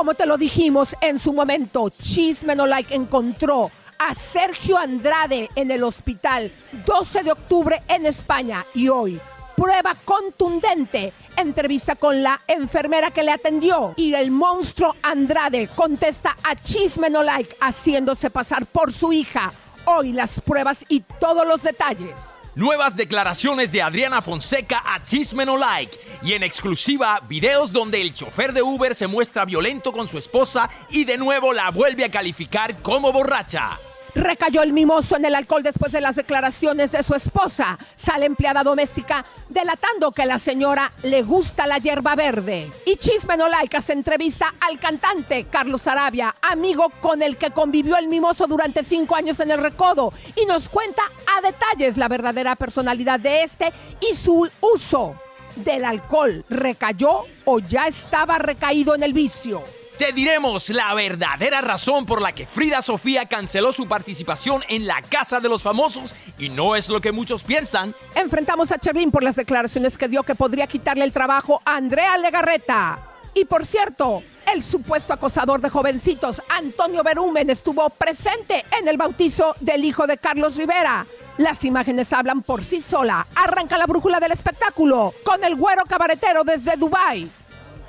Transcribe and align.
Como 0.00 0.14
te 0.14 0.24
lo 0.24 0.38
dijimos 0.38 0.96
en 1.02 1.18
su 1.18 1.30
momento, 1.34 1.90
Chisme 1.90 2.56
No 2.56 2.66
Like 2.66 2.94
encontró 2.94 3.70
a 3.98 4.14
Sergio 4.14 4.78
Andrade 4.78 5.50
en 5.54 5.70
el 5.70 5.84
hospital 5.84 6.50
12 6.86 7.22
de 7.22 7.32
octubre 7.32 7.82
en 7.86 8.06
España 8.06 8.64
y 8.74 8.88
hoy 8.88 9.20
prueba 9.54 9.94
contundente 10.06 11.12
entrevista 11.36 11.96
con 11.96 12.22
la 12.22 12.40
enfermera 12.48 13.10
que 13.10 13.22
le 13.22 13.32
atendió 13.32 13.92
y 13.94 14.14
el 14.14 14.30
monstruo 14.30 14.96
Andrade 15.02 15.68
contesta 15.68 16.34
a 16.44 16.56
Chisme 16.56 17.10
No 17.10 17.22
Like 17.22 17.54
haciéndose 17.60 18.30
pasar 18.30 18.64
por 18.64 18.94
su 18.94 19.12
hija. 19.12 19.52
Hoy 19.84 20.14
las 20.14 20.40
pruebas 20.40 20.78
y 20.88 21.00
todos 21.00 21.46
los 21.46 21.62
detalles. 21.62 22.39
Nuevas 22.60 22.94
declaraciones 22.94 23.72
de 23.72 23.80
Adriana 23.80 24.20
Fonseca 24.20 24.82
a 24.84 25.02
Chisme 25.02 25.46
No 25.46 25.56
Like. 25.56 25.98
Y 26.22 26.34
en 26.34 26.42
exclusiva, 26.42 27.18
videos 27.26 27.72
donde 27.72 28.02
el 28.02 28.12
chofer 28.12 28.52
de 28.52 28.60
Uber 28.60 28.94
se 28.94 29.06
muestra 29.06 29.46
violento 29.46 29.92
con 29.92 30.06
su 30.06 30.18
esposa 30.18 30.68
y 30.90 31.04
de 31.04 31.16
nuevo 31.16 31.54
la 31.54 31.70
vuelve 31.70 32.04
a 32.04 32.10
calificar 32.10 32.76
como 32.82 33.14
borracha. 33.14 33.78
Recayó 34.14 34.62
el 34.62 34.72
mimoso 34.72 35.16
en 35.16 35.24
el 35.24 35.34
alcohol 35.34 35.62
después 35.62 35.92
de 35.92 36.00
las 36.00 36.16
declaraciones 36.16 36.92
de 36.92 37.02
su 37.02 37.14
esposa. 37.14 37.78
Sale 37.96 38.26
empleada 38.26 38.62
doméstica 38.62 39.24
delatando 39.48 40.12
que 40.12 40.26
la 40.26 40.38
señora 40.38 40.92
le 41.02 41.22
gusta 41.22 41.66
la 41.66 41.78
hierba 41.78 42.14
verde. 42.14 42.70
Y 42.86 42.96
Chisme 42.96 43.36
No 43.36 43.48
Like 43.48 43.76
hace 43.76 43.92
entrevista 43.92 44.54
al 44.60 44.78
cantante 44.78 45.46
Carlos 45.50 45.86
Arabia, 45.86 46.34
amigo 46.42 46.90
con 47.00 47.22
el 47.22 47.36
que 47.36 47.50
convivió 47.50 47.96
el 47.96 48.08
mimoso 48.08 48.46
durante 48.46 48.84
cinco 48.84 49.16
años 49.16 49.40
en 49.40 49.50
el 49.50 49.58
recodo. 49.58 50.12
Y 50.36 50.46
nos 50.46 50.68
cuenta 50.68 51.02
a 51.36 51.40
detalles 51.40 51.96
la 51.96 52.08
verdadera 52.08 52.56
personalidad 52.56 53.20
de 53.20 53.42
este 53.42 53.72
y 54.00 54.14
su 54.16 54.48
uso 54.60 55.14
del 55.56 55.84
alcohol. 55.84 56.44
¿Recayó 56.48 57.24
o 57.44 57.58
ya 57.60 57.86
estaba 57.86 58.38
recaído 58.38 58.94
en 58.94 59.02
el 59.02 59.12
vicio? 59.12 59.62
Te 60.00 60.14
diremos 60.14 60.70
la 60.70 60.94
verdadera 60.94 61.60
razón 61.60 62.06
por 62.06 62.22
la 62.22 62.32
que 62.32 62.46
Frida 62.46 62.80
Sofía 62.80 63.26
canceló 63.26 63.70
su 63.70 63.86
participación 63.86 64.62
en 64.70 64.86
la 64.86 65.02
Casa 65.02 65.40
de 65.40 65.50
los 65.50 65.62
Famosos 65.62 66.14
y 66.38 66.48
no 66.48 66.74
es 66.74 66.88
lo 66.88 67.02
que 67.02 67.12
muchos 67.12 67.42
piensan. 67.42 67.94
Enfrentamos 68.14 68.72
a 68.72 68.78
Cherlin 68.78 69.10
por 69.10 69.22
las 69.22 69.36
declaraciones 69.36 69.98
que 69.98 70.08
dio 70.08 70.22
que 70.22 70.34
podría 70.34 70.66
quitarle 70.66 71.04
el 71.04 71.12
trabajo 71.12 71.60
a 71.66 71.76
Andrea 71.76 72.16
Legarreta. 72.16 72.98
Y 73.34 73.44
por 73.44 73.66
cierto, 73.66 74.22
el 74.50 74.64
supuesto 74.64 75.12
acosador 75.12 75.60
de 75.60 75.68
jovencitos, 75.68 76.40
Antonio 76.48 77.02
Berumen, 77.02 77.50
estuvo 77.50 77.90
presente 77.90 78.64
en 78.80 78.88
el 78.88 78.96
bautizo 78.96 79.54
del 79.60 79.84
hijo 79.84 80.06
de 80.06 80.16
Carlos 80.16 80.56
Rivera. 80.56 81.06
Las 81.36 81.62
imágenes 81.62 82.10
hablan 82.14 82.40
por 82.40 82.64
sí 82.64 82.80
sola. 82.80 83.26
Arranca 83.34 83.76
la 83.76 83.84
brújula 83.84 84.18
del 84.18 84.32
espectáculo 84.32 85.12
con 85.24 85.44
el 85.44 85.56
güero 85.56 85.84
cabaretero 85.84 86.42
desde 86.42 86.78
Dubai 86.78 87.30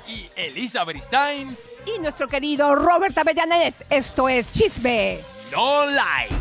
Y 0.06 0.28
Elisa 0.36 0.84
Beristain, 0.84 1.56
y 1.86 1.98
nuestro 1.98 2.28
querido 2.28 2.74
Robert 2.74 3.16
Avellanet. 3.16 3.74
Esto 3.90 4.28
es 4.28 4.52
Chisme. 4.52 5.20
no 5.52 5.86
like. 5.86 6.34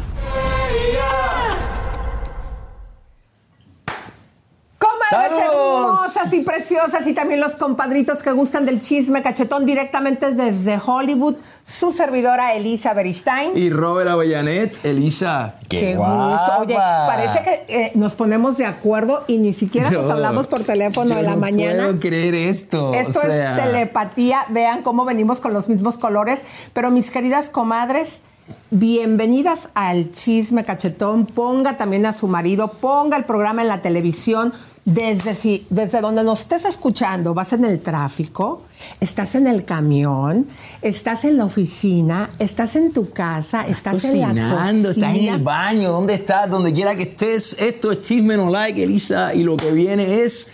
Comadres 4.82 5.40
hermosas 5.40 6.34
y 6.34 6.42
preciosas 6.42 7.06
y 7.06 7.14
también 7.14 7.40
los 7.40 7.56
compadritos 7.56 8.24
que 8.24 8.32
gustan 8.32 8.66
del 8.66 8.82
chisme 8.82 9.22
cachetón 9.22 9.66
directamente 9.66 10.32
desde 10.32 10.80
Hollywood, 10.84 11.36
su 11.64 11.92
servidora 11.92 12.56
Elisa 12.56 12.96
Beristain. 12.96 13.56
Y 13.56 13.70
Robert 13.70 14.10
Avellanet, 14.10 14.84
Elisa. 14.84 15.54
Qué 15.70 15.96
gusto. 15.96 16.52
Oye, 16.60 16.76
parece 16.76 17.44
que 17.44 17.66
eh, 17.68 17.92
nos 17.94 18.16
ponemos 18.16 18.58
de 18.58 18.66
acuerdo 18.66 19.24
y 19.28 19.38
ni 19.38 19.54
siquiera 19.54 19.92
nos 19.92 20.10
hablamos 20.10 20.48
por 20.48 20.64
teléfono 20.64 21.16
en 21.16 21.26
la 21.26 21.34
no 21.34 21.38
mañana. 21.38 21.84
puedo 21.84 22.00
creer 22.00 22.34
esto. 22.34 22.94
Esto 22.96 23.20
o 23.20 23.22
sea, 23.22 23.58
es 23.58 23.64
telepatía. 23.64 24.46
Vean 24.50 24.82
cómo 24.82 25.06
venimos 25.06 25.40
con 25.40 25.54
los 25.54 25.70
mismos 25.70 26.00
colores. 26.00 26.44
Pero 26.74 26.90
mis 26.90 27.12
queridas 27.12 27.52
comadres, 27.52 28.22
bienvenidas 28.72 29.70
al 29.76 30.12
chisme 30.12 30.66
cachetón. 30.66 31.26
Ponga 31.26 31.78
también 31.78 32.06
a 32.06 32.14
su 32.14 32.28
marido, 32.28 32.74
ponga 32.74 33.18
el 33.18 33.26
programa 33.26 33.62
en 33.62 33.68
la 33.68 33.82
televisión. 33.82 34.54
Desde, 34.84 35.36
si, 35.36 35.66
desde 35.70 36.02
donde 36.02 36.24
nos 36.24 36.42
estés 36.42 36.66
escuchando, 36.66 37.36
vas 37.36 37.54
en 37.54 37.66
el 37.66 37.80
tráfico, 37.82 38.64
estás 39.00 39.36
en 39.36 39.46
el 39.46 39.64
camión, 39.64 40.48
estás 40.82 41.24
en 41.24 41.38
la 41.38 41.46
oficina, 41.46 42.32
estás 42.40 42.76
en 42.76 42.92
tu 42.92 43.12
casa, 43.12 43.68
estás 43.68 44.04
en 44.06 44.22
la 44.22 44.30
cocinando, 44.30 44.90
estás 44.90 45.10
en 45.10 45.14
cocina. 45.14 45.36
el 45.36 45.44
baño, 45.44 45.92
¿dónde 45.92 46.16
estás? 46.16 46.50
Donde 46.50 46.74
quiera 46.74 46.96
que 46.96 47.04
estés. 47.04 47.56
Esto 47.60 47.92
es 47.92 48.02
Chisme 48.02 48.38
No 48.38 48.50
Like, 48.50 48.84
Elisa. 48.84 49.36
Y 49.36 49.44
lo 49.44 49.56
que 49.56 49.72
viene 49.72 50.24
es 50.24 50.52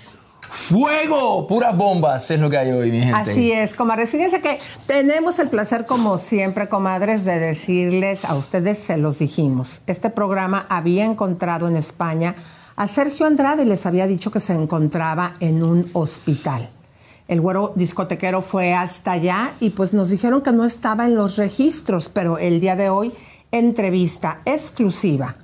fuego. 0.49 1.47
Puras 1.47 1.77
bombas 1.77 2.29
es 2.29 2.39
lo 2.39 2.49
que 2.49 2.57
hay 2.57 2.71
hoy, 2.71 2.91
mi 2.91 2.99
gente. 2.99 3.31
Así 3.31 3.51
es, 3.53 3.73
comadres. 3.73 4.09
Fíjense 4.09 4.41
que 4.41 4.59
tenemos 4.87 5.39
el 5.39 5.49
placer, 5.49 5.85
como 5.85 6.17
siempre, 6.17 6.67
comadres, 6.67 7.23
de 7.23 7.39
decirles 7.39 8.25
a 8.25 8.35
ustedes, 8.35 8.77
se 8.77 8.97
los 8.97 9.19
dijimos. 9.19 9.81
Este 9.87 10.09
programa 10.09 10.65
había 10.69 11.05
encontrado 11.05 11.67
en 11.67 11.77
España 11.77 12.35
a 12.77 12.87
Sergio 12.87 13.25
Andrade 13.25 13.65
les 13.65 13.87
había 13.87 14.05
dicho 14.05 14.29
que 14.29 14.39
se 14.39 14.53
encontraba 14.53 15.33
en 15.39 15.63
un 15.63 15.89
hospital. 15.93 16.69
El 17.27 17.41
güero 17.41 17.73
discotequero 17.75 18.41
fue 18.41 18.73
hasta 18.73 19.13
allá 19.13 19.55
y 19.59 19.71
pues 19.71 19.93
nos 19.93 20.09
dijeron 20.09 20.41
que 20.41 20.53
no 20.53 20.63
estaba 20.63 21.05
en 21.05 21.15
los 21.15 21.37
registros, 21.37 22.09
pero 22.13 22.37
el 22.37 22.59
día 22.59 22.75
de 22.75 22.89
hoy, 22.89 23.11
entrevista 23.51 24.41
exclusiva 24.45 25.35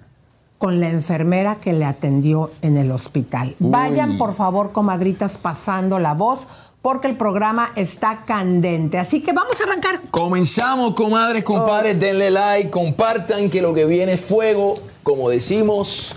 con 0.60 0.80
la 0.80 0.90
enfermera 0.90 1.56
que 1.56 1.74
le 1.74 1.86
atendió 1.86 2.52
en 2.62 2.78
el 2.78 2.92
hospital. 2.92 3.56
Vayan, 3.60 4.20
por 4.20 4.34
favor, 4.36 4.72
comadritas, 4.72 5.40
pasando 5.40 5.98
la 5.98 6.14
voz, 6.14 6.48
porque 6.84 7.08
el 7.08 7.18
programa 7.18 7.72
está 7.76 8.24
candente. 8.26 9.00
Así 9.00 9.22
que 9.24 9.34
vamos 9.34 9.60
a 9.60 9.64
arrancar. 9.64 10.00
Comenzamos, 10.12 10.94
comadres, 10.94 11.44
compadres, 11.44 12.00
denle 12.00 12.30
like, 12.30 12.70
compartan 12.70 13.50
que 13.50 13.62
lo 13.62 13.74
que 13.74 13.86
viene 13.86 14.14
es 14.14 14.22
fuego. 14.22 14.76
Como 15.02 15.30
decimos, 15.30 16.16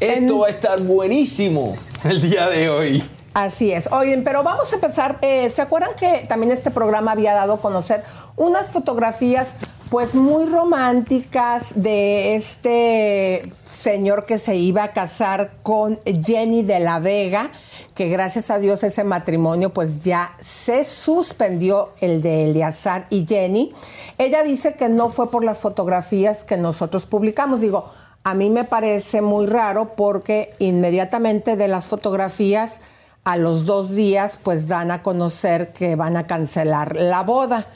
esto 0.00 0.38
va 0.38 0.46
a 0.48 0.50
estar 0.50 0.80
buenísimo 0.82 1.76
el 2.04 2.22
día 2.22 2.48
de 2.48 2.70
hoy. 2.70 3.04
Así 3.32 3.70
es. 3.70 3.88
Oigan, 3.92 4.24
pero 4.24 4.42
vamos 4.42 4.72
a 4.72 4.74
empezar. 4.74 5.18
eh, 5.22 5.48
¿Se 5.50 5.62
acuerdan 5.62 5.90
que 5.96 6.24
también 6.28 6.50
este 6.50 6.70
programa 6.70 7.12
había 7.12 7.32
dado 7.32 7.54
a 7.54 7.60
conocer 7.60 8.02
unas 8.36 8.70
fotografías, 8.70 9.56
pues 9.88 10.16
muy 10.16 10.46
románticas 10.46 11.72
de 11.76 12.34
este 12.34 13.52
señor 13.64 14.24
que 14.24 14.38
se 14.38 14.56
iba 14.56 14.82
a 14.82 14.92
casar 14.92 15.52
con 15.62 16.00
Jenny 16.04 16.62
de 16.64 16.80
la 16.80 16.98
Vega? 16.98 17.50
Que 17.94 18.08
gracias 18.08 18.50
a 18.50 18.58
Dios 18.58 18.82
ese 18.82 19.04
matrimonio, 19.04 19.70
pues 19.70 20.02
ya 20.02 20.32
se 20.40 20.84
suspendió 20.84 21.90
el 22.00 22.22
de 22.22 22.50
Eleazar 22.50 23.06
y 23.10 23.26
Jenny. 23.28 23.72
Ella 24.18 24.42
dice 24.42 24.74
que 24.74 24.88
no 24.88 25.08
fue 25.08 25.30
por 25.30 25.44
las 25.44 25.60
fotografías 25.60 26.42
que 26.42 26.56
nosotros 26.56 27.06
publicamos. 27.06 27.60
Digo, 27.60 27.90
a 28.24 28.34
mí 28.34 28.50
me 28.50 28.64
parece 28.64 29.22
muy 29.22 29.46
raro 29.46 29.94
porque 29.96 30.54
inmediatamente 30.58 31.56
de 31.56 31.68
las 31.68 31.86
fotografías 31.86 32.80
a 33.24 33.36
los 33.36 33.66
dos 33.66 33.94
días 33.94 34.38
pues 34.42 34.68
dan 34.68 34.90
a 34.90 35.02
conocer 35.02 35.72
que 35.72 35.96
van 35.96 36.16
a 36.16 36.26
cancelar 36.26 36.96
la 36.96 37.22
boda. 37.22 37.66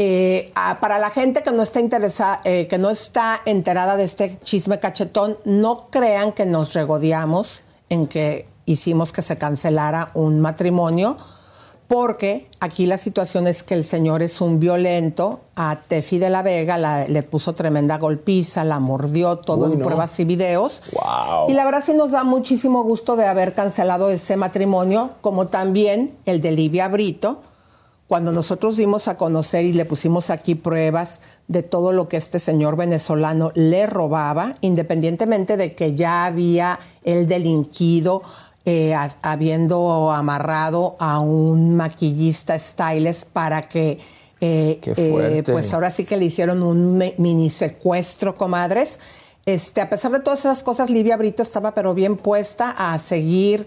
Eh, 0.00 0.52
para 0.80 1.00
la 1.00 1.10
gente 1.10 1.42
que 1.42 1.50
no 1.50 1.64
está 1.64 1.80
interesada, 1.80 2.40
eh, 2.44 2.68
que 2.68 2.78
no 2.78 2.90
está 2.90 3.40
enterada 3.44 3.96
de 3.96 4.04
este 4.04 4.38
chisme 4.40 4.78
cachetón, 4.78 5.38
no 5.44 5.88
crean 5.90 6.32
que 6.32 6.46
nos 6.46 6.74
regodeamos 6.74 7.64
en 7.88 8.06
que 8.06 8.46
hicimos 8.64 9.12
que 9.12 9.22
se 9.22 9.36
cancelara 9.38 10.10
un 10.14 10.40
matrimonio 10.40 11.16
porque 11.88 12.46
aquí 12.60 12.84
la 12.84 12.98
situación 12.98 13.46
es 13.46 13.62
que 13.62 13.72
el 13.72 13.82
señor 13.82 14.22
es 14.22 14.42
un 14.42 14.60
violento, 14.60 15.40
a 15.56 15.80
Tefi 15.88 16.18
de 16.18 16.28
la 16.28 16.42
Vega 16.42 16.76
le 17.08 17.22
puso 17.22 17.54
tremenda 17.54 17.96
golpiza, 17.96 18.62
la 18.62 18.78
mordió, 18.78 19.36
todo 19.36 19.72
en 19.72 19.78
pruebas 19.78 20.20
y 20.20 20.24
videos. 20.24 20.82
Y 21.48 21.54
la 21.54 21.64
verdad 21.64 21.82
sí 21.84 21.94
nos 21.94 22.12
da 22.12 22.24
muchísimo 22.24 22.84
gusto 22.84 23.16
de 23.16 23.26
haber 23.26 23.54
cancelado 23.54 24.10
ese 24.10 24.36
matrimonio, 24.36 25.12
como 25.22 25.48
también 25.48 26.14
el 26.26 26.42
de 26.42 26.50
Livia 26.52 26.88
Brito, 26.88 27.40
cuando 28.06 28.32
nosotros 28.32 28.76
dimos 28.76 29.06
a 29.08 29.16
conocer 29.16 29.64
y 29.64 29.72
le 29.72 29.84
pusimos 29.84 30.30
aquí 30.30 30.54
pruebas 30.54 31.20
de 31.46 31.62
todo 31.62 31.92
lo 31.92 32.08
que 32.08 32.16
este 32.16 32.38
señor 32.38 32.76
venezolano 32.76 33.50
le 33.54 33.86
robaba, 33.86 34.54
independientemente 34.62 35.56
de 35.56 35.74
que 35.74 35.94
ya 35.94 36.24
había 36.24 36.80
el 37.02 37.26
delinquido 37.26 38.22
eh, 38.70 38.94
habiendo 39.22 40.12
amarrado 40.12 40.94
a 40.98 41.20
un 41.20 41.74
maquillista 41.74 42.58
stylist 42.58 43.30
para 43.30 43.66
que, 43.66 43.98
eh, 44.42 44.78
eh, 44.84 45.42
pues 45.46 45.72
ahora 45.72 45.90
sí 45.90 46.04
que 46.04 46.18
le 46.18 46.26
hicieron 46.26 46.62
un 46.62 47.02
mini 47.16 47.48
secuestro, 47.48 48.36
comadres. 48.36 49.00
Este, 49.46 49.80
a 49.80 49.88
pesar 49.88 50.12
de 50.12 50.20
todas 50.20 50.40
esas 50.40 50.62
cosas, 50.62 50.90
Livia 50.90 51.16
Brito 51.16 51.42
estaba 51.42 51.72
pero 51.72 51.94
bien 51.94 52.18
puesta 52.18 52.74
a 52.76 52.98
seguir 52.98 53.66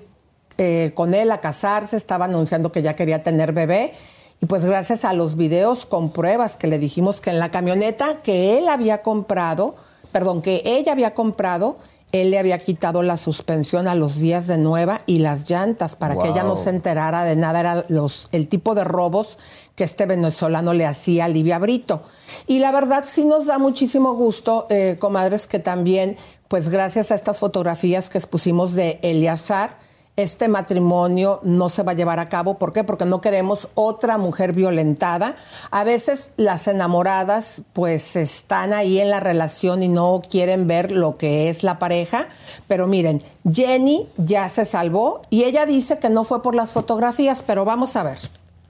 con 0.93 1.15
él, 1.15 1.31
a 1.31 1.39
casarse, 1.39 1.97
estaba 1.97 2.25
anunciando 2.25 2.71
que 2.71 2.83
ya 2.83 2.95
quería 2.95 3.23
tener 3.23 3.53
bebé. 3.53 3.93
Y 4.39 4.45
pues 4.45 4.63
gracias 4.63 5.03
a 5.03 5.13
los 5.13 5.35
videos 5.35 5.87
con 5.87 6.11
pruebas 6.11 6.57
que 6.57 6.67
le 6.67 6.77
dijimos 6.77 7.21
que 7.21 7.31
en 7.31 7.39
la 7.39 7.49
camioneta 7.49 8.21
que 8.21 8.59
él 8.59 8.69
había 8.69 9.01
comprado, 9.01 9.73
perdón, 10.11 10.43
que 10.43 10.61
ella 10.63 10.91
había 10.91 11.15
comprado, 11.15 11.77
él 12.11 12.31
le 12.31 12.39
había 12.39 12.57
quitado 12.57 13.03
la 13.03 13.17
suspensión 13.17 13.87
a 13.87 13.95
los 13.95 14.19
días 14.19 14.47
de 14.47 14.57
nueva 14.57 15.01
y 15.05 15.19
las 15.19 15.49
llantas 15.49 15.95
para 15.95 16.17
que 16.17 16.27
ella 16.27 16.43
no 16.43 16.55
se 16.55 16.69
enterara 16.69 17.23
de 17.23 17.35
nada. 17.35 17.59
Era 17.59 17.85
los, 17.87 18.27
el 18.31 18.47
tipo 18.47 18.75
de 18.75 18.83
robos 18.83 19.37
que 19.75 19.83
este 19.83 20.05
venezolano 20.05 20.73
le 20.73 20.85
hacía 20.85 21.25
a 21.25 21.27
Livia 21.27 21.59
Brito. 21.59 22.03
Y 22.47 22.59
la 22.59 22.71
verdad 22.71 23.03
sí 23.07 23.23
nos 23.23 23.45
da 23.45 23.57
muchísimo 23.57 24.13
gusto, 24.13 24.67
eh, 24.69 24.97
comadres, 24.99 25.47
que 25.47 25.59
también, 25.59 26.17
pues 26.47 26.69
gracias 26.69 27.11
a 27.11 27.15
estas 27.15 27.39
fotografías 27.39 28.09
que 28.09 28.17
expusimos 28.17 28.75
de 28.75 28.99
Eliazar, 29.01 29.77
este 30.21 30.47
matrimonio 30.47 31.39
no 31.43 31.69
se 31.69 31.83
va 31.83 31.91
a 31.91 31.95
llevar 31.95 32.19
a 32.19 32.25
cabo. 32.25 32.57
¿Por 32.57 32.73
qué? 32.73 32.83
Porque 32.83 33.05
no 33.05 33.21
queremos 33.21 33.67
otra 33.75 34.17
mujer 34.17 34.53
violentada. 34.53 35.35
A 35.71 35.83
veces 35.83 36.33
las 36.37 36.67
enamoradas 36.67 37.61
pues 37.73 38.15
están 38.15 38.73
ahí 38.73 38.99
en 38.99 39.09
la 39.09 39.19
relación 39.19 39.83
y 39.83 39.87
no 39.87 40.21
quieren 40.27 40.67
ver 40.67 40.91
lo 40.91 41.17
que 41.17 41.49
es 41.49 41.63
la 41.63 41.79
pareja. 41.79 42.29
Pero 42.67 42.87
miren, 42.87 43.21
Jenny 43.51 44.07
ya 44.17 44.49
se 44.49 44.65
salvó 44.65 45.21
y 45.29 45.43
ella 45.43 45.65
dice 45.65 45.99
que 45.99 46.09
no 46.09 46.23
fue 46.23 46.41
por 46.41 46.55
las 46.55 46.71
fotografías, 46.71 47.43
pero 47.43 47.65
vamos 47.65 47.95
a 47.95 48.03
ver. 48.03 48.19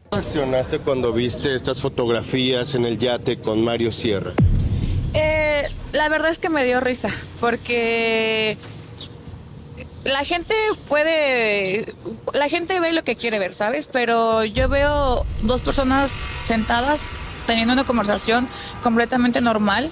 ¿Cómo 0.09 0.21
reaccionaste 0.21 0.79
cuando 0.79 1.13
viste 1.13 1.55
estas 1.55 1.79
fotografías 1.79 2.75
en 2.75 2.85
el 2.85 2.97
yate 2.97 3.39
con 3.39 3.63
Mario 3.63 3.91
Sierra? 3.91 4.33
Eh, 5.13 5.63
la 5.93 6.09
verdad 6.09 6.31
es 6.31 6.39
que 6.39 6.49
me 6.49 6.63
dio 6.63 6.79
risa, 6.79 7.09
porque 7.39 8.57
la 10.03 10.23
gente 10.25 10.55
puede, 10.87 11.93
la 12.33 12.49
gente 12.49 12.79
ve 12.79 12.91
lo 12.91 13.03
que 13.03 13.15
quiere 13.15 13.39
ver, 13.39 13.53
¿sabes? 13.53 13.87
Pero 13.91 14.43
yo 14.43 14.67
veo 14.67 15.25
dos 15.43 15.61
personas 15.61 16.11
sentadas 16.45 17.11
teniendo 17.45 17.73
una 17.73 17.85
conversación 17.85 18.47
completamente 18.81 19.41
normal. 19.41 19.91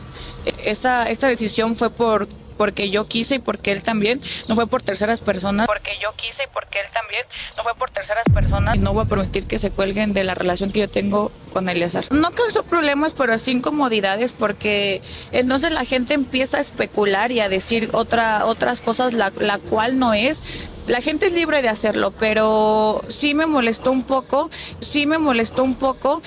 Esta, 0.63 1.09
esta 1.09 1.27
decisión 1.27 1.75
fue 1.75 1.89
por 1.89 2.27
porque 2.59 2.89
yo 2.89 3.07
quise 3.07 3.35
y 3.35 3.39
porque 3.39 3.71
él 3.71 3.81
también, 3.81 4.19
no 4.49 4.55
fue 4.55 4.67
por 4.67 4.83
terceras 4.83 5.21
personas. 5.21 5.65
Porque 5.65 5.91
yo 6.01 6.09
quise 6.17 6.43
y 6.43 6.47
porque 6.53 6.81
él 6.81 6.87
también, 6.93 7.25
no 7.55 7.63
fue 7.63 7.73
por 7.75 7.89
terceras 7.89 8.25
personas. 8.33 8.75
Y 8.75 8.79
no 8.79 8.91
voy 8.91 9.05
a 9.05 9.07
permitir 9.07 9.47
que 9.47 9.57
se 9.57 9.71
cuelguen 9.71 10.11
de 10.11 10.25
la 10.25 10.35
relación 10.35 10.69
que 10.69 10.81
yo 10.81 10.89
tengo 10.89 11.31
con 11.53 11.69
Eleazar. 11.69 12.11
No 12.11 12.31
causó 12.31 12.63
problemas, 12.63 13.13
pero 13.13 13.37
sí 13.37 13.51
incomodidades 13.51 14.33
porque 14.33 15.01
entonces 15.31 15.71
la 15.71 15.85
gente 15.85 16.13
empieza 16.13 16.57
a 16.57 16.59
especular 16.59 17.31
y 17.31 17.39
a 17.39 17.47
decir 17.47 17.91
otra, 17.93 18.45
otras 18.45 18.81
cosas, 18.81 19.13
la, 19.13 19.31
la 19.39 19.57
cual 19.57 19.97
no 19.97 20.13
es. 20.13 20.43
La 20.85 20.99
gente 20.99 21.27
es 21.27 21.33
libre 21.33 21.61
de 21.61 21.69
hacerlo, 21.69 22.11
pero 22.11 23.03
sí 23.07 23.35
me 23.35 23.45
molestó 23.45 23.91
un 23.91 24.03
poco, 24.03 24.49
sí 24.81 25.05
me 25.05 25.17
molestó 25.17 25.63
un 25.63 25.75
poco 25.75 26.21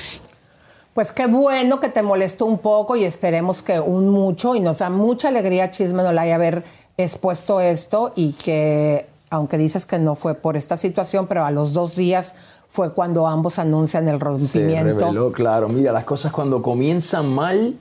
pues 0.94 1.12
qué 1.12 1.26
bueno 1.26 1.80
que 1.80 1.88
te 1.88 2.02
molestó 2.02 2.46
un 2.46 2.58
poco 2.58 2.96
y 2.96 3.04
esperemos 3.04 3.62
que 3.62 3.80
un 3.80 4.10
mucho 4.10 4.54
y 4.54 4.60
nos 4.60 4.78
da 4.78 4.90
mucha 4.90 5.28
alegría 5.28 5.70
Chisme 5.70 6.02
no 6.02 6.12
la 6.12 6.22
haber 6.22 6.64
expuesto 6.96 7.60
esto 7.60 8.12
y 8.14 8.32
que 8.32 9.06
aunque 9.30 9.56
dices 9.56 9.86
que 9.86 9.98
no 9.98 10.14
fue 10.14 10.34
por 10.34 10.58
esta 10.58 10.76
situación, 10.76 11.26
pero 11.26 11.46
a 11.46 11.50
los 11.50 11.72
dos 11.72 11.96
días 11.96 12.34
fue 12.68 12.92
cuando 12.92 13.26
ambos 13.26 13.58
anuncian 13.58 14.06
el 14.08 14.20
rompimiento. 14.20 14.98
Se 14.98 15.04
reveló, 15.04 15.32
claro. 15.32 15.68
Mira, 15.68 15.90
las 15.90 16.04
cosas 16.04 16.32
cuando 16.32 16.60
comienzan 16.60 17.32
mal, 17.32 17.78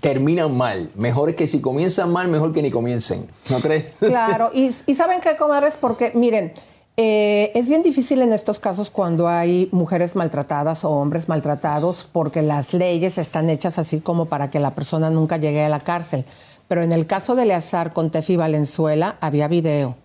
terminan 0.00 0.56
mal. 0.56 0.90
Mejor 0.94 1.34
que 1.34 1.48
si 1.48 1.60
comienzan 1.60 2.12
mal, 2.12 2.28
mejor 2.28 2.52
que 2.52 2.62
ni 2.62 2.70
comiencen. 2.70 3.26
¿No 3.50 3.58
crees? 3.58 3.96
Claro. 3.98 4.50
y, 4.54 4.66
y 4.86 4.94
saben 4.94 5.20
qué, 5.20 5.34
comadres, 5.34 5.76
porque 5.76 6.12
miren, 6.14 6.52
eh, 6.98 7.52
es 7.54 7.68
bien 7.68 7.82
difícil 7.82 8.20
en 8.20 8.34
estos 8.34 8.60
casos 8.60 8.90
cuando 8.90 9.26
hay 9.26 9.68
mujeres 9.72 10.14
maltratadas 10.14 10.84
o 10.84 10.90
hombres 10.90 11.26
maltratados 11.28 12.08
porque 12.12 12.42
las 12.42 12.74
leyes 12.74 13.16
están 13.16 13.48
hechas 13.48 13.78
así 13.78 14.00
como 14.00 14.26
para 14.26 14.50
que 14.50 14.60
la 14.60 14.74
persona 14.74 15.08
nunca 15.08 15.38
llegue 15.38 15.64
a 15.64 15.70
la 15.70 15.80
cárcel. 15.80 16.26
Pero 16.68 16.82
en 16.82 16.92
el 16.92 17.06
caso 17.06 17.34
de 17.34 17.44
Eleazar 17.44 17.92
con 17.92 18.10
Tefi 18.10 18.36
Valenzuela 18.36 19.16
había 19.20 19.48
video, 19.48 19.96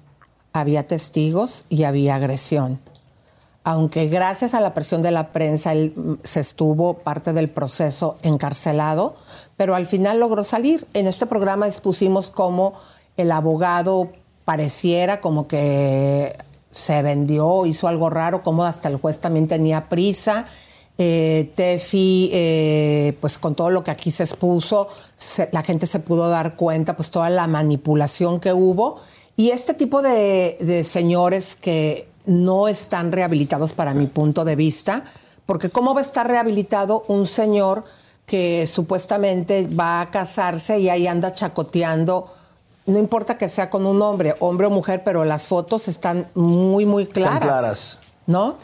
había 0.53 0.87
testigos 0.87 1.65
y 1.69 1.83
había 1.83 2.15
agresión. 2.15 2.79
Aunque 3.65 4.07
gracias 4.07 4.53
a 4.53 4.61
la 4.61 4.73
presión 4.73 5.01
de 5.01 5.11
la 5.11 5.33
prensa 5.33 5.73
él 5.73 5.93
mm, 5.93 6.13
se 6.23 6.39
estuvo 6.39 6.99
parte 6.99 7.33
del 7.33 7.49
proceso 7.49 8.15
encarcelado, 8.21 9.17
pero 9.57 9.75
al 9.75 9.87
final 9.87 10.21
logró 10.21 10.45
salir. 10.45 10.87
En 10.93 11.07
este 11.07 11.25
programa 11.25 11.67
expusimos 11.67 12.29
cómo 12.29 12.75
el 13.17 13.29
abogado 13.33 14.09
pareciera 14.45 15.19
como 15.19 15.47
que 15.47 16.37
se 16.77 17.01
vendió, 17.01 17.65
hizo 17.65 17.87
algo 17.87 18.09
raro, 18.09 18.43
como 18.43 18.63
hasta 18.63 18.87
el 18.87 18.97
juez 18.97 19.19
también 19.19 19.47
tenía 19.47 19.89
prisa. 19.89 20.45
Eh, 20.99 21.51
Tefi, 21.55 22.29
eh, 22.31 23.17
pues 23.19 23.37
con 23.37 23.55
todo 23.55 23.69
lo 23.71 23.83
que 23.83 23.91
aquí 23.91 24.11
se 24.11 24.23
expuso, 24.23 24.89
la 25.51 25.63
gente 25.63 25.87
se 25.87 25.99
pudo 25.99 26.29
dar 26.29 26.55
cuenta, 26.55 26.95
pues 26.95 27.11
toda 27.11 27.29
la 27.29 27.47
manipulación 27.47 28.39
que 28.39 28.53
hubo. 28.53 28.99
Y 29.35 29.49
este 29.49 29.73
tipo 29.73 30.01
de, 30.01 30.83
señores 30.83 31.55
que 31.55 32.07
no 32.25 32.67
están 32.67 33.11
rehabilitados 33.11 33.73
para 33.73 33.93
mi 33.93 34.07
punto 34.07 34.45
de 34.45 34.55
vista, 34.55 35.03
porque 35.45 35.69
¿cómo 35.69 35.93
va 35.93 36.01
a 36.01 36.03
estar 36.03 36.27
rehabilitado 36.27 37.03
un 37.07 37.27
señor 37.27 37.85
que 38.25 38.67
supuestamente 38.67 39.67
va 39.67 40.01
a 40.01 40.11
casarse 40.11 40.79
y 40.79 40.89
ahí 40.89 41.07
anda 41.07 41.33
chacoteando 41.33 42.33
no 42.87 42.99
importa 42.99 43.37
que 43.37 43.49
sea 43.49 43.69
con 43.69 43.85
un 43.85 44.01
hombre, 44.01 44.35
hombre 44.39 44.67
o 44.67 44.69
mujer, 44.69 45.03
pero 45.03 45.25
las 45.25 45.45
fotos 45.45 45.87
están 45.87 46.27
muy, 46.33 46.85
muy 46.85 47.05
claras. 47.05 47.35
Están 47.35 47.49
claras. 47.49 47.97
¿No? 48.25 48.55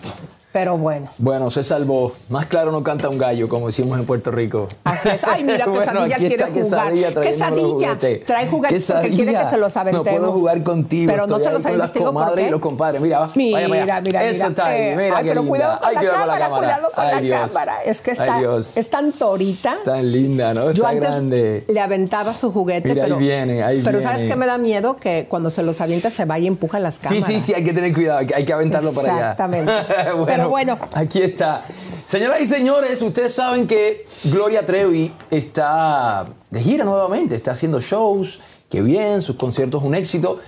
Pero 0.54 0.78
bueno. 0.78 1.10
Bueno, 1.18 1.50
se 1.50 1.64
salvó. 1.64 2.14
Más 2.30 2.46
claro 2.46 2.72
no 2.72 2.84
canta 2.84 3.10
un 3.10 3.18
gallo, 3.18 3.50
como 3.50 3.66
decimos 3.66 3.98
en 3.98 4.06
Puerto 4.06 4.30
Rico. 4.30 4.68
Así 4.84 5.10
es. 5.10 5.24
Ay, 5.24 5.44
mira, 5.44 5.66
Quesadilla 5.74 6.16
quiere 6.16 6.44
jugar. 6.44 6.94
Quesadilla, 6.94 8.00
Trae 8.24 8.48
juguetes 8.48 8.92
porque 8.92 9.10
quiere 9.10 9.34
que 9.34 9.46
se 9.48 9.58
los 9.58 9.76
aventemos. 9.76 10.06
No 10.06 10.18
puedo 10.20 10.32
jugar 10.32 10.62
contigo. 10.62 11.12
Pero 11.12 11.26
no 11.26 11.40
se 11.40 11.52
los 11.52 11.66
aventemos 11.66 12.14
¿por 12.14 12.36
qué? 12.36 12.48
y 12.48 12.50
los 12.52 12.62
compadres. 12.62 13.02
Mira, 13.02 13.28
mira, 13.36 13.60
vaya, 13.68 13.86
vaya. 13.86 14.02
mira, 14.02 14.24
Eso 14.26 14.48
está 14.48 14.68
ahí. 14.68 14.82
Eh, 14.82 14.96
mira, 14.96 15.18
ay, 15.18 15.26
pero 15.28 15.44
cuidado 15.44 15.80
con, 15.80 15.88
ay, 15.90 15.96
la, 15.96 16.02
cuidado 16.02 16.20
cámara, 16.20 16.50
con 16.50 16.62
la 16.62 16.68
cámara. 16.68 16.68
Cuidado 16.68 16.92
con 16.94 17.06
ay, 17.06 17.28
la 17.28 17.48
cámara. 17.48 17.74
Es 17.84 18.02
que 18.02 18.12
está, 18.12 18.40
es 18.60 18.90
tan 18.92 19.12
torita. 19.12 19.78
Tan 19.84 20.12
linda, 20.12 20.54
¿no? 20.54 20.70
Está 20.70 20.94
Yo 20.94 21.00
grande. 21.00 21.66
le 21.68 21.80
aventaba 21.80 22.32
su 22.32 22.52
juguete, 22.52 22.90
mira, 22.90 23.04
pero... 23.06 23.16
ahí 23.16 23.22
viene, 23.22 23.64
ahí 23.64 23.82
Pero 23.84 23.98
viene. 23.98 24.14
¿sabes 24.14 24.30
qué 24.30 24.36
me 24.36 24.46
da 24.46 24.60
miedo? 24.60 24.98
Que 24.98 25.26
cuando 25.28 25.50
se 25.50 25.64
los 25.64 25.82
avienta 25.82 26.12
se 26.12 26.26
vaya 26.26 26.44
y 26.44 26.48
empuja 26.48 26.78
las 26.80 27.00
cámaras. 27.00 27.26
Sí, 27.26 27.34
sí, 27.34 27.40
sí, 27.40 27.54
hay 27.56 27.64
que 27.64 27.74
tener 27.74 27.92
cuidado. 27.92 28.20
Hay 28.36 28.46
que 28.46 28.54
aventarlo 28.54 28.92
para 28.94 29.14
allá. 29.14 29.32
Exactamente. 29.32 29.72
Pero 30.44 30.50
bueno. 30.50 30.78
Aquí 30.94 31.22
está. 31.22 31.64
Señoras 32.06 32.42
y 32.42 32.48
señores, 32.48 33.02
ustedes 33.02 33.34
saben 33.34 33.68
que 33.68 34.06
Gloria 34.26 34.66
Trevi 34.66 35.12
está 35.32 36.26
de 36.50 36.62
gira 36.62 36.84
nuevamente, 36.84 37.36
está 37.36 37.52
haciendo 37.52 37.80
shows, 37.80 38.40
que 38.70 38.82
bien, 38.82 39.22
sus 39.22 39.36
conciertos 39.36 39.84
un 39.84 39.96
éxito, 39.96 40.40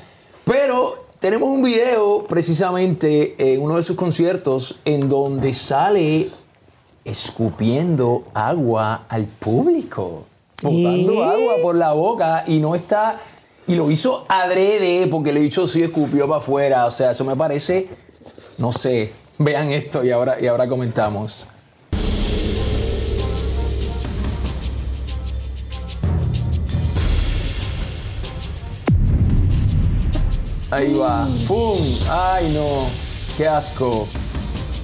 pero 0.43 1.05
tenemos 1.19 1.47
un 1.47 1.63
video 1.63 2.25
precisamente 2.25 3.35
en 3.37 3.61
uno 3.61 3.77
de 3.77 3.83
sus 3.83 3.95
conciertos 3.95 4.79
en 4.83 5.07
donde 5.07 5.53
sale 5.53 6.29
escupiendo 7.05 8.25
agua 8.33 9.05
al 9.07 9.25
público, 9.25 10.25
botando 10.61 11.23
agua 11.23 11.53
por 11.61 11.75
la 11.75 11.93
boca 11.93 12.43
y 12.47 12.59
no 12.59 12.75
está 12.75 13.21
y 13.67 13.75
lo 13.75 13.89
hizo 13.89 14.25
adrede 14.27 15.07
porque 15.07 15.31
le 15.31 15.39
dicho 15.39 15.67
sí 15.67 15.81
escupió 15.83 16.27
para 16.27 16.39
afuera, 16.39 16.85
o 16.85 16.91
sea, 16.91 17.11
eso 17.11 17.23
me 17.23 17.35
parece 17.35 17.87
no 18.57 18.71
sé, 18.71 19.11
Vean 19.37 19.71
esto 19.71 20.03
y 20.03 20.11
ahora, 20.11 20.37
y 20.39 20.47
ahora 20.47 20.67
comentamos. 20.67 21.47
Ahí 30.71 30.93
va. 30.93 31.27
¡Pum! 31.47 31.77
¡Ay, 32.09 32.51
no! 32.53 32.87
¡Qué 33.37 33.47
asco! 33.47 34.07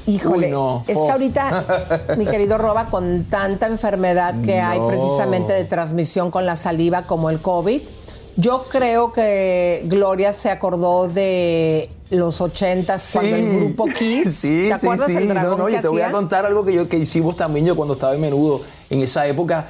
Híjole, 0.08 0.48
Uy, 0.48 0.51
no. 0.51 0.84
es 0.88 0.98
Oh. 0.98 1.05
que 1.05 1.12
ahorita, 1.12 2.15
mi 2.17 2.25
querido 2.25 2.58
Roba, 2.58 2.88
con 2.88 3.25
tanta 3.25 3.67
enfermedad 3.67 4.36
que 4.41 4.60
hay 4.60 4.79
precisamente 4.88 5.53
de 5.53 5.63
transmisión 5.65 6.31
con 6.31 6.46
la 6.46 6.55
saliva 6.55 7.03
como 7.03 7.29
el 7.29 7.39
COVID, 7.39 7.81
yo 8.36 8.66
creo 8.70 9.12
que 9.12 9.84
Gloria 9.86 10.34
se 10.34 10.50
acordó 10.50 11.08
de 11.08 11.90
los 12.10 12.42
ochentas 12.42 13.10
cuando 13.14 13.36
el 13.36 13.60
grupo 13.60 13.86
Kiss, 13.86 14.36
Sí, 14.42 14.48
¿te 14.48 14.64
sí, 14.64 14.72
acuerdas 14.72 15.08
sí. 15.08 15.14
No, 15.14 15.34
dragón 15.34 15.58
no, 15.60 15.66
que 15.66 15.74
yo 15.74 15.82
te 15.82 15.88
voy 15.88 16.02
a 16.02 16.12
contar 16.12 16.46
algo 16.46 16.64
que, 16.64 16.74
yo, 16.74 16.88
que 16.90 16.98
hicimos 16.98 17.36
también 17.36 17.66
yo 17.66 17.76
cuando 17.76 17.94
estaba 17.94 18.14
en 18.14 18.22
menudo. 18.22 18.62
En 18.90 19.02
esa 19.02 19.28
época 19.28 19.70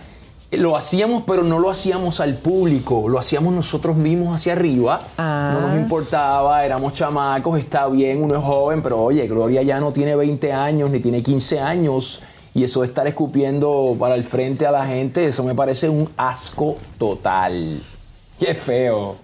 eh, 0.52 0.58
lo 0.58 0.76
hacíamos, 0.76 1.24
pero 1.26 1.44
no 1.44 1.60
lo 1.60 1.70
hacíamos 1.70 2.20
al 2.20 2.36
público, 2.36 3.08
lo 3.08 3.20
hacíamos 3.20 3.54
nosotros 3.54 3.96
mismos 3.96 4.36
hacia 4.36 4.54
arriba. 4.54 5.00
Ah. 5.18 5.52
No 5.54 5.62
nos 5.68 5.76
importaba, 5.78 6.66
éramos 6.66 6.94
chamacos, 6.94 7.60
está 7.60 7.88
bien, 7.88 8.24
uno 8.24 8.36
es 8.36 8.44
joven, 8.44 8.82
pero 8.82 9.02
oye, 9.02 9.28
Gloria 9.28 9.62
ya 9.62 9.80
no 9.80 9.92
tiene 9.92 10.16
20 10.16 10.52
años 10.54 10.90
ni 10.90 11.00
tiene 11.00 11.24
15 11.24 11.60
años. 11.60 12.22
Y 12.54 12.66
eso 12.66 12.82
de 12.82 12.88
estar 12.88 13.08
escupiendo 13.08 13.96
para 13.98 14.16
el 14.16 14.26
frente 14.26 14.66
a 14.66 14.72
la 14.72 14.86
gente, 14.86 15.26
eso 15.26 15.42
me 15.44 15.56
parece 15.56 15.88
un 15.88 16.10
asco 16.18 16.76
total. 16.98 17.82
Qué 18.42 18.56
feo. 18.56 19.18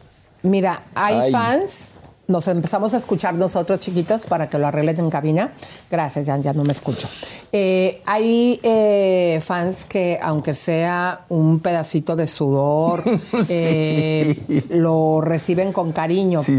Mira, 0.44 0.84
hay 0.94 1.16
Ay. 1.16 1.32
fans, 1.32 1.94
nos 2.28 2.48
empezamos 2.48 2.94
a 2.94 2.98
escuchar 2.98 3.34
nosotros 3.34 3.80
chiquitos 3.80 4.26
para 4.26 4.48
que 4.48 4.60
lo 4.60 4.68
arreglen 4.68 5.00
en 5.00 5.10
cabina. 5.10 5.54
Gracias, 5.90 6.28
ya, 6.28 6.38
ya 6.38 6.54
no 6.54 6.64
me 6.64 6.72
escucho. 6.72 7.10
Eh, 7.52 8.00
hay 8.06 8.60
eh, 8.62 9.42
fans 9.44 9.86
que, 9.86 10.20
aunque 10.22 10.54
sea 10.54 11.22
un 11.30 11.62
pedacito 11.62 12.16
de 12.16 12.28
sudor, 12.28 13.04
eh, 13.50 14.64
lo 14.70 15.22
reciben 15.22 15.74
con 15.74 15.94
cariño, 15.94 16.44
Sí, 16.44 16.52
sí. 16.52 16.58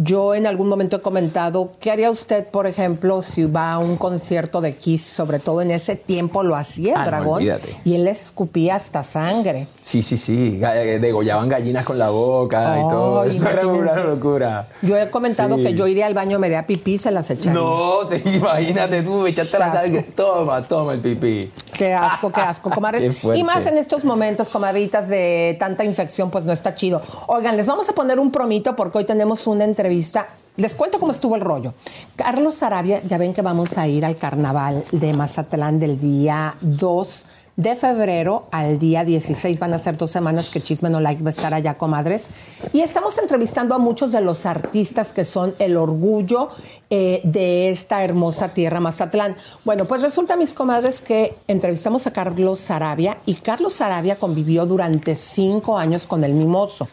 Yo 0.00 0.36
en 0.36 0.46
algún 0.46 0.68
momento 0.68 0.96
he 0.96 1.00
comentado, 1.00 1.72
¿qué 1.80 1.90
haría 1.90 2.08
usted, 2.08 2.46
por 2.46 2.68
ejemplo, 2.68 3.20
si 3.20 3.44
va 3.46 3.72
a 3.72 3.78
un 3.78 3.96
concierto 3.96 4.60
de 4.60 4.76
Kiss? 4.76 5.04
Sobre 5.04 5.40
todo 5.40 5.60
en 5.60 5.72
ese 5.72 5.96
tiempo 5.96 6.44
lo 6.44 6.54
hacía 6.54 6.94
el 6.94 7.00
Ah, 7.00 7.04
dragón 7.04 7.42
y 7.84 7.94
él 7.94 8.04
les 8.04 8.20
escupía 8.22 8.76
hasta 8.76 9.02
sangre. 9.02 9.66
Sí, 9.82 10.02
sí, 10.02 10.16
sí. 10.16 10.60
eh, 10.62 10.98
Degollaban 11.00 11.48
gallinas 11.48 11.84
con 11.84 11.98
la 11.98 12.10
boca 12.10 12.78
y 12.78 12.88
todo. 12.88 13.24
Eso 13.24 13.48
era 13.48 13.66
una 13.66 13.94
locura. 14.04 14.68
Yo 14.82 14.96
he 14.96 15.10
comentado 15.10 15.56
Sí. 15.56 15.62
que 15.62 15.74
yo 15.74 15.88
iría 15.88 16.06
al 16.06 16.14
baño, 16.14 16.38
me 16.38 16.46
haría 16.46 16.64
pipí, 16.64 16.98
se 16.98 17.10
las 17.10 17.28
echaría. 17.30 17.52
No, 17.58 18.08
sí, 18.08 18.22
imagínate 18.24 19.02
tú, 19.02 19.26
echaste 19.26 19.58
la 19.58 19.72
sangre. 19.72 20.02
Toma, 20.14 20.62
toma 20.62 20.92
el 20.92 21.00
pipí. 21.00 21.50
Qué 21.76 21.92
asco, 21.94 22.30
qué 22.32 22.40
asco, 22.40 22.70
comadres. 22.70 23.16
Qué 23.22 23.36
y 23.36 23.42
más 23.44 23.66
en 23.66 23.78
estos 23.78 24.04
momentos, 24.04 24.48
comadritas, 24.48 25.08
de 25.08 25.56
tanta 25.58 25.84
infección, 25.84 26.30
pues 26.30 26.44
no 26.44 26.52
está 26.52 26.74
chido. 26.76 27.02
Oigan, 27.26 27.56
les 27.56 27.66
vamos 27.66 27.88
a 27.88 27.92
poner 27.94 28.18
un 28.20 28.30
promito 28.30 28.76
porque 28.76 28.98
hoy 28.98 29.04
tenemos 29.04 29.46
una 29.48 29.64
entrevista. 29.64 29.87
Les 30.56 30.74
cuento 30.74 30.98
cómo 30.98 31.12
estuvo 31.12 31.36
el 31.36 31.40
rollo. 31.40 31.74
Carlos 32.16 32.56
Sarabia, 32.56 33.00
ya 33.04 33.16
ven 33.16 33.32
que 33.32 33.42
vamos 33.42 33.78
a 33.78 33.86
ir 33.86 34.04
al 34.04 34.16
carnaval 34.16 34.84
de 34.90 35.12
Mazatlán 35.12 35.78
del 35.78 36.00
día 36.00 36.56
2 36.62 37.26
de 37.58 37.74
febrero 37.74 38.46
al 38.52 38.78
día 38.78 39.04
16. 39.04 39.58
Van 39.58 39.72
a 39.72 39.78
ser 39.80 39.96
dos 39.96 40.12
semanas 40.12 40.48
que 40.48 40.60
Chisme 40.60 40.90
No 40.90 41.00
Like 41.00 41.22
va 41.22 41.28
a 41.28 41.30
estar 41.30 41.52
allá, 41.54 41.78
comadres. 41.78 42.30
Y 42.72 42.80
estamos 42.80 43.18
entrevistando 43.18 43.74
a 43.74 43.78
muchos 43.78 44.12
de 44.12 44.20
los 44.20 44.46
artistas 44.46 45.12
que 45.12 45.24
son 45.24 45.54
el 45.58 45.76
orgullo 45.76 46.50
eh, 46.88 47.20
de 47.24 47.70
esta 47.70 48.02
hermosa 48.02 48.48
tierra 48.48 48.80
Mazatlán. 48.80 49.36
Bueno, 49.64 49.86
pues 49.86 50.02
resulta, 50.02 50.36
mis 50.36 50.54
comadres, 50.54 51.02
que 51.02 51.34
entrevistamos 51.48 52.06
a 52.06 52.12
Carlos 52.12 52.60
Sarabia 52.60 53.18
y 53.26 53.34
Carlos 53.34 53.74
Sarabia 53.74 54.16
convivió 54.16 54.64
durante 54.64 55.16
cinco 55.16 55.78
años 55.78 56.06
con 56.06 56.22
el 56.22 56.34
Mimoso. 56.34 56.88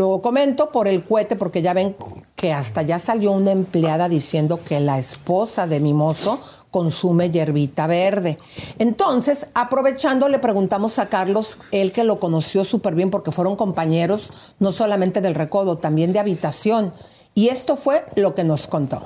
Lo 0.00 0.22
comento 0.22 0.70
por 0.70 0.88
el 0.88 1.04
cohete 1.04 1.36
porque 1.36 1.60
ya 1.60 1.74
ven 1.74 1.94
que 2.34 2.54
hasta 2.54 2.80
ya 2.80 2.98
salió 2.98 3.32
una 3.32 3.52
empleada 3.52 4.08
diciendo 4.08 4.58
que 4.64 4.80
la 4.80 4.98
esposa 4.98 5.66
de 5.66 5.78
Mimoso 5.78 6.40
consume 6.70 7.30
hierbita 7.30 7.86
verde. 7.86 8.38
Entonces, 8.78 9.48
aprovechando, 9.52 10.30
le 10.30 10.38
preguntamos 10.38 10.98
a 10.98 11.10
Carlos, 11.10 11.58
él 11.70 11.92
que 11.92 12.04
lo 12.04 12.18
conoció 12.18 12.64
súper 12.64 12.94
bien 12.94 13.10
porque 13.10 13.30
fueron 13.30 13.56
compañeros 13.56 14.32
no 14.58 14.72
solamente 14.72 15.20
del 15.20 15.34
recodo, 15.34 15.76
también 15.76 16.14
de 16.14 16.20
habitación. 16.20 16.94
Y 17.34 17.48
esto 17.48 17.76
fue 17.76 18.06
lo 18.16 18.34
que 18.34 18.44
nos 18.44 18.68
contó. 18.68 19.02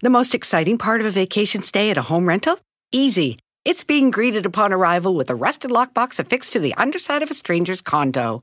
The 0.00 0.10
most 0.10 0.34
exciting 0.34 0.76
part 0.76 1.00
of 1.00 1.06
a 1.06 1.12
vacation 1.12 1.62
stay 1.62 1.88
at 1.92 1.98
a 1.98 2.12
home 2.12 2.26
rental? 2.26 2.58
Easy. 2.90 3.38
It's 3.64 3.86
being 3.86 4.10
greeted 4.10 4.44
upon 4.44 4.72
arrival 4.72 5.14
with 5.14 5.30
a 5.30 5.36
rusted 5.36 5.70
lockbox 5.70 6.18
affixed 6.18 6.52
to 6.54 6.58
the 6.58 6.74
underside 6.76 7.22
of 7.22 7.30
a 7.30 7.34
stranger's 7.34 7.80
condo. 7.80 8.42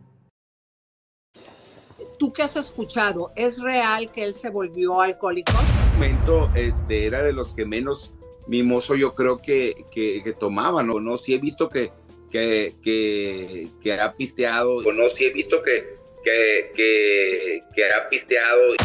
¿Tú 2.21 2.31
qué 2.31 2.43
has 2.43 2.55
escuchado? 2.55 3.31
¿Es 3.35 3.63
real 3.63 4.11
que 4.11 4.23
él 4.23 4.35
se 4.35 4.51
volvió 4.51 5.01
alcohólico? 5.01 5.53
momento 5.95 6.51
este, 6.53 7.07
era 7.07 7.23
de 7.23 7.33
los 7.33 7.49
que 7.55 7.65
menos 7.65 8.11
mimoso 8.45 8.93
yo 8.93 9.15
creo 9.15 9.39
que, 9.39 9.73
que, 9.89 10.21
que 10.23 10.31
tomaban, 10.33 10.85
¿no? 10.85 10.99
¿no? 10.99 11.17
Sí 11.17 11.33
he 11.33 11.39
visto 11.39 11.67
que, 11.67 11.89
que, 12.29 12.75
que, 13.81 13.93
ha 13.93 14.13
pisteado, 14.13 14.83
no, 14.93 15.09
sí 15.09 15.25
he 15.25 15.33
visto 15.33 15.63
que, 15.63 15.95
que, 16.23 17.63
que 17.73 17.85
ha 17.91 18.07
pisteado. 18.07 18.75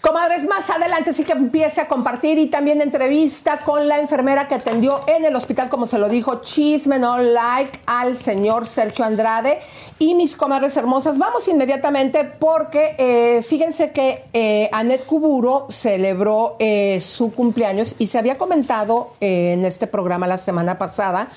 Comadres, 0.00 0.48
más 0.48 0.70
adelante 0.70 1.12
sí 1.12 1.24
que 1.24 1.32
empiece 1.32 1.78
a 1.78 1.86
compartir 1.86 2.38
y 2.38 2.46
también 2.46 2.80
entrevista 2.80 3.58
con 3.58 3.86
la 3.86 3.98
enfermera 3.98 4.48
que 4.48 4.54
atendió 4.54 5.02
en 5.06 5.26
el 5.26 5.36
hospital, 5.36 5.68
como 5.68 5.86
se 5.86 5.98
lo 5.98 6.08
dijo, 6.08 6.40
Chisme 6.40 6.98
No 6.98 7.18
Like 7.18 7.80
al 7.84 8.16
señor 8.16 8.66
Sergio 8.66 9.04
Andrade. 9.04 9.58
Y 9.98 10.14
mis 10.14 10.36
comadres 10.36 10.74
hermosas, 10.78 11.18
vamos 11.18 11.46
inmediatamente 11.48 12.24
porque 12.24 12.94
eh, 12.96 13.42
fíjense 13.42 13.92
que 13.92 14.24
eh, 14.32 14.70
Anet 14.72 15.04
Kuburo 15.04 15.66
celebró 15.68 16.56
eh, 16.60 16.98
su 17.02 17.34
cumpleaños 17.34 17.94
y 17.98 18.06
se 18.06 18.16
había 18.16 18.38
comentado 18.38 19.12
en 19.20 19.66
este 19.66 19.86
programa 19.86 20.26
la 20.26 20.38
semana 20.38 20.78
pasada 20.78 21.28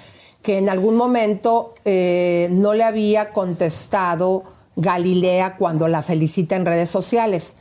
que 0.42 0.58
en 0.58 0.70
algún 0.70 0.96
momento 0.96 1.74
no 1.86 2.74
le 2.74 2.84
había 2.84 3.32
contestado 3.34 4.44
Galilea 4.78 5.58
cuando 5.58 5.90
la 5.90 6.02
felicita 6.02 6.56
en 6.56 6.66
redes 6.66 6.90
sociales. 6.90 7.58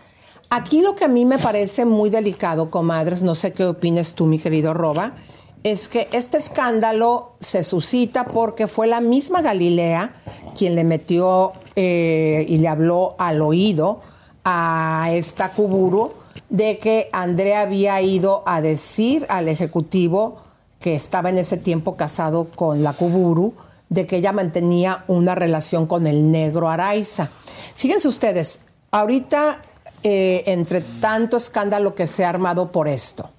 Aquí 0.54 0.82
lo 0.82 0.94
que 0.94 1.06
a 1.06 1.08
mí 1.08 1.24
me 1.24 1.38
parece 1.38 1.86
muy 1.86 2.10
delicado, 2.10 2.70
comadres, 2.70 3.22
no 3.22 3.34
sé 3.34 3.54
qué 3.54 3.64
opines 3.64 4.12
tú, 4.12 4.26
mi 4.26 4.38
querido 4.38 4.74
Roba, 4.74 5.14
es 5.62 5.88
que 5.88 6.08
este 6.12 6.36
escándalo 6.36 7.32
se 7.40 7.64
suscita 7.64 8.26
porque 8.26 8.68
fue 8.68 8.86
la 8.86 9.00
misma 9.00 9.40
Galilea 9.40 10.14
quien 10.54 10.74
le 10.74 10.84
metió 10.84 11.52
eh, 11.74 12.44
y 12.46 12.58
le 12.58 12.68
habló 12.68 13.14
al 13.18 13.40
oído 13.40 14.02
a 14.44 15.08
esta 15.12 15.52
Kuburu 15.52 16.12
de 16.50 16.76
que 16.76 17.08
Andrea 17.12 17.62
había 17.62 18.02
ido 18.02 18.42
a 18.44 18.60
decir 18.60 19.24
al 19.30 19.48
Ejecutivo 19.48 20.36
que 20.80 20.94
estaba 20.94 21.30
en 21.30 21.38
ese 21.38 21.56
tiempo 21.56 21.96
casado 21.96 22.48
con 22.54 22.82
la 22.82 22.92
Kuburu, 22.92 23.54
de 23.88 24.06
que 24.06 24.16
ella 24.16 24.32
mantenía 24.32 25.04
una 25.08 25.34
relación 25.34 25.86
con 25.86 26.06
el 26.06 26.30
negro 26.30 26.68
Araiza. 26.68 27.30
Fíjense 27.74 28.06
ustedes, 28.06 28.60
ahorita 28.90 29.58
eh, 30.02 30.42
entre 30.46 30.80
tanto 30.80 31.36
escándalo 31.36 31.94
que 31.94 32.06
se 32.06 32.24
ha 32.24 32.28
armado 32.28 32.72
por 32.72 32.88
esto. 32.88 33.30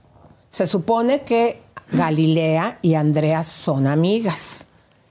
Se 0.50 0.68
supone 0.68 1.20
que 1.22 1.62
Galilea 1.92 2.80
y 2.82 2.96
Andrea 2.96 3.44
son 3.44 3.88
amigas, 3.88 4.68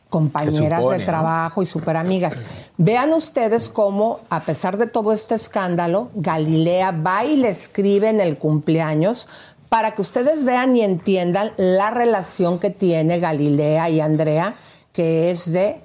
compañeras 0.08 0.80
supone, 0.80 0.98
de 0.98 1.04
¿no? 1.04 1.10
trabajo 1.10 1.62
y 1.62 1.66
súper 1.66 1.96
amigas. 1.96 2.42
Vean 2.76 3.12
ustedes 3.12 3.68
cómo, 3.68 4.20
a 4.30 4.40
pesar 4.42 4.78
de 4.78 4.86
todo 4.86 5.12
este 5.12 5.34
escándalo, 5.34 6.10
Galilea 6.14 6.92
va 6.92 7.24
y 7.24 7.36
le 7.36 7.50
escribe 7.50 8.08
en 8.08 8.20
el 8.20 8.38
cumpleaños 8.38 9.28
para 9.68 9.92
que 9.94 10.02
ustedes 10.02 10.44
vean 10.44 10.76
y 10.76 10.82
entiendan 10.82 11.52
la 11.56 11.90
relación 11.90 12.58
que 12.58 12.70
tiene 12.70 13.20
Galilea 13.20 13.88
y 13.90 14.00
Andrea, 14.00 14.54
que 14.92 15.30
es 15.30 15.52
de 15.52 15.80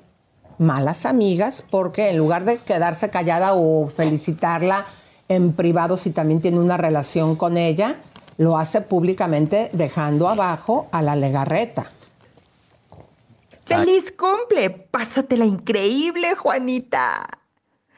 malas 0.57 1.05
amigas, 1.05 1.63
porque 1.69 2.09
en 2.09 2.17
lugar 2.17 2.43
de 2.43 2.57
quedarse 2.57 3.09
callada 3.09 3.53
o 3.53 3.87
felicitarla 3.87 4.85
en 5.29 5.53
privado 5.53 5.97
si 5.97 6.11
también 6.11 6.41
tiene 6.41 6.59
una 6.59 6.77
relación 6.77 7.35
con 7.35 7.57
ella, 7.57 7.97
lo 8.37 8.57
hace 8.57 8.81
públicamente 8.81 9.69
dejando 9.73 10.29
abajo 10.29 10.87
a 10.91 11.01
la 11.01 11.15
legarreta. 11.15 11.91
¡Feliz 13.65 14.13
cumple! 14.17 14.69
Pásatela 14.69 15.45
increíble, 15.45 16.35
Juanita. 16.35 17.27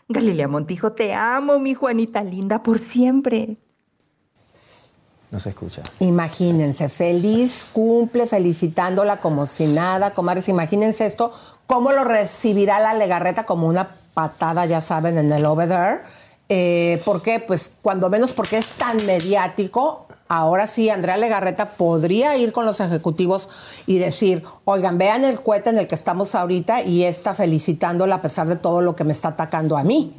Galilea 0.08 0.48
Montijo, 0.48 0.94
te 0.94 1.14
amo, 1.14 1.60
mi 1.60 1.76
Juanita 1.76 2.24
linda, 2.24 2.64
por 2.64 2.80
siempre. 2.80 3.58
No 5.30 5.40
se 5.40 5.50
escucha. 5.50 5.84
Imagínense, 6.00 6.90
feliz 6.90 7.68
cumple, 7.72 8.26
felicitándola 8.26 9.18
como 9.18 9.46
si 9.46 9.68
nada, 9.68 10.12
comadres. 10.16 10.50
Imagínense 10.50 11.06
esto, 11.06 11.32
cómo 11.68 11.92
lo 11.92 12.04
recibirá 12.04 12.80
la 12.80 12.96
legarreta 12.96 13.44
como 13.44 13.68
una 13.68 13.90
patada, 14.16 14.66
ya 14.66 14.82
saben, 14.82 15.20
en 15.20 15.32
el 15.32 15.46
over 15.46 15.70
there. 15.70 16.00
Eh, 16.50 17.00
¿Por 17.06 17.22
qué? 17.22 17.40
Pues 17.40 17.74
cuando 17.82 18.10
menos 18.10 18.34
porque 18.34 18.58
es 18.58 18.70
tan 18.72 18.98
mediático, 19.06 20.08
ahora 20.28 20.66
sí, 20.66 20.90
Andrea 20.90 21.16
Legarreta 21.18 21.72
podría 21.72 22.36
ir 22.38 22.52
con 22.52 22.66
los 22.66 22.80
ejecutivos 22.80 23.48
y 23.86 24.00
decir, 24.00 24.44
oigan, 24.66 24.98
vean 24.98 25.26
el 25.26 25.40
cohete 25.42 25.70
en 25.70 25.78
el 25.78 25.88
que 25.88 25.94
estamos 25.96 26.34
ahorita 26.34 26.82
y 26.82 27.04
está 27.04 27.36
felicitándola 27.36 28.16
a 28.16 28.22
pesar 28.24 28.48
de 28.48 28.56
todo 28.56 28.82
lo 28.82 28.96
que 28.96 29.04
me 29.04 29.12
está 29.12 29.30
atacando 29.30 29.78
a 29.78 29.84
mí. 29.84 30.16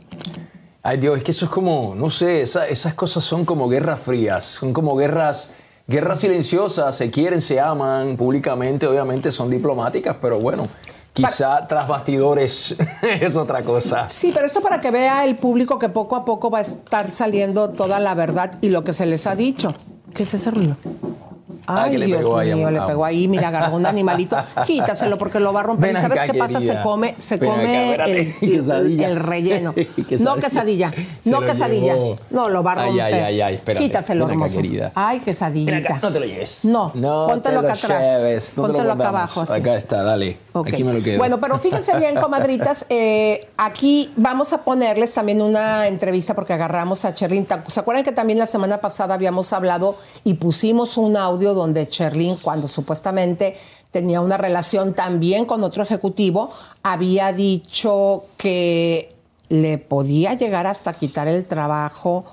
Ay 0.83 0.99
Dios, 0.99 1.19
es 1.19 1.25
que 1.25 1.33
eso 1.33 1.45
es 1.47 1.51
como, 1.51 1.95
no 1.97 2.09
sé, 2.11 2.43
esa- 2.43 2.67
esas 2.69 2.95
cosas 2.95 3.25
son 3.25 3.45
como 3.45 3.69
guerras 3.69 4.01
frías, 4.01 4.45
son 4.45 4.73
como 4.73 4.97
guerras, 4.97 5.51
guerras 5.89 6.21
silenciosas, 6.21 6.97
se 6.97 7.11
quieren, 7.11 7.41
se 7.41 7.61
aman, 7.61 8.17
públicamente 8.17 8.87
obviamente 8.87 9.31
son 9.33 9.51
diplomáticas, 9.51 10.17
pero 10.23 10.39
bueno, 10.39 10.63
quizá 11.13 11.67
tras 11.67 11.89
bastidores 11.89 12.75
es 13.03 13.37
otra 13.37 13.63
cosa. 13.63 14.09
Sí, 14.09 14.31
pero 14.35 14.47
esto 14.47 14.61
para 14.61 14.81
que 14.81 14.91
vea 14.91 15.25
el 15.25 15.37
público 15.37 15.79
que 15.79 15.89
poco 15.89 16.17
a 16.17 16.25
poco 16.25 16.51
va 16.51 16.59
a 16.59 16.63
estar 16.63 17.11
saliendo 17.11 17.71
toda 17.71 18.01
la 18.01 18.15
verdad 18.15 18.53
y 18.61 18.69
lo 18.69 18.85
que 18.85 18.93
se 18.93 19.07
les 19.07 19.27
ha 19.27 19.35
dicho. 19.35 19.73
¿Qué 20.15 20.25
es 20.25 20.35
ese 20.35 20.51
ruido? 20.51 20.77
Ah, 21.67 21.85
Ay, 21.85 21.99
le 21.99 22.07
Dios 22.07 22.19
pegó 22.19 22.39
mío, 22.39 22.71
le 22.71 22.81
pegó 22.81 23.05
ahí, 23.05 23.29
mira, 23.29 23.47
agarró 23.49 23.77
un 23.77 23.87
animalito. 23.95 24.37
Quítaselo 24.67 25.19
porque 25.19 25.39
lo 25.39 25.53
va 25.53 25.61
a 25.61 25.63
romper. 25.65 25.89
Ven 25.93 25.99
¿Y 25.99 26.01
sabes 26.01 26.19
acá, 26.19 26.33
qué 26.33 26.39
pasa? 26.39 26.61
Se 26.61 26.81
come, 26.81 27.15
se 27.19 27.37
Ven 27.37 27.51
come 27.51 27.95
el, 28.07 28.35
Quesadilla. 28.35 29.07
el 29.09 29.17
relleno. 29.21 29.75
Quesadilla. 29.75 30.25
No 30.25 30.37
quesadilla, 30.37 30.93
Se 31.23 31.31
no 31.31 31.41
quesadilla. 31.43 31.95
llevó. 31.95 32.17
No, 32.31 32.49
lo 32.49 32.65
va 32.65 32.73
a 32.73 32.75
romper. 32.87 33.03
ay, 33.03 33.15
ay, 33.15 33.41
ay, 33.41 33.55
espérate. 33.57 33.85
Quítaselo, 33.85 34.25
acá, 34.25 34.33
hermoso. 34.35 34.55
querida. 34.57 34.91
Ay, 34.97 35.21
quesadillita. 35.21 35.77
Acá, 35.77 35.99
no 36.03 36.13
te 36.13 36.19
lo 36.21 36.27
lleves. 36.27 36.65
No, 36.65 36.91
no 36.95 37.27
póntelo 37.29 37.61
te 37.61 37.67
lo 37.67 37.73
acá 37.73 37.73
atrás. 37.75 38.55
no 38.57 38.63
te 38.65 38.69
lo 38.69 38.75
póntelo 38.75 38.93
acá 38.95 39.09
abajo. 39.11 39.41
así. 39.43 39.53
Acá 39.53 39.77
está, 39.77 40.03
dale. 40.03 40.39
Ok. 40.53 40.69
Aquí 40.69 40.85
me 40.85 40.93
lo 40.93 41.03
quedo. 41.03 41.19
Bueno, 41.19 41.41
pero 41.41 41.59
fíjense 41.59 41.97
bien, 41.97 42.17
comadritas, 42.17 42.87
eh, 42.89 43.49
aquí 43.57 44.13
vamos 44.17 44.53
a 44.53 44.63
ponerles 44.63 45.15
también 45.15 45.41
una 45.43 45.87
entrevista 45.87 46.35
porque 46.35 46.53
agarramos 46.53 47.05
a 47.05 47.15
Cherlin. 47.15 47.47
¿Se 47.69 47.81
acuerdan 47.81 48.05
que 48.05 48.13
también 48.13 48.39
la 48.39 48.47
semana 48.47 48.81
pasada 48.81 49.15
habíamos 49.15 49.53
hablado 49.53 49.97
y 50.25 50.35
pusimos 50.35 50.97
un 50.97 51.17
audio 51.17 51.55
donde 51.55 51.89
Cherlin, 51.89 52.37
cuando 52.37 52.69
supuestamente 52.69 53.57
tenía 53.91 54.21
una 54.21 54.37
relación 54.37 54.95
también 54.95 55.45
con 55.45 55.63
otro 55.65 55.83
ejecutivo, 55.83 56.51
había 56.83 57.33
dicho 57.33 58.25
que 58.37 59.15
le 59.49 59.79
podía 59.79 60.35
llegar 60.35 60.67
hasta 60.67 60.93
quitar 60.93 61.27
el 61.29 61.45
trabajo 61.47 62.25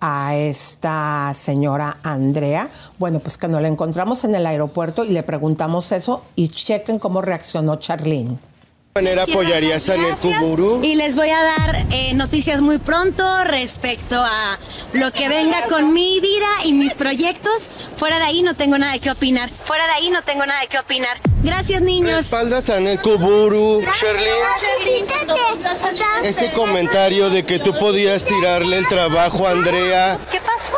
a 0.00 0.36
esta 0.36 1.32
señora 1.34 1.98
Andrea. 2.02 2.68
Bueno, 2.98 3.20
pues 3.20 3.38
que 3.38 3.48
nos 3.48 3.62
la 3.62 3.68
encontramos 3.68 4.24
en 4.24 4.34
el 4.34 4.46
aeropuerto 4.46 5.04
y 5.04 5.10
le 5.10 5.22
preguntamos 5.22 5.92
eso 5.92 6.22
y 6.36 6.48
chequen 6.48 6.98
cómo 6.98 7.22
reaccionó 7.22 7.76
Charlene. 7.76 8.38
¿De 8.94 9.04
qué 9.04 9.06
manera 9.06 9.22
apoyarías 9.24 9.88
a 9.90 9.96
Nekuburu? 9.96 10.82
Y 10.82 10.96
les 10.96 11.14
voy 11.14 11.30
a 11.30 11.40
dar 11.40 11.86
eh, 11.92 12.14
noticias 12.14 12.60
muy 12.62 12.78
pronto 12.78 13.44
respecto 13.44 14.16
a 14.16 14.58
lo 14.92 15.12
que 15.12 15.28
venga 15.28 15.62
con 15.68 15.92
mi 15.92 16.18
vida 16.20 16.46
y 16.64 16.72
mis 16.72 16.94
proyectos. 16.94 17.70
Fuera 17.96 18.18
de 18.18 18.24
ahí 18.24 18.42
no 18.42 18.54
tengo 18.54 18.76
nada 18.76 18.98
que 18.98 19.10
opinar. 19.10 19.50
Fuera 19.64 19.86
de 19.86 19.92
ahí 19.92 20.10
no 20.10 20.22
tengo 20.24 20.44
nada 20.46 20.66
que 20.66 20.78
opinar. 20.78 21.20
Gracias, 21.44 21.80
niños. 21.80 22.16
¿Respaldas 22.16 22.70
a 22.70 22.80
Nekuburu, 22.80 23.82
Ese 26.24 26.50
comentario 26.50 27.30
de 27.30 27.44
que 27.44 27.60
tú 27.60 27.72
podías 27.78 28.24
tirarle 28.24 28.78
el 28.78 28.88
trabajo 28.88 29.46
a 29.46 29.52
Andrea, 29.52 30.18
¿Qué 30.32 30.40
pasó? 30.40 30.72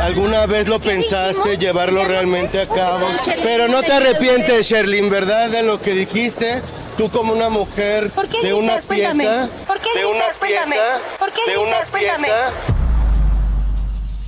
¿Alguna 0.00 0.46
vez 0.46 0.68
lo 0.68 0.78
pensaste 0.78 1.58
llevarlo 1.58 2.04
realmente 2.04 2.60
a 2.60 2.68
cabo? 2.68 3.06
Pero 3.42 3.68
no 3.68 3.82
te 3.82 3.92
arrepientes, 3.92 4.66
Sherlyn, 4.66 5.10
¿verdad? 5.10 5.50
De 5.50 5.62
lo 5.62 5.80
que 5.80 5.92
dijiste. 5.92 6.62
Tú 6.96 7.08
como 7.12 7.32
una 7.32 7.48
mujer 7.48 8.10
¿Por 8.10 8.28
qué 8.28 8.42
de 8.42 8.54
una 8.54 8.80
pieza, 8.80 9.48
¿Por 9.68 9.80
qué 9.80 10.00
de 10.00 10.04
una 10.04 10.30
pieza, 10.30 11.00
¿Por 11.16 11.32
qué 11.32 11.48
de 11.48 11.56
una 11.56 11.82
pieza, 11.84 12.50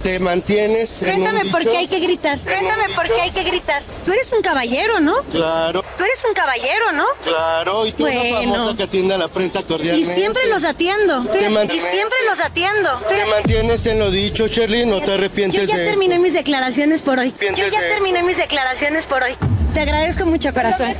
te 0.02 0.18
mantienes 0.18 1.02
en 1.02 1.16
un 1.16 1.22
Cuéntame 1.26 1.50
por 1.50 1.60
dicho? 1.60 1.72
qué 1.72 1.76
hay 1.78 1.86
que 1.88 1.98
gritar. 2.00 2.38
Cuéntame 2.40 2.94
por 2.94 3.06
qué 3.06 3.20
hay 3.20 3.30
que 3.30 3.42
gritar. 3.44 3.82
Tú 4.04 4.12
eres 4.12 4.32
un 4.32 4.40
caballero, 4.42 4.98
¿no? 5.00 5.14
Claro, 5.30 5.82
Tú 5.98 6.04
eres 6.04 6.24
un 6.26 6.32
caballero, 6.34 6.92
¿no? 6.92 7.04
claro. 7.22 7.86
Y 7.86 7.92
tú 7.92 8.04
una 8.06 8.14
Bueno. 8.14 8.52
famosa 8.54 8.76
que 8.76 8.82
atiende 8.84 9.14
a 9.14 9.18
la 9.18 9.28
prensa 9.28 9.60
Y 9.60 9.62
cordialmente. 9.64 10.14
siempre 10.14 10.46
los 10.48 10.64
atiendo. 10.64 11.24
Te 11.26 11.38
Y 11.50 11.80
siempre 11.80 12.18
los 12.28 12.40
atiendo. 12.40 12.98
¿Te 13.08 13.26
mantienes 13.26 13.84
en 13.86 13.98
lo 13.98 14.10
dicho, 14.10 14.46
Sherlyn? 14.48 14.88
¿No 14.88 15.00
te 15.00 15.06
Yo 15.08 15.12
arrepientes 15.14 15.66
ya 15.66 15.76
de 15.76 15.84
terminé 15.86 16.14
esto? 16.14 16.22
mis 16.24 16.32
declaraciones 16.34 17.02
por 17.02 17.18
hoy. 17.18 17.34
Yo 17.56 17.66
ya 17.68 17.80
terminé 17.80 18.22
mis 18.22 18.36
declaraciones 18.38 19.06
por 19.06 19.22
hoy. 19.22 19.36
Te 19.74 19.80
agradezco 19.80 20.24
mucho, 20.26 20.52
corazón. 20.54 20.94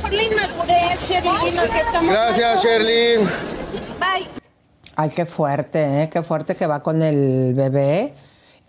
Gracias, 2.03 2.63
Sherlyn. 2.63 3.29
Ay, 4.95 5.09
qué 5.09 5.25
fuerte, 5.25 6.03
¿eh? 6.03 6.09
qué 6.11 6.21
fuerte 6.21 6.55
que 6.55 6.67
va 6.67 6.83
con 6.83 7.01
el 7.01 7.53
bebé. 7.55 8.13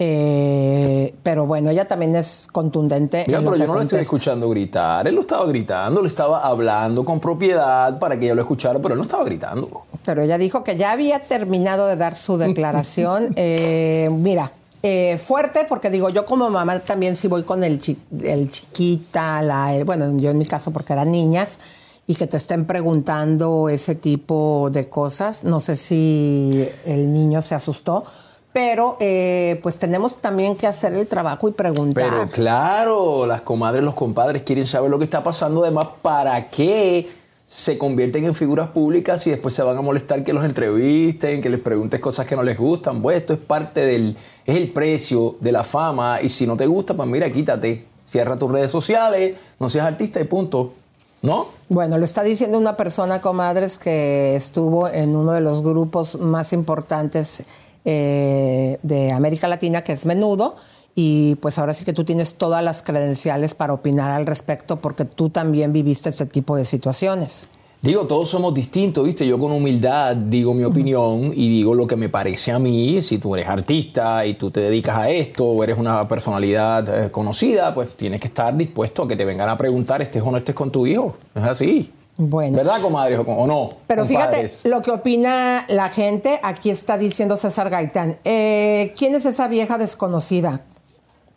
Eh, 0.05 1.15
pero 1.23 1.47
bueno, 1.47 1.71
ella 1.71 1.87
también 1.87 2.15
es 2.17 2.49
contundente. 2.51 3.25
Mira, 3.27 3.39
en 3.39 3.45
lo 3.45 3.51
pero 3.51 3.57
que 3.57 3.67
yo 3.67 3.67
no 3.69 3.75
lo 3.75 3.81
estoy 3.83 4.01
escuchando 4.01 4.49
gritar. 4.51 5.07
Él 5.07 5.15
lo 5.15 5.21
estaba 5.21 5.47
gritando, 5.47 6.03
le 6.03 6.09
estaba 6.09 6.41
hablando 6.47 7.05
con 7.05 7.21
propiedad 7.21 7.99
para 7.99 8.19
que 8.19 8.27
ella 8.27 8.35
lo 8.35 8.43
escuchara, 8.43 8.79
pero 8.81 8.95
él 8.95 8.99
no 8.99 9.05
estaba 9.05 9.25
gritando. 9.25 9.83
Pero 10.05 10.23
ella 10.23 10.39
dijo 10.39 10.65
que 10.65 10.77
ya 10.77 10.93
había 10.93 11.21
terminado 11.21 11.87
de 11.87 11.97
dar 11.97 12.15
su 12.15 12.37
declaración. 12.37 13.35
Eh, 13.45 14.09
mira, 14.13 14.53
eh, 14.83 15.19
fuerte, 15.19 15.65
porque 15.69 15.91
digo, 15.91 16.09
yo 16.11 16.25
como 16.27 16.49
mamá 16.51 16.79
también 16.81 17.17
sí 17.17 17.29
voy 17.29 17.43
con 17.45 17.63
el, 17.65 17.79
chi- 17.79 17.97
el 18.23 18.49
chiquita, 18.51 19.43
la, 19.43 19.75
el- 19.75 19.85
bueno, 19.85 20.17
yo 20.19 20.31
en 20.31 20.39
mi 20.39 20.47
caso 20.47 20.71
porque 20.71 20.93
eran 20.93 21.11
niñas, 21.11 21.61
y 22.07 22.15
que 22.15 22.27
te 22.27 22.37
estén 22.37 22.65
preguntando 22.67 23.69
ese 23.69 23.95
tipo 23.95 24.69
de 24.73 24.89
cosas. 24.89 25.45
No 25.45 25.61
sé 25.61 25.77
si 25.77 26.69
el 26.85 27.13
niño 27.13 27.43
se 27.43 27.55
asustó, 27.55 28.05
pero 28.53 28.99
eh, 29.01 29.59
pues 29.63 29.79
tenemos 29.79 30.17
también 30.19 30.57
que 30.57 30.67
hacer 30.67 30.93
el 30.93 31.07
trabajo 31.07 31.49
y 31.49 31.53
preguntar. 31.53 32.05
Pero 32.11 32.29
claro, 32.29 33.27
las 33.27 33.41
comadres, 33.43 33.83
los 33.83 33.95
compadres 33.95 34.43
quieren 34.43 34.67
saber 34.67 34.91
lo 34.91 34.99
que 34.99 35.05
está 35.05 35.25
pasando. 35.25 35.63
Además, 35.63 35.89
¿para 36.03 36.51
qué 36.51 37.09
se 37.47 37.79
convierten 37.79 38.25
en 38.25 38.35
figuras 38.35 38.69
públicas 38.69 39.27
y 39.27 39.31
después 39.31 39.55
se 39.55 39.63
van 39.63 39.77
a 39.77 39.81
molestar 39.81 40.23
que 40.23 40.33
los 40.33 40.45
entrevisten, 40.45 41.41
que 41.41 41.49
les 41.49 41.61
preguntes 41.61 41.99
cosas 42.01 42.27
que 42.27 42.37
no 42.37 42.43
les 42.43 42.59
gustan? 42.59 43.01
Pues 43.01 43.19
esto 43.19 43.33
es 43.33 43.39
parte 43.39 43.87
del, 43.87 44.17
es 44.45 44.57
el 44.57 44.71
precio 44.71 45.37
de 45.41 45.53
la 45.53 45.65
fama. 45.65 46.21
Y 46.21 46.29
si 46.29 46.47
no 46.47 46.57
te 46.57 46.67
gusta, 46.67 46.95
pues 46.95 47.09
mira, 47.09 47.31
quítate. 47.33 47.87
Cierra 48.07 48.37
tus 48.37 48.53
redes 48.53 48.71
sociales, 48.71 49.37
no 49.59 49.71
seas 49.71 49.87
artista 49.87 50.21
y 50.21 50.25
punto. 50.25 50.75
¿No? 51.23 51.47
Bueno, 51.69 51.99
lo 51.99 52.05
está 52.05 52.25
diciendo 52.25 52.59
una 52.59 52.77
persona, 52.77 53.21
comadres, 53.21 53.79
que 53.79 54.35
estuvo 54.35 54.89
en 54.89 55.15
uno 55.15 55.33
de 55.33 55.41
los 55.41 55.63
grupos 55.63 56.19
más 56.19 56.53
importantes 56.53 57.45
eh, 57.85 58.79
de 58.83 59.13
América 59.13 59.49
Latina, 59.49 59.83
que 59.83 59.93
es 59.93 60.07
Menudo, 60.07 60.57
y 60.95 61.37
pues 61.37 61.59
ahora 61.59 61.75
sí 61.75 61.85
que 61.85 61.93
tú 61.93 62.05
tienes 62.05 62.37
todas 62.37 62.63
las 62.63 62.83
credenciales 62.83 63.55
para 63.55 63.73
opinar 63.73 64.11
al 64.11 64.27
respecto, 64.27 64.77
porque 64.77 65.05
tú 65.05 65.31
también 65.31 65.73
viviste 65.73 66.09
este 66.09 66.27
tipo 66.27 66.57
de 66.57 66.65
situaciones. 66.65 67.49
Digo, 67.83 68.07
todos 68.07 68.29
somos 68.29 68.55
distintos, 68.55 69.05
¿viste? 69.05 69.27
Yo 69.27 69.41
con 69.41 69.51
humildad 69.51 70.15
digo 70.15 70.55
mi 70.55 70.63
opinión 70.63 71.33
y 71.35 71.49
digo 71.49 71.75
lo 71.75 71.85
que 71.85 71.97
me 71.97 72.09
parece 72.09 72.53
a 72.53 72.61
mí. 72.61 73.03
Si 73.03 73.19
tú 73.19 73.35
eres 73.35 73.49
artista 73.49 74.25
y 74.25 74.35
tú 74.35 74.53
te 74.53 74.61
dedicas 74.61 74.99
a 74.99 75.11
esto 75.11 75.47
o 75.47 75.65
eres 75.65 75.77
una 75.79 76.07
personalidad 76.07 77.07
eh, 77.07 77.11
conocida, 77.11 77.75
pues 77.75 77.97
tienes 77.97 78.21
que 78.21 78.29
estar 78.29 78.57
dispuesto 78.57 79.03
a 79.03 79.09
que 79.09 79.17
te 79.17 79.25
vengan 79.25 79.49
a 79.49 79.59
preguntar 79.59 80.01
estés 80.01 80.23
o 80.23 80.31
no 80.31 80.37
estés 80.37 80.55
con 80.55 80.71
tu 80.71 80.87
hijo. 80.87 81.17
Es 81.35 81.43
así. 81.43 81.91
Bueno. 82.17 82.57
¿Verdad, 82.57 82.81
comadres? 82.83 83.19
¿O, 83.27 83.47
no? 83.47 83.71
Pero 83.87 84.07
compadres? 84.07 84.61
fíjate 84.61 84.69
lo 84.69 84.83
que 84.83 84.91
opina 84.91 85.65
la 85.69 85.89
gente. 85.89 86.39
Aquí 86.43 86.71
está 86.71 86.99
diciendo 86.99 87.37
César 87.37 87.71
Gaitán. 87.71 88.19
Eh, 88.25 88.93
¿Quién 88.97 89.15
es 89.15 89.27
esa 89.27 89.49
vieja 89.49 89.79
desconocida? 89.79 90.61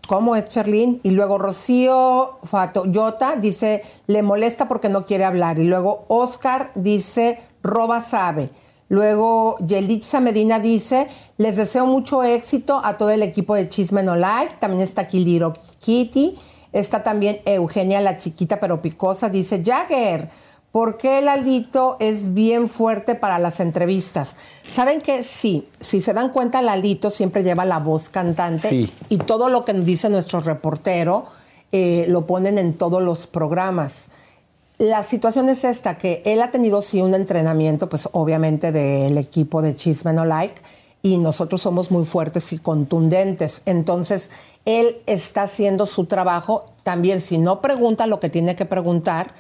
¿Cómo 0.08 0.36
es 0.36 0.50
Cherlin? 0.50 1.00
Y 1.02 1.12
luego 1.12 1.38
Rocío 1.40 2.38
Fatoyota 2.44 3.38
dice, 3.38 3.82
le 4.06 4.22
molesta 4.22 4.68
porque 4.68 4.90
no 4.90 5.06
quiere 5.06 5.24
hablar. 5.24 5.58
Y 5.58 5.64
luego 5.64 6.06
Oscar 6.10 6.72
dice, 6.76 7.40
Roba 7.64 8.02
sabe. 8.02 8.50
Luego, 8.88 9.58
Yelitza 9.66 10.20
Medina 10.20 10.60
dice, 10.60 11.08
les 11.38 11.58
deseo 11.58 11.88
mucho 11.88 12.22
éxito 12.22 12.82
a 12.84 12.98
todo 12.98 13.10
el 13.10 13.24
equipo 13.24 13.56
de 13.56 13.68
Chisme 13.68 14.04
No 14.04 14.16
Life. 14.16 14.58
También 14.60 14.84
está 14.84 15.04
aquí 15.04 15.24
Liro 15.24 15.54
Kitty. 15.80 16.38
Está 16.72 17.02
también 17.02 17.40
Eugenia, 17.46 18.00
la 18.02 18.18
chiquita 18.18 18.60
pero 18.60 18.82
picosa. 18.82 19.30
Dice, 19.30 19.64
Jagger, 19.66 20.30
¿por 20.76 20.98
qué 20.98 21.20
el 21.20 21.30
Alito 21.30 21.96
es 22.02 22.34
bien 22.34 22.68
fuerte 22.68 23.16
para 23.16 23.40
las 23.40 23.62
entrevistas? 23.62 24.36
¿Saben 24.70 25.00
que 25.00 25.24
Sí, 25.24 25.70
si 25.80 26.02
se 26.02 26.14
dan 26.14 26.32
cuenta, 26.32 26.60
el 26.60 26.68
Alito 26.68 27.12
siempre 27.12 27.44
lleva 27.44 27.64
la 27.64 27.80
voz 27.80 28.10
cantante. 28.10 28.68
Sí. 28.68 28.92
Y 29.08 29.20
todo 29.20 29.48
lo 29.48 29.64
que 29.64 29.72
dice 29.72 30.10
nuestro 30.10 30.42
reportero 30.42 31.28
eh, 31.72 32.08
lo 32.10 32.26
ponen 32.26 32.58
en 32.58 32.74
todos 32.74 33.02
los 33.02 33.26
programas. 33.26 34.10
La 34.78 35.04
situación 35.04 35.48
es 35.48 35.64
esta, 35.64 35.98
que 35.98 36.22
él 36.26 36.42
ha 36.42 36.52
tenido 36.52 36.82
sí 36.82 37.02
un 37.02 37.14
entrenamiento, 37.14 37.88
pues 37.88 38.10
obviamente 38.12 38.74
del 38.74 39.18
equipo 39.18 39.62
de 39.62 39.76
Chisme 39.76 40.12
No 40.12 40.26
Like, 40.26 40.62
y 41.02 41.20
nosotros 41.20 41.62
somos 41.62 41.90
muy 41.90 42.04
fuertes 42.04 42.52
y 42.52 42.58
contundentes. 42.58 43.62
Entonces, 43.66 44.30
él 44.66 44.98
está 45.06 45.44
haciendo 45.44 45.86
su 45.86 46.04
trabajo 46.04 46.66
también, 46.84 47.22
si 47.22 47.38
no 47.38 47.62
pregunta 47.62 48.08
lo 48.08 48.20
que 48.20 48.28
tiene 48.28 48.56
que 48.56 48.66
preguntar, 48.66 49.32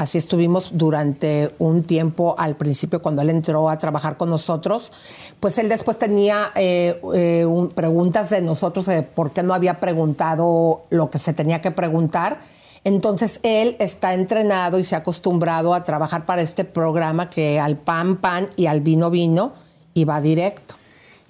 así 0.00 0.18
estuvimos 0.18 0.70
durante 0.72 1.54
un 1.58 1.82
tiempo 1.84 2.34
al 2.38 2.56
principio 2.56 3.02
cuando 3.02 3.22
él 3.22 3.30
entró 3.30 3.68
a 3.68 3.76
trabajar 3.78 4.16
con 4.16 4.30
nosotros, 4.30 4.92
pues 5.40 5.58
él 5.58 5.68
después 5.68 5.98
tenía 5.98 6.52
eh, 6.54 7.00
eh, 7.14 7.44
un- 7.44 7.68
preguntas 7.68 8.30
de 8.30 8.40
nosotros 8.40 8.86
de 8.86 9.02
por 9.02 9.30
qué 9.32 9.42
no 9.42 9.52
había 9.54 9.78
preguntado 9.78 10.84
lo 10.90 11.10
que 11.10 11.18
se 11.18 11.32
tenía 11.34 11.60
que 11.60 11.70
preguntar. 11.70 12.40
Entonces 12.82 13.40
él 13.42 13.76
está 13.78 14.14
entrenado 14.14 14.78
y 14.78 14.84
se 14.84 14.94
ha 14.94 14.98
acostumbrado 14.98 15.74
a 15.74 15.84
trabajar 15.84 16.24
para 16.24 16.40
este 16.40 16.64
programa 16.64 17.28
que 17.28 17.60
al 17.60 17.76
pan 17.76 18.16
pan 18.16 18.46
y 18.56 18.66
al 18.66 18.80
vino 18.80 19.10
vino 19.10 19.52
y 19.92 20.04
va 20.04 20.20
directo. 20.22 20.74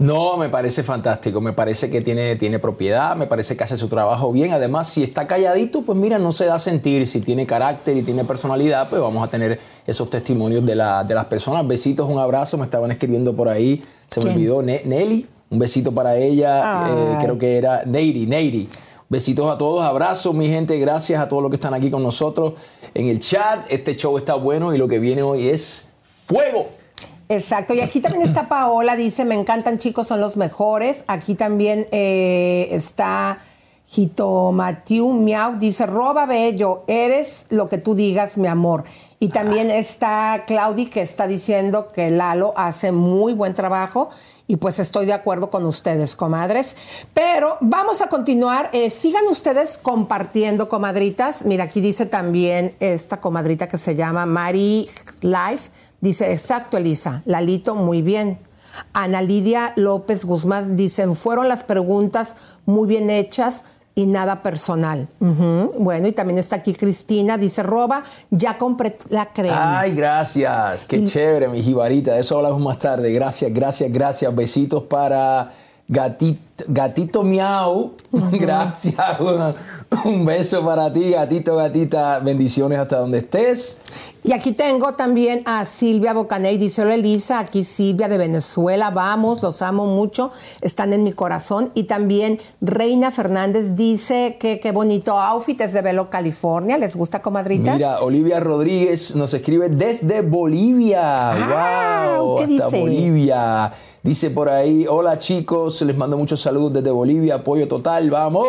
No, 0.01 0.39
me 0.39 0.49
parece 0.49 0.83
fantástico, 0.83 1.43
me 1.43 1.53
parece 1.53 1.91
que 1.91 2.01
tiene, 2.01 2.35
tiene 2.37 2.59
propiedad, 2.59 3.15
me 3.17 3.27
parece 3.27 3.55
que 3.55 3.65
hace 3.65 3.77
su 3.77 3.87
trabajo 3.87 4.33
bien. 4.33 4.51
Además, 4.51 4.89
si 4.89 5.03
está 5.03 5.27
calladito, 5.27 5.83
pues 5.83 5.99
mira, 5.99 6.19
no 6.19 6.33
se 6.33 6.47
da 6.47 6.55
a 6.55 6.59
sentir. 6.59 7.07
Si 7.07 7.21
tiene 7.21 7.45
carácter 7.45 7.99
y 7.99 8.03
tiene 8.03 8.25
personalidad, 8.25 8.89
pues 8.89 9.03
vamos 9.03 9.23
a 9.23 9.31
tener 9.31 9.61
esos 9.87 10.09
testimonios 10.09 10.65
de, 10.65 10.75
la- 10.75 11.05
de 11.05 11.15
las 11.15 11.27
personas. 11.27 11.67
Besitos, 11.69 12.09
un 12.09 12.19
abrazo, 12.19 12.57
me 12.57 12.65
estaban 12.65 12.91
escribiendo 12.91 13.37
por 13.37 13.51
ahí, 13.51 13.85
se 14.07 14.21
me 14.25 14.31
olvidó, 14.33 14.63
Ne- 14.63 14.81
Nelly, 14.87 15.27
un 15.51 15.59
besito 15.59 15.93
para 15.93 16.17
ella, 16.17 16.87
eh, 16.89 17.19
creo 17.21 17.37
que 17.37 17.59
era 17.59 17.83
Neiri, 17.85 18.27
Neiri. 18.27 18.71
Besitos 19.11 19.53
a 19.53 19.59
todos, 19.59 19.85
abrazos, 19.85 20.35
mi 20.35 20.49
gente, 20.49 20.79
gracias 20.79 21.21
a 21.21 21.29
todos 21.29 21.43
los 21.43 21.51
que 21.51 21.57
están 21.57 21.75
aquí 21.75 21.91
con 21.91 22.03
nosotros 22.03 22.55
en 22.95 23.09
el 23.09 23.19
chat. 23.19 23.67
Este 23.69 23.95
show 23.97 24.17
está 24.17 24.33
bueno 24.35 24.73
y 24.75 24.79
lo 24.79 24.89
que 24.89 24.99
viene 24.99 25.23
hoy 25.23 25.49
es 25.51 25.91
fuego. 26.27 26.69
Exacto, 27.31 27.75
y 27.75 27.81
aquí 27.81 28.01
también 28.01 28.27
está 28.27 28.49
Paola, 28.49 28.97
dice, 28.97 29.25
me 29.25 29.37
encantan 29.37 29.79
chicos, 29.79 30.09
son 30.09 30.21
los 30.21 30.37
mejores. 30.37 31.05
Aquí 31.07 31.37
también 31.37 31.87
eh, 31.93 32.67
está 32.73 33.39
Jitomatiu 33.87 35.13
Miau, 35.13 35.57
dice, 35.57 35.87
roba 35.87 36.27
bello, 36.27 36.83
eres 36.89 37.47
lo 37.51 37.69
que 37.69 37.79
tú 37.79 37.95
digas, 37.95 38.37
mi 38.37 38.49
amor. 38.49 38.83
Y 39.21 39.29
también 39.29 39.71
está 39.71 40.43
Claudi 40.45 40.87
que 40.87 41.03
está 41.03 41.29
diciendo 41.29 41.87
que 41.93 42.11
Lalo 42.11 42.53
hace 42.57 42.91
muy 42.91 43.33
buen 43.33 43.55
trabajo. 43.55 44.11
Y 44.49 44.57
pues 44.57 44.81
estoy 44.81 45.07
de 45.07 45.13
acuerdo 45.13 45.51
con 45.51 45.65
ustedes, 45.67 46.17
comadres. 46.17 46.75
Pero 47.15 47.59
vamos 47.61 48.01
a 48.01 48.09
continuar. 48.09 48.71
Eh, 48.73 48.91
sigan 48.91 49.25
ustedes 49.29 49.79
compartiendo, 49.79 50.69
comadritas. 50.69 51.45
Mira, 51.45 51.65
aquí 51.65 51.81
dice 51.81 52.07
también 52.07 52.75
esta 52.81 53.21
comadrita 53.21 53.69
que 53.69 53.79
se 53.79 53.95
llama 53.95 54.27
Mari 54.27 54.89
Life. 55.21 55.71
Dice, 56.01 56.33
exacto, 56.33 56.77
Elisa. 56.77 57.23
Lalito, 57.27 57.75
muy 57.75 58.03
bien. 58.03 58.39
Ana 58.93 59.21
Lidia 59.21 59.73
López 59.77 60.25
Guzmán 60.25 60.77
dicen, 60.77 61.15
fueron 61.15 61.49
las 61.49 61.63
preguntas 61.63 62.37
muy 62.67 62.89
bien 62.89 63.11
hechas 63.11 63.65
y 63.95 64.07
nada 64.07 64.43
personal. 64.43 65.09
Bueno, 65.19 66.09
y 66.09 66.13
también 66.13 66.39
está 66.39 66.57
aquí 66.57 66.73
Cristina, 66.73 67.37
dice, 67.37 67.63
roba, 67.63 68.05
ya 68.31 68.57
compré 68.57 68.97
la 69.11 69.27
crema. 69.27 69.81
Ay, 69.81 69.95
gracias. 69.95 70.85
Qué 70.87 71.05
chévere, 71.05 71.49
mi 71.49 71.63
jibarita. 71.63 72.15
De 72.15 72.21
eso 72.21 72.37
hablamos 72.37 72.61
más 72.61 72.79
tarde. 72.79 73.13
Gracias, 73.13 73.53
gracias, 73.53 73.93
gracias. 73.93 74.35
Besitos 74.35 74.85
para 74.85 75.53
Gatito, 75.93 76.65
gatito 76.69 77.25
Miau. 77.25 77.95
Gracias. 78.13 78.95
Un, 79.19 79.55
un 80.05 80.25
beso 80.25 80.65
para 80.65 80.93
ti, 80.93 81.11
gatito, 81.11 81.57
gatita. 81.57 82.21
Bendiciones 82.21 82.79
hasta 82.79 82.99
donde 82.99 83.19
estés. 83.19 83.79
Y 84.23 84.33
aquí 84.33 84.53
tengo 84.53 84.95
también 84.95 85.43
a 85.47 85.65
Silvia 85.65 86.13
Bocaney, 86.13 86.59
dice 86.59 86.83
hola 86.83 86.95
Elisa, 86.95 87.41
aquí 87.41 87.65
Silvia 87.65 88.07
de 88.07 88.19
Venezuela, 88.19 88.91
vamos, 88.91 89.43
los 89.43 89.63
amo 89.63 89.87
mucho, 89.87 90.31
están 90.61 90.93
en 90.93 91.03
mi 91.03 91.13
corazón. 91.13 91.71
Y 91.75 91.85
también 91.85 92.39
Reina 92.61 93.11
Fernández 93.11 93.75
dice 93.75 94.37
que 94.39 94.61
qué 94.61 94.71
bonito 94.73 95.19
outfit 95.19 95.61
es 95.63 95.73
de 95.73 95.81
Velo, 95.81 96.09
California, 96.09 96.79
¿les 96.79 96.95
gusta, 96.95 97.23
comadritas? 97.23 97.77
Mira, 97.77 98.01
Olivia 98.03 98.39
Rodríguez 98.39 99.17
nos 99.17 99.35
escribe 99.35 99.71
desde 99.71 100.21
Bolivia. 100.21 101.33
Ah, 101.33 102.17
¡Wow! 102.19 102.37
¿qué 102.37 102.43
Hasta 102.43 102.67
dice? 102.67 102.81
Bolivia. 102.81 103.73
Dice 104.03 104.31
por 104.31 104.49
ahí, 104.49 104.87
hola 104.89 105.19
chicos, 105.19 105.83
les 105.83 105.95
mando 105.95 106.17
muchos 106.17 106.41
saludos 106.41 106.73
desde 106.73 106.91
Bolivia, 106.91 107.35
apoyo 107.35 107.69
total, 107.69 108.09
vamos. 108.09 108.47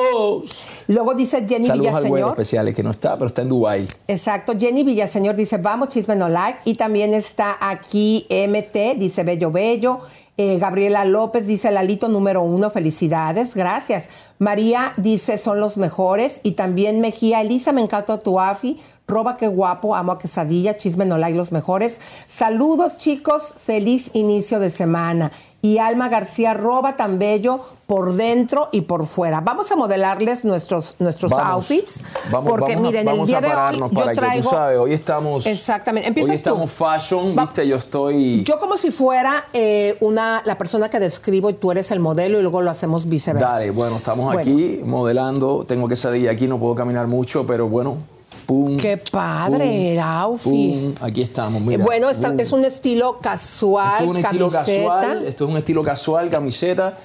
Luego 0.87 1.13
dice 1.13 1.45
Jenny 1.45 1.67
Saludos 1.67 1.93
al 1.93 2.07
güero 2.07 2.13
Villaseñor. 2.13 2.29
especial, 2.29 2.73
que 2.73 2.83
no 2.83 2.91
está, 2.91 3.15
pero 3.17 3.27
está 3.27 3.41
en 3.41 3.49
Dubái. 3.49 3.87
Exacto, 4.07 4.53
Jenny 4.57 4.85
Villaseñor 4.85 5.35
dice, 5.35 5.57
vamos, 5.57 5.89
chisme 5.89 6.15
no 6.15 6.29
like. 6.29 6.59
Y 6.63 6.75
también 6.75 7.13
está 7.13 7.57
aquí 7.59 8.25
MT, 8.29 8.97
dice 8.97 9.25
Bello 9.25 9.51
Bello. 9.51 9.99
Eh, 10.37 10.57
Gabriela 10.57 11.03
López 11.03 11.47
dice, 11.47 11.69
Lalito 11.69 12.07
número 12.07 12.41
uno, 12.41 12.69
felicidades, 12.69 13.53
gracias. 13.53 14.07
María 14.39 14.93
dice, 14.95 15.37
son 15.37 15.59
los 15.59 15.77
mejores. 15.77 16.39
Y 16.43 16.53
también 16.53 17.01
Mejía, 17.01 17.41
Elisa, 17.41 17.73
me 17.73 17.81
encanta 17.81 18.17
tu 18.19 18.39
afi. 18.39 18.79
Roba, 19.11 19.35
qué 19.35 19.47
guapo, 19.47 19.93
amo 19.93 20.13
a 20.13 20.17
quesadilla, 20.17 20.77
chisme 20.77 21.05
no 21.05 21.17
like, 21.17 21.37
los 21.37 21.51
mejores. 21.51 21.99
Saludos, 22.27 22.95
chicos, 22.95 23.53
feliz 23.61 24.09
inicio 24.13 24.59
de 24.61 24.69
semana. 24.69 25.31
Y 25.63 25.77
Alma 25.77 26.09
García, 26.09 26.55
roba 26.55 26.95
tan 26.95 27.19
bello 27.19 27.59
por 27.85 28.13
dentro 28.13 28.69
y 28.71 28.81
por 28.81 29.05
fuera. 29.05 29.41
Vamos 29.41 29.71
a 29.71 29.75
modelarles 29.75 30.43
nuestros, 30.43 30.95
nuestros 30.97 31.31
Vamos, 31.31 31.69
outfits. 31.69 32.03
Vamos, 32.31 32.49
porque 32.49 32.75
vamos 32.75 32.89
miren, 32.91 33.07
el 33.07 33.25
día 33.27 33.37
a 33.37 33.41
de 33.41 33.47
hoy 33.47 33.77
yo 33.77 33.89
para 33.89 34.11
que 34.11 34.15
traigo... 34.17 34.43
tú 34.43 34.49
sabes, 34.49 34.79
hoy 34.79 34.93
estamos... 34.93 35.45
Exactamente. 35.45 36.07
Hoy 36.07 36.09
Empiezas 36.09 36.33
estamos 36.37 36.71
tú. 36.71 36.83
fashion, 36.83 37.35
Va- 37.37 37.43
viste, 37.43 37.67
yo 37.67 37.75
estoy... 37.75 38.43
Yo 38.43 38.57
como 38.57 38.75
si 38.75 38.89
fuera 38.89 39.45
eh, 39.53 39.97
una 39.99 40.41
la 40.45 40.57
persona 40.57 40.89
que 40.89 40.99
describo 40.99 41.51
y 41.51 41.53
tú 41.53 41.71
eres 41.71 41.91
el 41.91 41.99
modelo 41.99 42.39
y 42.39 42.41
luego 42.41 42.61
lo 42.61 42.71
hacemos 42.71 43.07
viceversa. 43.07 43.49
Dale, 43.49 43.69
bueno, 43.69 43.97
estamos 43.97 44.25
Bueno. 44.25 44.39
aquí 44.39 44.79
modelando, 44.83 45.63
tengo 45.67 45.87
quesadilla 45.87 46.31
aquí, 46.31 46.47
no 46.47 46.57
puedo 46.57 46.73
caminar 46.73 47.05
mucho, 47.05 47.45
pero 47.45 47.67
bueno, 47.69 47.97
pum. 48.45 48.77
Qué 48.77 48.97
padre 48.97 49.97
pum, 50.43 50.93
aquí 51.01 51.21
estamos, 51.21 51.61
Eh, 51.61 51.65
mira. 51.65 51.83
bueno, 51.83 52.09
esta- 52.09 52.29
Boom. 52.29 52.39
es 52.39 52.51
un 52.51 52.65
estilo 52.65 53.19
casual, 53.21 53.91
Esto 53.93 54.03
es 54.03 54.09
un 54.09 54.17
estilo 54.17 54.49
camiseta. 54.49 54.87
casual, 54.99 55.23
esto 55.25 55.43
es 55.45 55.49
un 55.51 55.57
estilo 55.57 55.83
casual, 55.83 56.29
camiseta, 56.29 56.97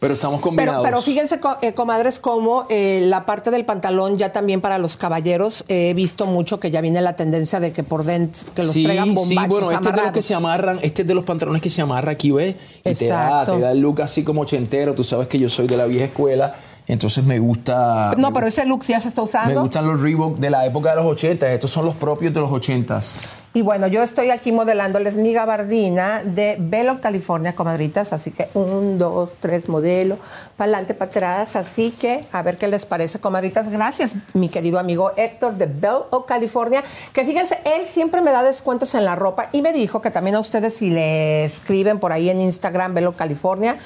pero 0.00 0.14
estamos 0.14 0.38
Pero, 0.40 0.42
combinados. 0.50 0.84
pero 0.84 1.00
fíjense, 1.00 1.40
co- 1.40 1.56
eh, 1.62 1.72
comadres, 1.72 2.18
como 2.18 2.66
eh, 2.68 3.00
la 3.06 3.24
parte 3.24 3.50
del 3.50 3.64
pantalón 3.64 4.18
ya 4.18 4.32
también 4.32 4.60
para 4.60 4.76
los 4.78 4.96
caballeros 4.98 5.64
eh, 5.68 5.90
he 5.90 5.94
visto 5.94 6.26
mucho 6.26 6.60
que 6.60 6.70
ya 6.70 6.80
viene 6.82 7.00
la 7.00 7.16
tendencia 7.16 7.58
de 7.58 7.72
que 7.72 7.82
por 7.84 8.04
dentro, 8.04 8.52
que 8.54 8.64
los 8.64 8.72
sí, 8.72 8.84
traigan 8.84 9.08
sí, 9.08 9.14
bombachos 9.14 9.48
bueno, 9.48 9.70
este 9.70 9.88
es 9.88 9.94
de 9.96 10.02
los 10.02 10.12
que 10.12 10.22
se 10.22 10.34
amarran, 10.34 10.78
este 10.82 11.02
es 11.02 11.08
de 11.08 11.14
los 11.14 11.24
pantalones 11.24 11.62
que 11.62 11.70
se 11.70 11.80
amarra 11.80 12.12
aquí, 12.12 12.30
¿ves? 12.32 12.54
Y 12.80 12.82
te 12.82 13.06
da, 13.08 13.28
Exacto. 13.28 13.54
te 13.54 13.60
da 13.60 13.72
el 13.72 13.78
look 13.80 14.02
así 14.02 14.24
como 14.24 14.42
ochentero, 14.42 14.94
tú 14.94 15.04
sabes 15.04 15.26
que 15.28 15.38
yo 15.38 15.48
soy 15.48 15.66
de 15.66 15.76
la 15.78 15.86
vieja 15.86 16.04
escuela, 16.06 16.54
entonces 16.86 17.24
me 17.24 17.38
gusta... 17.38 18.14
No, 18.16 18.28
me 18.28 18.34
pero 18.34 18.46
ese 18.46 18.66
look 18.66 18.82
ya 18.82 19.00
se 19.00 19.08
está 19.08 19.22
Me 19.22 19.26
usando. 19.26 19.60
gustan 19.62 19.86
los 19.86 20.00
Reebok 20.00 20.38
de 20.38 20.50
la 20.50 20.66
época 20.66 20.90
de 20.90 20.96
los 20.96 21.06
80, 21.06 21.52
estos 21.52 21.70
son 21.70 21.84
los 21.86 21.94
propios 21.94 22.32
de 22.34 22.40
los 22.40 22.50
80. 22.50 23.00
Y 23.56 23.62
bueno, 23.62 23.86
yo 23.86 24.02
estoy 24.02 24.30
aquí 24.30 24.50
modelándoles 24.50 25.16
mi 25.16 25.32
gabardina 25.32 26.22
de 26.24 26.56
Velo, 26.58 27.00
California, 27.00 27.54
comadritas. 27.54 28.12
Así 28.12 28.32
que 28.32 28.48
un, 28.54 28.98
dos, 28.98 29.36
tres, 29.38 29.68
modelo, 29.68 30.18
para 30.56 30.72
adelante, 30.72 30.92
para 30.92 31.08
atrás. 31.08 31.54
Así 31.54 31.92
que 31.92 32.26
a 32.32 32.42
ver 32.42 32.58
qué 32.58 32.66
les 32.66 32.84
parece, 32.84 33.20
comadritas. 33.20 33.70
Gracias, 33.70 34.16
mi 34.32 34.48
querido 34.48 34.80
amigo 34.80 35.12
Héctor 35.16 35.54
de 35.54 35.66
Velo, 35.66 36.24
California. 36.26 36.82
Que 37.12 37.24
fíjense, 37.24 37.60
él 37.64 37.86
siempre 37.86 38.22
me 38.22 38.32
da 38.32 38.42
descuentos 38.42 38.92
en 38.96 39.04
la 39.04 39.14
ropa 39.14 39.48
y 39.52 39.62
me 39.62 39.72
dijo 39.72 40.00
que 40.00 40.10
también 40.10 40.34
a 40.34 40.40
ustedes, 40.40 40.74
si 40.74 40.90
le 40.90 41.44
escriben 41.44 42.00
por 42.00 42.12
ahí 42.12 42.30
en 42.30 42.40
Instagram, 42.40 42.92
Velo, 42.92 43.12
California, 43.12 43.76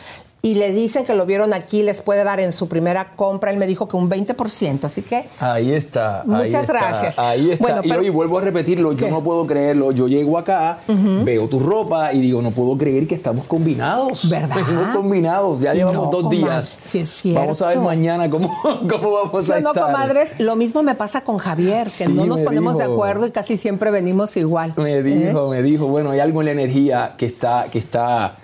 y 0.40 0.54
le 0.54 0.70
dicen 0.72 1.04
que 1.04 1.14
lo 1.16 1.26
vieron 1.26 1.52
aquí, 1.52 1.82
les 1.82 2.00
puede 2.00 2.22
dar 2.22 2.38
en 2.38 2.52
su 2.52 2.68
primera 2.68 3.10
compra. 3.16 3.50
Él 3.50 3.56
me 3.56 3.66
dijo 3.66 3.88
que 3.88 3.96
un 3.96 4.08
20%, 4.08 4.84
así 4.84 5.02
que... 5.02 5.24
Ahí 5.40 5.72
está. 5.72 6.20
ahí 6.20 6.26
Muchas 6.28 6.60
está, 6.62 6.72
gracias. 6.72 7.18
Ahí 7.18 7.50
está. 7.50 7.62
Bueno, 7.64 7.80
y 7.82 7.88
pero- 7.88 8.00
hoy 8.02 8.08
vuelvo 8.10 8.38
a 8.38 8.42
repetirlo, 8.42 8.92
yo 8.92 9.10
no 9.10 9.20
puedo 9.22 9.46
creerlo. 9.48 9.90
Yo 9.90 10.06
llego 10.06 10.38
acá, 10.38 10.78
veo 10.86 11.48
tu 11.48 11.58
ropa 11.58 12.12
y 12.12 12.20
digo, 12.20 12.40
no 12.40 12.52
puedo 12.52 12.78
creer 12.78 13.08
que 13.08 13.16
estamos 13.16 13.46
combinados. 13.46 14.28
¿Verdad? 14.30 14.58
Estamos 14.60 14.96
combinados. 14.96 15.60
Ya 15.60 15.74
llevamos 15.74 16.04
No, 16.04 16.10
dos 16.12 16.22
comadre, 16.22 16.38
días. 16.38 16.78
sí 16.84 17.00
es 17.00 17.08
cierto. 17.08 17.40
Vamos 17.40 17.60
a 17.62 17.66
ver 17.68 17.80
mañana 17.80 18.30
cómo, 18.30 18.48
cómo 18.88 19.10
vamos 19.12 19.44
¿Sí 19.44 19.52
a 19.52 19.60
no, 19.60 19.70
estar. 19.72 19.86
comadres? 19.86 20.38
Lo 20.38 20.54
mismo 20.54 20.84
me 20.84 20.94
pasa 20.94 21.22
con 21.22 21.38
Javier, 21.38 21.84
que 21.86 21.90
Sí, 22.06 22.12
no 22.12 22.26
nos 22.26 22.42
ponemos 22.42 22.78
de 22.78 22.84
acuerdo 22.84 23.26
y 23.26 23.32
casi 23.32 23.56
siempre 23.56 23.90
venimos 23.90 24.36
igual. 24.36 24.72
Me 24.76 24.98
¿eh? 24.98 25.02
dijo, 25.02 25.48
me 25.48 25.62
dijo, 25.62 25.88
bueno, 25.88 26.10
hay 26.12 26.20
algo 26.20 26.42
en 26.42 26.46
la 26.46 26.52
energía 26.52 27.14
que 27.18 27.26
está, 27.26 27.66
que 27.72 27.78
está 27.80 28.36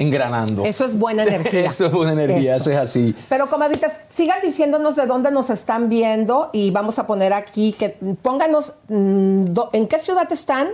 engranando. 0.00 0.64
Eso 0.64 0.84
es 0.84 0.98
buena 0.98 1.22
energía. 1.28 1.60
eso 1.66 1.86
es 1.86 1.92
buena 1.92 2.12
energía, 2.12 2.56
eso. 2.56 2.70
es 2.70 2.76
así. 2.76 3.14
Pero 3.28 3.48
comadritas, 3.48 4.00
sigan 4.08 4.38
diciéndonos 4.42 4.96
de 4.96 5.06
dónde 5.06 5.30
nos 5.30 5.50
están 5.50 5.88
viendo 5.88 6.50
y 6.52 6.70
vamos 6.70 6.98
a 6.98 7.06
poner 7.06 7.32
aquí 7.32 7.72
que 7.78 7.90
pónganos 8.22 8.74
mm, 8.88 9.44
do- 9.46 9.70
en 9.72 9.86
qué 9.86 9.98
ciudad 9.98 10.30
están 10.32 10.68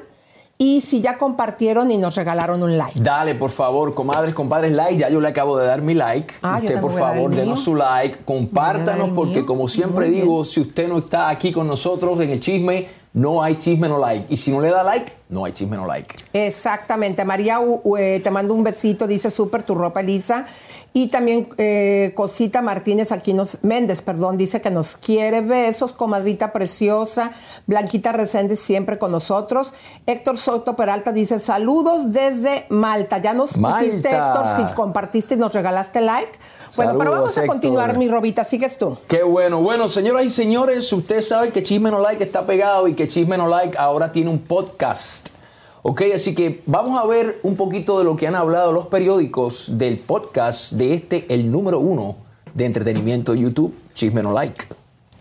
y 0.58 0.80
si 0.80 1.02
ya 1.02 1.18
compartieron 1.18 1.90
y 1.90 1.98
nos 1.98 2.14
regalaron 2.16 2.62
un 2.62 2.78
like. 2.78 2.98
Dale, 2.98 3.34
por 3.34 3.50
favor, 3.50 3.94
comadres, 3.94 4.34
compadres, 4.34 4.72
like. 4.72 4.96
Ya 4.96 5.10
yo 5.10 5.20
le 5.20 5.28
acabo 5.28 5.58
de 5.58 5.66
dar 5.66 5.82
mi 5.82 5.92
like. 5.92 6.32
Ah, 6.40 6.56
usted, 6.60 6.80
por 6.80 6.92
favor, 6.94 7.34
denos 7.34 7.62
su 7.62 7.74
like, 7.74 8.16
compártanos, 8.24 9.10
porque 9.14 9.44
como 9.44 9.68
siempre 9.68 10.08
digo, 10.08 10.44
si 10.46 10.60
usted 10.60 10.88
no 10.88 10.98
está 10.98 11.28
aquí 11.28 11.52
con 11.52 11.66
nosotros 11.66 12.18
en 12.20 12.30
el 12.30 12.40
chisme, 12.40 12.88
no 13.12 13.42
hay 13.42 13.56
chisme 13.56 13.86
no 13.88 13.98
like. 13.98 14.32
Y 14.32 14.38
si 14.38 14.50
no 14.50 14.60
le 14.62 14.70
da 14.70 14.82
like, 14.82 15.12
no 15.28 15.44
hay 15.44 15.52
chisme 15.52 15.76
no 15.76 15.86
like. 15.86 16.14
Exactamente. 16.32 17.24
María 17.24 17.58
eh, 17.98 18.20
te 18.22 18.30
mando 18.30 18.54
un 18.54 18.62
besito, 18.62 19.06
dice 19.06 19.30
súper 19.30 19.62
tu 19.62 19.74
ropa, 19.74 20.00
Elisa. 20.00 20.46
Y 20.92 21.08
también 21.08 21.48
eh, 21.58 22.12
Cosita 22.14 22.62
Martínez, 22.62 23.12
aquí 23.12 23.34
nos, 23.34 23.62
Méndez, 23.62 24.00
perdón, 24.00 24.38
dice 24.38 24.62
que 24.62 24.70
nos 24.70 24.96
quiere. 24.96 25.42
Besos, 25.42 25.92
comadrita 25.92 26.54
preciosa. 26.54 27.32
Blanquita 27.66 28.12
Reséndez 28.12 28.60
siempre 28.60 28.98
con 28.98 29.10
nosotros. 29.10 29.74
Héctor 30.06 30.38
Soto 30.38 30.74
Peralta 30.74 31.12
dice 31.12 31.38
saludos 31.38 32.12
desde 32.12 32.64
Malta. 32.70 33.18
Ya 33.18 33.34
nos 33.34 33.52
pusiste, 33.52 34.10
Malta. 34.10 34.54
Héctor, 34.54 34.68
si 34.68 34.74
compartiste 34.74 35.34
y 35.34 35.36
nos 35.36 35.52
regalaste 35.52 36.00
like. 36.00 36.32
Bueno, 36.76 36.96
pero 36.96 37.10
vamos 37.10 37.36
a 37.36 37.40
Héctor. 37.42 37.54
continuar, 37.54 37.98
mi 37.98 38.08
Robita. 38.08 38.44
Sigues 38.44 38.78
tú. 38.78 38.96
Qué 39.06 39.22
bueno. 39.22 39.60
Bueno, 39.60 39.90
señoras 39.90 40.24
y 40.24 40.30
señores, 40.30 40.90
ustedes 40.92 41.28
saben 41.28 41.52
que 41.52 41.62
Chisme 41.62 41.90
No 41.90 41.98
Like 41.98 42.24
está 42.24 42.46
pegado 42.46 42.88
y 42.88 42.94
que 42.94 43.06
Chisme 43.06 43.36
No 43.36 43.48
Like 43.48 43.76
ahora 43.76 44.12
tiene 44.12 44.30
un 44.30 44.38
podcast. 44.38 45.15
Ok, 45.88 46.02
así 46.12 46.34
que 46.34 46.62
vamos 46.66 46.98
a 46.98 47.06
ver 47.06 47.38
un 47.44 47.54
poquito 47.54 48.00
de 48.00 48.04
lo 48.04 48.16
que 48.16 48.26
han 48.26 48.34
hablado 48.34 48.72
los 48.72 48.86
periódicos 48.86 49.78
del 49.78 49.98
podcast 49.98 50.72
de 50.72 50.94
este, 50.94 51.26
el 51.32 51.52
número 51.52 51.78
uno 51.78 52.16
de 52.54 52.64
entretenimiento 52.64 53.36
YouTube, 53.36 53.72
Chisme 53.94 54.20
No 54.20 54.32
Like. 54.32 54.64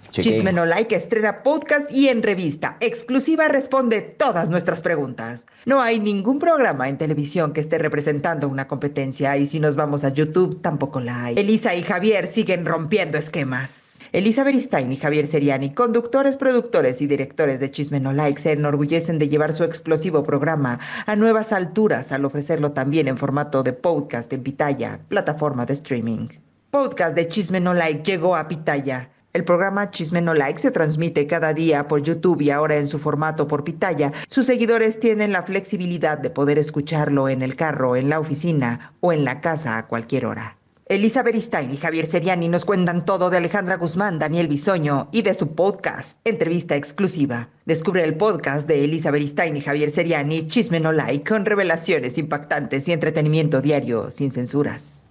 Chequen. 0.09 0.33
Chisme 0.33 0.51
No 0.53 0.65
Like 0.65 0.95
estrena 0.95 1.43
podcast 1.43 1.91
y 1.91 2.07
en 2.07 2.23
revista 2.23 2.77
exclusiva 2.79 3.47
responde 3.47 4.01
todas 4.01 4.49
nuestras 4.49 4.81
preguntas. 4.81 5.45
No 5.67 5.83
hay 5.83 5.99
ningún 5.99 6.39
programa 6.39 6.89
en 6.89 6.97
televisión 6.97 7.53
que 7.53 7.61
esté 7.61 7.77
representando 7.77 8.47
una 8.47 8.67
competencia 8.67 9.37
y 9.37 9.45
si 9.45 9.59
nos 9.59 9.75
vamos 9.75 10.03
a 10.03 10.09
YouTube 10.09 10.63
tampoco 10.63 10.99
la 10.99 11.25
hay. 11.25 11.35
Elisa 11.37 11.75
y 11.75 11.83
Javier 11.83 12.25
siguen 12.25 12.65
rompiendo 12.65 13.19
esquemas. 13.19 13.84
Elisa 14.15 14.45
Beristain 14.45 14.93
y 14.93 14.95
Javier 14.95 15.27
Seriani, 15.27 15.73
conductores, 15.73 16.37
productores 16.37 17.01
y 17.01 17.05
directores 17.05 17.59
de 17.59 17.69
Chisme 17.69 17.99
No 17.99 18.13
Like, 18.13 18.39
se 18.39 18.53
enorgullecen 18.53 19.19
de 19.19 19.27
llevar 19.27 19.51
su 19.51 19.65
explosivo 19.65 20.23
programa 20.23 20.79
a 21.05 21.17
nuevas 21.17 21.51
alturas 21.51 22.13
al 22.13 22.23
ofrecerlo 22.23 22.71
también 22.71 23.09
en 23.09 23.17
formato 23.17 23.61
de 23.61 23.73
podcast 23.73 24.31
en 24.31 24.41
Pitaya, 24.41 25.01
plataforma 25.09 25.65
de 25.65 25.73
streaming. 25.73 26.29
Podcast 26.71 27.13
de 27.13 27.27
Chisme 27.27 27.59
No 27.59 27.73
Like 27.73 28.09
llegó 28.09 28.37
a 28.37 28.47
Pitaya. 28.47 29.09
El 29.33 29.43
programa 29.43 29.91
Chisme 29.91 30.21
No 30.21 30.33
Like 30.33 30.59
se 30.59 30.71
transmite 30.71 31.27
cada 31.27 31.53
día 31.53 31.85
por 31.89 32.01
YouTube 32.01 32.39
y 32.39 32.51
ahora 32.51 32.77
en 32.77 32.87
su 32.87 32.99
formato 32.99 33.49
por 33.49 33.65
Pitaya. 33.65 34.13
Sus 34.29 34.45
seguidores 34.45 34.97
tienen 34.97 35.33
la 35.33 35.43
flexibilidad 35.43 36.17
de 36.17 36.29
poder 36.29 36.57
escucharlo 36.57 37.27
en 37.27 37.41
el 37.41 37.57
carro, 37.57 37.97
en 37.97 38.07
la 38.07 38.21
oficina 38.21 38.93
o 39.01 39.11
en 39.11 39.25
la 39.25 39.41
casa 39.41 39.77
a 39.77 39.87
cualquier 39.87 40.25
hora. 40.25 40.55
Elisa 40.87 41.23
Beristain 41.23 41.73
y 41.73 41.77
Javier 41.77 42.11
Seriani 42.11 42.47
nos 42.47 42.63
cuentan 42.63 43.05
todo 43.05 43.31
de 43.31 43.37
Alejandra 43.37 43.77
Guzmán, 43.77 44.19
Daniel 44.19 44.47
Bisoño 44.47 45.09
y 45.11 45.23
de 45.23 45.33
su 45.33 45.55
podcast, 45.55 46.19
Entrevista 46.23 46.75
Exclusiva. 46.75 47.49
Descubre 47.65 48.03
el 48.03 48.15
podcast 48.15 48.67
de 48.67 48.83
Elisa 48.83 49.09
Beristain 49.09 49.57
y 49.57 49.61
Javier 49.61 49.89
Seriani, 49.89 50.47
Chisme 50.47 50.79
No 50.79 50.91
Like, 50.91 51.27
con 51.27 51.43
revelaciones 51.43 52.19
impactantes 52.19 52.87
y 52.87 52.91
entretenimiento 52.91 53.61
diario 53.61 54.11
sin 54.11 54.29
censuras. 54.29 55.01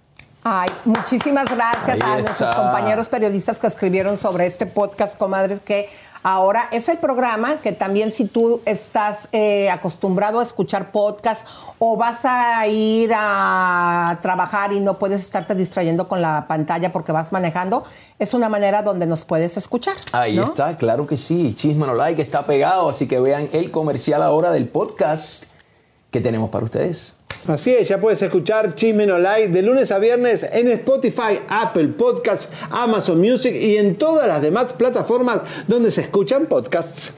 Ay, 0.44 0.68
muchísimas 0.84 1.46
gracias 1.46 2.00
Ahí 2.00 2.20
a 2.20 2.22
nuestros 2.22 2.54
compañeros 2.54 3.08
periodistas 3.08 3.58
que 3.58 3.66
escribieron 3.66 4.16
sobre 4.16 4.46
este 4.46 4.66
podcast, 4.66 5.18
comadres, 5.18 5.58
que 5.58 5.88
ahora 6.24 6.68
es 6.72 6.88
el 6.88 6.98
programa 6.98 7.58
que 7.58 7.70
también 7.70 8.10
si 8.10 8.24
tú 8.24 8.62
estás 8.64 9.28
eh, 9.30 9.70
acostumbrado 9.70 10.40
a 10.40 10.42
escuchar 10.42 10.90
podcast 10.90 11.46
o 11.78 11.96
vas 11.96 12.24
a 12.24 12.66
ir 12.66 13.12
a 13.14 14.18
trabajar 14.22 14.72
y 14.72 14.80
no 14.80 14.98
puedes 14.98 15.22
estarte 15.22 15.54
distrayendo 15.54 16.08
con 16.08 16.22
la 16.22 16.46
pantalla 16.48 16.92
porque 16.92 17.12
vas 17.12 17.30
manejando, 17.30 17.84
es 18.18 18.34
una 18.34 18.48
manera 18.48 18.82
donde 18.82 19.06
nos 19.06 19.24
puedes 19.24 19.56
escuchar. 19.56 19.94
Ahí 20.12 20.36
¿no? 20.36 20.44
está, 20.44 20.76
claro 20.76 21.06
que 21.06 21.18
sí. 21.18 21.54
Chisme 21.54 21.86
No 21.86 21.94
Like 21.94 22.22
está 22.22 22.44
pegado, 22.44 22.88
así 22.88 23.06
que 23.06 23.20
vean 23.20 23.48
el 23.52 23.70
comercial 23.70 24.22
ahora 24.22 24.50
del 24.50 24.66
podcast 24.68 25.44
que 26.10 26.20
tenemos 26.20 26.48
para 26.48 26.64
ustedes. 26.64 27.14
Así 27.46 27.74
es, 27.74 27.88
ya 27.88 28.00
puedes 28.00 28.22
escuchar 28.22 28.74
Chisme 28.74 29.06
No 29.06 29.18
de 29.18 29.62
lunes 29.62 29.90
a 29.90 29.98
viernes 29.98 30.46
en 30.50 30.70
Spotify, 30.70 31.40
Apple 31.46 31.88
Podcasts, 31.88 32.48
Amazon 32.70 33.20
Music 33.20 33.54
y 33.54 33.76
en 33.76 33.96
todas 33.96 34.26
las 34.26 34.40
demás 34.40 34.72
plataformas 34.72 35.40
donde 35.66 35.90
se 35.90 36.00
escuchan 36.00 36.46
podcasts. 36.46 37.12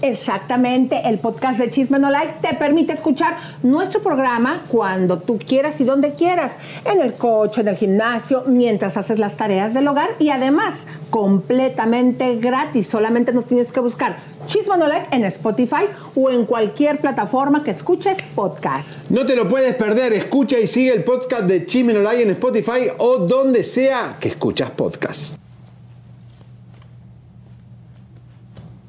Exactamente, 0.00 1.02
el 1.06 1.18
podcast 1.18 1.58
de 1.58 1.70
Chisme 1.70 1.98
No 1.98 2.10
Like 2.10 2.34
te 2.40 2.54
permite 2.54 2.92
escuchar 2.92 3.36
nuestro 3.64 4.00
programa 4.00 4.60
cuando 4.68 5.18
tú 5.18 5.38
quieras 5.38 5.80
y 5.80 5.84
donde 5.84 6.12
quieras, 6.12 6.56
en 6.84 7.00
el 7.00 7.14
coche, 7.14 7.62
en 7.62 7.68
el 7.68 7.76
gimnasio, 7.76 8.44
mientras 8.46 8.96
haces 8.96 9.18
las 9.18 9.36
tareas 9.36 9.74
del 9.74 9.88
hogar 9.88 10.10
y 10.20 10.30
además 10.30 10.74
completamente 11.10 12.36
gratis. 12.36 12.86
Solamente 12.86 13.32
nos 13.32 13.46
tienes 13.46 13.72
que 13.72 13.80
buscar 13.80 14.18
Chisme 14.46 14.78
No 14.78 14.86
Like 14.86 15.14
en 15.14 15.24
Spotify 15.24 15.86
o 16.14 16.30
en 16.30 16.46
cualquier 16.46 16.98
plataforma 17.00 17.64
que 17.64 17.72
escuches 17.72 18.18
podcast. 18.36 19.10
No 19.10 19.26
te 19.26 19.34
lo 19.34 19.48
puedes 19.48 19.74
perder, 19.74 20.12
escucha 20.12 20.60
y 20.60 20.68
sigue 20.68 20.92
el 20.92 21.02
podcast 21.02 21.44
de 21.44 21.66
Chisme 21.66 21.92
No 21.92 22.00
Like 22.00 22.22
en 22.22 22.30
Spotify 22.30 22.88
o 22.98 23.18
donde 23.18 23.64
sea 23.64 24.16
que 24.20 24.28
escuchas 24.28 24.70
podcasts. 24.70 25.38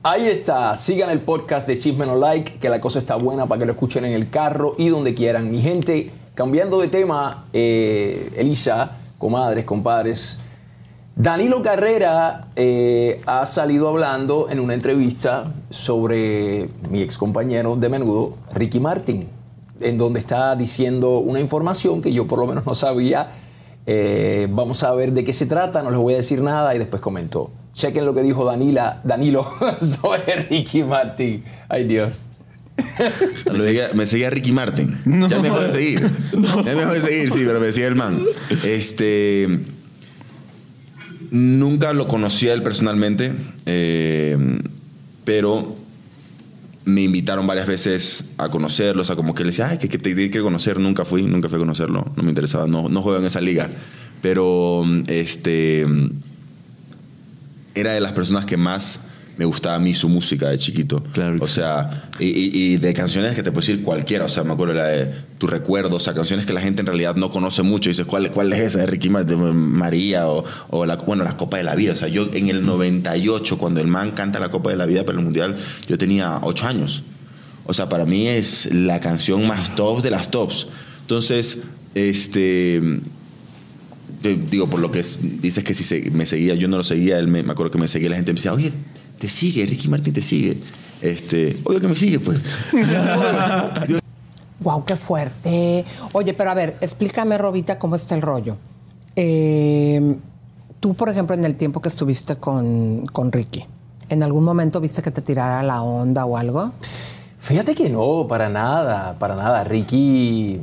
Ahí 0.02 0.28
está, 0.28 0.78
sigan 0.78 1.10
el 1.10 1.20
podcast 1.20 1.68
de 1.68 1.76
Chisme 1.76 2.06
No 2.06 2.16
Like, 2.16 2.54
que 2.54 2.70
la 2.70 2.80
cosa 2.80 3.00
está 3.00 3.18
buena 3.18 3.48
para 3.48 3.60
que 3.60 3.66
lo 3.66 3.74
escuchen 3.74 4.06
en 4.06 4.14
el 4.14 4.30
carro 4.30 4.74
y 4.78 4.88
donde 4.88 5.14
quieran. 5.14 5.52
Mi 5.52 5.62
gente, 5.62 6.10
cambiando 6.36 6.80
de 6.80 6.88
tema, 6.88 7.48
eh, 7.52 8.32
Elisa, 8.38 8.94
comadres, 9.18 9.66
compadres, 9.66 10.40
Danilo 11.18 11.62
Carrera 11.62 12.48
eh, 12.56 13.22
ha 13.26 13.46
salido 13.46 13.90
hablando 13.90 14.48
en 14.50 14.62
una 14.62 14.74
entrevista 14.74 15.52
sobre 15.70 16.70
mi 16.90 17.02
ex 17.02 17.18
compañero 17.18 17.76
de 17.76 17.90
menudo, 17.90 18.36
Ricky 18.54 18.80
Martin, 18.80 19.28
en 19.82 19.98
donde 19.98 20.22
está 20.22 20.56
diciendo 20.56 21.18
una 21.18 21.42
información 21.42 22.02
que 22.02 22.14
yo 22.14 22.26
por 22.26 22.40
lo 22.40 22.48
menos 22.48 22.66
no 22.66 22.74
sabía. 22.74 23.34
Eh, 23.86 24.48
vamos 24.50 24.82
a 24.84 24.94
ver 24.94 25.12
de 25.12 25.26
qué 25.26 25.34
se 25.34 25.46
trata, 25.46 25.84
no 25.84 25.92
les 25.92 26.00
voy 26.00 26.14
a 26.14 26.18
decir 26.18 26.42
nada 26.42 26.74
y 26.74 26.78
después 26.78 27.02
comento. 27.02 27.52
Chequen 27.80 28.04
lo 28.04 28.14
que 28.14 28.24
dijo 28.24 28.44
Danila, 28.44 29.00
Danilo 29.06 29.50
sobre 29.82 30.48
Ricky 30.50 30.84
Martin. 30.84 31.42
Ay 31.70 31.86
Dios. 31.86 32.20
Me 33.50 33.60
seguía, 33.62 33.90
me 33.94 34.06
seguía 34.06 34.30
Ricky 34.30 34.52
Martin. 34.52 35.00
Ya 35.06 35.38
me 35.38 35.44
dejó 35.44 35.62
de 35.62 35.72
seguir. 35.72 36.12
Ya 36.34 36.74
me 36.74 36.76
dejó 36.76 36.94
de 36.94 37.00
seguir, 37.00 37.32
sí, 37.32 37.44
pero 37.46 37.62
me 37.62 37.68
decía 37.68 37.88
el 37.88 37.96
man. 37.96 38.26
Este. 38.66 39.60
Nunca 41.32 41.94
lo 41.94 42.10
conocía 42.10 42.54
él 42.54 42.64
personalmente, 42.64 43.32
eh, 43.66 44.60
pero 45.24 45.78
me 46.84 47.04
invitaron 47.04 47.48
varias 47.48 47.68
veces 47.68 48.32
a 48.38 48.50
conocerlos, 48.50 49.10
a 49.10 49.16
como 49.16 49.34
que 49.34 49.44
le 49.44 49.52
decía, 49.52 49.70
ay, 49.70 49.78
que, 49.78 49.88
que 49.88 50.00
te 50.00 50.16
tiene 50.16 50.32
que 50.32 50.42
conocer. 50.42 50.80
Nunca 50.80 51.06
fui, 51.06 51.24
nunca 51.24 51.48
fui 51.48 51.56
a 51.56 51.60
conocerlo, 51.60 52.12
no 52.14 52.24
me 52.24 52.30
interesaba, 52.30 52.68
no, 52.68 52.90
no 52.90 53.02
juego 53.02 53.20
en 53.20 53.26
esa 53.26 53.40
liga. 53.40 53.70
Pero, 54.22 54.84
este. 55.08 55.88
Era 57.76 57.94
de 57.94 58.00
las 58.02 58.12
personas 58.14 58.46
que 58.46 58.58
más 58.58 59.02
me 59.38 59.46
gustaba 59.46 59.76
a 59.76 59.80
mí 59.80 59.94
su 59.94 60.10
música 60.10 60.50
de 60.50 60.58
chiquito. 60.58 61.02
Claro 61.14 61.38
O 61.40 61.48
sea, 61.48 62.10
y, 62.20 62.26
y- 62.26 62.52
y 62.74 62.78
de 62.78 62.94
canciones 62.94 63.36
que 63.36 63.42
te 63.44 63.52
puedo 63.54 63.62
decir 63.66 63.82
cualquiera. 63.84 64.26
O 64.26 64.28
sea, 64.30 64.44
me 64.44 64.52
acuerdo 64.52 64.74
la 64.74 64.86
de 64.88 65.14
Tu 65.38 65.48
Recuerdo, 65.48 65.96
o 65.96 66.00
sea, 66.02 66.14
canciones 66.14 66.46
que 66.46 66.52
la 66.52 66.60
gente 66.60 66.82
en 66.82 66.88
realidad 66.88 67.16
no 67.16 67.30
conoce 67.32 67.64
mucho. 67.64 67.90
Y 67.90 67.94
dices, 67.94 68.06
¿cuál, 68.06 68.30
cuál 68.32 68.52
es 68.52 68.60
esa 68.60 68.80
de 68.80 68.86
Ricky 68.88 69.10
Martin? 69.10 69.40
María 69.56 70.28
o, 70.28 70.44
o 70.72 70.86
la, 70.86 70.98
bueno, 70.98 71.24
la 71.24 71.38
Copa 71.38 71.56
de 71.56 71.64
la 71.64 71.76
Vida. 71.76 71.94
O 71.94 71.96
sea, 71.96 72.10
yo 72.10 72.30
en 72.34 72.50
el 72.50 72.66
98, 72.66 73.58
cuando 73.58 73.80
el 73.80 73.88
man 73.88 74.12
canta 74.12 74.40
la 74.42 74.50
Copa 74.52 74.72
de 74.72 74.76
la 74.76 74.86
Vida 74.86 75.06
para 75.06 75.18
el 75.18 75.24
Mundial, 75.24 75.56
yo 75.88 75.98
tenía 75.98 76.40
8 76.44 76.68
años. 76.68 77.04
O 77.66 77.74
sea, 77.74 77.88
para 77.88 78.04
mí 78.06 78.28
es 78.28 78.68
la 78.74 79.00
canción 79.00 79.48
más 79.48 79.74
top 79.76 80.02
de 80.02 80.12
las 80.12 80.32
tops. 80.32 80.68
Entonces, 81.02 81.60
este 81.96 82.82
te 84.22 84.36
digo, 84.36 84.68
por 84.68 84.80
lo 84.80 84.92
que 84.92 85.00
es- 85.00 85.20
dices 85.42 85.64
que 85.64 85.74
si 85.74 85.84
se- 85.84 86.12
me 86.12 86.26
seguía, 86.26 86.56
yo 86.56 86.68
no 86.68 86.78
lo 86.78 86.84
seguía, 86.84 87.18
él 87.20 87.28
me, 87.28 87.44
me 87.44 87.52
acuerdo 87.52 87.72
que 87.72 87.78
me 87.78 87.88
seguía, 87.88 88.10
la 88.10 88.16
gente 88.16 88.32
me 88.34 88.38
decía, 88.38 88.54
oye, 88.54 88.72
te 89.20 89.28
sigue, 89.30 89.66
Ricky 89.66 89.88
Martin 89.88 90.14
te 90.14 90.22
sigue. 90.22 90.58
Este, 91.02 91.58
obvio 91.64 91.80
que 91.82 91.88
me 91.88 91.96
sigue, 91.96 92.20
pues. 92.20 92.40
Wow, 94.62 94.84
qué 94.84 94.98
fuerte. 94.98 95.86
Oye, 96.12 96.34
pero 96.34 96.50
a 96.50 96.54
ver, 96.54 96.78
explícame, 96.82 97.38
Robita, 97.38 97.80
cómo 97.80 97.96
está 97.96 98.14
el 98.16 98.22
rollo. 98.22 98.58
Eh, 99.16 100.16
tú, 100.82 100.96
por 100.96 101.08
ejemplo, 101.08 101.34
en 101.34 101.46
el 101.46 101.56
tiempo 101.56 101.80
que 101.82 101.88
estuviste 101.88 102.36
con, 102.36 103.06
con 103.14 103.32
Ricky, 103.32 103.64
¿en 104.10 104.22
algún 104.22 104.44
momento 104.44 104.82
viste 104.82 105.02
que 105.02 105.12
te 105.12 105.22
tirara 105.22 105.64
la 105.64 105.82
onda 105.82 106.26
o 106.26 106.36
algo? 106.36 106.74
Fíjate 107.40 107.74
que 107.74 107.90
no, 107.90 108.26
para 108.28 108.50
nada, 108.50 109.18
para 109.18 109.36
nada. 109.38 109.64
Ricky, 109.64 110.60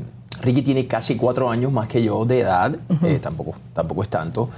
Ricky 0.46 0.62
tiene 0.62 0.86
casi 0.86 1.16
cuatro 1.16 1.50
años 1.50 1.72
más 1.72 1.88
que 1.88 2.02
yo 2.02 2.24
de 2.24 2.40
edad, 2.40 2.74
eh, 3.02 3.18
tampoco, 3.20 3.56
tampoco 3.74 4.02
es 4.02 4.08
tanto. 4.08 4.48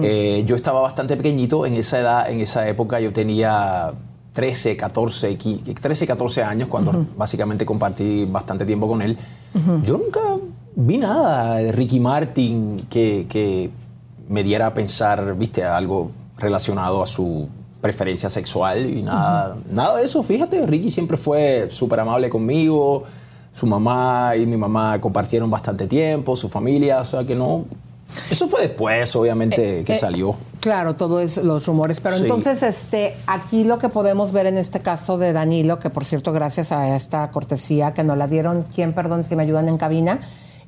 Eh, 0.00 0.44
yo 0.46 0.54
estaba 0.54 0.80
bastante 0.80 1.16
pequeñito 1.16 1.66
en 1.66 1.74
esa 1.74 1.98
edad, 1.98 2.30
en 2.30 2.40
esa 2.40 2.68
época 2.68 3.00
yo 3.00 3.12
tenía 3.12 3.92
13, 4.32 4.76
14, 4.76 5.36
15, 5.36 5.74
13, 5.74 6.06
14 6.06 6.44
años 6.44 6.68
cuando 6.68 7.06
básicamente 7.16 7.66
compartí 7.66 8.24
bastante 8.26 8.64
tiempo 8.64 8.86
con 8.86 9.02
él. 9.02 9.18
Yo 9.84 9.98
nunca 9.98 10.20
vi 10.76 10.98
nada 10.98 11.56
de 11.56 11.72
Ricky 11.72 11.98
Martin 11.98 12.86
que, 12.88 13.26
que 13.28 13.70
me 14.28 14.44
diera 14.44 14.68
a 14.68 14.74
pensar, 14.74 15.36
viste, 15.36 15.64
algo 15.64 16.12
relacionado 16.38 17.02
a 17.02 17.06
su 17.06 17.48
preferencia 17.80 18.30
sexual 18.30 18.86
y 18.86 19.02
nada, 19.02 19.56
nada 19.70 19.96
de 19.96 20.04
eso. 20.04 20.22
Fíjate, 20.22 20.64
Ricky 20.66 20.90
siempre 20.90 21.16
fue 21.16 21.68
súper 21.72 21.98
amable 21.98 22.30
conmigo. 22.30 23.02
Su 23.52 23.66
mamá 23.66 24.32
y 24.36 24.46
mi 24.46 24.56
mamá 24.56 25.00
compartieron 25.00 25.50
bastante 25.50 25.86
tiempo, 25.86 26.36
su 26.36 26.48
familia, 26.48 27.00
o 27.00 27.04
sea 27.04 27.24
que 27.24 27.34
no. 27.34 27.64
Eso 28.30 28.46
fue 28.48 28.60
después, 28.62 29.14
obviamente, 29.16 29.84
que 29.84 29.94
eh, 29.94 29.98
salió. 29.98 30.34
Claro, 30.60 30.96
todos 30.96 31.38
los 31.38 31.66
rumores, 31.66 32.00
pero 32.00 32.16
Sí. 32.16 32.22
entonces 32.24 32.62
este 32.62 33.14
aquí 33.26 33.64
lo 33.64 33.78
que 33.78 33.88
podemos 33.88 34.32
ver 34.32 34.46
en 34.46 34.58
este 34.58 34.80
caso 34.80 35.16
de 35.18 35.32
Danilo, 35.32 35.78
que 35.78 35.88
por 35.90 36.04
cierto 36.04 36.32
gracias 36.32 36.72
a 36.72 36.94
esta 36.94 37.30
cortesía 37.30 37.94
que 37.94 38.04
nos 38.04 38.18
la 38.18 38.26
dieron, 38.28 38.66
quién, 38.74 38.92
perdón, 38.94 39.24
si 39.24 39.34
me 39.34 39.42
ayudan 39.44 39.68
en 39.68 39.78
cabina, 39.78 40.20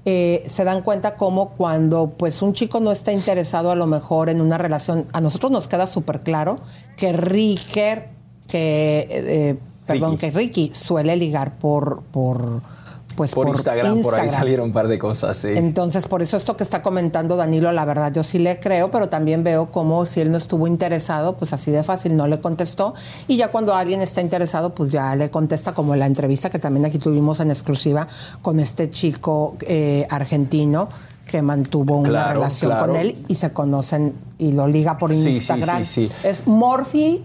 eh, 0.07 0.43
se 0.47 0.65
dan 0.65 0.83
cuenta 0.83 1.17
como 1.17 1.51
cuando 1.51 2.15
pues 2.17 2.41
un 2.43 2.53
chico 2.55 2.81
no 2.81 2.93
está 2.93 3.13
interesado 3.13 3.71
a 3.71 3.75
lo 3.75 3.87
mejor 3.87 4.29
en 4.31 4.41
una 4.41 4.57
relación, 4.59 5.07
a 5.13 5.21
nosotros 5.21 5.51
nos 5.53 5.69
queda 5.69 5.87
súper 5.87 6.21
claro 6.21 6.57
que 6.97 7.13
Ricker, 7.13 8.09
que 8.49 9.07
eh, 9.11 9.57
perdón, 9.87 10.13
Ricky. 10.13 10.21
que 10.21 10.31
Ricky 10.31 10.71
suele 10.75 11.17
ligar 11.17 11.57
por 11.57 12.03
por 12.11 12.63
pues 13.17 13.33
por, 13.33 13.47
Instagram, 13.47 14.03
por 14.03 14.17
ahí 14.17 14.29
salieron 14.29 14.67
un 14.67 14.73
par 14.73 14.89
de 14.89 14.99
cosas, 14.99 15.37
sí. 15.37 15.47
entonces, 15.55 16.09
por 16.09 16.21
eso 16.21 16.37
esto 16.37 16.57
que 16.57 16.65
está 16.65 16.83
comentando 16.83 17.37
Danilo, 17.37 17.71
la 17.71 17.85
verdad, 17.85 18.13
yo 18.13 18.25
sí 18.25 18.41
le 18.41 18.59
creo, 18.59 18.91
pero 18.91 19.09
también 19.09 19.45
veo 19.45 19.71
como 19.71 20.05
si 20.05 20.21
él 20.21 20.33
no 20.33 20.37
estuvo 20.39 20.67
interesado, 20.67 21.37
pues 21.37 21.53
así 21.53 21.71
de 21.71 21.85
fácil 21.85 22.17
no 22.17 22.27
le 22.27 22.41
contestó. 22.41 22.93
Y 23.29 23.37
ya 23.37 23.53
cuando 23.53 23.73
alguien 23.77 24.03
está 24.03 24.21
interesado, 24.21 24.75
pues 24.75 24.91
ya 24.91 25.15
le 25.15 25.31
contesta, 25.31 25.73
como 25.75 25.95
la 25.95 26.07
entrevista 26.07 26.51
que 26.51 26.59
también 26.59 26.87
aquí 26.87 26.99
tuvimos 26.99 27.39
en 27.39 27.51
exclusiva 27.51 28.09
con 28.43 28.59
este 28.59 28.91
chico 28.91 29.55
eh, 29.61 30.09
argentino 30.11 30.89
que 31.25 31.41
mantuvo 31.41 31.99
una 31.99 32.09
Claro, 32.09 32.33
relación 32.33 32.73
claro. 32.73 32.87
con 32.89 32.97
él 32.97 33.25
y 33.29 33.37
se 33.37 33.53
conocen 33.53 34.15
y 34.39 34.51
lo 34.53 34.67
liga 34.67 34.99
por 34.99 35.15
Sí, 35.15 35.23
sí, 35.23 35.29
Instagram. 35.31 35.85
sí, 35.85 36.09
sí. 36.09 36.15
Es 36.25 36.49
Morphy 36.49 37.25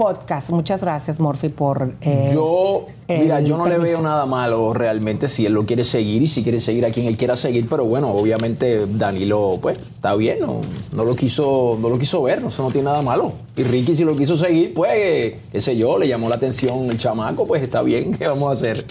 Podcast. 0.00 0.48
Muchas 0.48 0.80
gracias, 0.80 1.20
Morphy, 1.20 1.50
por. 1.50 1.92
eh, 2.00 2.30
Yo, 2.32 2.86
mira, 3.06 3.42
yo 3.42 3.58
no 3.58 3.66
le 3.66 3.76
veo 3.76 4.00
nada 4.00 4.24
malo 4.24 4.72
realmente 4.72 5.28
si 5.28 5.44
él 5.44 5.52
lo 5.52 5.66
quiere 5.66 5.84
seguir 5.84 6.22
y 6.22 6.26
si 6.26 6.42
quiere 6.42 6.58
seguir 6.62 6.86
a 6.86 6.90
quien 6.90 7.04
él 7.06 7.18
quiera 7.18 7.36
seguir, 7.36 7.68
pero 7.68 7.84
bueno, 7.84 8.08
obviamente 8.08 8.86
Danilo, 8.86 9.58
pues, 9.60 9.76
está 9.78 10.14
bien, 10.14 10.38
no, 10.40 10.62
no 10.92 11.04
lo 11.04 11.14
quiso, 11.14 11.76
no 11.78 11.90
lo 11.90 11.98
quiso 11.98 12.22
ver, 12.22 12.38
eso 12.42 12.62
no 12.62 12.70
tiene 12.70 12.86
nada 12.86 13.02
malo. 13.02 13.32
Y 13.60 13.62
Ricky 13.62 13.94
si 13.94 14.04
lo 14.04 14.16
quiso 14.16 14.38
seguir, 14.38 14.72
pues, 14.72 14.90
eh, 14.94 15.38
qué 15.52 15.60
sé 15.60 15.76
yo, 15.76 15.98
le 15.98 16.08
llamó 16.08 16.30
la 16.30 16.36
atención 16.36 16.86
el 16.86 16.96
chamaco, 16.96 17.44
pues 17.46 17.62
está 17.62 17.82
bien, 17.82 18.14
¿qué 18.18 18.26
vamos 18.26 18.48
a 18.48 18.52
hacer? 18.52 18.86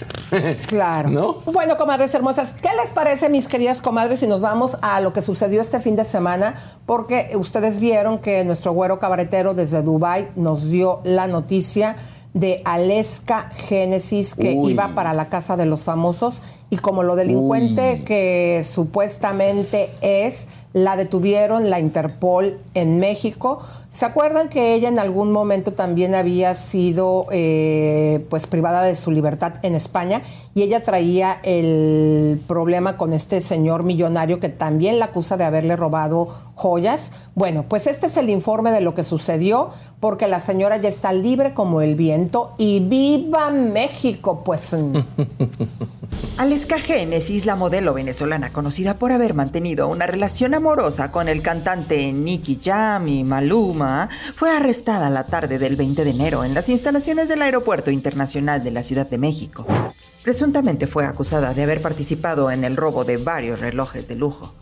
Claro. 0.68 1.10
¿No? 1.10 1.38
Bueno, 1.52 1.76
comadres 1.76 2.14
hermosas, 2.14 2.52
¿qué 2.52 2.68
les 2.80 2.92
parece, 2.92 3.28
mis 3.28 3.48
queridas 3.48 3.82
comadres, 3.82 4.20
si 4.20 4.28
nos 4.28 4.40
vamos 4.40 4.78
a 4.80 5.00
lo 5.00 5.12
que 5.12 5.22
sucedió 5.22 5.60
este 5.60 5.80
fin 5.80 5.96
de 5.96 6.04
semana? 6.04 6.54
Porque 6.86 7.32
ustedes 7.34 7.80
vieron 7.80 8.20
que 8.20 8.44
nuestro 8.44 8.72
güero 8.72 9.00
cabaretero 9.00 9.54
desde 9.54 9.82
Dubai 9.82 10.28
nos 10.36 10.70
dio 10.70 11.00
la 11.02 11.26
noticia 11.26 11.96
de 12.32 12.62
Aleska 12.64 13.50
Génesis 13.50 14.36
que 14.36 14.54
Uy. 14.54 14.72
iba 14.72 14.94
para 14.94 15.14
la 15.14 15.28
casa 15.28 15.56
de 15.56 15.66
los 15.66 15.82
famosos 15.82 16.42
y 16.70 16.76
como 16.76 17.02
lo 17.02 17.16
delincuente 17.16 17.96
Uy. 17.98 18.04
que 18.04 18.62
supuestamente 18.62 19.90
es, 20.00 20.46
la 20.72 20.96
detuvieron 20.96 21.70
la 21.70 21.80
Interpol 21.80 22.60
en 22.74 23.00
México. 23.00 23.58
¿Se 23.90 24.06
acuerdan 24.06 24.48
que 24.48 24.74
ella 24.74 24.88
en 24.88 25.00
algún 25.00 25.32
momento 25.32 25.72
también 25.72 26.14
había 26.14 26.54
sido 26.54 27.26
eh, 27.32 28.24
pues 28.30 28.46
privada 28.46 28.82
de 28.82 28.94
su 28.94 29.10
libertad 29.10 29.54
en 29.62 29.74
España 29.74 30.22
y 30.54 30.62
ella 30.62 30.84
traía 30.84 31.40
el 31.42 32.40
problema 32.46 32.96
con 32.96 33.12
este 33.12 33.40
señor 33.40 33.82
millonario 33.82 34.38
que 34.38 34.48
también 34.48 35.00
la 35.00 35.06
acusa 35.06 35.36
de 35.36 35.42
haberle 35.42 35.74
robado 35.74 36.28
joyas? 36.54 37.12
Bueno, 37.34 37.64
pues 37.68 37.88
este 37.88 38.06
es 38.06 38.16
el 38.16 38.30
informe 38.30 38.70
de 38.70 38.80
lo 38.80 38.94
que 38.94 39.02
sucedió 39.02 39.70
porque 39.98 40.28
la 40.28 40.40
señora 40.40 40.76
ya 40.76 40.88
está 40.88 41.12
libre 41.12 41.52
como 41.52 41.80
el 41.80 41.94
viento 41.94 42.54
y 42.58 42.80
viva 42.80 43.50
México, 43.50 44.42
pues 44.44 44.76
Aleska 46.38 46.78
Génesis, 46.78 47.44
la 47.44 47.56
modelo 47.56 47.92
venezolana 47.92 48.50
conocida 48.50 48.94
por 48.94 49.12
haber 49.12 49.34
mantenido 49.34 49.88
una 49.88 50.06
relación 50.06 50.54
amorosa 50.54 51.12
con 51.12 51.28
el 51.28 51.42
cantante 51.42 52.12
Nicky 52.12 52.60
Jam 52.62 53.06
y 53.08 53.24
Maluma, 53.24 53.79
fue 54.34 54.50
arrestada 54.50 55.10
la 55.10 55.24
tarde 55.24 55.58
del 55.58 55.76
20 55.76 56.04
de 56.04 56.10
enero 56.10 56.44
en 56.44 56.54
las 56.54 56.68
instalaciones 56.68 57.28
del 57.28 57.42
Aeropuerto 57.42 57.90
Internacional 57.90 58.62
de 58.62 58.70
la 58.70 58.82
Ciudad 58.82 59.06
de 59.06 59.18
México. 59.18 59.66
Presuntamente 60.22 60.86
fue 60.86 61.06
acusada 61.06 61.54
de 61.54 61.62
haber 61.62 61.80
participado 61.80 62.50
en 62.50 62.64
el 62.64 62.76
robo 62.76 63.04
de 63.04 63.16
varios 63.16 63.60
relojes 63.60 64.06
de 64.06 64.16
lujo. 64.16 64.54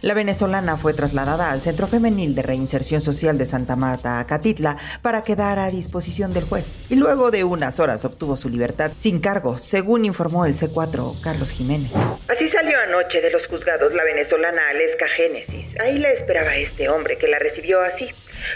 La 0.00 0.14
venezolana 0.14 0.76
fue 0.76 0.92
trasladada 0.92 1.52
al 1.52 1.62
Centro 1.62 1.86
Femenil 1.86 2.34
de 2.34 2.42
Reinserción 2.42 3.00
Social 3.00 3.38
de 3.38 3.46
Santa 3.46 3.76
Marta, 3.76 4.18
Acatitla, 4.18 4.76
para 5.02 5.22
quedar 5.22 5.58
a 5.58 5.70
disposición 5.70 6.32
del 6.32 6.44
juez. 6.44 6.80
Y 6.88 6.96
luego 6.96 7.30
de 7.30 7.44
unas 7.44 7.78
horas 7.78 8.04
obtuvo 8.04 8.36
su 8.36 8.48
libertad 8.48 8.92
sin 8.96 9.20
cargos, 9.20 9.62
según 9.62 10.04
informó 10.04 10.46
el 10.46 10.54
C4 10.54 11.20
Carlos 11.22 11.50
Jiménez. 11.50 11.92
Así 12.28 12.48
salió 12.48 12.78
anoche 12.80 13.20
de 13.20 13.30
los 13.30 13.46
juzgados 13.46 13.94
la 13.94 14.02
venezolana 14.02 14.62
Aleska 14.70 15.06
Génesis. 15.06 15.68
Ahí 15.80 15.98
la 15.98 16.10
esperaba 16.10 16.56
este 16.56 16.88
hombre 16.88 17.16
que 17.16 17.28
la 17.28 17.38
recibió 17.38 17.80
así. 17.80 18.08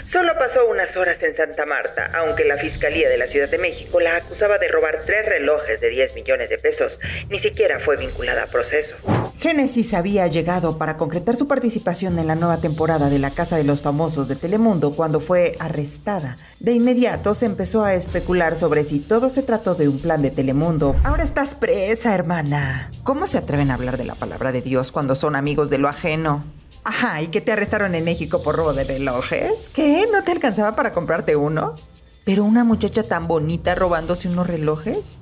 Solo 0.05 0.33
pasó 0.37 0.67
unas 0.67 0.95
horas 0.97 1.21
en 1.23 1.35
Santa 1.35 1.65
Marta, 1.65 2.11
aunque 2.13 2.45
la 2.45 2.57
Fiscalía 2.57 3.09
de 3.09 3.17
la 3.17 3.27
Ciudad 3.27 3.49
de 3.49 3.57
México 3.57 3.99
la 3.99 4.17
acusaba 4.17 4.57
de 4.57 4.67
robar 4.67 5.01
tres 5.05 5.25
relojes 5.25 5.79
de 5.81 5.89
10 5.89 6.15
millones 6.15 6.49
de 6.49 6.57
pesos. 6.57 6.99
Ni 7.29 7.39
siquiera 7.39 7.79
fue 7.79 7.97
vinculada 7.97 8.43
a 8.43 8.47
proceso. 8.47 8.95
Génesis 9.39 9.93
había 9.93 10.27
llegado 10.27 10.77
para 10.77 10.97
concretar 10.97 11.35
su 11.35 11.47
participación 11.47 12.19
en 12.19 12.27
la 12.27 12.35
nueva 12.35 12.57
temporada 12.57 13.09
de 13.09 13.19
La 13.19 13.31
Casa 13.31 13.57
de 13.57 13.63
los 13.63 13.81
Famosos 13.81 14.27
de 14.27 14.35
Telemundo 14.35 14.91
cuando 14.91 15.21
fue 15.21 15.55
arrestada. 15.59 16.37
De 16.59 16.73
inmediato 16.73 17.33
se 17.33 17.45
empezó 17.45 17.83
a 17.83 17.93
especular 17.93 18.55
sobre 18.55 18.83
si 18.83 18.99
todo 18.99 19.29
se 19.29 19.43
trató 19.43 19.75
de 19.75 19.87
un 19.87 19.99
plan 19.99 20.21
de 20.21 20.31
Telemundo. 20.31 20.95
Ahora 21.03 21.23
estás 21.23 21.55
presa, 21.55 22.13
hermana. 22.13 22.91
¿Cómo 23.03 23.27
se 23.27 23.37
atreven 23.37 23.71
a 23.71 23.75
hablar 23.75 23.97
de 23.97 24.05
la 24.05 24.15
palabra 24.15 24.51
de 24.51 24.61
Dios 24.61 24.91
cuando 24.91 25.15
son 25.15 25.35
amigos 25.35 25.69
de 25.69 25.77
lo 25.77 25.87
ajeno? 25.87 26.43
Ajá, 26.83 27.21
¿y 27.21 27.27
que 27.27 27.41
te 27.41 27.51
arrestaron 27.51 27.93
en 27.95 28.03
México 28.03 28.41
por 28.41 28.55
robo 28.55 28.73
de 28.73 28.83
relojes? 28.83 29.69
¿Qué? 29.73 30.07
¿No 30.11 30.23
te 30.23 30.31
alcanzaba 30.31 30.75
para 30.75 30.91
comprarte 30.91 31.35
uno? 31.35 31.75
¿Pero 32.23 32.43
una 32.43 32.63
muchacha 32.63 33.03
tan 33.03 33.27
bonita 33.27 33.75
robándose 33.75 34.27
unos 34.27 34.47
relojes? 34.47 35.17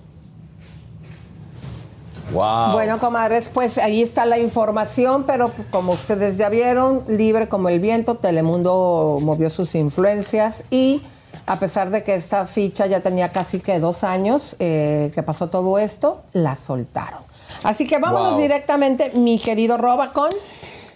Wow. 2.33 2.73
Bueno, 2.73 2.99
comadres, 2.99 3.49
pues 3.53 3.77
ahí 3.77 4.01
está 4.01 4.25
la 4.25 4.37
información, 4.37 5.23
pero 5.25 5.51
como 5.71 5.93
ustedes 5.93 6.37
ya 6.37 6.49
vieron, 6.49 7.03
libre 7.07 7.47
como 7.47 7.69
el 7.69 7.79
viento, 7.79 8.15
Telemundo 8.15 9.19
movió 9.21 9.49
sus 9.49 9.75
influencias 9.75 10.65
y 10.69 11.01
a 11.45 11.57
pesar 11.59 11.89
de 11.89 12.03
que 12.03 12.15
esta 12.15 12.45
ficha 12.45 12.85
ya 12.87 12.99
tenía 12.99 13.29
casi 13.29 13.59
que 13.59 13.79
dos 13.79 14.03
años 14.03 14.57
eh, 14.59 15.09
que 15.15 15.23
pasó 15.23 15.47
todo 15.47 15.79
esto, 15.79 16.21
la 16.33 16.55
soltaron. 16.55 17.21
Así 17.63 17.87
que 17.87 17.97
vámonos 17.97 18.31
Wow. 18.33 18.41
directamente, 18.41 19.11
mi 19.15 19.39
querido 19.39 19.77
Roba, 19.77 20.11
con... 20.11 20.29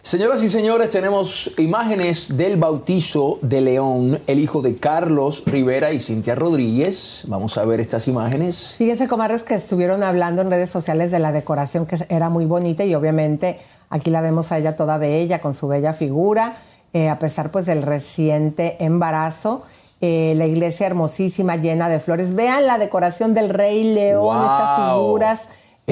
Señoras 0.03 0.41
y 0.41 0.49
señores, 0.49 0.89
tenemos 0.89 1.51
imágenes 1.59 2.35
del 2.35 2.57
bautizo 2.57 3.37
de 3.43 3.61
León, 3.61 4.19
el 4.25 4.39
hijo 4.39 4.63
de 4.63 4.75
Carlos 4.75 5.43
Rivera 5.45 5.91
y 5.91 5.99
Cintia 5.99 6.33
Rodríguez. 6.33 7.21
Vamos 7.27 7.55
a 7.59 7.65
ver 7.65 7.79
estas 7.79 8.07
imágenes. 8.07 8.73
Fíjense, 8.79 9.07
comadres, 9.07 9.43
que 9.43 9.53
estuvieron 9.53 10.01
hablando 10.01 10.41
en 10.41 10.49
redes 10.49 10.71
sociales 10.71 11.11
de 11.11 11.19
la 11.19 11.31
decoración 11.31 11.85
que 11.85 11.97
era 12.09 12.29
muy 12.31 12.45
bonita 12.45 12.83
y 12.83 12.95
obviamente 12.95 13.59
aquí 13.91 14.09
la 14.09 14.21
vemos 14.21 14.51
a 14.51 14.57
ella 14.57 14.75
toda 14.75 14.97
bella, 14.97 15.39
con 15.39 15.53
su 15.53 15.67
bella 15.67 15.93
figura, 15.93 16.57
eh, 16.93 17.07
a 17.07 17.19
pesar 17.19 17.51
pues 17.51 17.67
del 17.67 17.83
reciente 17.83 18.83
embarazo. 18.83 19.61
Eh, 20.01 20.33
la 20.35 20.47
iglesia 20.47 20.87
hermosísima, 20.87 21.57
llena 21.57 21.87
de 21.89 21.99
flores. 21.99 22.33
Vean 22.33 22.65
la 22.65 22.79
decoración 22.79 23.35
del 23.35 23.49
Rey 23.49 23.83
León, 23.93 24.23
Wow. 24.23 24.41
estas 24.41 24.93
figuras. 24.93 25.41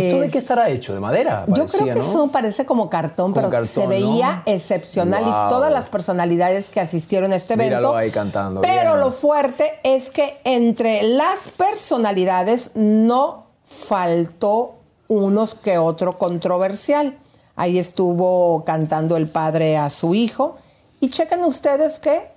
¿Esto 0.08 0.20
de 0.22 0.30
qué 0.30 0.38
estará 0.38 0.70
hecho? 0.70 0.93
¿De 0.93 1.00
madera? 1.00 1.45
Yo 1.47 1.66
creo 1.66 1.86
que 1.86 1.95
¿no? 1.95 2.02
eso 2.02 2.28
parece 2.32 2.66
como 2.66 2.89
cartón, 2.89 3.34
Como 3.34 3.50
pero 3.50 3.66
se 3.66 3.88
veía 3.88 4.43
¿no? 4.45 4.52
excepcional 4.54 5.24
Wow. 5.24 5.30
y 5.32 5.50
todas 5.50 5.72
las 5.72 5.88
personalidades 5.88 6.70
que 6.70 6.80
asistieron 6.80 7.32
a 7.34 7.36
este 7.36 7.54
evento. 7.56 7.70
Míralo 7.78 7.95
ahí 7.95 8.12
cantando, 8.12 8.62
Pero 8.62 8.91
bien. 8.93 9.00
lo 9.00 9.12
fuerte 9.12 9.74
es 9.84 10.12
que 10.12 10.38
entre 10.43 11.04
las 11.04 11.47
personalidades 11.58 12.72
no 12.76 13.45
faltó 13.64 14.76
unos 15.08 15.56
que 15.56 15.78
otro 15.78 16.18
controversial. 16.18 17.18
Ahí 17.56 17.80
estuvo 17.80 18.64
cantando 18.64 19.18
el 19.18 19.28
padre 19.28 19.78
a 19.78 19.89
su 19.89 20.16
hijo. 20.16 20.58
Y 21.02 21.10
chequen 21.10 21.43
ustedes 21.43 22.00
que 22.00 22.28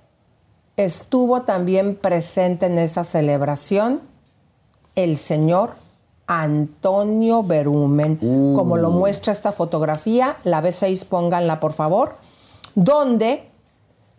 estuvo 0.77 1.43
también 1.43 1.95
presente 1.95 2.65
en 2.65 2.77
esa 2.79 3.03
celebración 3.03 4.01
el 4.95 5.17
señor 5.17 5.75
Antonio 6.27 7.43
Berumen, 7.43 8.17
como 8.55 8.77
lo 8.77 8.91
muestra 8.91 9.33
esta 9.33 9.51
fotografía, 9.51 10.37
la 10.43 10.61
B6 10.61 11.05
pónganla 11.05 11.59
por 11.59 11.73
favor, 11.73 12.15
donde 12.75 13.43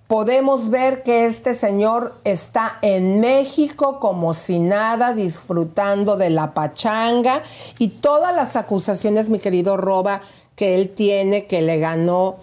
podemos 0.06 0.68
ver 0.68 1.02
que 1.02 1.24
este 1.26 1.54
señor 1.54 2.14
está 2.24 2.78
en 2.82 3.20
México 3.20 3.98
como 4.00 4.34
si 4.34 4.58
nada, 4.58 5.14
disfrutando 5.14 6.16
de 6.16 6.30
la 6.30 6.52
pachanga 6.52 7.42
y 7.78 7.88
todas 7.88 8.34
las 8.34 8.56
acusaciones, 8.56 9.30
mi 9.30 9.38
querido 9.38 9.76
Roba, 9.76 10.20
que 10.56 10.74
él 10.74 10.90
tiene, 10.90 11.46
que 11.46 11.62
le 11.62 11.78
ganó 11.78 12.36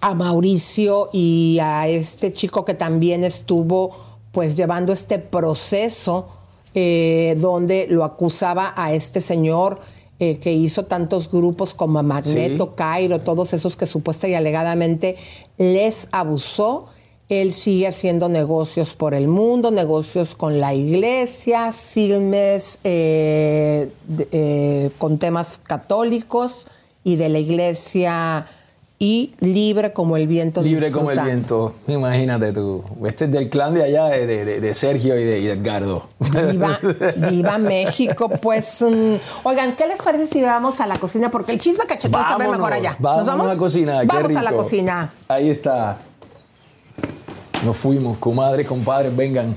a 0.00 0.14
Mauricio 0.14 1.08
y 1.12 1.58
a 1.60 1.88
este 1.88 2.32
chico 2.32 2.64
que 2.64 2.74
también 2.74 3.24
estuvo 3.24 3.92
pues 4.32 4.56
llevando 4.56 4.92
este 4.92 5.18
proceso 5.18 6.28
eh, 6.74 7.36
donde 7.38 7.86
lo 7.88 8.04
acusaba 8.04 8.72
a 8.76 8.92
este 8.92 9.20
señor 9.20 9.78
eh, 10.18 10.38
que 10.38 10.52
hizo 10.52 10.84
tantos 10.84 11.30
grupos 11.30 11.74
como 11.74 12.02
Magneto, 12.02 12.64
Sí. 12.66 12.72
Cairo, 12.76 13.20
todos 13.20 13.52
esos 13.54 13.76
que 13.76 13.86
supuesta 13.86 14.28
y 14.28 14.34
alegadamente 14.34 15.16
les 15.58 16.08
abusó. 16.12 16.86
Él 17.28 17.52
sigue 17.52 17.86
haciendo 17.88 18.28
negocios 18.28 18.94
por 18.94 19.14
el 19.14 19.26
mundo, 19.26 19.70
negocios 19.70 20.34
con 20.34 20.60
la 20.60 20.74
iglesia, 20.74 21.72
filmes 21.72 22.78
eh, 22.84 23.90
de- 24.06 24.28
eh, 24.32 24.90
con 24.98 25.18
temas 25.18 25.58
católicos 25.58 26.68
y 27.04 27.16
de 27.16 27.28
la 27.30 27.38
iglesia 27.38 28.46
y 29.04 29.34
libre 29.40 29.92
como 29.92 30.16
el 30.16 30.28
viento. 30.28 30.62
Libre 30.62 30.92
como 30.92 31.10
el 31.10 31.18
viento. 31.18 31.74
Imagínate 31.88 32.52
tú. 32.52 32.84
Este 33.04 33.24
es 33.24 33.32
del 33.32 33.50
clan 33.50 33.74
de 33.74 33.82
allá, 33.82 34.04
de, 34.04 34.26
de- 34.44 34.60
de 34.60 34.74
Sergio 34.74 35.18
y 35.18 35.24
de, 35.24 35.40
y 35.40 35.46
de 35.46 35.52
Edgardo. 35.54 36.06
Viva, 36.52 36.78
viva 37.16 37.58
México, 37.58 38.28
pues. 38.28 38.80
mm, 38.80 39.14
oigan, 39.42 39.74
¿qué 39.74 39.88
les 39.88 40.00
parece 40.00 40.28
si 40.28 40.40
vamos 40.40 40.80
a 40.80 40.86
la 40.86 40.98
cocina? 40.98 41.32
Porque 41.32 41.50
el 41.50 41.58
chisme 41.58 41.84
cachetón 41.84 42.20
se 42.22 42.28
ve 42.34 42.38
Vámonos, 42.38 42.56
mejor 42.58 42.72
allá. 42.74 42.94
Vamos, 43.00 43.18
¿Nos 43.18 43.26
vamos? 43.26 43.46
a 43.46 43.54
la 43.54 43.58
cocina. 43.58 44.00
qué 44.02 44.06
Vamos 44.06 44.36
a 44.36 44.42
la 44.42 44.52
cocina. 44.52 45.12
Ahí 45.26 45.50
está. 45.50 45.96
Nos 47.64 47.76
fuimos, 47.76 48.18
comadre, 48.18 48.64
compadres, 48.64 49.16
vengan. 49.16 49.56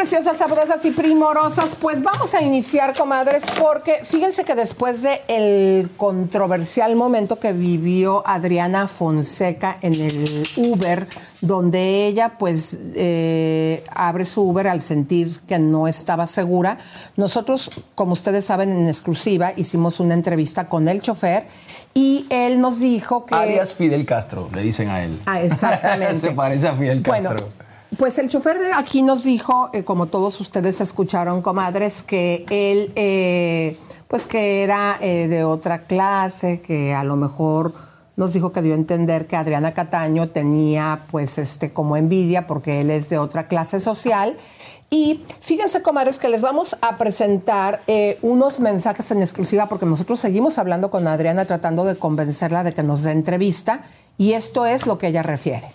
Preciosas, 0.00 0.38
sabrosas 0.38 0.82
y 0.86 0.92
primorosas, 0.92 1.76
pues 1.78 2.02
vamos 2.02 2.32
a 2.34 2.40
iniciar, 2.40 2.94
comadres, 2.94 3.44
porque 3.60 4.00
fíjense 4.02 4.44
que 4.44 4.54
después 4.54 5.02
de 5.02 5.20
el 5.28 5.90
controversial 5.98 6.96
momento 6.96 7.38
que 7.38 7.52
vivió 7.52 8.26
Adriana 8.26 8.88
Fonseca 8.88 9.76
en 9.82 9.92
el 9.92 10.42
Uber, 10.56 11.06
donde 11.42 12.06
ella 12.06 12.38
pues 12.38 12.80
eh, 12.94 13.84
abre 13.94 14.24
su 14.24 14.40
Uber 14.40 14.68
al 14.68 14.80
sentir 14.80 15.38
que 15.46 15.58
no 15.58 15.86
estaba 15.86 16.26
segura, 16.26 16.78
nosotros, 17.18 17.70
como 17.94 18.14
ustedes 18.14 18.46
saben, 18.46 18.72
en 18.72 18.88
exclusiva 18.88 19.52
hicimos 19.54 20.00
una 20.00 20.14
entrevista 20.14 20.66
con 20.66 20.88
el 20.88 21.02
chofer 21.02 21.46
y 21.92 22.24
él 22.30 22.58
nos 22.58 22.80
dijo 22.80 23.26
que... 23.26 23.34
Alias 23.34 23.74
Fidel 23.74 24.06
Castro, 24.06 24.48
le 24.54 24.62
dicen 24.62 24.88
a 24.88 25.04
él. 25.04 25.20
Ah, 25.26 25.42
exactamente. 25.42 26.14
Se 26.20 26.30
parece 26.30 26.68
a 26.68 26.74
Fidel 26.74 27.02
Bueno, 27.02 27.28
Castro. 27.28 27.69
Pues 28.00 28.18
el 28.18 28.30
chofer 28.30 28.56
aquí 28.74 29.02
nos 29.02 29.24
dijo, 29.24 29.68
eh, 29.74 29.84
como 29.84 30.06
todos 30.06 30.40
ustedes 30.40 30.80
escucharon, 30.80 31.42
comadres, 31.42 32.02
que 32.02 32.46
él, 32.48 32.92
eh, 32.96 33.76
pues 34.08 34.26
que 34.26 34.62
era 34.62 34.96
eh, 35.02 35.28
de 35.28 35.44
otra 35.44 35.82
clase, 35.82 36.62
que 36.62 36.94
a 36.94 37.04
lo 37.04 37.16
mejor 37.16 37.74
nos 38.16 38.32
dijo 38.32 38.52
que 38.52 38.62
dio 38.62 38.72
a 38.72 38.76
entender 38.76 39.26
que 39.26 39.36
Adriana 39.36 39.74
Cataño 39.74 40.30
tenía, 40.30 41.02
pues, 41.10 41.36
este, 41.36 41.74
como 41.74 41.98
envidia, 41.98 42.46
porque 42.46 42.80
él 42.80 42.90
es 42.90 43.10
de 43.10 43.18
otra 43.18 43.48
clase 43.48 43.80
social. 43.80 44.34
Y 44.88 45.22
fíjense, 45.40 45.82
comadres, 45.82 46.18
que 46.18 46.30
les 46.30 46.40
vamos 46.40 46.78
a 46.80 46.96
presentar 46.96 47.82
eh, 47.86 48.18
unos 48.22 48.60
mensajes 48.60 49.10
en 49.10 49.20
exclusiva, 49.20 49.68
porque 49.68 49.84
nosotros 49.84 50.18
seguimos 50.20 50.56
hablando 50.56 50.90
con 50.90 51.06
Adriana, 51.06 51.44
tratando 51.44 51.84
de 51.84 51.96
convencerla 51.96 52.64
de 52.64 52.72
que 52.72 52.82
nos 52.82 53.02
dé 53.02 53.12
entrevista, 53.12 53.82
y 54.16 54.32
esto 54.32 54.64
es 54.64 54.86
lo 54.86 54.96
que 54.96 55.08
ella 55.08 55.22
refiere. 55.22 55.68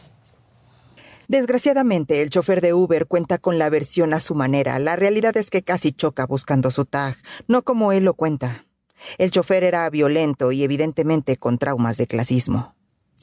Desgraciadamente, 1.27 2.21
el 2.21 2.29
chofer 2.29 2.61
de 2.61 2.73
Uber 2.73 3.07
cuenta 3.07 3.37
con 3.37 3.57
la 3.57 3.69
versión 3.69 4.13
a 4.13 4.19
su 4.19 4.35
manera. 4.35 4.77
La 4.79 4.95
realidad 4.95 5.35
es 5.37 5.49
que 5.49 5.63
casi 5.63 5.91
choca 5.91 6.25
buscando 6.25 6.71
su 6.71 6.85
tag, 6.85 7.17
no 7.47 7.63
como 7.63 7.91
él 7.91 8.03
lo 8.03 8.13
cuenta. 8.13 8.65
El 9.17 9.31
chofer 9.31 9.63
era 9.63 9.89
violento 9.89 10.51
y 10.51 10.63
evidentemente 10.63 11.37
con 11.37 11.57
traumas 11.57 11.97
de 11.97 12.07
clasismo. 12.07 12.75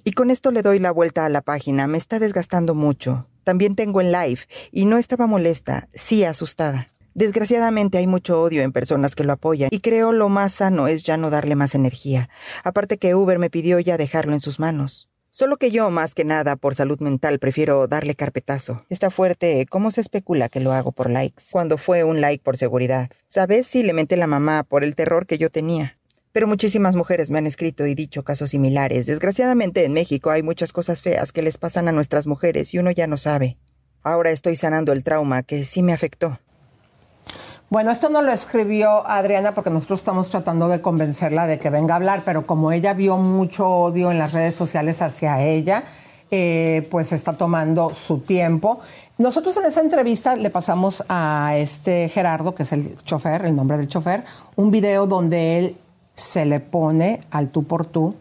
Y 0.04 0.12
con 0.12 0.30
esto 0.30 0.50
le 0.50 0.62
doy 0.62 0.78
la 0.78 0.90
vuelta 0.90 1.24
a 1.24 1.28
la 1.28 1.42
página. 1.42 1.86
Me 1.86 1.98
está 1.98 2.18
desgastando 2.18 2.74
mucho. 2.74 3.28
También 3.44 3.76
tengo 3.76 4.00
en 4.00 4.12
live 4.12 4.40
y 4.70 4.84
no 4.84 4.98
estaba 4.98 5.26
molesta, 5.26 5.88
sí 5.94 6.24
asustada. 6.24 6.88
Desgraciadamente 7.14 7.98
hay 7.98 8.06
mucho 8.06 8.40
odio 8.40 8.62
en 8.62 8.72
personas 8.72 9.14
que 9.14 9.24
lo 9.24 9.34
apoyan 9.34 9.68
y 9.70 9.80
creo 9.80 10.12
lo 10.12 10.28
más 10.28 10.54
sano 10.54 10.88
es 10.88 11.02
ya 11.02 11.18
no 11.18 11.28
darle 11.28 11.56
más 11.56 11.74
energía. 11.74 12.30
Aparte 12.64 12.96
que 12.96 13.14
Uber 13.14 13.38
me 13.38 13.50
pidió 13.50 13.78
ya 13.80 13.98
dejarlo 13.98 14.32
en 14.32 14.40
sus 14.40 14.58
manos. 14.58 15.11
Solo 15.34 15.56
que 15.56 15.70
yo, 15.70 15.90
más 15.90 16.14
que 16.14 16.26
nada, 16.26 16.56
por 16.56 16.74
salud 16.74 17.00
mental, 17.00 17.38
prefiero 17.38 17.88
darle 17.88 18.14
carpetazo. 18.14 18.84
Está 18.90 19.10
fuerte, 19.10 19.64
¿cómo 19.64 19.90
se 19.90 20.02
especula 20.02 20.50
que 20.50 20.60
lo 20.60 20.72
hago 20.72 20.92
por 20.92 21.08
likes? 21.08 21.42
Cuando 21.50 21.78
fue 21.78 22.04
un 22.04 22.20
like 22.20 22.44
por 22.44 22.58
seguridad. 22.58 23.08
¿Sabes 23.28 23.66
si 23.66 23.82
le 23.82 23.94
menté 23.94 24.18
la 24.18 24.26
mamá 24.26 24.62
por 24.62 24.84
el 24.84 24.94
terror 24.94 25.26
que 25.26 25.38
yo 25.38 25.48
tenía? 25.48 25.96
Pero 26.32 26.46
muchísimas 26.46 26.96
mujeres 26.96 27.30
me 27.30 27.38
han 27.38 27.46
escrito 27.46 27.86
y 27.86 27.94
dicho 27.94 28.24
casos 28.24 28.50
similares. 28.50 29.06
Desgraciadamente 29.06 29.86
en 29.86 29.94
México 29.94 30.28
hay 30.28 30.42
muchas 30.42 30.74
cosas 30.74 31.00
feas 31.00 31.32
que 31.32 31.40
les 31.40 31.56
pasan 31.56 31.88
a 31.88 31.92
nuestras 31.92 32.26
mujeres 32.26 32.74
y 32.74 32.78
uno 32.78 32.90
ya 32.90 33.06
no 33.06 33.16
sabe. 33.16 33.56
Ahora 34.02 34.32
estoy 34.32 34.56
sanando 34.56 34.92
el 34.92 35.02
trauma 35.02 35.42
que 35.42 35.64
sí 35.64 35.82
me 35.82 35.94
afectó. 35.94 36.40
Bueno, 37.72 37.90
esto 37.90 38.10
no 38.10 38.20
lo 38.20 38.30
escribió 38.30 39.08
Adriana 39.08 39.54
porque 39.54 39.70
nosotros 39.70 40.00
estamos 40.00 40.28
tratando 40.28 40.68
de 40.68 40.82
convencerla 40.82 41.46
de 41.46 41.58
que 41.58 41.70
venga 41.70 41.94
a 41.94 41.96
hablar, 41.96 42.20
pero 42.22 42.46
como 42.46 42.70
ella 42.70 42.92
vio 42.92 43.16
mucho 43.16 43.66
odio 43.66 44.10
en 44.10 44.18
las 44.18 44.34
redes 44.34 44.54
sociales 44.54 45.00
hacia 45.00 45.40
ella, 45.40 45.84
eh, 46.30 46.86
pues 46.90 47.12
está 47.12 47.32
tomando 47.32 47.94
su 47.94 48.18
tiempo. 48.18 48.80
Nosotros 49.16 49.56
en 49.56 49.64
esa 49.64 49.80
entrevista 49.80 50.36
le 50.36 50.50
pasamos 50.50 51.02
a 51.08 51.54
este 51.56 52.10
Gerardo, 52.10 52.54
que 52.54 52.64
es 52.64 52.74
el 52.74 52.94
chofer, 53.04 53.46
el 53.46 53.56
nombre 53.56 53.78
del 53.78 53.88
chofer, 53.88 54.22
un 54.54 54.70
video 54.70 55.06
donde 55.06 55.58
él 55.58 55.76
se 56.12 56.44
le 56.44 56.60
pone 56.60 57.22
al 57.30 57.48
tú 57.48 57.64
por 57.64 57.86
tú 57.86 58.14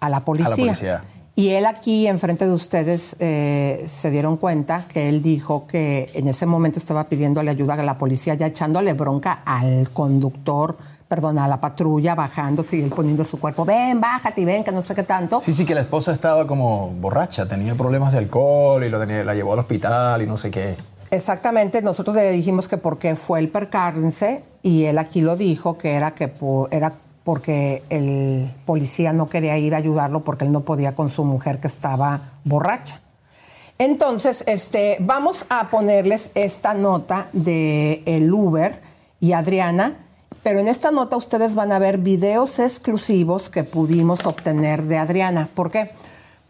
a 0.00 0.08
la 0.08 0.24
policía. 0.24 0.56
policía. 0.56 1.00
Y 1.36 1.48
él 1.50 1.66
aquí, 1.66 2.06
enfrente 2.06 2.46
de 2.46 2.52
ustedes, 2.52 3.16
eh, 3.18 3.82
se 3.86 4.10
dieron 4.12 4.36
cuenta 4.36 4.84
que 4.86 5.08
él 5.08 5.20
dijo 5.20 5.66
que 5.66 6.08
en 6.14 6.28
ese 6.28 6.46
momento 6.46 6.78
estaba 6.78 7.04
pidiéndole 7.08 7.50
ayuda 7.50 7.74
a 7.74 7.82
la 7.82 7.98
policía, 7.98 8.34
ya 8.34 8.46
echándole 8.46 8.92
bronca 8.92 9.42
al 9.44 9.90
conductor, 9.90 10.76
perdón, 11.08 11.40
a 11.40 11.48
la 11.48 11.60
patrulla, 11.60 12.14
bajándose 12.14 12.76
y 12.76 12.82
él 12.82 12.90
poniendo 12.90 13.24
su 13.24 13.40
cuerpo, 13.40 13.64
ven, 13.64 14.00
bájate 14.00 14.42
y 14.42 14.44
ven, 14.44 14.62
que 14.62 14.70
no 14.70 14.80
sé 14.80 14.94
qué 14.94 15.02
tanto. 15.02 15.40
Sí, 15.40 15.52
sí, 15.52 15.64
que 15.64 15.74
la 15.74 15.80
esposa 15.80 16.12
estaba 16.12 16.46
como 16.46 16.90
borracha, 17.00 17.46
tenía 17.48 17.74
problemas 17.74 18.12
de 18.12 18.18
alcohol 18.18 18.84
y 18.84 18.88
lo 18.88 19.00
tenía- 19.00 19.24
la 19.24 19.34
llevó 19.34 19.54
al 19.54 19.58
hospital 19.58 20.22
y 20.22 20.26
no 20.26 20.36
sé 20.36 20.52
qué. 20.52 20.76
Exactamente, 21.10 21.82
nosotros 21.82 22.14
le 22.16 22.30
dijimos 22.30 22.68
que 22.68 22.76
porque 22.76 23.16
fue 23.16 23.40
el 23.40 23.48
percance 23.48 24.42
y 24.62 24.84
él 24.84 24.98
aquí 24.98 25.20
lo 25.20 25.36
dijo, 25.36 25.78
que 25.78 25.92
era 25.94 26.12
que 26.12 26.32
era 26.70 26.92
porque 27.24 27.82
el 27.88 28.50
policía 28.66 29.12
no 29.12 29.28
quería 29.28 29.58
ir 29.58 29.74
a 29.74 29.78
ayudarlo 29.78 30.22
porque 30.22 30.44
él 30.44 30.52
no 30.52 30.60
podía 30.60 30.94
con 30.94 31.10
su 31.10 31.24
mujer 31.24 31.58
que 31.58 31.66
estaba 31.66 32.20
borracha. 32.44 33.00
Entonces, 33.78 34.44
este, 34.46 34.98
vamos 35.00 35.46
a 35.48 35.68
ponerles 35.68 36.30
esta 36.34 36.74
nota 36.74 37.28
de 37.32 38.02
el 38.06 38.32
Uber 38.32 38.80
y 39.18 39.32
Adriana, 39.32 39.96
pero 40.44 40.60
en 40.60 40.68
esta 40.68 40.92
nota 40.92 41.16
ustedes 41.16 41.54
van 41.54 41.72
a 41.72 41.78
ver 41.78 41.98
videos 41.98 42.58
exclusivos 42.58 43.50
que 43.50 43.64
pudimos 43.64 44.26
obtener 44.26 44.84
de 44.84 44.98
Adriana. 44.98 45.48
¿Por 45.52 45.70
qué? 45.70 45.90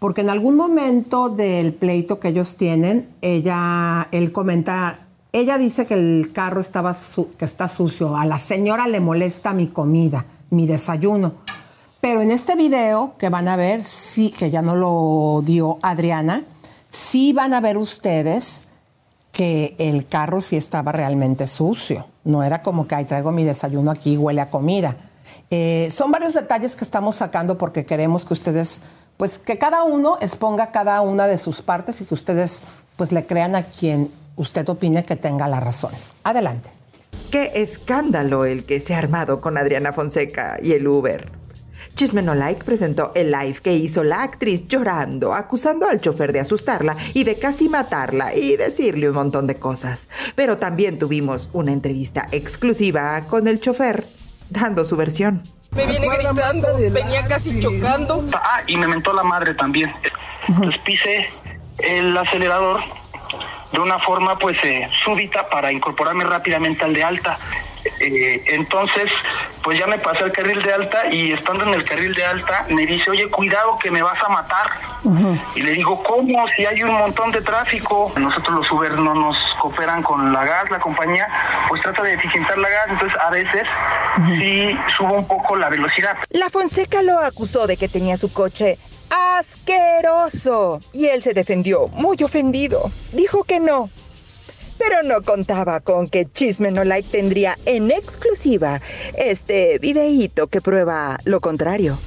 Porque 0.01 0.21
en 0.21 0.29
algún 0.29 0.57
momento 0.57 1.31
del 1.31 1.73
pleito 1.73 2.21
que 2.21 2.29
ellos 2.29 2.57
tienen, 2.57 3.09
ella, 3.23 4.09
él 4.11 4.33
comenta 4.33 4.99
Ella 5.33 5.57
dice 5.57 5.87
que 5.87 5.95
el 5.95 6.31
carro 6.33 6.61
estaba 6.61 6.95
que 7.39 7.45
está 7.45 7.69
sucio. 7.69 8.17
A 8.17 8.27
la 8.27 8.39
señora 8.39 8.87
le 8.87 9.01
molesta 9.01 9.55
mi 9.55 9.69
comida, 9.69 10.27
mi 10.51 10.67
desayuno. 10.67 11.35
Pero 12.01 12.21
en 12.21 12.31
este 12.31 12.55
video 12.55 13.15
que 13.19 13.31
van 13.31 13.49
a 13.49 13.57
ver, 13.57 13.83
sí, 13.83 14.31
que 14.31 14.51
ya 14.51 14.61
no 14.61 14.77
lo 14.77 15.41
dio 15.43 15.79
Adriana, 15.83 16.45
sí 16.91 17.33
van 17.33 17.55
a 17.55 17.61
ver 17.61 17.79
ustedes 17.79 18.65
que 19.33 19.75
el 19.79 20.07
carro 20.07 20.41
sí 20.41 20.57
estaba 20.57 20.93
realmente 20.93 21.47
sucio. 21.47 22.07
No 22.25 22.43
era 22.43 22.63
como 22.63 22.87
que, 22.87 22.95
ay, 22.95 23.05
traigo 23.05 23.33
mi 23.33 23.43
desayuno 23.43 23.91
aquí, 23.91 24.17
huele 24.17 24.41
a 24.41 24.51
comida. 24.51 24.97
Eh, 25.51 25.89
son 25.91 26.13
varios 26.13 26.35
detalles 26.35 26.77
que 26.77 26.85
estamos 26.85 27.17
sacando 27.17 27.59
porque 27.59 27.85
queremos 27.85 28.25
que 28.25 28.35
ustedes, 28.35 28.83
pues 29.17 29.39
que 29.39 29.59
cada 29.59 29.83
uno 29.83 30.19
exponga 30.21 30.71
cada 30.71 31.01
una 31.01 31.27
de 31.27 31.39
sus 31.39 31.63
partes 31.63 32.01
y 32.01 32.05
que 32.05 32.15
ustedes, 32.15 32.63
pues 32.97 33.13
le 33.13 33.27
crean 33.27 33.55
a 33.55 33.63
quien 33.63 34.11
usted 34.37 34.69
opine 34.69 35.05
que 35.05 35.17
tenga 35.17 35.49
la 35.49 35.61
razón. 35.61 35.93
Adelante. 36.23 36.71
Qué 37.31 37.51
escándalo 37.55 38.45
el 38.45 38.65
que 38.65 38.81
se 38.81 38.95
ha 38.95 38.99
armado 38.99 39.41
con 39.41 39.59
Adriana 39.59 39.93
Fonseca 39.93 40.59
y 40.63 40.73
el 40.73 40.87
Uber. 40.87 41.33
Chisme 41.95 42.23
No 42.23 42.35
Like 42.35 42.65
presentó 42.65 43.13
el 43.15 43.31
live 43.31 43.59
que 43.63 43.75
hizo 43.75 44.03
la 44.03 44.23
actriz 44.23 44.67
llorando, 44.67 45.33
acusando 45.33 45.89
al 45.89 46.01
chofer 46.01 46.33
de 46.33 46.41
asustarla 46.41 46.97
y 47.13 47.23
de 47.23 47.37
casi 47.37 47.69
matarla 47.69 48.35
y 48.35 48.57
decirle 48.57 49.09
un 49.09 49.15
montón 49.15 49.47
de 49.47 49.57
cosas. 49.57 50.09
Pero 50.35 50.59
también 50.59 50.99
tuvimos 50.99 51.51
una 51.53 51.73
entrevista 51.73 52.27
exclusiva 52.33 53.27
con 53.29 53.47
el 53.47 53.61
chofer, 53.61 54.05
dando 54.51 54.85
su 54.85 54.97
versión. 54.97 55.43
Me 55.71 55.87
viene 55.87 56.09
gritando, 56.09 56.69
venía 56.91 57.25
casi 57.27 57.61
chocando. 57.61 58.25
Ah, 58.35 58.63
y 58.67 58.77
me 58.77 58.89
mentó 58.89 59.13
la 59.13 59.23
madre 59.23 59.55
también. 59.55 59.93
Entonces 60.49 60.81
pise 60.85 61.29
el 61.79 62.17
acelerador 62.17 62.81
de 63.73 63.81
una 63.81 63.99
forma 63.99 64.39
pues 64.39 64.57
eh, 64.65 64.89
súbita 65.05 65.49
para 65.49 65.73
incorporarme 65.73 66.25
rápidamente 66.25 66.85
al 66.85 66.95
de 66.95 67.05
alta. 67.05 67.39
Eh, 68.01 68.43
entonces, 68.47 69.11
pues 69.63 69.79
ya 69.79 69.87
me 69.87 69.99
pasé 69.99 70.25
al 70.25 70.33
carril 70.33 70.63
de 70.63 70.73
alta 70.73 71.07
y 71.13 71.33
estando 71.33 71.65
en 71.65 71.75
el 71.75 71.85
carril 71.85 72.15
de 72.15 72.25
alta 72.25 72.67
me 72.71 72.87
dice, 72.87 73.11
oye, 73.11 73.29
cuidado 73.29 73.79
que 73.79 73.91
me 73.91 74.03
vas 74.03 74.23
a 74.23 74.29
matar. 74.29 74.67
Y 75.55 75.61
le 75.61 75.73
digo, 75.73 76.03
¿cómo? 76.03 76.49
Si 76.57 76.65
hay 76.65 76.83
un 76.83 76.95
montón 76.95 77.31
de 77.31 77.43
tráfico. 77.43 78.11
Nosotros 78.17 78.57
los 78.57 78.71
Uber 78.73 78.93
no 78.99 79.15
nos 79.15 79.37
cooperan 79.61 80.03
con 80.03 80.33
la 80.33 80.45
gas, 80.45 80.71
la 80.71 80.79
compañía, 80.79 81.29
pues 81.69 81.83
trata 81.83 82.03
de 82.03 82.15
eficientar 82.15 82.57
la 82.59 82.69
gas, 82.69 82.87
entonces 82.89 83.19
a 83.21 83.31
veces 83.31 83.67
sí 84.39 84.79
subo 84.97 85.15
un 85.15 85.27
poco 85.27 85.57
la 85.57 85.69
velocidad. 85.69 86.17
La 86.31 86.49
Fonseca 86.49 87.03
lo 87.03 87.19
acusó 87.19 87.67
de 87.67 87.77
que 87.77 87.89
tenía 87.89 88.17
su 88.17 88.33
coche 88.33 88.79
asqueroso 89.15 90.81
y 90.93 91.07
él 91.07 91.23
se 91.23 91.35
defendió 91.35 91.89
muy 91.89 92.17
ofendido. 92.23 92.91
Dijo 93.13 93.45
que 93.45 93.61
no. 93.61 93.91
Pero 94.79 95.03
no 95.05 95.23
contaba 95.23 95.81
con 95.81 96.09
que 96.09 96.27
Chisme 96.27 96.71
No 96.73 96.83
Like 96.83 97.09
tendría 97.09 97.57
en 97.65 97.91
exclusiva 97.93 98.81
este 99.17 99.79
videíto 99.79 100.49
que 100.49 100.61
prueba 100.61 101.19
lo 101.25 101.41
contrario. 101.41 101.99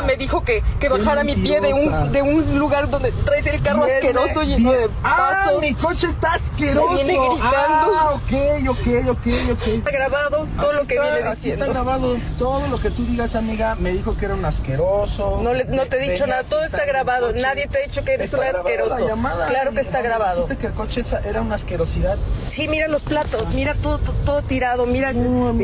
Me 0.00 0.16
dijo 0.16 0.42
que, 0.42 0.62
que 0.80 0.88
bajara 0.88 1.22
mi 1.24 1.34
pie 1.36 1.60
de 1.60 1.74
un, 1.74 2.10
de 2.12 2.22
un 2.22 2.58
lugar 2.58 2.88
donde 2.88 3.12
traes 3.12 3.46
el 3.46 3.60
carro 3.60 3.80
Viene- 3.84 3.94
asqueroso 3.98 4.42
lleno 4.42 4.72
de 4.72 4.88
Ah, 5.04 5.32
pasos. 5.44 5.60
mi 5.60 5.74
coche 5.74 6.06
está 6.06 6.34
asqueroso. 6.34 6.92
Me 6.92 7.04
viene 7.04 7.18
gritando. 7.28 7.52
Ah, 7.98 8.10
ok, 8.14 8.68
ok, 8.70 9.08
ok, 9.10 9.26
ok. 9.52 9.66
Está 9.68 9.90
grabado 9.90 10.48
todo 10.56 10.72
lo 10.72 10.82
que 10.86 10.94
está- 10.94 11.02
viene 11.10 11.18
aquí 11.28 11.36
diciendo. 11.36 11.64
Está 11.66 11.74
grabado 11.74 12.16
todo 12.38 12.66
lo 12.68 12.78
que 12.80 12.90
tú 12.90 13.04
digas, 13.04 13.34
amiga. 13.36 13.74
Me 13.74 13.90
dijo 13.90 14.16
que 14.16 14.24
era 14.24 14.34
un 14.34 14.44
asqueroso. 14.44 15.40
No, 15.42 15.52
le- 15.52 15.64
no 15.66 15.86
te 15.86 15.96
he 16.04 16.10
dicho 16.10 16.26
nada, 16.26 16.44
todo 16.44 16.64
está 16.64 16.84
grabado. 16.86 17.32
Nadie 17.34 17.66
te 17.68 17.78
ha 17.78 17.82
dicho 17.82 18.04
que 18.04 18.14
eres 18.14 18.32
Está 18.32 18.48
un 18.50 18.56
asqueroso. 18.56 18.98
la 19.00 19.06
llamada. 19.06 19.46
Claro 19.46 19.72
que 19.72 19.80
está 19.80 20.00
grabado. 20.00 20.46
que 20.62 20.66
el 20.66 20.72
coche 20.74 21.02
era 21.24 21.40
una 21.40 21.54
asquerosidad. 21.56 22.16
Sí, 22.46 22.68
mira 22.68 22.86
los 22.88 23.04
platos, 23.04 23.50
mira 23.54 23.74
todo, 23.74 23.98
todo, 24.24 24.42
tirado, 24.42 24.86
mira 24.86 25.12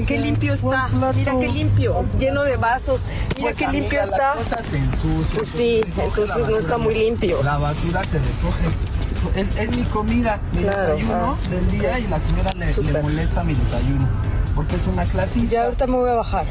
qué 0.07 0.19
limpio 0.19 0.55
está, 0.55 0.89
mira 1.15 1.33
qué 1.39 1.49
limpio, 1.49 2.05
lleno 2.19 2.43
de 2.43 2.57
vasos, 2.57 3.03
mira 3.37 3.41
Pues, 3.51 3.57
qué 3.57 3.65
amiga, 3.67 3.81
limpio 3.83 4.01
las 4.01 4.11
está. 4.19 4.33
cosas 4.35 4.67
se 4.67 4.79
ensucian, 4.79 5.37
Pues 5.37 5.49
se 5.49 5.57
sí, 5.59 5.81
recoge 5.83 6.07
entonces 6.07 6.29
la 6.29 6.49
no 6.49 6.57
está 6.59 6.71
basura. 6.77 6.79
muy 6.79 6.95
limpio. 6.95 7.43
La 7.43 7.59
basura 7.59 8.03
se 8.05 8.19
recoge. 8.19 9.41
Es, 9.41 9.57
es 9.57 9.77
mi 9.77 9.83
comida, 9.85 10.41
mi 10.53 10.63
Claro, 10.63 10.95
desayuno 10.95 11.37
ah, 11.45 11.49
del 11.51 11.71
día 11.71 11.91
ok. 11.93 11.99
y 11.99 12.07
la 12.09 12.21
señora 12.21 12.53
le, 12.55 12.93
le 12.93 13.03
molesta 13.03 13.45
mi 13.45 13.55
desayuno. 13.55 14.09
Porque 14.55 14.77
es 14.77 14.87
una 14.87 15.05
clasista. 15.05 15.51
Ya 15.53 15.65
ahorita 15.65 15.87
me 15.87 15.97
voy 15.97 16.11
a 16.11 16.15
bajar. 16.15 16.45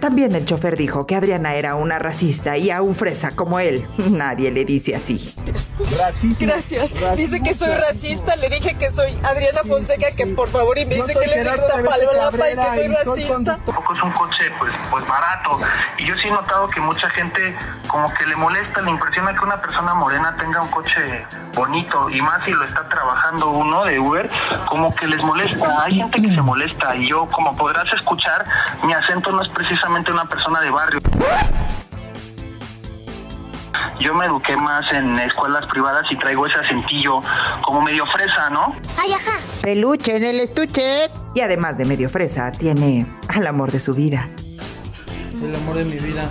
También 0.00 0.34
el 0.34 0.44
chofer 0.44 0.76
dijo 0.76 1.06
que 1.06 1.14
Adriana 1.14 1.54
era 1.54 1.76
una 1.76 1.98
racista 1.98 2.56
y 2.58 2.70
a 2.70 2.82
un 2.82 2.94
fresa 2.94 3.30
como 3.32 3.60
él. 3.60 3.84
Nadie 4.10 4.50
le 4.50 4.64
dice 4.64 4.96
así. 4.96 5.32
Racismo. 5.52 6.46
Gracias. 6.46 6.92
Racismo, 6.92 7.16
Dice 7.16 7.42
que 7.42 7.54
soy 7.54 7.74
racista. 7.74 8.36
Le 8.36 8.48
dije 8.48 8.74
que 8.74 8.90
soy 8.90 9.18
Adriana 9.22 9.60
Fonseca, 9.66 10.10
que 10.12 10.26
por 10.26 10.48
favor, 10.48 10.78
y 10.78 10.86
me 10.86 10.96
Yo 10.96 11.06
dice 11.06 11.18
que 11.18 11.24
él 11.24 11.30
es 11.30 11.36
de 11.36 11.50
Gerardo 11.50 11.76
de 11.76 11.82
Ixtapalapa 11.82 12.36
y 12.36 12.50
que 12.50 12.56
Cabrera 12.56 13.04
soy 13.04 13.20
y 13.20 13.24
soy 13.24 13.34
racista. 13.34 13.56
Tampoco 13.64 13.94
es 13.94 14.02
un 14.02 14.12
coche 14.12 14.50
pues, 14.58 14.72
pues 14.90 15.06
barato. 15.06 15.60
Y 15.98 16.06
yo 16.06 16.14
sí 16.18 16.28
he 16.28 16.30
notado 16.30 16.68
que 16.68 16.80
mucha 16.80 17.10
gente 17.10 17.56
como 17.86 18.12
que 18.14 18.26
le 18.26 18.36
molesta, 18.36 18.80
le 18.80 18.90
impresiona 18.90 19.34
que 19.34 19.44
una 19.44 19.60
persona 19.60 19.94
morena 19.94 20.34
tenga 20.36 20.62
un 20.62 20.68
coche 20.68 21.26
bonito. 21.54 22.10
Y 22.10 22.20
más 22.22 22.44
si 22.44 22.52
lo 22.52 22.64
está 22.64 22.88
trabajando 22.88 23.50
uno 23.50 23.84
de 23.84 23.98
Uber, 23.98 24.30
como 24.66 24.94
que 24.94 25.06
les 25.06 25.22
molesta. 25.22 25.82
Hay 25.82 25.96
gente 25.96 26.20
que 26.20 26.34
se 26.34 26.42
molesta. 26.42 26.96
Y 26.96 27.08
yo, 27.08 27.26
como 27.26 27.56
podrás 27.56 27.92
escuchar, 27.92 28.44
mi 28.82 28.92
acento 28.92 29.32
no 29.32 29.42
es 29.42 29.48
precisamente 29.48 30.12
una 30.12 30.24
persona 30.24 30.60
de 30.60 30.70
barrio. 30.70 31.00
Yo 34.00 34.14
me 34.14 34.26
eduqué 34.26 34.56
más 34.56 34.90
en 34.92 35.16
escuelas 35.18 35.66
privadas 35.66 36.04
y 36.10 36.16
traigo 36.16 36.46
ese 36.46 36.58
acentillo 36.58 37.20
como 37.64 37.80
medio 37.82 38.04
fresa, 38.06 38.50
¿no? 38.50 38.74
¡Ay, 38.98 39.12
ajá! 39.12 39.38
Peluche 39.60 40.16
en 40.16 40.24
el 40.24 40.40
estuche. 40.40 41.10
Y 41.34 41.40
además 41.40 41.78
de 41.78 41.84
medio 41.84 42.08
fresa, 42.08 42.50
tiene 42.52 43.06
al 43.28 43.46
amor 43.46 43.70
de 43.70 43.80
su 43.80 43.94
vida. 43.94 44.28
El 45.42 45.54
amor 45.54 45.76
de 45.76 45.84
mi 45.84 45.96
vida. 45.98 46.30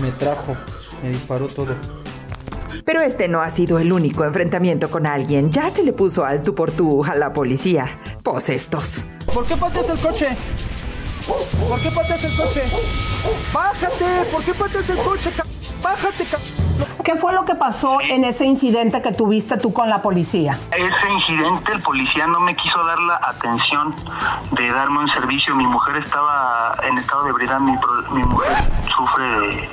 Me 0.00 0.12
trajo, 0.12 0.56
me 1.02 1.10
disparó 1.10 1.46
todo. 1.48 1.74
Pero 2.84 3.02
este 3.02 3.28
no 3.28 3.42
ha 3.42 3.50
sido 3.50 3.78
el 3.78 3.92
único 3.92 4.24
enfrentamiento 4.24 4.90
con 4.90 5.06
alguien. 5.06 5.50
Ya 5.50 5.70
se 5.70 5.82
le 5.82 5.92
puso 5.92 6.24
al 6.24 6.42
tú 6.42 6.54
por 6.54 6.70
tú 6.70 7.04
a 7.04 7.14
la 7.14 7.32
policía. 7.34 7.98
Pues 8.22 8.48
estos. 8.48 9.04
¿Por 9.32 9.44
qué 9.44 9.56
pateas 9.56 9.90
el 9.90 9.98
coche? 9.98 10.28
¿Por 11.28 11.80
qué 11.80 11.90
pateas 11.90 12.24
el 12.24 12.36
coche? 12.36 12.62
¡Bájate! 13.52 14.24
¿Por 14.32 14.42
qué 14.42 14.54
pateas 14.54 14.90
el 14.90 14.98
coche? 14.98 15.30
¡Bájate! 15.82 16.26
¿Qué 17.04 17.16
fue 17.16 17.32
lo 17.32 17.44
que 17.44 17.54
pasó 17.54 18.00
en 18.00 18.24
ese 18.24 18.44
incidente 18.46 19.02
que 19.02 19.12
tuviste 19.12 19.56
tú 19.56 19.72
con 19.72 19.90
la 19.90 20.00
policía? 20.00 20.58
Ese 20.72 21.12
incidente, 21.12 21.72
el 21.72 21.82
policía 21.82 22.26
no 22.26 22.40
me 22.40 22.54
quiso 22.56 22.82
dar 22.84 22.98
la 23.00 23.20
atención 23.22 23.94
de 24.52 24.70
darme 24.70 25.00
un 25.00 25.08
servicio. 25.08 25.54
Mi 25.54 25.66
mujer 25.66 25.96
estaba 25.96 26.74
en 26.88 26.98
estado 26.98 27.24
de 27.24 27.30
ebriedad, 27.30 27.60
mi 27.60 27.72
mujer 28.22 28.56
sufre 28.96 29.24
de, 29.24 29.68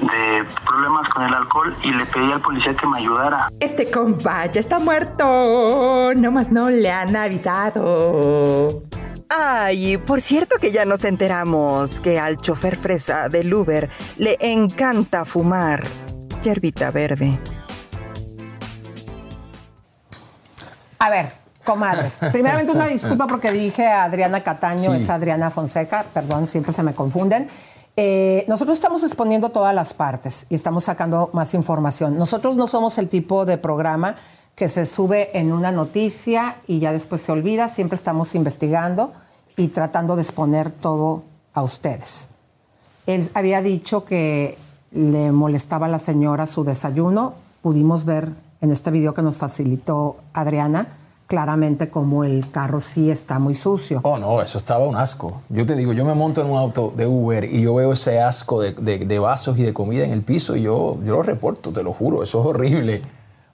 de 0.00 0.44
problemas 0.66 1.08
con 1.08 1.22
el 1.24 1.34
alcohol 1.34 1.74
y 1.82 1.92
le 1.92 2.04
pedí 2.06 2.32
al 2.32 2.40
policía 2.40 2.74
que 2.74 2.86
me 2.86 2.98
ayudara. 2.98 3.48
Este 3.60 3.90
compa 3.90 4.46
ya 4.46 4.60
está 4.60 4.78
muerto. 4.78 6.12
Nomás 6.14 6.50
no 6.50 6.68
le 6.68 6.90
han 6.90 7.14
avisado. 7.16 8.82
Ay, 9.28 9.96
por 9.98 10.20
cierto 10.20 10.56
que 10.60 10.70
ya 10.70 10.84
nos 10.84 11.04
enteramos 11.04 11.98
que 12.00 12.18
al 12.18 12.36
chofer 12.36 12.76
fresa 12.76 13.28
del 13.28 13.52
Uber 13.52 13.88
le 14.18 14.36
encanta 14.40 15.24
fumar 15.24 15.84
yerbita 16.42 16.90
verde. 16.92 17.38
A 20.98 21.10
ver, 21.10 21.26
comadres. 21.64 22.18
Primeramente 22.32 22.72
una 22.72 22.86
disculpa 22.86 23.26
porque 23.26 23.50
dije 23.50 23.86
a 23.86 24.04
Adriana 24.04 24.42
Cataño, 24.42 24.92
Sí. 24.92 24.96
es 25.02 25.10
Adriana 25.10 25.50
Fonseca, 25.50 26.04
perdón, 26.14 26.46
siempre 26.46 26.72
se 26.72 26.82
me 26.84 26.94
confunden. 26.94 27.48
Eh, 27.96 28.44
nosotros 28.46 28.76
estamos 28.76 29.02
exponiendo 29.02 29.48
todas 29.48 29.74
las 29.74 29.92
partes 29.94 30.46
y 30.50 30.54
estamos 30.54 30.84
sacando 30.84 31.30
más 31.32 31.54
información. 31.54 32.16
Nosotros 32.18 32.56
no 32.56 32.66
somos 32.68 32.98
el 32.98 33.08
tipo 33.08 33.44
de 33.46 33.58
programa 33.58 34.16
que 34.56 34.68
se 34.68 34.86
sube 34.86 35.38
en 35.38 35.52
una 35.52 35.70
noticia 35.70 36.56
y 36.66 36.80
ya 36.80 36.90
después 36.92 37.22
se 37.22 37.30
olvida. 37.30 37.68
Siempre 37.68 37.94
estamos 37.94 38.34
investigando 38.34 39.12
y 39.56 39.68
tratando 39.68 40.16
de 40.16 40.22
exponer 40.22 40.72
todo 40.72 41.22
a 41.54 41.62
ustedes. 41.62 42.30
Él 43.06 43.28
había 43.34 43.62
dicho 43.62 44.04
que 44.04 44.58
le 44.90 45.30
molestaba 45.30 45.86
a 45.86 45.88
la 45.90 45.98
señora 45.98 46.46
su 46.46 46.64
desayuno. 46.64 47.34
Pudimos 47.62 48.04
ver 48.04 48.30
en 48.62 48.72
este 48.72 48.90
video 48.90 49.12
que 49.14 49.22
nos 49.22 49.36
facilitó 49.36 50.16
Adriana 50.32 50.88
claramente 51.26 51.90
como 51.90 52.22
el 52.24 52.48
carro 52.50 52.80
sí 52.80 53.10
está 53.10 53.38
muy 53.40 53.54
sucio. 53.56 54.00
Oh, 54.04 54.16
no, 54.16 54.40
eso 54.40 54.58
estaba 54.58 54.86
un 54.86 54.94
asco. 54.96 55.42
Yo 55.48 55.66
te 55.66 55.74
digo, 55.74 55.92
yo 55.92 56.04
me 56.04 56.14
monto 56.14 56.40
en 56.40 56.48
un 56.48 56.56
auto 56.56 56.92
de 56.96 57.04
Uber 57.06 57.44
y 57.44 57.62
yo 57.62 57.74
veo 57.74 57.92
ese 57.92 58.20
asco 58.20 58.60
de, 58.60 58.72
de- 58.74 59.00
de 59.00 59.18
vasos 59.18 59.58
y 59.58 59.64
de 59.64 59.74
comida 59.74 60.04
en 60.04 60.12
el 60.12 60.22
piso 60.22 60.54
y 60.56 60.62
yo, 60.62 60.96
yo 61.04 61.14
lo 61.16 61.22
reporto, 61.24 61.72
te 61.72 61.82
lo 61.82 61.92
juro, 61.92 62.22
eso 62.22 62.40
es 62.40 62.46
horrible. 62.46 63.02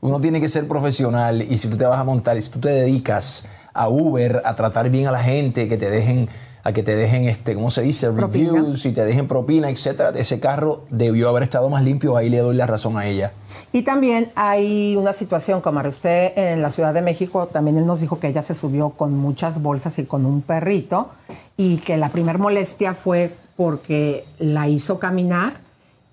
Uno 0.05 0.21
tiene 0.21 0.41
que 0.41 0.49
ser 0.49 0.67
profesional 0.67 1.43
y 1.43 1.57
si 1.59 1.69
tú 1.69 1.77
te 1.77 1.87
vas 1.87 2.01
a 2.01 2.03
montar 2.03 2.37
y 2.37 2.43
si 2.43 2.51
tú 2.51 2.59
te 2.59 2.71
dedicas 2.71 3.47
a 3.73 3.89
Uber 3.89 4.43
a 4.45 4.57
tratar 4.57 4.91
bien 4.91 5.07
a 5.07 5.13
la 5.13 5.23
gente, 5.23 5.69
que 5.69 5.77
te 5.77 5.89
dejen 5.89 6.29
a 6.65 6.73
que 6.73 6.83
te 6.83 6.97
dejen, 6.97 7.27
este, 7.27 7.55
¿cómo 7.55 7.71
se 7.71 7.83
dice? 7.83 8.11
Propina. 8.11 8.53
Reviews 8.53 8.85
y 8.85 8.91
te 8.91 9.05
dejen 9.05 9.29
propina, 9.29 9.71
etcétera. 9.71 10.11
Ese 10.17 10.41
carro 10.41 10.85
debió 10.91 11.29
haber 11.29 11.45
estado 11.45 11.69
más 11.69 11.85
limpio, 11.85 12.17
ahí 12.17 12.29
le 12.29 12.39
doy 12.39 12.57
la 12.57 12.67
razón 12.67 12.99
a 12.99 13.07
ella. 13.07 13.33
Y 13.73 13.83
también 13.83 14.33
hay 14.35 14.97
una 14.97 15.13
situación, 15.13 15.61
como 15.61 15.81
usted 15.89 16.33
en 16.37 16.63
la 16.63 16.71
Ciudad 16.71 16.93
de 16.93 17.03
México, 17.03 17.47
también 17.47 17.79
él 17.79 17.87
nos 17.87 18.01
dijo 18.01 18.19
que 18.19 18.27
ella 18.27 18.43
se 18.43 18.55
subió 18.55 18.91
con 18.91 19.17
muchas 19.17 19.63
bolsas 19.63 20.01
y 20.01 20.05
con 20.05 20.27
un 20.27 20.43
perrito 20.43 21.11
y 21.57 21.77
que 21.77 21.97
la 21.97 22.09
primer 22.09 22.39
molestia 22.39 22.95
fue 22.95 23.33
porque 23.57 24.25
la 24.39 24.67
hizo 24.67 24.99
caminar 24.99 25.61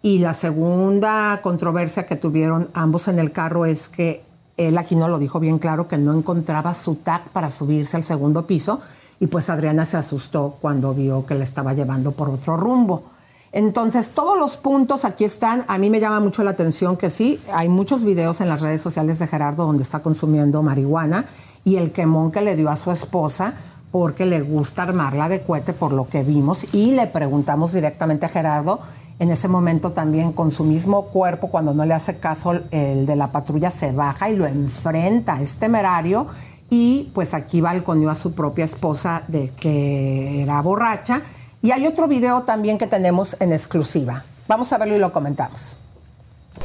y 0.01 0.19
la 0.19 0.33
segunda 0.33 1.39
controversia 1.41 2.05
que 2.05 2.15
tuvieron 2.15 2.69
ambos 2.73 3.07
en 3.07 3.19
el 3.19 3.31
carro 3.31 3.65
es 3.65 3.89
que 3.89 4.23
él 4.55 4.77
aquí 4.77 4.95
no 4.95 5.07
lo 5.07 5.19
dijo 5.19 5.39
bien 5.39 5.59
claro, 5.59 5.87
que 5.87 5.97
no 5.97 6.13
encontraba 6.13 6.73
su 6.73 6.95
tag 6.95 7.29
para 7.29 7.49
subirse 7.49 7.97
al 7.97 8.03
segundo 8.03 8.45
piso 8.45 8.79
y 9.19 9.27
pues 9.27 9.49
Adriana 9.49 9.85
se 9.85 9.97
asustó 9.97 10.57
cuando 10.61 10.93
vio 10.93 11.25
que 11.25 11.35
le 11.35 11.43
estaba 11.43 11.73
llevando 11.73 12.11
por 12.11 12.29
otro 12.29 12.57
rumbo. 12.57 13.03
Entonces, 13.51 14.11
todos 14.11 14.37
los 14.37 14.57
puntos 14.57 15.05
aquí 15.05 15.25
están. 15.25 15.65
A 15.67 15.77
mí 15.77 15.89
me 15.89 15.99
llama 15.99 16.19
mucho 16.19 16.43
la 16.43 16.51
atención 16.51 16.97
que 16.97 17.09
sí, 17.09 17.39
hay 17.51 17.67
muchos 17.67 18.03
videos 18.03 18.41
en 18.41 18.47
las 18.47 18.61
redes 18.61 18.81
sociales 18.81 19.19
de 19.19 19.27
Gerardo 19.27 19.65
donde 19.65 19.83
está 19.83 20.01
consumiendo 20.01 20.61
marihuana 20.61 21.25
y 21.65 21.77
el 21.77 21.91
quemón 21.91 22.31
que 22.31 22.41
le 22.41 22.55
dio 22.55 22.69
a 22.69 22.75
su 22.75 22.91
esposa 22.91 23.55
porque 23.91 24.25
le 24.25 24.41
gusta 24.41 24.83
armarla 24.83 25.29
de 25.29 25.41
cohete 25.41 25.73
por 25.73 25.93
lo 25.93 26.07
que 26.07 26.23
vimos 26.23 26.73
y 26.73 26.91
le 26.91 27.07
preguntamos 27.07 27.73
directamente 27.73 28.27
a 28.27 28.29
Gerardo. 28.29 28.79
En 29.19 29.29
ese 29.31 29.47
momento 29.49 29.91
también 29.91 30.31
con 30.31 30.49
su 30.51 30.63
mismo 30.63 31.07
cuerpo, 31.07 31.49
cuando 31.49 31.73
no 31.73 31.85
le 31.85 31.93
hace 31.93 32.17
caso 32.17 32.53
el 32.71 33.05
de 33.05 33.15
la 33.17 33.31
patrulla, 33.31 33.69
se 33.69 33.91
baja 33.91 34.29
y 34.29 34.35
lo 34.37 34.45
enfrenta. 34.45 35.41
Es 35.41 35.57
temerario 35.57 36.25
y 36.69 37.11
pues 37.13 37.33
aquí 37.33 37.59
balconeó 37.59 38.09
a 38.09 38.15
su 38.15 38.31
propia 38.31 38.63
esposa 38.65 39.23
de 39.27 39.49
que 39.49 40.41
era 40.41 40.61
borracha. 40.61 41.21
Y 41.61 41.71
hay 41.71 41.85
otro 41.85 42.07
video 42.07 42.43
también 42.43 42.77
que 42.77 42.87
tenemos 42.87 43.35
en 43.41 43.51
exclusiva. 43.51 44.23
Vamos 44.47 44.71
a 44.71 44.77
verlo 44.77 44.95
y 44.95 44.99
lo 44.99 45.11
comentamos. 45.11 45.77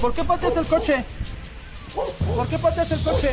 ¿Por 0.01 0.13
qué 0.15 0.23
pateas 0.23 0.57
el 0.57 0.67
coche? 0.67 1.05
¿Por 2.37 2.47
qué 2.47 2.59
pateas 2.59 2.91
el 2.93 3.03
coche? 3.03 3.31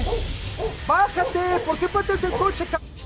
¡Bájate! 0.87 1.39
¿Por 1.65 1.77
qué 1.77 1.87
pateas 1.87 2.23
el 2.23 2.31
coche? 2.31 2.65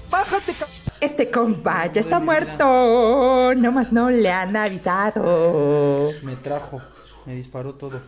¡Bájate! 0.10 0.54
ca- 0.54 0.68
Este 1.06 1.30
compa 1.30 1.86
ya 1.94 2.02
está 2.02 2.20
muerto. 2.20 3.54
Nomás 3.56 3.92
no 3.92 4.10
le 4.10 4.32
han 4.32 4.56
avisado. 4.56 6.10
Me 6.24 6.36
trajo, 6.36 6.82
me 7.28 7.36
disparó 7.36 7.76
todo. 7.76 8.02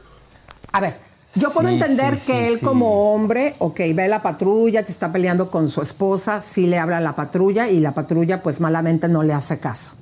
A 0.71 0.81
ver, 0.81 0.95
yo 1.35 1.51
puedo 1.51 1.67
Sí, 1.67 1.75
entender 1.75 2.17
sí, 2.17 2.31
que 2.31 2.39
sí, 2.39 2.53
él 2.53 2.59
sí. 2.59 2.65
como 2.65 3.13
hombre, 3.13 3.55
ok, 3.59 3.79
ve 3.93 4.07
la 4.07 4.23
patrulla, 4.23 4.83
te 4.83 4.91
está 4.91 5.11
peleando 5.11 5.51
con 5.51 5.69
su 5.69 5.83
esposa, 5.83 6.41
sí 6.41 6.65
le 6.65 6.79
habla 6.79 6.97
a 6.97 7.01
la 7.01 7.15
patrulla 7.15 7.69
y 7.69 7.79
la 7.79 7.93
patrulla 7.93 8.41
pues 8.41 8.59
malamente 8.59 9.07
no 9.07 9.21
le 9.21 9.33
hace 9.33 9.59
caso. 9.59 9.93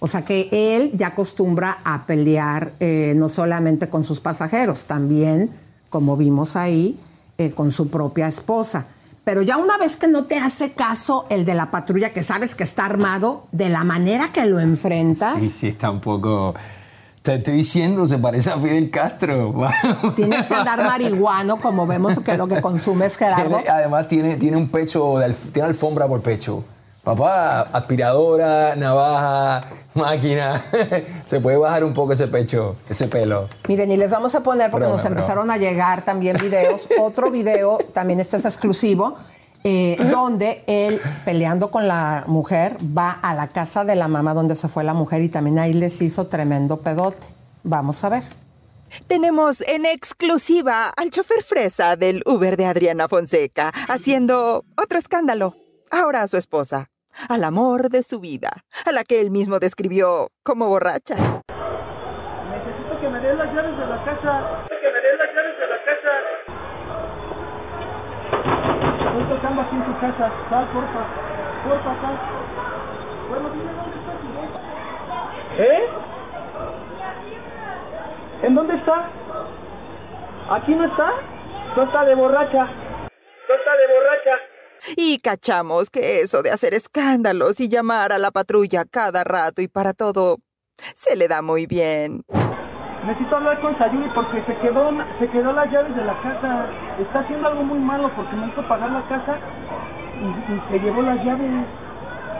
O 0.00 0.08
sea 0.08 0.24
que 0.24 0.48
él 0.50 0.90
ya 0.94 1.08
acostumbra 1.08 1.78
a 1.84 2.04
pelear 2.06 2.72
eh, 2.80 3.12
no 3.16 3.28
solamente 3.28 3.88
con 3.88 4.02
sus 4.02 4.20
pasajeros, 4.20 4.86
también, 4.86 5.50
como 5.88 6.16
vimos 6.16 6.56
ahí, 6.56 6.98
eh, 7.36 7.52
con 7.52 7.70
su 7.70 7.88
propia 7.88 8.26
esposa. 8.26 8.86
Pero 9.28 9.42
ya 9.42 9.58
una 9.58 9.76
vez 9.76 9.98
que 9.98 10.08
no 10.08 10.24
te 10.24 10.38
hace 10.38 10.72
caso 10.72 11.26
el 11.28 11.44
de 11.44 11.52
la 11.54 11.70
patrulla, 11.70 12.14
que 12.14 12.22
sabes 12.22 12.54
que 12.54 12.64
está 12.64 12.86
armado, 12.86 13.44
de 13.52 13.68
la 13.68 13.84
manera 13.84 14.28
que 14.32 14.46
lo 14.46 14.58
enfrentas, 14.58 15.34
Sí, 15.38 15.50
sí, 15.50 15.68
está 15.68 15.90
un 15.90 16.00
poco... 16.00 16.54
Te 17.20 17.34
estoy 17.34 17.56
diciendo, 17.56 18.06
se 18.06 18.16
parece 18.16 18.48
a 18.50 18.56
Fidel 18.56 18.90
Castro. 18.90 19.54
tienes 20.16 20.46
que 20.46 20.54
andar 20.54 20.82
marihuano, 20.82 21.58
como 21.60 21.86
vemos 21.86 22.18
que 22.20 22.38
lo 22.38 22.48
que 22.48 22.62
consume 22.62 23.04
es 23.04 23.18
Gerardo. 23.18 23.56
Tiene- 23.56 23.68
además 23.68 24.08
tiene, 24.08 24.36
tiene 24.38 24.56
un 24.56 24.70
pecho, 24.70 25.18
de 25.18 25.26
alf- 25.26 25.52
tiene 25.52 25.68
alfombra 25.68 26.08
por 26.08 26.22
pecho. 26.22 26.64
Papá, 27.02 27.62
aspiradora, 27.72 28.76
navaja, 28.76 29.68
máquina. 29.94 30.62
Se 31.24 31.40
puede 31.40 31.56
bajar 31.56 31.84
un 31.84 31.94
poco 31.94 32.12
ese 32.12 32.26
pecho, 32.28 32.76
ese 32.88 33.08
pelo. 33.08 33.48
Miren, 33.68 33.90
y 33.90 33.96
les 33.96 34.10
vamos 34.10 34.34
a 34.34 34.42
poner, 34.42 34.70
porque 34.70 34.86
Broma, 34.86 34.96
nos 34.96 35.04
broma. 35.04 35.16
empezaron 35.16 35.50
a 35.50 35.56
llegar 35.56 36.04
también 36.04 36.36
videos, 36.36 36.88
otro 37.00 37.30
video, 37.30 37.78
también 37.92 38.20
este 38.20 38.36
es 38.36 38.44
exclusivo, 38.44 39.16
eh, 39.64 39.96
donde 40.10 40.64
él, 40.66 41.00
peleando 41.24 41.70
con 41.70 41.88
la 41.88 42.24
mujer, 42.26 42.76
va 42.96 43.10
a 43.10 43.34
la 43.34 43.48
casa 43.48 43.84
de 43.84 43.96
la 43.96 44.08
mamá 44.08 44.34
donde 44.34 44.54
se 44.56 44.68
fue 44.68 44.84
la 44.84 44.94
mujer 44.94 45.22
y 45.22 45.28
también 45.28 45.58
ahí 45.58 45.72
les 45.72 46.00
hizo 46.02 46.26
tremendo 46.26 46.78
pedote. 46.80 47.28
Vamos 47.62 48.02
a 48.04 48.08
ver. 48.08 48.22
Tenemos 49.06 49.60
en 49.62 49.84
exclusiva 49.86 50.92
al 50.96 51.10
chofer 51.10 51.42
fresa 51.42 51.96
del 51.96 52.22
Uber 52.26 52.56
de 52.56 52.66
Adriana 52.66 53.08
Fonseca 53.08 53.72
haciendo 53.88 54.64
otro 54.76 54.98
escándalo. 54.98 55.54
Ahora 55.90 56.22
a 56.22 56.28
su 56.28 56.36
esposa, 56.36 56.90
al 57.30 57.44
amor 57.44 57.88
de 57.88 58.02
su 58.02 58.20
vida, 58.20 58.50
a 58.84 58.92
la 58.92 59.04
que 59.04 59.20
él 59.20 59.30
mismo 59.30 59.58
describió 59.58 60.28
como 60.42 60.68
borracha. 60.68 61.14
Necesito 61.14 63.00
que 63.00 63.08
me 63.08 63.18
des 63.20 63.38
las 63.38 63.54
llaves 63.54 63.78
de 63.78 63.86
la 63.86 64.04
casa. 64.04 64.64
Que 64.68 64.90
me 64.92 65.00
des 65.00 65.18
las 65.18 65.34
llaves 65.34 65.58
de 65.58 65.66
la 65.66 65.78
casa. 65.88 66.12
Estoy 69.08 69.24
tocando 69.36 69.62
aquí 69.62 69.76
en 69.76 69.84
tu 69.84 70.00
casa. 70.00 70.32
Sal, 70.50 70.68
porfa. 70.72 71.06
Porfa, 71.64 72.00
sal. 72.02 72.16
Bueno, 73.30 73.50
dime 73.50 73.72
dónde 73.72 73.96
está 73.96 74.12
tu. 74.20 74.28
¿Eh? 75.62 75.88
¿En 78.42 78.54
dónde 78.54 78.74
está? 78.74 79.10
¿Aquí 80.50 80.74
no 80.74 80.84
está? 80.84 81.12
No 81.76 81.82
está 81.82 82.04
de 82.04 82.14
borracha. 82.14 82.64
No 82.64 83.54
está 83.54 83.76
de 83.76 83.86
borracha. 83.94 84.47
Y 84.96 85.18
cachamos 85.18 85.90
que 85.90 86.20
eso 86.20 86.42
de 86.42 86.50
hacer 86.50 86.74
escándalos 86.74 87.60
y 87.60 87.68
llamar 87.68 88.12
a 88.12 88.18
la 88.18 88.30
patrulla 88.30 88.84
cada 88.84 89.24
rato 89.24 89.62
y 89.62 89.68
para 89.68 89.92
todo 89.92 90.38
se 90.94 91.16
le 91.16 91.28
da 91.28 91.42
muy 91.42 91.66
bien. 91.66 92.22
Necesito 93.06 93.36
hablar 93.36 93.60
con 93.60 93.76
Sayuri 93.78 94.10
porque 94.14 94.44
se 94.44 94.58
quedó, 94.58 94.90
se 95.18 95.28
quedó 95.30 95.52
las 95.52 95.70
llaves 95.70 95.94
de 95.96 96.04
la 96.04 96.20
casa. 96.20 96.68
Está 97.00 97.20
haciendo 97.20 97.48
algo 97.48 97.62
muy 97.62 97.78
malo 97.78 98.10
porque 98.14 98.36
me 98.36 98.48
hizo 98.48 98.66
pagar 98.68 98.90
la 98.90 99.06
casa 99.08 99.38
y, 100.20 100.52
y 100.52 100.62
se 100.70 100.78
llevó 100.84 101.02
las 101.02 101.24
llaves. 101.24 101.66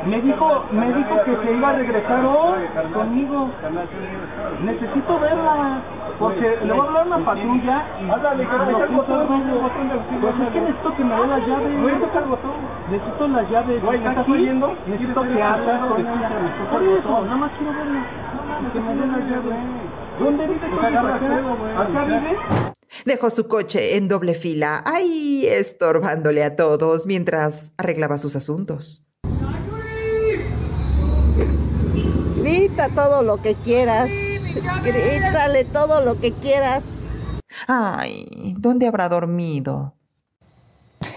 Me 0.07 0.21
dijo, 0.23 0.65
me 0.73 0.93
dijo 0.93 1.25
que 1.25 1.37
se 1.43 1.53
iba 1.53 1.71
a 1.71 1.73
regresar 1.73 2.25
hoy 2.25 2.61
conmigo. 2.95 3.51
Necesito 4.65 5.19
verla 5.19 5.83
porque 6.19 6.57
le 6.65 6.73
voy 6.73 6.81
a 6.81 6.85
hablar 6.85 7.03
a 7.03 7.07
una 7.07 7.19
patrulla 7.25 7.85
y 8.01 8.07
Pues 8.07 8.23
es 10.41 10.49
que 10.53 10.61
necesito 10.61 10.97
que 10.97 11.05
me 11.05 11.15
dé 11.15 11.27
las 11.27 11.47
llaves. 11.47 11.79
Necesito 12.91 13.29
las 13.29 13.51
llaves. 13.51 13.83
Güey, 13.83 13.99
¿Está 13.99 14.11
¿estás 14.11 14.29
oyendo? 14.29 14.75
Necesito 14.87 15.21
¿Quieres 15.21 15.37
que 15.37 15.43
ella. 15.43 15.89
Por 16.71 16.83
eso, 16.83 17.21
nada 17.25 17.37
más 17.37 17.51
quiero 17.59 17.73
verla. 17.73 18.03
Que 18.73 18.81
me 18.81 18.95
dé 18.95 19.07
las 19.07 19.21
llaves. 19.31 19.57
¿Dónde 20.19 20.47
vive? 20.47 20.67
¿Acá 21.77 22.05
vive? 22.05 22.37
Dejó 23.05 23.29
su 23.31 23.47
coche 23.49 23.97
en 23.97 24.09
doble 24.09 24.35
fila, 24.35 24.83
ahí 24.85 25.47
estorbándole 25.47 26.43
a 26.43 26.57
todos 26.57 27.07
mientras 27.07 27.73
arreglaba 27.79 28.19
sus 28.19 28.35
asuntos. 28.35 29.08
Grita 32.49 32.89
todo 32.89 33.23
lo 33.23 33.43
que 33.43 33.55
quieras. 33.57 34.09
Grítale 34.83 35.67
todo 35.67 36.01
lo 36.01 36.19
que 36.19 36.33
quieras. 36.33 36.83
Ay, 37.67 38.55
¿dónde 38.57 38.87
habrá 38.87 39.09
dormido? 39.09 39.95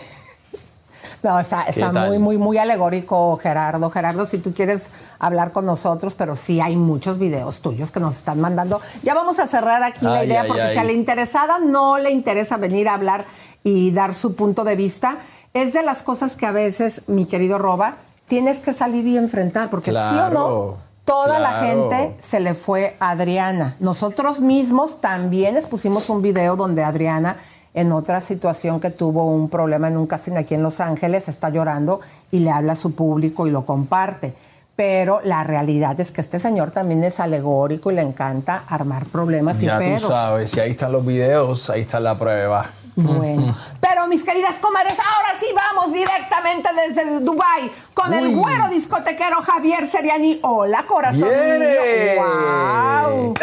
No, 1.23 1.39
está, 1.39 1.67
muy, 2.07 2.17
muy, 2.17 2.39
muy 2.39 2.57
alegórico, 2.57 3.37
Gerardo. 3.37 3.91
Gerardo, 3.91 4.25
si 4.25 4.39
tú 4.39 4.53
quieres 4.55 4.91
hablar 5.19 5.51
con 5.51 5.65
nosotros, 5.65 6.15
pero 6.15 6.35
sí 6.35 6.59
hay 6.59 6.75
muchos 6.75 7.19
videos 7.19 7.61
tuyos 7.61 7.91
que 7.91 7.99
nos 7.99 8.17
están 8.17 8.41
mandando. 8.41 8.81
Ya 9.03 9.13
vamos 9.13 9.37
a 9.37 9.45
cerrar 9.45 9.83
aquí 9.83 10.03
la 10.03 10.25
idea, 10.25 10.41
ay, 10.41 10.47
porque 10.47 10.63
ay. 10.63 10.73
si 10.73 10.79
a 10.79 10.83
la 10.83 10.93
interesada 10.93 11.59
no 11.59 11.99
le 11.99 12.09
interesa 12.09 12.57
venir 12.57 12.89
a 12.89 12.95
hablar 12.95 13.25
y 13.63 13.91
dar 13.91 14.15
su 14.15 14.33
punto 14.35 14.63
de 14.63 14.75
vista, 14.75 15.19
es 15.53 15.73
de 15.73 15.83
las 15.83 16.01
cosas 16.01 16.35
que 16.35 16.47
a 16.47 16.51
veces, 16.51 17.03
mi 17.05 17.25
querido 17.25 17.59
Roba, 17.59 17.97
tienes 18.25 18.57
que 18.57 18.73
salir 18.73 19.05
y 19.05 19.15
enfrentar, 19.15 19.69
porque 19.69 19.93
sí 19.93 20.15
o 20.15 20.29
no, 20.31 20.90
Claro, 21.11 21.25
toda 21.25 21.39
la 21.39 21.53
gente 21.55 22.15
se 22.19 22.39
le 22.39 22.53
fue 22.53 22.95
a 22.99 23.11
Adriana. 23.11 23.75
Nosotros 23.79 24.39
mismos 24.39 25.01
también 25.01 25.55
les 25.55 25.67
pusimos 25.67 26.09
un 26.09 26.21
video 26.21 26.55
donde 26.55 26.83
Adriana, 26.83 27.37
en 27.73 27.91
otra 27.91 28.21
situación 28.21 28.79
que 28.79 28.89
tuvo 28.89 29.25
un 29.25 29.49
problema 29.49 29.87
en 29.87 29.97
un 29.97 30.07
casino 30.07 30.39
aquí 30.39 30.55
en 30.55 30.63
Los 30.63 30.79
Ángeles, 30.79 31.27
está 31.27 31.49
llorando 31.49 31.99
y 32.31 32.39
le 32.39 32.51
habla 32.51 32.73
a 32.73 32.75
su 32.75 32.93
público 32.93 33.47
y 33.47 33.51
lo 33.51 33.65
comparte. 33.65 34.33
Pero 34.75 35.21
la 35.23 35.43
realidad 35.43 35.99
es 35.99 36.11
que 36.11 36.21
este 36.21 36.39
señor 36.39 36.71
también 36.71 37.03
es 37.03 37.19
alegórico 37.19 37.91
y 37.91 37.95
le 37.95 38.01
encanta 38.01 38.63
armar 38.67 39.05
problemas 39.05 39.59
Ya 39.59 39.75
y 39.75 39.77
tú 39.77 39.83
pedos. 39.83 40.07
sabes, 40.07 40.49
si 40.49 40.59
ahí 40.59 40.71
están 40.71 40.91
los 40.91 41.05
videos, 41.05 41.69
ahí 41.69 41.81
está 41.81 41.99
la 41.99 42.17
prueba. 42.17 42.65
Bueno, 42.95 43.55
pero 43.79 44.05
mis 44.07 44.23
queridas 44.23 44.55
comadres, 44.59 44.93
ahora 44.99 45.29
sí 45.39 45.45
vamos 45.55 45.93
directamente 45.93 46.69
desde 46.87 47.19
Dubai 47.21 47.71
con 47.93 48.13
el 48.13 48.35
güero 48.35 48.67
discotequero 48.69 49.41
Javier 49.41 49.87
Seriani. 49.87 50.39
Hola, 50.43 50.83
corazón 50.83 51.29
mío. 51.29 52.21
Wow. 52.21 53.33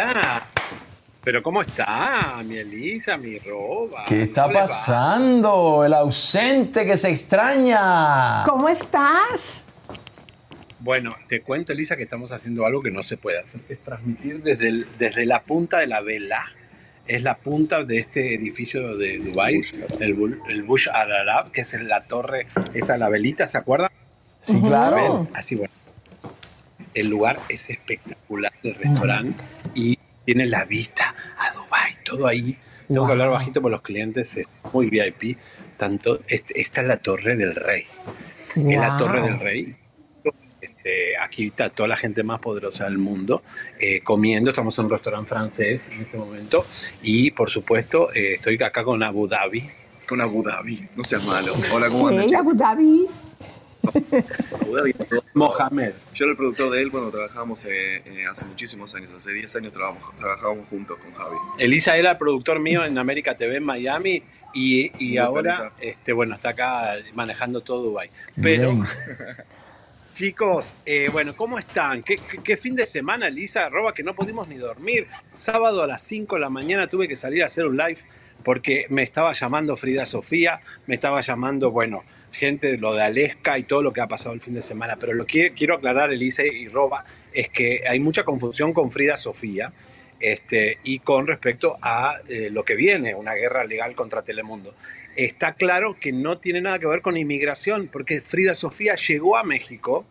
Pero 1.25 1.43
¿cómo 1.43 1.61
está 1.63 2.37
mi 2.45 2.57
Elisa, 2.57 3.17
mi 3.17 3.39
roba? 3.39 4.05
¿Qué 4.07 4.23
está 4.25 4.51
pasando? 4.51 5.85
El 5.85 5.93
ausente 5.95 6.87
que 6.87 6.97
se 6.97 7.11
extraña. 7.11 8.45
¿Cómo 8.45 8.69
estás? 8.69 9.65
Bueno, 10.81 11.11
te 11.27 11.43
cuento, 11.43 11.73
Elisa, 11.73 11.97
que 11.97 12.05
estamos 12.05 12.33
haciendo 12.33 12.65
algo 12.65 12.81
que 12.83 12.91
no 12.91 13.03
se 13.03 13.17
puede 13.17 13.41
hacer, 13.41 13.61
que 13.63 13.75
es 13.75 13.83
transmitir 13.85 14.43
desde, 14.43 14.69
el- 14.69 14.89
desde 14.99 15.27
la 15.27 15.43
punta 15.43 15.79
de 15.79 15.87
la 15.89 16.01
vela. 16.01 16.47
Es 17.09 17.23
la 17.23 17.37
punta 17.39 17.85
de 17.85 17.99
este 17.99 18.35
edificio 18.35 18.97
de 18.97 19.19
Dubái, 19.19 19.63
el, 20.01 20.17
Bul- 20.17 20.39
el 20.49 20.63
Bush 20.63 20.89
Al 20.93 21.11
Arab, 21.13 21.51
que 21.53 21.63
es 21.63 21.73
la 21.83 22.05
torre, 22.05 22.47
esa 22.75 22.99
la 22.99 23.09
velita, 23.09 23.49
¿se 23.49 23.57
acuerdan? 23.59 23.91
Sí, 24.41 24.61
claro. 24.61 25.27
Así 25.35 25.55
bueno. 25.57 25.73
El 26.95 27.09
lugar 27.09 27.39
es 27.49 27.71
espectacular, 27.71 28.53
el 28.63 28.75
restaurante, 28.75 29.43
y 29.75 29.99
tiene 30.25 30.47
la 30.47 30.65
vista 30.67 31.15
a 31.39 31.53
Dubái, 31.55 31.95
todo 32.05 32.27
ahí. 32.27 32.59
Tengo 32.89 33.07
que 33.07 33.13
hablar 33.13 33.31
bajito 33.31 33.63
por 33.63 33.71
los 33.71 33.83
clientes, 33.83 34.37
es 34.37 34.47
muy 34.73 34.89
VIP. 34.91 35.39
Tanto, 35.79 36.21
este- 36.29 36.61
esta 36.61 36.81
es 36.83 36.87
la 36.89 36.97
Torre 36.99 37.37
del 37.37 37.55
Rey. 37.55 37.85
Es 38.57 38.79
la 38.79 38.91
Wow. 38.91 38.99
Torre 38.99 39.23
del 39.23 39.41
Rey. 39.41 39.77
Este, 40.89 41.19
aquí 41.19 41.47
está 41.49 41.69
toda 41.69 41.89
la 41.89 41.97
gente 41.97 42.23
más 42.23 42.41
poderosa 42.41 42.85
del 42.85 42.99
mundo 42.99 43.43
eh, 43.79 44.01
comiendo. 44.01 44.51
Estamos 44.51 44.79
en 44.79 44.87
un 44.87 44.91
restaurante 44.91 45.29
francés 45.29 45.91
en 45.93 46.03
este 46.03 46.17
momento. 46.17 46.65
Y 47.03 47.31
por 47.33 47.51
supuesto, 47.51 48.13
eh, 48.15 48.35
estoy 48.35 48.61
acá 48.63 48.85
con 48.85 49.03
Abu 49.03 49.29
Dhabi. 49.29 49.65
Con 50.09 50.21
Abu 50.23 50.43
Dhabi, 50.43 50.89
no 50.97 51.05
seas 51.05 51.27
malo. 51.27 51.53
Hola, 51.73 51.91
¿cómo 51.91 52.09
andas? 52.09 52.25
Hey, 52.27 52.35
Abu 52.35 52.55
Dhabi. 52.55 53.07
Abu 54.63 54.77
Dhabi. 54.77 54.95
Mohamed. 55.35 55.93
Yo 56.15 56.25
era 56.25 56.31
el 56.31 56.37
productor 56.37 56.73
de 56.73 56.83
él 56.83 56.91
cuando 56.91 57.11
trabajábamos 57.11 57.65
eh, 57.67 58.03
eh, 58.07 58.25
hace 58.31 58.47
muchísimos 58.47 58.95
años, 58.95 59.11
hace 59.15 59.31
10 59.33 59.57
años 59.57 59.73
trabajamos, 59.75 60.15
trabajábamos 60.15 60.69
juntos 60.69 60.97
con 60.99 61.13
Javi. 61.13 61.37
Elisa 61.59 61.99
era 61.99 62.13
el 62.13 62.17
productor 62.17 62.61
mío 62.61 62.85
en 62.85 62.97
América 62.97 63.37
TV 63.37 63.57
en 63.57 63.65
Miami 63.65 64.23
y, 64.55 64.91
y 64.99 65.19
ahora, 65.19 65.73
este, 65.81 66.15
bueno, 66.15 66.35
está 66.35 66.51
acá 66.51 66.95
manejando 67.15 67.61
todo 67.61 67.83
Dubai. 67.83 68.11
Pero, 68.41 68.73
Bien. 68.73 68.85
chicos, 70.19 70.73
eh, 70.85 71.11
bueno, 71.13 71.33
¿cómo 71.37 71.61
están? 71.61 72.03
¿Qué, 72.03 72.57
fin 72.57 72.75
de 72.75 72.87
semana, 72.87 73.29
Elisa? 73.29 73.67
Arroba 73.67 73.95
que 73.95 74.03
no 74.03 74.17
pudimos 74.17 74.49
ni 74.49 74.57
dormir. 74.57 75.07
Sábado 75.33 75.81
a 75.85 75.87
las 75.87 76.03
5 76.03 76.35
de 76.35 76.41
la 76.41 76.51
mañana 76.51 76.89
tuve 76.89 77.07
que 77.07 77.15
salir 77.15 77.45
a 77.45 77.47
hacer 77.47 77.65
un 77.67 77.77
live 77.77 78.01
porque 78.43 78.87
me 78.89 79.05
estaba 79.05 79.33
llamando 79.33 79.77
Frida 79.77 80.07
Sofía, 80.07 80.61
me 80.89 80.97
estaba 80.97 81.21
llamando, 81.21 81.71
bueno, 81.71 82.03
gente 82.33 82.67
de 82.67 82.79
lo 82.79 82.95
de 82.95 83.05
Aleska 83.05 83.61
y 83.61 83.63
todo 83.63 83.81
lo 83.81 83.93
que 83.93 84.01
ha 84.01 84.09
pasado 84.09 84.35
el 84.35 84.41
fin 84.41 84.55
de 84.55 84.63
semana. 84.65 84.97
Pero 84.99 85.15
lo 85.15 85.25
que 85.25 85.51
quiero 85.51 85.75
aclarar, 85.75 86.11
Elisa 86.11 86.43
y 86.45 86.67
Roba, 86.67 87.05
es 87.33 87.49
que 87.49 87.85
hay 87.89 88.01
mucha 88.01 88.25
confusión 88.25 88.73
con 88.73 88.91
Frida 88.91 89.17
Sofía 89.17 89.73
este, 90.19 90.79
y 90.83 90.99
con 90.99 91.29
respecto 91.29 91.79
a 91.81 92.17
eh, 92.29 92.49
lo 92.51 92.65
que 92.65 92.75
viene, 92.75 93.15
una 93.15 93.35
guerra 93.35 93.63
legal 93.65 93.95
contra 93.95 94.23
Telemundo. 94.23 94.75
Está 95.19 95.55
claro 95.55 95.97
que 95.99 96.13
no 96.13 96.39
tiene 96.39 96.61
nada 96.61 96.79
que 96.79 96.87
ver 96.87 97.03
con 97.03 97.17
inmigración, 97.17 97.89
porque 97.93 98.21
Frida 98.21 98.55
Sofía 98.55 98.95
llegó 98.95 99.37
a 99.37 99.43
México, 99.43 100.07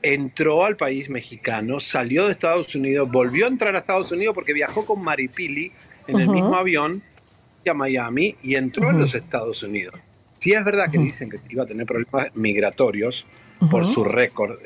entró 0.00 0.64
al 0.64 0.76
país 0.76 1.10
mexicano, 1.10 1.80
salió 1.80 2.26
de 2.26 2.32
Estados 2.32 2.72
Unidos, 2.76 3.10
volvió 3.10 3.46
a 3.46 3.48
entrar 3.48 3.74
a 3.74 3.80
Estados 3.80 4.12
Unidos 4.12 4.34
porque 4.34 4.52
viajó 4.52 4.86
con 4.86 5.02
Maripili 5.02 5.72
en 6.06 6.20
el 6.20 6.28
mismo 6.28 6.54
avión 6.54 7.02
a 7.68 7.74
Miami 7.74 8.36
y 8.42 8.54
entró 8.54 8.90
en 8.90 8.98
los 8.98 9.14
Estados 9.14 9.62
Unidos. 9.62 9.94
Si 10.38 10.52
es 10.52 10.64
verdad 10.64 10.90
que 10.90 10.98
dicen 10.98 11.28
que 11.28 11.38
iba 11.48 11.64
a 11.64 11.66
tener 11.66 11.86
problemas 11.86 12.34
migratorios 12.34 13.26
por 13.70 13.84
su 13.84 14.04
récord 14.04 14.58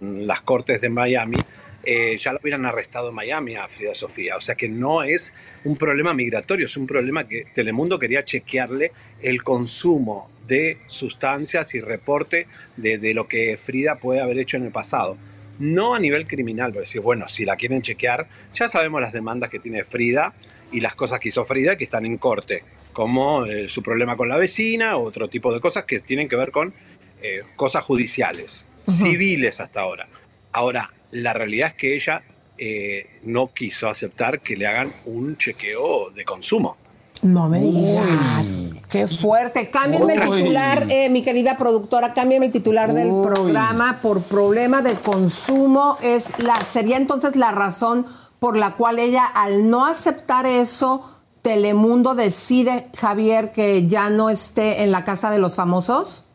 en 0.00 0.26
las 0.26 0.42
cortes 0.42 0.80
de 0.80 0.90
Miami, 0.90 1.38
eh, 1.86 2.16
ya 2.18 2.32
lo 2.32 2.38
hubieran 2.42 2.64
arrestado 2.66 3.10
en 3.10 3.14
Miami 3.14 3.56
a 3.56 3.68
Frida 3.68 3.94
Sofía. 3.94 4.36
O 4.36 4.40
sea 4.40 4.54
que 4.54 4.68
no 4.68 5.02
es 5.02 5.32
un 5.64 5.76
problema 5.76 6.14
migratorio, 6.14 6.66
es 6.66 6.76
un 6.76 6.86
problema 6.86 7.26
que 7.26 7.46
Telemundo 7.54 7.98
quería 7.98 8.24
chequearle 8.24 8.92
el 9.22 9.42
consumo 9.42 10.30
de 10.46 10.78
sustancias 10.86 11.74
y 11.74 11.80
reporte 11.80 12.46
de, 12.76 12.98
de 12.98 13.14
lo 13.14 13.26
que 13.28 13.56
Frida 13.56 13.96
puede 13.96 14.20
haber 14.20 14.38
hecho 14.38 14.56
en 14.56 14.64
el 14.64 14.72
pasado. 14.72 15.16
No 15.58 15.94
a 15.94 16.00
nivel 16.00 16.24
criminal, 16.24 16.72
pero 16.72 16.80
decir, 16.80 17.00
bueno, 17.00 17.28
si 17.28 17.44
la 17.44 17.56
quieren 17.56 17.82
chequear, 17.82 18.26
ya 18.52 18.68
sabemos 18.68 19.00
las 19.00 19.12
demandas 19.12 19.50
que 19.50 19.60
tiene 19.60 19.84
Frida 19.84 20.34
y 20.72 20.80
las 20.80 20.94
cosas 20.94 21.20
que 21.20 21.28
hizo 21.28 21.44
Frida 21.44 21.76
que 21.76 21.84
están 21.84 22.04
en 22.04 22.18
corte, 22.18 22.64
como 22.92 23.44
eh, 23.46 23.68
su 23.68 23.82
problema 23.82 24.16
con 24.16 24.28
la 24.28 24.36
vecina, 24.36 24.96
otro 24.96 25.28
tipo 25.28 25.52
de 25.52 25.60
cosas 25.60 25.84
que 25.84 26.00
tienen 26.00 26.28
que 26.28 26.36
ver 26.36 26.50
con 26.50 26.74
eh, 27.22 27.42
cosas 27.56 27.84
judiciales, 27.84 28.66
civiles 28.84 29.60
hasta 29.60 29.80
ahora. 29.80 30.08
Ahora, 30.52 30.90
la 31.14 31.32
realidad 31.32 31.68
es 31.68 31.74
que 31.74 31.94
ella 31.94 32.22
eh, 32.58 33.20
no 33.22 33.52
quiso 33.54 33.88
aceptar 33.88 34.40
que 34.40 34.56
le 34.56 34.66
hagan 34.66 34.92
un 35.06 35.36
chequeo 35.36 36.10
de 36.10 36.24
consumo. 36.24 36.76
No 37.22 37.48
me 37.48 37.60
digas. 37.60 38.62
Qué 38.90 39.06
fuerte. 39.06 39.70
Cámbienme 39.70 40.14
el 40.14 40.20
titular, 40.20 40.86
eh, 40.90 41.08
mi 41.08 41.22
querida 41.22 41.56
productora, 41.56 42.12
cámbienme 42.12 42.46
el 42.46 42.52
titular 42.52 42.92
del 42.92 43.08
programa 43.08 44.00
por 44.02 44.22
problema 44.22 44.82
de 44.82 44.94
consumo. 44.94 45.96
Es 46.02 46.38
la, 46.42 46.62
sería 46.64 46.96
entonces 46.96 47.36
la 47.36 47.52
razón 47.52 48.04
por 48.40 48.56
la 48.56 48.72
cual 48.72 48.98
ella, 48.98 49.24
al 49.24 49.70
no 49.70 49.86
aceptar 49.86 50.46
eso, 50.46 51.08
Telemundo 51.42 52.14
decide, 52.14 52.90
Javier, 52.98 53.52
que 53.52 53.86
ya 53.86 54.10
no 54.10 54.30
esté 54.30 54.82
en 54.82 54.90
la 54.90 55.04
casa 55.04 55.30
de 55.30 55.38
los 55.38 55.54
famosos. 55.54 56.26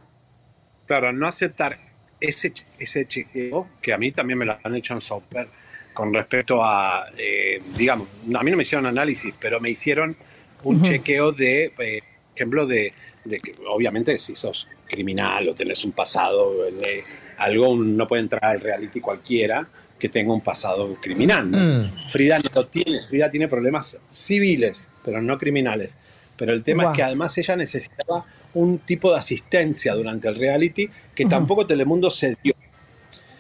Claro, 0.88 1.10
al 1.10 1.20
no 1.20 1.28
aceptar 1.28 1.89
ese, 2.20 2.54
ese 2.78 3.08
chequeo, 3.08 3.68
que 3.82 3.94
a 3.94 3.98
mí 3.98 4.12
también 4.12 4.40
me 4.40 4.46
lo 4.46 4.58
han 4.64 4.76
hecho 4.76 4.94
en 4.94 5.02
software, 5.02 5.48
con 5.94 6.14
respecto 6.14 6.64
a, 6.64 7.08
eh, 7.18 7.62
digamos, 7.78 8.08
a 8.34 8.44
mí 8.44 8.52
no 8.52 8.58
me 8.58 8.64
hicieron 8.64 8.86
análisis, 8.86 9.34
pero 9.40 9.60
me 9.60 9.70
hicieron 9.70 10.16
un 10.64 10.78
Ujú. 10.78 10.86
chequeo 10.86 11.32
de, 11.32 11.72
eh, 11.78 12.02
ejemplo, 12.36 12.66
de, 12.66 12.94
de 13.26 13.40
que 13.40 13.54
obviamente 13.68 14.18
si 14.18 14.36
sos 14.36 14.68
criminal 14.88 15.50
o 15.50 15.56
tenés 15.56 15.84
un 15.84 15.92
pasado, 15.92 16.68
eh, 16.68 17.04
algo 17.38 17.76
no 17.76 18.08
puede 18.08 18.22
entrar 18.22 18.44
al 18.46 18.62
reality 18.62 19.00
cualquiera 19.00 19.68
que 19.98 20.10
tenga 20.10 20.34
un 20.34 20.42
pasado 20.42 20.96
criminal. 21.02 21.52
¿no? 21.52 21.92
Frida 22.10 22.40
no 22.40 22.50
lo 22.54 22.68
tiene, 22.68 23.02
Frida 23.04 23.30
tiene 23.30 23.48
problemas 23.48 23.98
civiles, 24.10 24.90
pero 25.04 25.22
no 25.22 25.38
criminales. 25.38 25.92
Pero 26.38 26.54
el 26.54 26.64
tema 26.64 26.84
Guau. 26.84 26.94
es 26.94 26.98
que 26.98 27.04
además 27.04 27.38
ella 27.38 27.56
necesitaba 27.58 28.26
un 28.54 28.80
tipo 28.80 29.12
de 29.12 29.18
asistencia 29.20 29.94
durante 29.94 30.28
el 30.28 30.36
reality 30.36 30.90
que 31.16 31.26
tampoco 31.26 31.66
Telemundo 31.68 32.10
se 32.10 32.36
dio. 32.42 32.54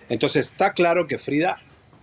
Entonces 0.07 0.47
está 0.51 0.73
claro 0.73 1.07
que 1.07 1.17
Frida 1.17 1.57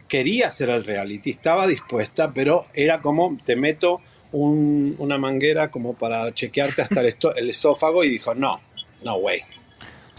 quería 0.09 0.49
hacer 0.49 0.71
el 0.71 0.85
reality, 0.85 1.31
estaba 1.31 1.67
dispuesta, 1.67 2.33
pero 2.33 2.67
era 2.75 3.01
como 3.01 3.37
te 3.45 3.57
meto 3.57 4.01
un- 4.33 4.95
una 4.99 5.19
manguera 5.19 5.71
como 5.71 5.95
para 5.95 6.33
chequearte 6.33 6.83
hasta 6.83 7.01
el, 7.01 7.07
esto- 7.07 7.35
el 7.35 7.51
esófago 7.51 8.05
y 8.05 8.09
dijo, 8.11 8.35
no, 8.35 8.61
no, 9.03 9.17
way, 9.17 9.41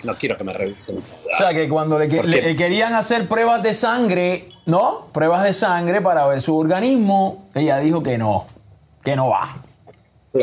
no 0.03 0.15
quiero 0.15 0.37
que 0.37 0.43
me 0.43 0.53
revisen. 0.53 0.97
O 0.97 1.37
sea, 1.37 1.53
que 1.53 1.67
cuando 1.69 1.97
le, 1.99 2.55
querían 2.55 2.93
hacer 2.93 3.27
pruebas 3.27 3.63
de 3.63 3.73
sangre, 3.73 4.49
¿no? 4.65 5.07
Pruebas 5.13 5.43
de 5.43 5.53
sangre 5.53 6.01
para 6.01 6.25
ver 6.27 6.41
su 6.41 6.57
organismo, 6.57 7.49
ella 7.55 7.79
dijo 7.79 8.03
que 8.03 8.17
no, 8.17 8.47
que 9.03 9.15
no 9.15 9.29
va. 9.29 9.55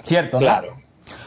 ¿Cierto? 0.02 0.40
no? 0.40 0.83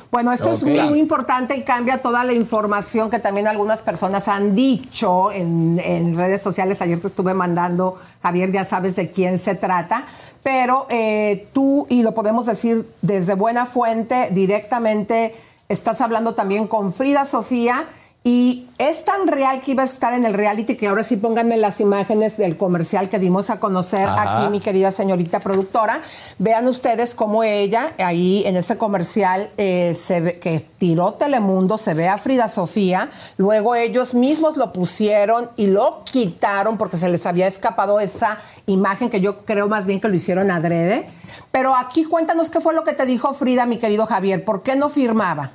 Bueno, 0.10 0.32
esto 0.32 0.51
es 0.51 0.64
muy, 0.64 0.80
muy 0.82 0.99
importante 0.99 1.55
y 1.55 1.64
cambia 1.64 2.01
toda 2.01 2.24
la 2.24 2.32
información 2.32 3.10
que 3.10 3.20
también 3.20 3.45
algunas 3.45 3.82
personas 3.82 4.28
han 4.30 4.55
dicho 4.55 5.32
en, 5.32 5.80
en 5.84 6.16
redes 6.16 6.41
sociales. 6.41 6.82
Ayer 6.82 6.99
te 6.99 7.08
estuve 7.08 7.34
mandando, 7.34 7.95
Javier, 8.24 8.51
ya 8.51 8.64
sabes 8.64 8.95
de 8.95 9.12
quién 9.12 9.38
se 9.38 9.55
trata. 9.55 10.05
Pero 10.43 10.88
eh, 10.89 11.49
tú, 11.51 11.88
y 11.89 12.03
lo 12.03 12.14
podemos 12.14 12.45
decir 12.45 12.88
desde 13.01 13.34
buena 13.36 13.66
fuente, 13.66 14.30
directamente, 14.32 15.36
estás 15.68 15.99
hablando 15.99 16.36
también 16.36 16.68
con 16.68 16.93
Frida 16.93 17.26
Sofía. 17.26 17.86
Y 18.28 18.68
es 18.78 19.06
tan 19.06 19.26
real 19.26 19.62
que 19.62 19.72
iba 19.72 19.84
a 19.84 19.86
estar 19.86 20.14
en 20.14 20.26
el 20.26 20.34
reality 20.34 20.76
que 20.76 20.90
ahora 20.90 21.04
sí 21.04 21.16
pónganme 21.16 21.56
las 21.56 21.80
imágenes 21.80 22.36
del 22.36 22.58
comercial 22.58 23.08
que 23.08 23.20
dimos 23.20 23.50
a 23.50 23.62
conocer 23.62 24.02
Ajá. 24.02 24.42
aquí, 24.42 24.52
mi 24.52 24.60
querida 24.60 24.92
señorita 24.92 25.40
productora. 25.40 26.02
Vean 26.38 26.68
ustedes 26.68 27.16
cómo 27.16 27.46
ella, 27.46 27.94
ahí 28.00 28.44
en 28.46 28.58
ese 28.58 28.78
comercial 28.78 29.50
eh, 29.56 29.94
se 29.96 30.20
ve, 30.20 30.40
que 30.40 30.60
tiró 30.60 31.14
Telemundo, 31.14 31.78
se 31.78 31.94
ve 31.94 32.10
a 32.10 32.18
Frida 32.18 32.50
Sofía. 32.50 33.12
Luego 33.38 33.76
ellos 33.76 34.14
mismos 34.14 34.58
lo 34.58 34.74
pusieron 34.74 35.50
y 35.56 35.68
lo 35.68 36.04
quitaron 36.04 36.78
porque 36.78 36.98
se 36.98 37.08
les 37.08 37.26
había 37.26 37.48
escapado 37.48 38.02
esa 38.02 38.40
imagen 38.66 39.10
que 39.10 39.22
yo 39.22 39.46
creo 39.46 39.70
más 39.70 39.86
bien 39.86 40.02
que 40.02 40.10
lo 40.10 40.16
hicieron 40.16 40.52
adrede. 40.52 41.08
Pero 41.52 41.74
aquí 41.78 42.04
cuéntanos 42.04 42.50
qué 42.50 42.60
fue 42.60 42.74
lo 42.74 42.84
que 42.84 42.92
te 42.92 43.06
dijo 43.06 43.34
Frida, 43.34 43.66
mi 43.66 43.78
querido 43.78 44.06
Javier. 44.06 44.44
¿Por 44.44 44.64
qué 44.64 44.76
no 44.76 44.90
firmaba? 44.90 45.54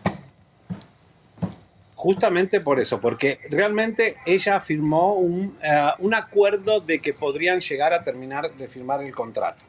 Justamente 2.02 2.60
por 2.60 2.80
eso, 2.80 3.00
porque 3.00 3.38
realmente 3.48 4.16
ella 4.26 4.60
firmó 4.60 5.14
un, 5.14 5.56
eh, 5.62 5.88
un 6.00 6.14
acuerdo 6.14 6.80
de 6.80 6.98
que 6.98 7.14
podrían 7.14 7.60
llegar 7.60 7.94
a 7.94 8.02
terminar 8.02 8.52
de 8.56 8.66
firmar 8.66 9.04
el 9.04 9.14
contrato. 9.14 9.62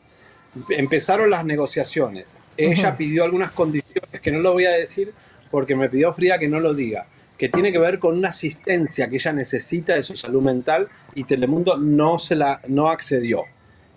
Empezaron 0.70 1.30
las 1.30 1.46
negociaciones. 1.46 2.40
Ella 2.58 2.98
pidió 2.98 3.24
algunas 3.24 3.52
condiciones 3.52 4.20
que 4.20 4.32
no 4.32 4.40
lo 4.40 4.54
voy 4.54 4.66
a 4.66 4.72
decir 4.72 5.14
porque 5.52 5.76
me 5.76 5.90
pidió 5.90 6.12
Frida 6.12 6.40
que 6.40 6.48
no 6.48 6.60
lo 6.60 6.74
diga, 6.74 7.06
que 7.38 7.50
tiene 7.50 7.72
que 7.72 7.78
ver 7.78 8.00
con 8.00 8.18
una 8.18 8.30
asistencia 8.30 9.08
que 9.08 9.18
ella 9.18 9.32
necesita 9.32 9.94
de 9.94 10.02
su 10.02 10.18
salud 10.18 10.42
mental 10.42 10.90
y 11.14 11.26
Telemundo 11.26 11.78
no 11.78 12.18
se 12.18 12.36
la 12.36 12.62
no 12.68 12.90
accedió. 12.90 13.44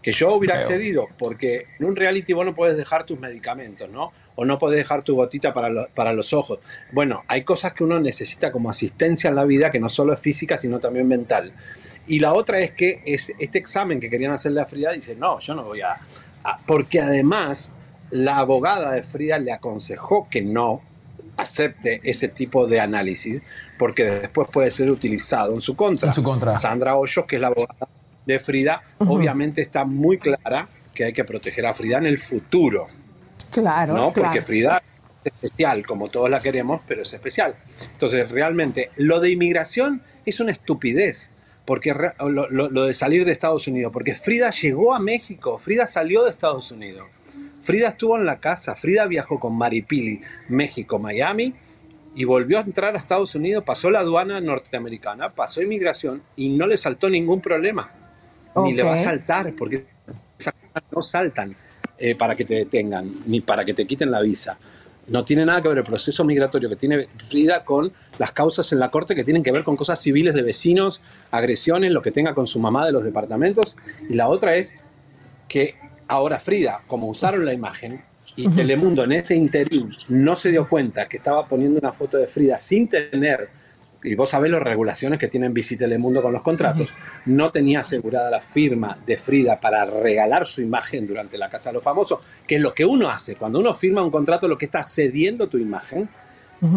que 0.03 0.13
yo 0.13 0.35
hubiera 0.35 0.57
accedido, 0.57 1.09
porque 1.19 1.69
en 1.79 1.87
un 1.87 1.97
reality 1.97 2.35
vos 2.35 2.45
no 2.45 2.55
puedes 2.55 2.77
dejar 2.77 3.05
tus 3.05 3.19
medicamentos, 3.19 3.89
¿no? 3.89 4.13
O 4.37 4.45
no 4.45 4.59
puedes 4.59 4.79
dejar 4.79 5.03
tu 5.03 5.15
gotita 5.17 5.53
para, 5.53 5.69
lo- 5.71 5.89
para 5.95 6.13
los 6.13 6.33
ojos. 6.33 6.61
Bueno, 6.93 7.25
hay 7.27 7.43
cosas 7.43 7.73
que 7.75 7.83
uno 7.85 7.99
necesita 7.99 8.53
como 8.53 8.71
asistencia 8.71 9.29
en 9.29 9.35
la 9.37 9.45
vida, 9.45 9.71
que 9.71 9.81
no 9.81 9.89
solo 9.89 10.13
es 10.13 10.21
física, 10.21 10.57
sino 10.57 10.79
también 10.79 11.09
mental. 11.09 11.53
Y 12.07 12.19
la 12.21 12.33
otra 12.35 12.61
es 12.61 12.71
que 12.73 13.01
es, 13.05 13.33
este 13.39 13.59
examen 13.59 13.99
que 13.99 14.09
querían 14.11 14.33
hacerle 14.33 14.61
a 14.61 14.67
Frida 14.67 14.93
dice, 14.93 15.17
no, 15.17 15.41
yo 15.41 15.55
no 15.55 15.65
voy 15.65 15.81
a... 15.81 15.99
a-". 16.45 16.59
porque 16.67 17.01
además 17.01 17.73
la 18.11 18.37
abogada 18.39 18.93
de 18.93 19.03
Frida 19.03 19.39
le 19.39 19.53
aconsejó 19.53 20.29
que 20.31 20.43
no 20.43 20.83
acepte 21.37 22.01
ese 22.05 22.29
tipo 22.29 22.67
de 22.67 22.81
análisis, 22.81 23.43
porque 23.79 24.05
después 24.05 24.49
puede 24.53 24.71
ser 24.71 24.91
utilizado 24.91 25.55
en 25.55 25.61
su 25.61 25.75
contra. 25.77 26.09
En 26.09 26.15
su 26.15 26.23
contra. 26.23 26.55
Sandra 26.55 26.95
Hoyos, 26.97 27.25
que 27.27 27.37
es 27.37 27.43
la 27.43 27.49
abogada 27.49 27.89
de 28.25 28.41
Frida, 28.41 28.83
obviamente 28.99 29.61
está 29.63 29.85
muy 29.85 30.19
clara 30.19 30.69
que 30.95 31.05
hay 31.05 31.13
que 31.13 31.25
proteger 31.25 31.67
a 31.67 31.75
Frida 31.75 31.99
en 31.99 32.07
el 32.07 32.19
futuro. 32.19 32.89
Claro, 33.61 33.95
¿no? 33.95 34.13
claro. 34.13 34.29
Porque 34.31 34.43
Frida 34.43 34.83
es 35.25 35.33
especial, 35.33 35.87
como 35.87 36.09
todos 36.09 36.31
la 36.31 36.41
queremos, 36.41 36.81
pero 36.87 37.03
es 37.03 37.13
especial. 37.13 37.57
Entonces, 37.93 38.31
realmente, 38.31 38.91
lo 38.97 39.21
de 39.21 39.31
inmigración 39.31 40.03
es 40.25 40.41
una 40.41 40.53
estupidez. 40.53 41.31
Porque 41.65 41.93
lo, 42.21 42.49
lo- 42.49 42.71
lo 42.71 42.85
de 42.85 42.95
salir 42.95 43.25
de 43.25 43.33
Estados 43.33 43.67
Unidos, 43.67 43.93
porque 43.93 44.15
Frida 44.15 44.51
llegó 44.51 44.95
a 44.95 45.01
México, 45.01 45.59
Frida 45.59 45.89
salió 45.89 46.23
de 46.23 46.31
Estados 46.31 46.71
Unidos, 46.71 47.09
Frida 47.61 47.89
estuvo 47.89 48.17
en 48.17 48.25
la 48.25 48.39
casa, 48.39 48.77
Frida 48.77 49.05
viajó 49.07 49.41
con 49.41 49.59
Maripili, 49.59 50.21
México, 50.49 51.01
Miami, 51.01 51.53
y 52.15 52.23
volvió 52.25 52.59
a 52.59 52.61
entrar 52.61 52.95
a 52.95 52.99
Estados 52.99 53.35
Unidos, 53.35 53.65
pasó 53.65 53.91
la 53.91 53.99
aduana 53.99 54.41
norteamericana, 54.41 55.31
pasó 55.31 55.61
inmigración 55.61 56.23
y 56.37 56.51
no 56.51 56.69
le 56.69 56.77
saltó 56.77 57.11
ningún 57.11 57.41
problema. 57.41 57.91
Ni 58.63 58.73
le 58.73 58.85
va 58.85 58.95
a 58.95 58.99
saltar, 59.05 59.53
porque 59.59 59.85
esas 60.39 60.55
cosas 60.55 60.83
no 60.93 61.03
saltan 61.03 61.57
eh, 61.99 62.15
para 62.15 62.37
que 62.37 62.45
te 62.45 62.55
detengan, 62.55 63.11
ni 63.27 63.41
para 63.41 63.65
que 63.65 63.75
te 63.75 63.87
quiten 63.87 64.11
la 64.11 64.21
visa. 64.21 64.59
No 65.09 65.25
tiene 65.25 65.45
nada 65.45 65.63
que 65.63 65.69
ver 65.69 65.79
el 65.79 65.85
proceso 65.85 66.25
migratorio 66.25 66.69
que 66.69 66.77
tiene 66.77 67.07
Frida 67.25 67.65
con 67.65 67.93
las 68.19 68.33
causas 68.33 68.73
en 68.73 68.81
la 68.81 68.91
corte 68.91 69.15
que 69.15 69.23
tienen 69.23 69.43
que 69.43 69.53
ver 69.53 69.63
con 69.63 69.77
cosas 69.77 70.01
civiles 70.01 70.35
de 70.35 70.43
vecinos, 70.43 71.01
agresiones, 71.31 71.93
lo 71.93 72.03
que 72.03 72.11
tenga 72.11 72.35
con 72.35 72.47
su 72.47 72.59
mamá 72.59 72.85
de 72.85 72.93
los 72.93 73.05
departamentos. 73.05 73.77
Y 74.09 74.15
la 74.15 74.29
otra 74.29 74.57
es 74.57 74.75
que 75.49 75.77
ahora 76.09 76.41
Frida, 76.41 76.81
como 76.89 77.09
usaron 77.09 77.45
la 77.45 77.53
imagen, 77.53 78.03
y 78.35 78.49
Telemundo 78.49 79.05
en 79.05 79.13
ese 79.13 79.35
interín 79.35 79.97
no 80.09 80.37
se 80.37 80.51
dio 80.51 80.69
cuenta 80.69 81.09
que 81.09 81.17
estaba 81.17 81.47
poniendo 81.49 81.81
una 81.81 81.93
foto 81.93 82.19
de 82.19 82.27
Frida 82.27 82.59
sin 82.59 82.89
tener, 82.89 83.49
y 84.03 84.15
vos 84.15 84.31
sabés 84.31 84.51
las 84.51 84.63
regulaciones 84.63 85.19
que 85.19 85.29
tienen 85.29 85.53
Bici 85.53 85.77
Telemundo 85.77 86.23
con 86.23 86.33
los 86.33 86.43
contratos, 86.43 86.93
no 87.27 87.51
tenía 87.51 87.81
asegurada 87.81 88.31
la 88.31 88.43
firma 88.43 88.99
de 89.05 89.17
Frida 89.17 89.61
para 89.61 89.85
regalar 89.85 90.47
su 90.47 90.61
imagen 90.61 91.07
durante 91.07 91.39
la 91.39 91.49
Casa 91.49 91.71
de 91.71 91.75
los 91.75 91.85
Famosos, 91.85 92.21
que 92.47 92.57
es 92.57 92.61
lo 92.61 92.73
que 92.75 92.85
uno 92.85 93.11
hace. 93.11 93.37
Cuando 93.37 93.59
uno 93.59 93.75
firma 93.75 94.03
un 94.03 94.11
contrato, 94.11 94.49
lo 94.49 94.59
que 94.59 94.67
está 94.67 94.83
cediendo 94.83 95.49
tu 95.49 95.59
imagen 95.59 96.09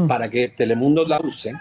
para 0.08 0.30
que 0.30 0.50
Telemundo 0.50 1.06
la 1.06 1.20
use. 1.20 1.54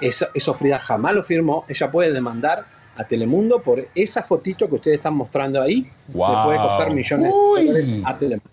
Eso, 0.00 0.26
eso 0.34 0.54
Frida 0.54 0.78
jamás 0.78 1.14
lo 1.14 1.22
firmó. 1.22 1.64
Ella 1.68 1.90
puede 1.90 2.12
demandar 2.12 2.66
a 2.96 3.04
Telemundo 3.04 3.62
por 3.62 3.88
esa 3.94 4.22
fotito 4.22 4.68
que 4.68 4.74
ustedes 4.74 4.96
están 4.96 5.14
mostrando 5.14 5.62
ahí. 5.62 5.88
Le 6.08 6.14
puede 6.14 6.58
costar 6.58 6.92
millones 6.92 7.32
de 7.32 7.64
dólares 7.64 7.94
a 8.04 8.18
Telemundo. 8.18 8.51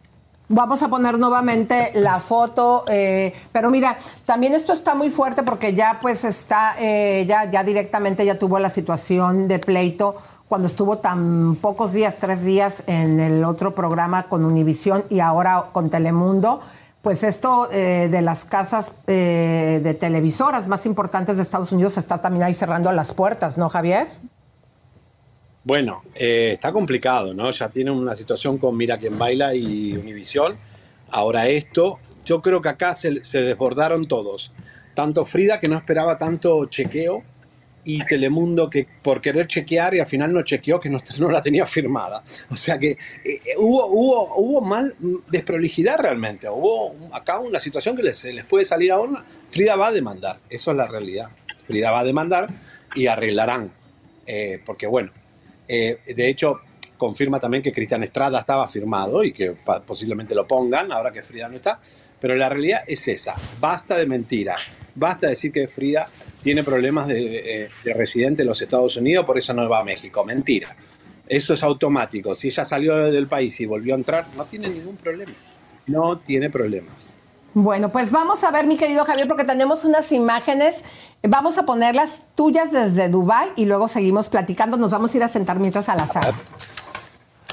Vamos 0.52 0.82
a 0.82 0.88
poner 0.88 1.20
nuevamente 1.20 1.92
la 1.94 2.20
foto, 2.20 2.84
eh, 2.88 3.34
pero 3.52 3.70
mira, 3.70 3.98
también 4.26 4.56
esto 4.56 4.74
está 4.74 4.96
muy 4.96 5.12
fuerte 5.12 5.44
porque 5.44 5.76
ya 5.76 6.00
pues 6.02 6.24
está, 6.24 6.76
eh, 6.80 7.26
ya, 7.28 7.50
ya 7.50 7.64
directamente 7.64 8.26
ya 8.26 8.40
tuvo 8.40 8.58
la 8.58 8.72
situación 8.72 9.48
de 9.48 9.60
pleito 9.60 10.16
cuando 10.48 10.68
estuvo 10.68 10.98
tan 10.98 11.56
pocos 11.58 11.94
días, 11.94 12.18
tres 12.18 12.44
días 12.44 12.84
en 12.88 13.20
el 13.20 13.44
otro 13.44 13.76
programa 13.76 14.24
con 14.24 14.44
Univisión 14.44 15.06
y 15.10 15.20
ahora 15.20 15.68
con 15.72 15.92
Telemundo. 15.92 16.60
Pues 17.04 17.24
esto 17.24 17.70
eh, 17.72 18.10
de 18.12 18.22
las 18.24 18.44
casas 18.44 18.94
eh, 19.06 19.80
de 19.84 19.94
televisoras 19.94 20.68
más 20.68 20.88
importantes 20.88 21.38
de 21.38 21.44
Estados 21.44 21.72
Unidos 21.72 21.98
está 21.98 22.18
también 22.18 22.44
ahí 22.44 22.56
cerrando 22.56 22.92
las 22.92 23.14
puertas, 23.14 23.58
¿no, 23.58 23.70
Javier? 23.70 24.08
Bueno, 25.64 26.04
eh, 26.16 26.52
está 26.54 26.72
complicado, 26.72 27.34
¿no? 27.34 27.52
Ya 27.52 27.68
tiene 27.68 27.92
una 27.92 28.16
situación 28.16 28.58
con 28.58 28.78
Mira 28.78 28.98
quién 28.98 29.20
baila 29.20 29.54
y 29.54 29.92
Univisión. 29.96 30.56
Ahora 31.12 31.48
esto, 31.50 32.00
yo 32.24 32.42
creo 32.42 32.62
que 32.62 32.70
acá 32.70 32.94
se, 32.94 33.20
desbordaron 33.20 34.08
todos. 34.08 34.54
Tanto 34.94 35.26
Frida, 35.26 35.60
que 35.60 35.68
no 35.68 35.78
esperaba 35.78 36.18
tanto 36.18 36.66
chequeo, 36.66 37.24
y 37.84 38.06
Telemundo, 38.06 38.70
que 38.70 38.88
por 39.02 39.20
querer 39.20 39.48
chequear 39.48 39.96
y 39.96 40.00
al 40.00 40.06
final 40.06 40.32
no 40.32 40.44
chequeó, 40.44 40.80
que 40.80 40.90
no, 40.90 41.00
no 41.20 41.30
la 41.30 41.42
tenía 41.42 41.66
firmada. 41.66 42.24
O 42.50 42.56
sea 42.56 42.78
que 42.78 42.92
eh, 42.92 42.98
eh, 43.26 43.40
hubo, 43.58 44.62
mal 44.62 44.96
mm, 44.98 45.16
desprolijidad 45.28 46.00
realmente. 46.00 46.48
Hubo 46.48 46.96
acá 47.14 47.40
una 47.40 47.60
situación 47.60 47.98
que 47.98 48.04
les, 48.04 48.24
puede 48.48 48.64
salir 48.64 48.94
a. 48.94 48.98
Frida 49.50 49.76
va 49.76 49.88
a 49.88 49.92
demandar, 49.92 50.40
eso 50.50 50.72
es 50.72 50.78
la 50.78 50.88
realidad. 50.88 51.30
Frida 51.64 51.92
va 51.92 52.00
a 52.00 52.04
demandar 52.06 52.48
y 52.96 53.08
arreglarán. 53.08 53.74
Porque 54.64 54.86
bueno, 54.86 55.12
eh, 55.70 56.00
de 56.06 56.28
hecho, 56.28 56.60
confirma 56.98 57.40
también 57.40 57.64
que 57.64 57.72
Cristian 57.72 58.04
Estrada 58.04 58.40
estaba 58.40 58.68
firmado 58.68 59.24
y 59.24 59.32
que 59.32 59.56
posiblemente 59.86 60.36
lo 60.36 60.48
pongan 60.48 60.92
ahora 60.92 61.12
que 61.12 61.24
Frida 61.24 61.48
no 61.48 61.56
está. 61.56 61.80
Pero 62.20 62.36
la 62.36 62.50
realidad 62.50 62.82
es 62.86 63.08
esa. 63.08 63.36
Basta 63.60 63.96
de 63.96 64.06
mentiras. 64.06 64.62
Basta 64.96 65.28
decir 65.28 65.52
que 65.52 65.68
Frida 65.68 66.10
tiene 66.44 66.64
problemas 66.64 67.08
de, 67.08 67.64
eh, 67.64 67.70
de 67.84 67.94
residente 67.94 68.42
en 68.42 68.50
los 68.50 68.62
Estados 68.62 68.98
Unidos, 68.98 69.26
por 69.26 69.38
eso 69.38 69.54
no 69.54 69.70
va 69.70 69.80
a 69.80 69.84
México. 69.84 70.26
Mentira. 70.26 70.76
Eso 71.28 71.54
es 71.54 71.64
automático. 71.64 72.34
Si 72.34 72.48
ella 72.48 72.66
salió 72.66 73.12
del 73.12 73.28
país 73.28 73.60
y 73.62 73.68
volvió 73.68 73.94
a 73.94 73.98
entrar, 73.98 74.26
no 74.36 74.46
tiene 74.46 74.68
ningún 74.68 74.98
problema. 74.98 75.34
No 75.86 76.18
tiene 76.20 76.50
problemas. 76.50 77.14
Bueno, 77.54 77.92
pues 77.92 78.12
vamos 78.12 78.44
a 78.44 78.52
ver, 78.52 78.68
mi 78.68 78.78
querido 78.78 79.06
Javier, 79.06 79.28
porque 79.28 79.44
tenemos 79.44 79.84
unas 79.84 80.12
imágenes. 80.12 80.84
Vamos 81.24 81.58
a 81.58 81.66
ponerlas 81.66 82.22
tuyas 82.36 82.72
desde 82.72 83.10
Dubai 83.10 83.52
y 83.56 83.66
luego 83.66 83.88
seguimos 83.88 84.30
platicando. 84.30 84.78
Nos 84.78 84.92
vamos 84.92 85.14
a 85.14 85.18
ir 85.18 85.24
a 85.24 85.28
sentar 85.28 85.60
mientras 85.60 85.90
a 85.90 85.96
la 85.96 86.06
sala. 86.06 86.36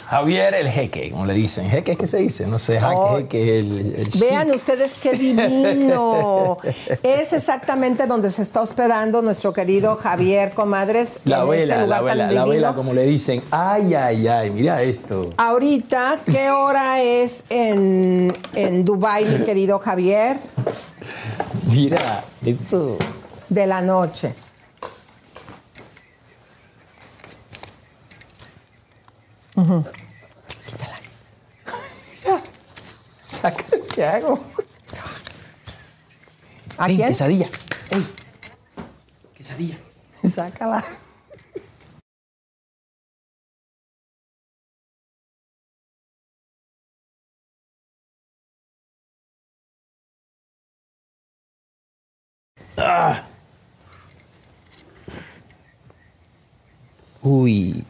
Javier 0.09 0.55
el 0.55 0.69
jeque, 0.69 1.11
como 1.11 1.27
le 1.27 1.35
dicen. 1.35 1.69
¿Jeque 1.69 1.93
es 1.93 1.99
que 1.99 2.07
se 2.07 2.19
dice? 2.19 2.47
No 2.47 2.59
sé, 2.59 2.79
Oh. 2.83 3.17
jeque, 3.17 3.59
el, 3.59 3.81
el 3.97 4.09
Vean 4.21 4.47
chic. 4.47 4.57
ustedes 4.57 4.93
qué 5.03 5.13
divino. 5.15 6.59
es 7.03 7.33
exactamente 7.33 8.07
donde 8.07 8.31
se 8.31 8.43
está 8.43 8.61
hospedando 8.61 9.21
nuestro 9.23 9.53
querido 9.53 9.97
Javier 9.97 10.53
Comadres. 10.53 11.21
La 11.25 11.45
vela, 11.45 11.87
la 11.87 12.01
vela, 12.03 12.31
la 12.31 12.45
vela, 12.45 12.75
como 12.75 12.93
le 12.93 13.05
dicen. 13.05 13.43
Ay, 13.51 13.95
ay, 13.95 14.29
ay, 14.29 14.51
mira 14.51 14.81
esto. 14.83 15.31
Ahorita, 15.37 16.21
¿qué 16.25 16.51
hora 16.51 17.03
es 17.03 17.45
en, 17.49 18.33
en 18.55 18.85
Dubai, 18.85 19.25
mi 19.27 19.45
querido 19.45 19.79
Javier? 19.81 20.37
Mira, 21.71 22.25
esto. 22.45 22.97
De 23.49 23.67
la 23.67 23.81
noche. 23.83 24.35
Ujú. 29.57 29.85
Saca, 33.25 33.65
¿qué 33.95 34.05
hago? 34.05 34.39
¿A 36.79 36.89
Ey, 36.89 36.97
quién? 36.97 37.09
quesadilla. 37.09 37.49
Ey, 37.91 38.07
quesadilla. 39.35 39.77
Sácala. 40.25 40.85
Ah. 52.79 53.23
Uy. 57.23 57.85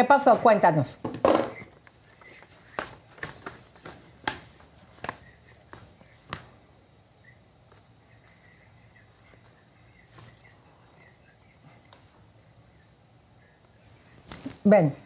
¿Qué 0.00 0.04
pasó? 0.06 0.38
Cuéntanos. 0.38 0.98
Ven. 14.64 14.99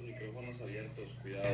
Micrófonos 0.00 0.60
abiertos, 0.60 1.10
cuidado. 1.22 1.48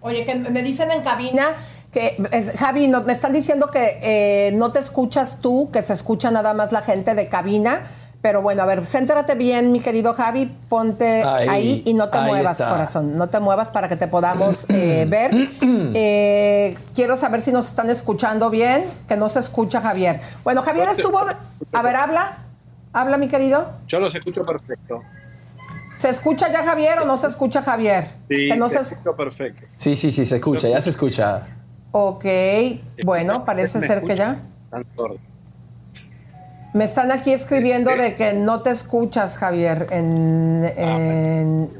Oye, 0.00 0.26
que 0.26 0.34
me 0.34 0.62
dicen 0.62 0.90
en 0.90 1.02
cabina 1.02 1.56
que, 1.90 2.16
Javi, 2.58 2.88
no- 2.88 3.02
me 3.02 3.12
están 3.14 3.32
diciendo 3.32 3.68
que 3.68 3.98
eh, 4.02 4.52
no 4.52 4.70
te 4.72 4.78
escuchas 4.80 5.38
tú, 5.40 5.70
que 5.72 5.80
se 5.82 5.92
escucha 5.94 6.30
nada 6.30 6.52
más 6.52 6.72
la 6.72 6.82
gente 6.82 7.14
de 7.14 7.28
cabina. 7.28 7.86
Pero 8.24 8.40
bueno, 8.40 8.62
a 8.62 8.64
ver, 8.64 8.86
céntrate 8.86 9.34
bien, 9.34 9.70
mi 9.70 9.80
querido 9.80 10.14
Javi, 10.14 10.46
ponte 10.70 11.22
ahí, 11.22 11.46
Ahí, 11.46 11.82
y 11.84 11.92
no 11.92 12.08
te 12.08 12.18
muevas, 12.22 12.58
está. 12.58 12.70
corazón. 12.70 13.18
No 13.18 13.28
te 13.28 13.38
muevas 13.38 13.68
para 13.68 13.86
que 13.86 13.96
te 13.96 14.08
podamos 14.08 14.64
eh, 14.70 15.04
ver. 15.10 15.30
Eh, 15.60 16.74
quiero 16.94 17.18
saber 17.18 17.42
si 17.42 17.52
nos 17.52 17.68
están 17.68 17.90
escuchando 17.90 18.48
bien, 18.48 18.86
que 19.06 19.18
no 19.18 19.28
se 19.28 19.40
escucha 19.40 19.82
Javier. 19.82 20.22
Bueno, 20.42 20.62
Javier 20.62 20.88
estuvo... 20.88 21.18
A 21.18 21.82
ver, 21.82 21.96
habla. 21.96 22.38
Habla, 22.94 23.18
mi 23.18 23.28
querido. 23.28 23.66
Yo 23.88 24.00
los 24.00 24.14
escucho 24.14 24.42
perfecto. 24.46 25.02
¿Se 25.94 26.08
escucha 26.08 26.50
ya 26.50 26.64
Javier 26.64 27.00
o 27.00 27.04
no 27.04 27.18
se 27.18 27.26
escucha 27.26 27.60
Javier? 27.60 28.08
Sí, 28.30 28.48
que 28.48 28.56
no 28.56 28.70
se 28.70 28.82
se... 28.84 28.94
escucha 28.94 29.14
perfecto. 29.14 29.66
Sí, 29.76 29.96
sí, 29.96 30.10
sí, 30.10 30.24
se 30.24 30.36
escucha, 30.36 30.66
ya 30.66 30.80
se 30.80 30.88
escucha. 30.88 31.42
Ok, 31.92 32.24
bueno, 33.04 33.44
parece 33.44 33.80
¿Me 33.80 33.86
ser 33.86 34.02
que 34.02 34.16
ya. 34.16 34.40
Tan 34.70 34.86
sordo. 34.96 35.18
Me 36.74 36.84
están 36.84 37.10
aquí 37.12 37.32
escribiendo 37.32 37.90
de 37.92 38.16
que 38.16 38.32
no 38.34 38.60
te 38.62 38.70
escuchas, 38.70 39.36
Javier. 39.38 39.86
En, 39.90 40.70
en- 40.76 41.70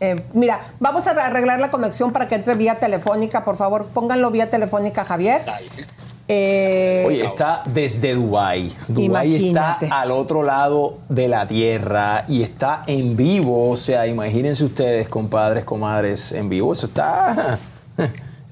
eh, 0.00 0.24
mira, 0.32 0.60
vamos 0.80 1.06
a 1.06 1.10
arreglar 1.10 1.60
la 1.60 1.70
conexión 1.70 2.12
para 2.12 2.26
que 2.28 2.36
entre 2.36 2.54
vía 2.54 2.76
telefónica, 2.76 3.44
por 3.44 3.56
favor. 3.56 3.88
Pónganlo 3.92 4.30
vía 4.30 4.48
telefónica, 4.48 5.04
Javier. 5.04 5.42
Eh, 6.28 7.04
Oye, 7.06 7.24
está 7.24 7.62
desde 7.66 8.14
Dubái. 8.14 8.72
Dubái 8.88 9.34
está 9.34 9.46
Imagínate. 9.48 9.88
al 9.90 10.12
otro 10.12 10.42
lado 10.44 10.98
de 11.08 11.26
la 11.28 11.46
tierra 11.48 12.24
y 12.28 12.42
está 12.44 12.84
en 12.86 13.16
vivo. 13.16 13.70
O 13.70 13.76
sea, 13.76 14.06
imagínense 14.06 14.64
ustedes, 14.64 15.08
compadres, 15.08 15.64
comadres, 15.64 16.30
en 16.32 16.48
vivo. 16.48 16.72
Eso 16.72 16.86
está. 16.86 17.58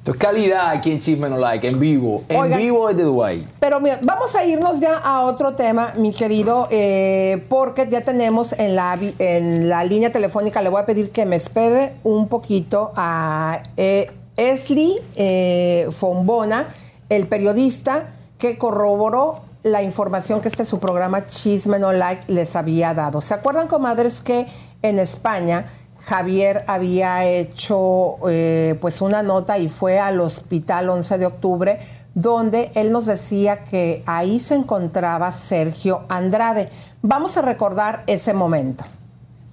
Esto 0.01 0.13
es 0.13 0.17
calidad 0.17 0.71
aquí 0.71 0.93
en 0.93 0.99
Chisme 0.99 1.29
No 1.29 1.37
Like, 1.37 1.69
en 1.69 1.79
vivo. 1.79 2.25
En 2.31 2.41
Oigan. 2.41 2.59
vivo 2.59 2.89
desde 2.89 3.03
Dubái. 3.03 3.47
Pero 3.61 3.81
mira, 3.81 4.01
vamos 4.03 4.35
a 4.35 4.47
irnos 4.47 4.81
ya 4.81 4.97
a 4.97 5.21
otro 5.27 5.53
tema, 5.53 5.93
mi 5.99 6.15
querido, 6.15 6.69
eh, 6.71 7.45
porque 7.51 7.87
ya 7.87 8.01
tenemos 8.01 8.55
en 8.55 8.77
la, 8.77 8.99
en 9.19 9.69
la 9.69 9.85
línea 9.85 10.11
telefónica, 10.11 10.63
le 10.63 10.71
voy 10.71 10.81
a 10.81 10.87
pedir 10.87 11.11
que 11.11 11.27
me 11.27 11.37
espere 11.37 11.97
un 12.03 12.29
poquito 12.29 12.93
a 12.97 13.63
eh, 13.77 14.11
Esli 14.39 14.99
eh, 15.17 15.87
Fombona, 15.91 16.69
el 17.11 17.27
periodista 17.27 18.09
que 18.39 18.57
corroboró 18.57 19.43
la 19.63 19.83
información 19.83 20.41
que 20.41 20.49
este 20.49 20.65
su 20.65 20.79
programa 20.79 21.27
Chisme 21.27 21.79
No 21.79 21.93
Like 21.93 22.33
les 22.33 22.57
había 22.57 22.95
dado. 22.95 23.21
¿Se 23.21 23.35
acuerdan, 23.35 23.69
comadres, 23.69 24.23
que 24.23 24.47
en 24.81 24.99
España 24.99 25.67
Javier 26.03 26.65
había 26.67 27.25
hecho 27.25 28.17
eh, 28.29 28.77
pues 28.81 29.01
una 29.01 29.23
nota 29.23 29.59
y 29.59 29.69
fue 29.69 29.99
al 29.99 30.21
hospital 30.21 30.89
11 30.89 31.19
de 31.19 31.27
octubre 31.27 31.79
donde 32.15 32.73
él 32.75 32.91
nos 32.91 33.07
decía 33.07 33.65
que 33.65 34.03
ahí 34.07 34.41
se 34.41 34.55
encontraba 34.57 35.31
Sergio 35.33 36.07
Andrade. 36.09 36.69
Vamos 37.03 37.37
a 37.37 37.43
recordar 37.43 38.03
ese 38.07 38.35
momento. 38.35 38.85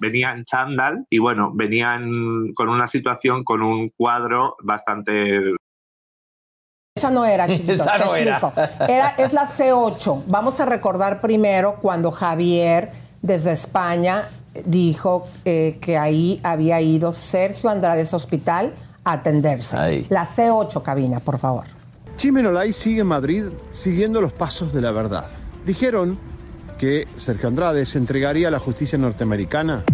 venía 0.00 0.32
en 0.32 0.44
chándal 0.44 1.04
y 1.10 1.18
bueno, 1.18 1.50
venían 1.54 2.52
con 2.54 2.68
una 2.68 2.86
situación, 2.86 3.44
con 3.44 3.62
un 3.62 3.90
cuadro 3.96 4.56
bastante... 4.62 5.54
Esa 6.96 7.10
no 7.10 7.24
era, 7.24 7.46
chiquito, 7.54 7.74
Esa 7.74 7.98
te 7.98 8.04
no 8.04 8.14
era. 8.16 8.38
explico. 8.38 8.52
Era, 8.88 9.10
es 9.18 9.32
la 9.32 9.46
C8. 9.46 10.24
Vamos 10.26 10.60
a 10.60 10.66
recordar 10.66 11.20
primero 11.20 11.76
cuando 11.80 12.10
Javier, 12.10 12.90
desde 13.22 13.52
España, 13.52 14.28
dijo 14.66 15.24
eh, 15.44 15.78
que 15.80 15.96
ahí 15.96 16.40
había 16.42 16.80
ido 16.80 17.12
Sergio 17.12 17.70
Andrade 17.70 18.06
hospital 18.12 18.74
a 19.04 19.12
atenderse. 19.12 20.06
La 20.08 20.26
C8, 20.26 20.82
cabina, 20.82 21.20
por 21.20 21.38
favor. 21.38 21.64
Chimenolay 22.16 22.72
sigue 22.72 23.02
en 23.02 23.06
Madrid 23.06 23.44
siguiendo 23.70 24.20
los 24.20 24.32
pasos 24.32 24.72
de 24.72 24.80
la 24.80 24.90
verdad. 24.90 25.26
Dijeron 25.64 26.18
que 26.78 27.06
Sergio 27.16 27.48
Andrade 27.48 27.84
se 27.86 27.98
entregaría 27.98 28.48
a 28.48 28.50
la 28.50 28.58
justicia 28.58 28.98
norteamericana 28.98 29.84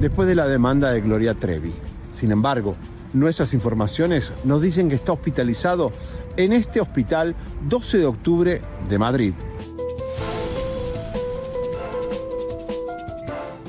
después 0.00 0.28
de 0.28 0.34
la 0.34 0.46
demanda 0.46 0.90
de 0.90 1.00
Gloria 1.00 1.34
Trevi. 1.34 1.72
Sin 2.10 2.30
embargo, 2.30 2.74
nuestras 3.12 3.54
informaciones 3.54 4.32
nos 4.44 4.60
dicen 4.60 4.88
que 4.88 4.96
está 4.96 5.12
hospitalizado 5.12 5.92
en 6.36 6.52
este 6.52 6.80
hospital 6.80 7.34
12 7.68 7.98
de 7.98 8.06
octubre 8.06 8.60
de 8.88 8.98
Madrid. 8.98 9.34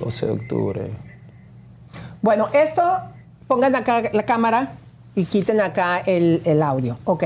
12 0.06 0.26
de 0.28 0.32
octubre. 0.32 0.91
Bueno, 2.22 2.47
esto, 2.53 2.82
pongan 3.47 3.76
acá 3.76 4.03
la 4.14 4.24
cámara 4.24 4.74
y 5.16 5.26
quiten 5.26 5.60
acá 5.62 5.97
el, 6.06 6.41
el 6.45 6.62
audio. 6.62 6.97
Ok. 7.06 7.24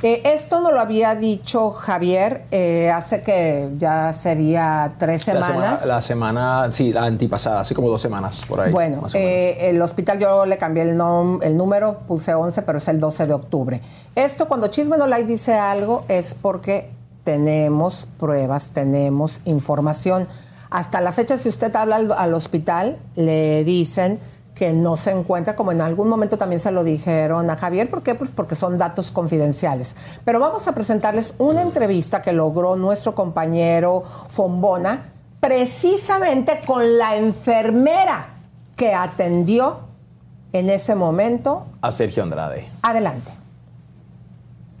Eh, 0.00 0.22
esto 0.24 0.60
nos 0.60 0.72
lo 0.72 0.78
había 0.80 1.16
dicho 1.16 1.70
Javier 1.72 2.44
eh, 2.52 2.88
hace 2.88 3.22
que 3.24 3.68
ya 3.78 4.12
sería 4.12 4.92
tres 4.96 5.26
La 5.26 5.34
semana, 5.34 5.52
semanas. 5.54 5.86
la 5.86 6.00
semana, 6.02 6.68
sí, 6.72 6.92
la 6.92 7.04
antipasada, 7.04 7.60
así 7.60 7.74
como 7.74 7.88
dos 7.88 8.00
semanas 8.00 8.44
por 8.48 8.60
ahí. 8.60 8.70
Bueno, 8.72 9.02
eh, 9.14 9.56
el 9.62 9.82
hospital 9.82 10.20
yo 10.20 10.46
le 10.46 10.56
cambié 10.56 10.84
el, 10.84 10.96
nom- 10.96 11.40
el 11.42 11.56
número, 11.56 11.98
puse 12.06 12.32
11, 12.32 12.62
pero 12.62 12.78
es 12.78 12.86
el 12.86 13.00
12 13.00 13.26
de 13.26 13.32
octubre. 13.32 13.80
Esto 14.14 14.46
cuando 14.46 14.68
Chisme 14.68 14.96
No 14.98 15.08
Like 15.08 15.26
dice 15.26 15.54
algo 15.54 16.04
es 16.08 16.34
porque 16.34 16.90
tenemos 17.24 18.06
pruebas, 18.20 18.70
tenemos 18.70 19.40
información. 19.46 20.28
Hasta 20.70 21.00
la 21.00 21.12
fecha, 21.12 21.38
si 21.38 21.48
usted 21.48 21.74
habla 21.74 21.96
al, 21.96 22.12
al 22.12 22.34
hospital, 22.34 22.98
le 23.14 23.64
dicen 23.64 24.20
que 24.58 24.72
no 24.72 24.96
se 24.96 25.12
encuentra, 25.12 25.54
como 25.54 25.70
en 25.70 25.80
algún 25.80 26.08
momento 26.08 26.36
también 26.36 26.58
se 26.58 26.72
lo 26.72 26.82
dijeron 26.82 27.48
a 27.48 27.56
Javier. 27.56 27.88
¿Por 27.88 28.02
qué? 28.02 28.16
Pues 28.16 28.32
porque 28.32 28.56
son 28.56 28.76
datos 28.76 29.12
confidenciales. 29.12 29.96
Pero 30.24 30.40
vamos 30.40 30.66
a 30.66 30.74
presentarles 30.74 31.34
una 31.38 31.62
entrevista 31.62 32.20
que 32.20 32.32
logró 32.32 32.74
nuestro 32.74 33.14
compañero 33.14 34.02
Fombona, 34.28 35.12
precisamente 35.38 36.60
con 36.66 36.98
la 36.98 37.16
enfermera 37.16 38.30
que 38.74 38.94
atendió 38.94 39.78
en 40.52 40.70
ese 40.70 40.96
momento. 40.96 41.66
A 41.80 41.92
Sergio 41.92 42.24
Andrade. 42.24 42.68
Adelante. 42.82 43.30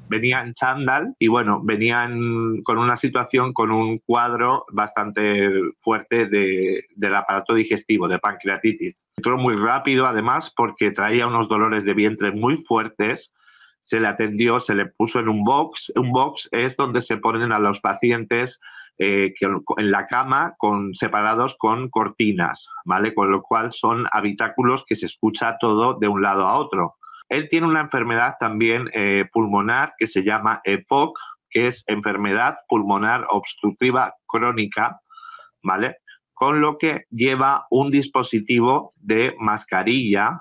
Venía 0.08 0.42
en 0.42 0.54
chándal 0.54 1.14
y 1.18 1.28
bueno, 1.28 1.60
venían 1.62 2.62
con 2.62 2.78
una 2.78 2.96
situación, 2.96 3.52
con 3.52 3.70
un 3.70 3.98
cuadro 3.98 4.64
bastante 4.72 5.50
fuerte 5.78 6.26
de- 6.26 6.82
del 6.96 7.14
aparato 7.14 7.54
digestivo, 7.54 8.08
de 8.08 8.18
pancreatitis. 8.18 9.06
Entró 9.16 9.38
muy 9.38 9.56
rápido 9.56 10.06
además 10.06 10.52
porque 10.56 10.90
traía 10.90 11.26
unos 11.26 11.48
dolores 11.48 11.84
de 11.84 11.94
vientre 11.94 12.32
muy 12.32 12.56
fuertes. 12.56 13.32
Se 13.80 14.00
le 14.00 14.08
atendió, 14.08 14.60
se 14.60 14.74
le 14.74 14.86
puso 14.86 15.18
en 15.20 15.28
un 15.28 15.44
box. 15.44 15.92
Un 15.96 16.12
box 16.12 16.48
es 16.52 16.76
donde 16.76 17.00
se 17.00 17.16
ponen 17.16 17.52
a 17.52 17.58
los 17.58 17.80
pacientes 17.80 18.58
eh, 18.98 19.32
en 19.40 19.90
la 19.92 20.08
cama 20.08 20.54
con, 20.58 20.92
separados 20.94 21.56
con 21.56 21.88
cortinas, 21.88 22.66
¿vale? 22.84 23.14
Con 23.14 23.30
lo 23.30 23.42
cual 23.42 23.70
son 23.72 24.06
habitáculos 24.10 24.84
que 24.84 24.96
se 24.96 25.06
escucha 25.06 25.56
todo 25.60 25.94
de 26.00 26.08
un 26.08 26.20
lado 26.20 26.46
a 26.46 26.58
otro. 26.58 26.96
Él 27.28 27.48
tiene 27.48 27.66
una 27.66 27.80
enfermedad 27.80 28.36
también 28.40 28.88
eh, 28.92 29.26
pulmonar 29.32 29.94
que 29.98 30.06
se 30.06 30.22
llama 30.22 30.60
EPOC, 30.64 31.18
que 31.50 31.66
es 31.68 31.84
enfermedad 31.86 32.56
pulmonar 32.68 33.26
obstructiva 33.30 34.14
crónica, 34.26 35.00
¿vale? 35.62 35.96
Con 36.34 36.60
lo 36.60 36.78
que 36.78 37.04
lleva 37.10 37.66
un 37.70 37.90
dispositivo 37.90 38.92
de 38.96 39.34
mascarilla 39.38 40.38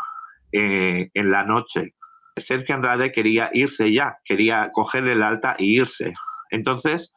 eh, 0.51 1.09
en 1.13 1.31
la 1.31 1.43
noche. 1.43 1.95
Sergio 2.37 2.75
Andrade 2.75 3.11
quería 3.11 3.49
irse 3.53 3.91
ya, 3.91 4.17
quería 4.23 4.69
coger 4.71 5.07
el 5.07 5.23
alta 5.23 5.55
e 5.57 5.65
irse. 5.65 6.13
Entonces, 6.51 7.13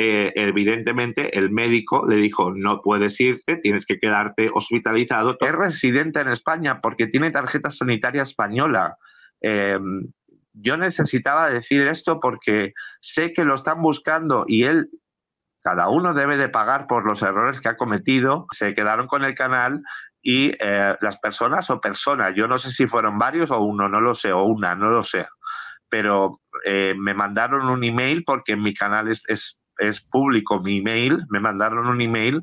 eh, 0.00 0.32
evidentemente, 0.36 1.36
el 1.36 1.50
médico 1.50 2.06
le 2.06 2.14
dijo, 2.14 2.52
no 2.54 2.82
puedes 2.82 3.20
irte, 3.20 3.56
tienes 3.56 3.84
que 3.84 3.98
quedarte 3.98 4.48
hospitalizado. 4.54 5.36
Es 5.40 5.52
residente 5.52 6.20
en 6.20 6.28
España 6.28 6.80
porque 6.80 7.08
tiene 7.08 7.32
tarjeta 7.32 7.68
sanitaria 7.72 8.22
española. 8.22 8.96
Eh, 9.40 9.76
yo 10.52 10.76
necesitaba 10.76 11.50
decir 11.50 11.84
esto 11.88 12.20
porque 12.20 12.74
sé 13.00 13.32
que 13.32 13.44
lo 13.44 13.56
están 13.56 13.82
buscando 13.82 14.44
y 14.46 14.64
él, 14.64 14.88
cada 15.64 15.88
uno 15.88 16.14
debe 16.14 16.36
de 16.36 16.48
pagar 16.48 16.86
por 16.86 17.04
los 17.04 17.20
errores 17.22 17.60
que 17.60 17.70
ha 17.70 17.76
cometido. 17.76 18.46
Se 18.52 18.76
quedaron 18.76 19.08
con 19.08 19.24
el 19.24 19.34
canal 19.34 19.82
y 20.22 20.52
eh, 20.60 20.94
las 21.00 21.18
personas 21.18 21.70
o 21.70 21.80
personas, 21.80 22.36
yo 22.36 22.46
no 22.46 22.58
sé 22.58 22.70
si 22.70 22.86
fueron 22.86 23.18
varios 23.18 23.50
o 23.50 23.58
uno, 23.58 23.88
no 23.88 24.00
lo 24.00 24.14
sé, 24.14 24.32
o 24.32 24.44
una, 24.44 24.76
no 24.76 24.90
lo 24.90 25.02
sé, 25.02 25.26
pero 25.88 26.40
eh, 26.64 26.94
me 26.96 27.14
mandaron 27.14 27.68
un 27.68 27.82
email 27.82 28.22
porque 28.24 28.54
mi 28.54 28.74
canal 28.74 29.08
es, 29.08 29.58
es, 29.78 30.00
público 30.00 30.60
mi 30.60 30.78
email, 30.78 31.24
me 31.30 31.40
mandaron 31.40 31.86
un 31.86 32.00
email 32.00 32.42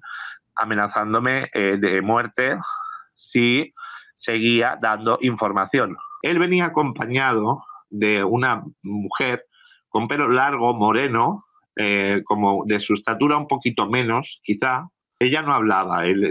amenazándome 0.55 1.49
eh, 1.53 1.77
de 1.77 2.01
muerte 2.01 2.57
si 3.15 3.73
seguía 4.15 4.77
dando 4.81 5.17
información. 5.21 5.97
Él 6.21 6.39
venía 6.39 6.65
acompañado 6.65 7.63
de 7.89 8.23
una 8.23 8.63
mujer 8.81 9.45
con 9.89 10.07
pelo 10.07 10.27
largo, 10.27 10.73
moreno, 10.73 11.45
eh, 11.75 12.21
como 12.25 12.63
de 12.65 12.79
su 12.79 12.93
estatura 12.93 13.37
un 13.37 13.47
poquito 13.47 13.89
menos, 13.89 14.41
quizá. 14.43 14.87
Ella 15.17 15.41
no 15.41 15.53
hablaba. 15.53 16.05
Él, 16.05 16.29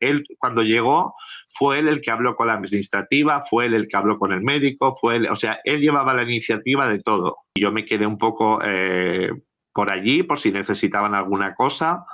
él, 0.00 0.24
cuando 0.38 0.62
llegó, 0.62 1.14
fue 1.48 1.78
él 1.78 1.86
el 1.86 2.00
que 2.00 2.10
habló 2.10 2.34
con 2.34 2.48
la 2.48 2.54
administrativa, 2.54 3.42
fue 3.48 3.66
él 3.66 3.74
el 3.74 3.86
que 3.86 3.96
habló 3.96 4.16
con 4.16 4.32
el 4.32 4.42
médico, 4.42 4.92
fue 5.00 5.16
él, 5.16 5.28
o 5.28 5.36
sea, 5.36 5.60
él 5.62 5.80
llevaba 5.80 6.14
la 6.14 6.24
iniciativa 6.24 6.88
de 6.88 7.00
todo. 7.00 7.36
Yo 7.56 7.70
me 7.70 7.86
quedé 7.86 8.06
un 8.06 8.18
poco 8.18 8.60
eh, 8.64 9.30
por 9.74 9.90
allí, 9.90 10.22
por 10.22 10.40
si 10.40 10.52
necesitaban 10.52 11.14
alguna 11.14 11.54
cosa. 11.54 12.06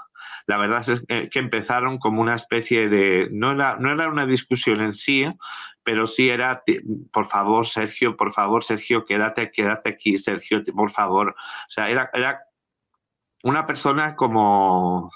La 0.46 0.56
verdad 0.56 0.84
es 0.88 1.28
que 1.30 1.38
empezaron 1.38 1.98
como 1.98 2.22
una 2.22 2.34
especie 2.34 2.88
de, 2.88 3.28
no 3.30 3.52
era, 3.52 3.76
no 3.76 3.92
era 3.92 4.08
una 4.08 4.26
discusión 4.26 4.80
en 4.80 4.94
sí, 4.94 5.26
pero 5.84 6.06
sí 6.06 6.28
era, 6.28 6.62
por 7.12 7.28
favor, 7.28 7.66
Sergio, 7.66 8.16
por 8.16 8.32
favor, 8.32 8.64
Sergio, 8.64 9.04
quédate, 9.04 9.52
quédate 9.52 9.90
aquí, 9.90 10.18
Sergio, 10.18 10.64
por 10.74 10.90
favor. 10.90 11.30
O 11.30 11.70
sea, 11.70 11.90
era, 11.90 12.10
era 12.12 12.40
una 13.42 13.66
persona 13.66 14.16
como, 14.16 15.10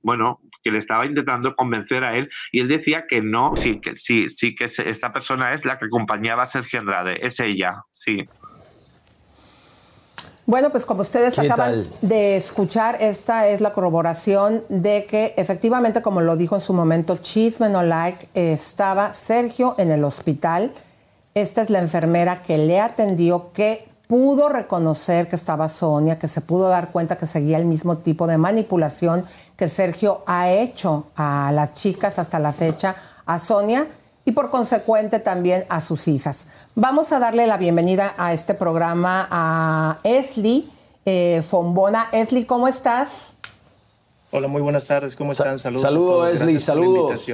bueno, 0.00 0.40
que 0.62 0.70
le 0.70 0.78
estaba 0.78 1.06
intentando 1.06 1.54
convencer 1.54 2.04
a 2.04 2.16
él 2.16 2.30
y 2.52 2.60
él 2.60 2.68
decía 2.68 3.06
que 3.06 3.20
no, 3.20 3.56
sí, 3.56 3.80
que 3.80 3.96
sí, 3.96 4.28
sí 4.28 4.54
que 4.54 4.64
esta 4.64 5.12
persona 5.12 5.52
es 5.52 5.64
la 5.64 5.78
que 5.78 5.86
acompañaba 5.86 6.44
a 6.44 6.46
Sergio 6.46 6.80
Andrade, 6.80 7.24
es 7.26 7.40
ella, 7.40 7.82
sí. 7.92 8.28
Bueno, 10.48 10.70
pues 10.70 10.86
como 10.86 11.02
ustedes 11.02 11.38
acaban 11.38 11.84
de 12.00 12.38
escuchar, 12.38 12.96
esta 13.02 13.48
es 13.48 13.60
la 13.60 13.74
corroboración 13.74 14.64
de 14.70 15.04
que 15.04 15.34
efectivamente, 15.36 16.00
como 16.00 16.22
lo 16.22 16.38
dijo 16.38 16.54
en 16.54 16.62
su 16.62 16.72
momento 16.72 17.18
Chisme 17.18 17.68
No 17.68 17.82
Like, 17.82 18.30
estaba 18.32 19.12
Sergio 19.12 19.74
en 19.76 19.90
el 19.90 20.02
hospital. 20.04 20.72
Esta 21.34 21.60
es 21.60 21.68
la 21.68 21.80
enfermera 21.80 22.40
que 22.40 22.56
le 22.56 22.80
atendió, 22.80 23.52
que 23.52 23.90
pudo 24.06 24.48
reconocer 24.48 25.28
que 25.28 25.36
estaba 25.36 25.68
Sonia, 25.68 26.18
que 26.18 26.28
se 26.28 26.40
pudo 26.40 26.70
dar 26.70 26.92
cuenta 26.92 27.18
que 27.18 27.26
seguía 27.26 27.58
el 27.58 27.66
mismo 27.66 27.98
tipo 27.98 28.26
de 28.26 28.38
manipulación 28.38 29.26
que 29.54 29.68
Sergio 29.68 30.22
ha 30.26 30.48
hecho 30.48 31.08
a 31.14 31.52
las 31.52 31.74
chicas 31.74 32.18
hasta 32.18 32.38
la 32.38 32.54
fecha, 32.54 32.96
a 33.26 33.38
Sonia 33.38 33.86
y 34.28 34.32
por 34.32 34.50
consecuente 34.50 35.20
también 35.20 35.64
a 35.70 35.80
sus 35.80 36.06
hijas. 36.06 36.48
Vamos 36.74 37.12
a 37.12 37.18
darle 37.18 37.46
la 37.46 37.56
bienvenida 37.56 38.14
a 38.18 38.34
este 38.34 38.52
programa 38.52 39.26
a 39.30 40.00
Esli 40.04 40.70
eh, 41.06 41.42
Fombona. 41.42 42.10
Esli, 42.12 42.44
¿cómo 42.44 42.68
estás? 42.68 43.32
Hola, 44.30 44.46
muy 44.46 44.60
buenas 44.60 44.84
tardes. 44.84 45.16
¿Cómo 45.16 45.32
están? 45.32 45.58
Saludos. 45.58 45.80
Saludos, 45.80 46.30
Esli. 46.30 46.58
Saludos. 46.58 47.26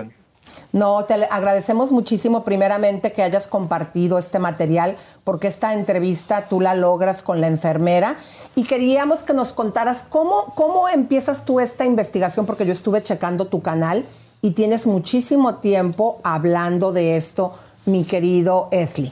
No, 0.70 1.04
te 1.04 1.14
agradecemos 1.14 1.90
muchísimo 1.90 2.44
primeramente 2.44 3.10
que 3.10 3.24
hayas 3.24 3.48
compartido 3.48 4.16
este 4.16 4.38
material 4.38 4.94
porque 5.24 5.48
esta 5.48 5.74
entrevista 5.74 6.46
tú 6.48 6.60
la 6.60 6.76
logras 6.76 7.24
con 7.24 7.40
la 7.40 7.48
enfermera 7.48 8.18
y 8.54 8.62
queríamos 8.62 9.24
que 9.24 9.34
nos 9.34 9.52
contaras 9.52 10.04
cómo, 10.08 10.52
cómo 10.54 10.88
empiezas 10.88 11.44
tú 11.44 11.58
esta 11.58 11.84
investigación 11.84 12.46
porque 12.46 12.64
yo 12.64 12.72
estuve 12.72 13.02
checando 13.02 13.48
tu 13.48 13.62
canal 13.62 14.04
y 14.44 14.50
tienes 14.50 14.86
muchísimo 14.86 15.54
tiempo 15.54 16.20
hablando 16.22 16.92
de 16.92 17.16
esto, 17.16 17.58
mi 17.86 18.04
querido 18.04 18.68
Esli. 18.72 19.10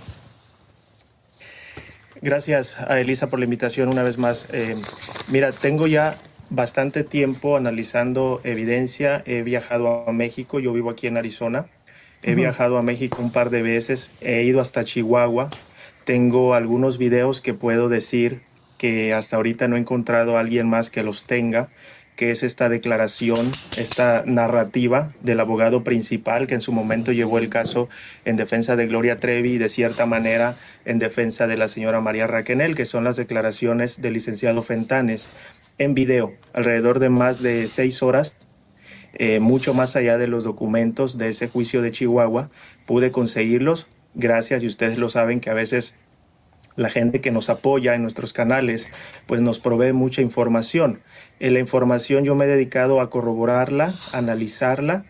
Gracias 2.20 2.78
a 2.78 3.00
Elisa 3.00 3.30
por 3.30 3.38
la 3.38 3.46
invitación 3.46 3.88
una 3.88 4.02
vez 4.02 4.18
más. 4.18 4.46
Eh, 4.52 4.76
mira, 5.28 5.50
tengo 5.50 5.86
ya 5.86 6.16
bastante 6.50 7.02
tiempo 7.02 7.56
analizando 7.56 8.42
evidencia. 8.44 9.22
He 9.24 9.40
viajado 9.40 10.06
a 10.06 10.12
México, 10.12 10.60
yo 10.60 10.74
vivo 10.74 10.90
aquí 10.90 11.06
en 11.06 11.16
Arizona. 11.16 11.64
He 12.22 12.34
viajado 12.34 12.76
a 12.76 12.82
México 12.82 13.22
un 13.22 13.32
par 13.32 13.48
de 13.48 13.62
veces, 13.62 14.10
he 14.20 14.42
ido 14.42 14.60
hasta 14.60 14.84
Chihuahua. 14.84 15.48
Tengo 16.04 16.52
algunos 16.52 16.98
videos 16.98 17.40
que 17.40 17.54
puedo 17.54 17.88
decir 17.88 18.42
que 18.76 19.14
hasta 19.14 19.36
ahorita 19.36 19.66
no 19.66 19.76
he 19.76 19.78
encontrado 19.78 20.36
a 20.36 20.40
alguien 20.40 20.68
más 20.68 20.90
que 20.90 21.02
los 21.02 21.24
tenga 21.24 21.70
que 22.22 22.30
es 22.30 22.44
esta 22.44 22.68
declaración, 22.68 23.50
esta 23.78 24.22
narrativa 24.24 25.10
del 25.22 25.40
abogado 25.40 25.82
principal 25.82 26.46
que 26.46 26.54
en 26.54 26.60
su 26.60 26.70
momento 26.70 27.10
llevó 27.10 27.38
el 27.38 27.48
caso 27.48 27.88
en 28.24 28.36
defensa 28.36 28.76
de 28.76 28.86
Gloria 28.86 29.16
Trevi 29.16 29.54
y 29.54 29.58
de 29.58 29.68
cierta 29.68 30.06
manera 30.06 30.54
en 30.84 31.00
defensa 31.00 31.48
de 31.48 31.56
la 31.56 31.66
señora 31.66 32.00
María 32.00 32.28
Raquenel, 32.28 32.76
que 32.76 32.84
son 32.84 33.02
las 33.02 33.16
declaraciones 33.16 34.02
del 34.02 34.12
licenciado 34.12 34.62
Fentanes 34.62 35.30
en 35.78 35.94
video, 35.94 36.32
alrededor 36.52 37.00
de 37.00 37.08
más 37.08 37.42
de 37.42 37.66
seis 37.66 38.04
horas, 38.04 38.36
eh, 39.14 39.40
mucho 39.40 39.74
más 39.74 39.96
allá 39.96 40.16
de 40.16 40.28
los 40.28 40.44
documentos 40.44 41.18
de 41.18 41.26
ese 41.26 41.48
juicio 41.48 41.82
de 41.82 41.90
Chihuahua, 41.90 42.50
pude 42.86 43.10
conseguirlos, 43.10 43.88
gracias, 44.14 44.62
y 44.62 44.68
ustedes 44.68 44.96
lo 44.96 45.08
saben 45.08 45.40
que 45.40 45.50
a 45.50 45.54
veces 45.54 45.96
la 46.76 46.88
gente 46.88 47.20
que 47.20 47.30
nos 47.30 47.50
apoya 47.50 47.94
en 47.94 48.02
nuestros 48.02 48.32
canales, 48.32 48.88
pues 49.26 49.42
nos 49.42 49.58
provee 49.58 49.92
mucha 49.92 50.22
información. 50.22 51.00
En 51.42 51.54
la 51.54 51.58
información 51.58 52.22
yo 52.22 52.36
me 52.36 52.44
he 52.44 52.48
dedicado 52.48 53.00
a 53.00 53.10
corroborarla, 53.10 53.92
analizarla 54.12 55.04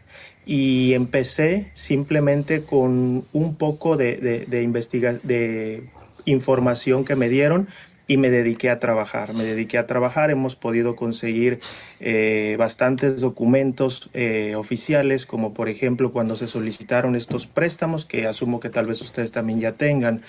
y 0.47 0.95
empecé 0.95 1.70
simplemente 1.74 2.62
con 2.62 3.26
un 3.35 3.57
poco 3.57 3.99
de, 3.99 4.16
de 4.16 5.83
información 6.24 7.05
que 7.05 7.16
me 7.16 7.28
dieron 7.28 7.68
y 8.12 8.18
me 8.18 8.28
dediqué 8.28 8.68
a 8.68 8.78
trabajar. 8.78 9.32
Me 9.32 9.42
dediqué 9.42 9.78
a 9.78 9.86
trabajar, 9.86 10.30
hemos 10.30 10.54
podido 10.54 10.96
conseguir 10.96 11.60
eh, 11.98 12.56
bastantes 12.58 13.22
documentos 13.22 14.10
eh, 14.12 14.54
oficiales, 14.54 15.24
como 15.24 15.54
por 15.54 15.70
ejemplo 15.70 16.12
cuando 16.12 16.36
se 16.36 16.46
solicitaron 16.46 17.16
estos 17.16 17.46
préstamos, 17.46 18.04
que 18.04 18.26
asumo 18.26 18.60
que 18.60 18.68
tal 18.68 18.84
vez 18.84 19.00
ustedes 19.00 19.32
también 19.32 19.60
ya 19.60 19.72
tengan, 19.72 20.20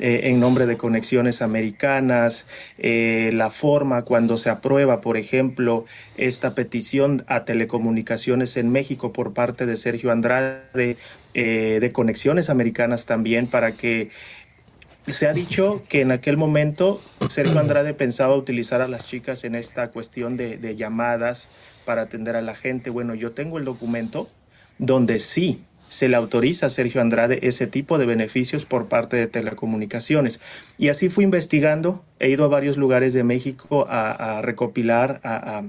eh, 0.00 0.22
en 0.24 0.40
nombre 0.40 0.66
de 0.66 0.76
conexiones 0.76 1.40
americanas, 1.40 2.46
la 2.78 3.50
forma 3.50 4.02
cuando 4.02 4.36
se 4.36 4.50
aprueba, 4.50 5.00
por 5.00 5.16
ejemplo, 5.16 5.84
esta 6.16 6.54
petición 6.56 7.24
a 7.28 7.44
telecomunicaciones 7.44 8.56
en 8.56 8.70
México 8.70 9.12
por 9.12 9.32
parte 9.32 9.64
de 9.64 9.76
Sergio 9.76 10.10
Andrade, 10.10 10.96
de 11.34 11.90
conexiones 11.92 12.50
americanas 12.50 13.06
también, 13.06 13.46
para 13.46 13.72
que 13.72 14.10
se 15.08 15.26
ha 15.26 15.32
dicho 15.32 15.82
que 15.88 16.02
en 16.02 16.12
aquel 16.12 16.36
momento 16.36 17.00
Sergio 17.28 17.58
Andrade 17.58 17.94
pensaba 17.94 18.34
utilizar 18.34 18.80
a 18.80 18.88
las 18.88 19.06
chicas 19.06 19.44
en 19.44 19.54
esta 19.54 19.90
cuestión 19.90 20.36
de, 20.36 20.76
llamadas 20.76 21.48
para 21.84 22.02
atender 22.02 22.36
a 22.36 22.42
la 22.42 22.54
gente. 22.54 22.90
Bueno, 22.90 23.14
yo 23.14 23.32
tengo 23.32 23.58
el 23.58 23.64
documento 23.64 24.28
donde 24.78 25.18
sí 25.18 25.62
se 25.88 26.08
le 26.08 26.16
autoriza 26.16 26.66
a 26.66 26.68
Sergio 26.68 27.00
Andrade 27.00 27.38
ese 27.42 27.66
tipo 27.66 27.96
de 27.96 28.04
beneficios 28.04 28.66
por 28.66 28.88
parte 28.88 29.16
de 29.16 29.26
telecomunicaciones. 29.26 30.40
Y 30.76 30.88
así 30.88 31.08
fui 31.08 31.24
investigando, 31.24 32.04
he 32.18 32.28
ido 32.28 32.44
a 32.44 32.48
varios 32.48 32.76
lugares 32.76 33.14
de 33.14 33.24
México 33.24 33.86
a, 33.88 34.42
recopilar, 34.42 35.20
a, 35.24 35.62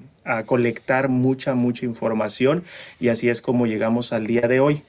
colectar 0.45 1.07
mucha, 1.07 1.55
mucha 1.55 1.85
información 1.85 2.63
y 2.99 3.07
así 3.07 3.29
es 3.29 3.41
como 3.41 3.65
llegamos 3.65 4.11
al 4.11 4.27
día 4.27 4.47
de 4.47 4.59
hoy. 4.59 4.83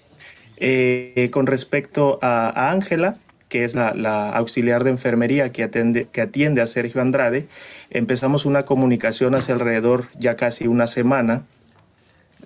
Eh, 0.63 1.31
con 1.33 1.47
respecto 1.47 2.19
a 2.21 2.71
Ángela, 2.71 3.17
que 3.51 3.65
es 3.65 3.75
la, 3.75 4.31
auxiliar 4.31 4.85
de 4.85 4.91
enfermería 4.91 5.53
que, 5.53 5.65
atiende, 5.65 6.07
que 6.11 6.23
atiende 6.23 6.63
a 6.63 6.67
Sergio 6.67 7.03
Andrade, 7.03 7.47
empezamos 7.91 8.47
una 8.47 8.63
comunicación 8.63 9.35
hace 9.35 9.53
alrededor 9.53 10.07
ya 10.19 10.37
casi 10.37 10.69
una 10.69 10.87
semana 10.87 11.43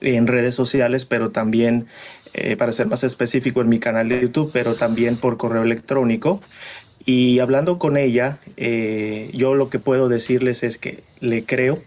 en 0.00 0.26
redes 0.26 0.54
sociales, 0.54 1.04
pero 1.04 1.30
también, 1.30 1.86
eh, 2.32 2.56
para 2.56 2.72
ser 2.72 2.88
más 2.88 3.04
específico, 3.04 3.60
en 3.60 3.68
mi 3.68 3.78
canal 3.78 4.08
de 4.08 4.20
YouTube, 4.20 4.50
pero 4.52 4.74
también 4.74 5.16
por 5.16 5.36
correo 5.36 5.62
electrónico. 5.62 6.40
Y 7.04 7.38
hablando 7.38 7.78
con 7.78 7.98
ella, 7.98 8.38
eh, 8.56 9.30
yo 9.34 9.54
lo 9.54 9.68
que 9.68 9.78
puedo 9.78 10.08
decirles 10.08 10.62
es 10.62 10.78
que 10.78 11.04
le 11.20 11.44
creo, 11.44 11.82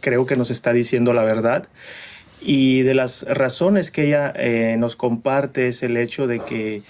creo 0.00 0.26
que 0.26 0.36
nos 0.36 0.50
está 0.50 0.74
diciendo 0.74 1.14
la 1.14 1.24
verdad. 1.24 1.66
Y 2.42 2.82
de 2.82 2.94
las 2.94 3.22
razones 3.22 3.90
que 3.90 4.06
ella 4.06 4.32
eh, 4.36 4.76
nos 4.78 4.96
comparte 4.96 5.68
es 5.68 5.82
el 5.82 5.96
hecho 5.96 6.26
de 6.26 6.40
que 6.40 6.82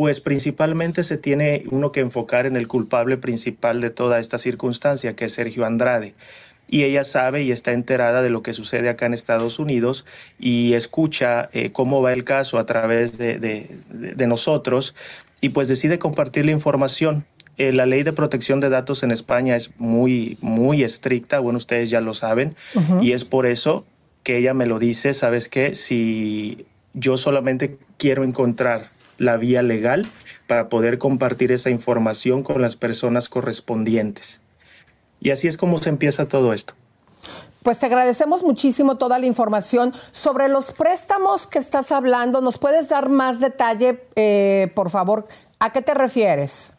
pues 0.00 0.20
principalmente 0.20 1.04
se 1.04 1.18
tiene 1.18 1.64
uno 1.70 1.92
que 1.92 2.00
enfocar 2.00 2.46
en 2.46 2.56
el 2.56 2.68
culpable 2.68 3.18
principal 3.18 3.82
de 3.82 3.90
toda 3.90 4.18
esta 4.18 4.38
circunstancia, 4.38 5.14
que 5.14 5.26
es 5.26 5.32
Sergio 5.32 5.66
Andrade. 5.66 6.14
Y 6.70 6.84
ella 6.84 7.04
sabe 7.04 7.42
y 7.42 7.52
está 7.52 7.72
enterada 7.72 8.22
de 8.22 8.30
lo 8.30 8.42
que 8.42 8.54
sucede 8.54 8.88
acá 8.88 9.04
en 9.04 9.12
Estados 9.12 9.58
Unidos 9.58 10.06
y 10.38 10.72
escucha 10.72 11.50
eh, 11.52 11.70
cómo 11.72 12.00
va 12.00 12.14
el 12.14 12.24
caso 12.24 12.58
a 12.58 12.64
través 12.64 13.18
de, 13.18 13.68
nosotros 14.26 14.94
y 15.42 15.50
pues 15.50 15.68
decide 15.68 15.98
compartir 15.98 16.46
la 16.46 16.52
información. 16.52 17.26
Eh, 17.58 17.74
la 17.74 17.84
ley 17.84 18.02
de 18.02 18.14
protección 18.14 18.58
de 18.60 18.70
datos 18.70 19.02
en 19.02 19.10
España 19.10 19.54
es 19.54 19.70
muy, 19.76 20.38
muy 20.40 20.82
estricta, 20.82 21.40
bueno, 21.40 21.58
ustedes 21.58 21.90
ya 21.90 22.00
lo 22.00 22.14
saben, 22.14 22.54
y 23.02 23.12
es 23.12 23.26
por 23.26 23.44
eso 23.44 23.84
que 24.22 24.38
ella 24.38 24.54
me 24.54 24.64
lo 24.64 24.78
dice, 24.78 25.12
¿sabes 25.12 25.50
qué? 25.50 25.74
Si 25.74 26.64
yo 26.94 27.18
solamente 27.18 27.76
quiero 27.98 28.24
encontrar 28.24 28.98
la 29.20 29.36
vía 29.36 29.62
legal 29.62 30.06
para 30.46 30.70
poder 30.70 30.98
compartir 30.98 31.52
esa 31.52 31.68
información 31.68 32.42
con 32.42 32.62
las 32.62 32.74
personas 32.74 33.28
correspondientes. 33.28 34.40
Y 35.20 35.30
así 35.30 35.46
es 35.46 35.58
como 35.58 35.76
se 35.76 35.90
empieza 35.90 36.26
todo 36.26 36.54
esto. 36.54 36.72
Pues 37.62 37.78
te 37.78 37.86
agradecemos 37.86 38.42
muchísimo 38.42 38.96
toda 38.96 39.18
la 39.18 39.26
información 39.26 39.92
sobre 40.12 40.48
los 40.48 40.72
préstamos 40.72 41.46
que 41.46 41.58
estás 41.58 41.92
hablando. 41.92 42.40
¿Nos 42.40 42.56
puedes 42.56 42.88
dar 42.88 43.10
más 43.10 43.40
detalle, 43.40 44.02
eh, 44.16 44.72
por 44.74 44.88
favor? 44.88 45.26
¿A 45.58 45.70
qué 45.70 45.82
te 45.82 45.92
refieres? 45.92 46.72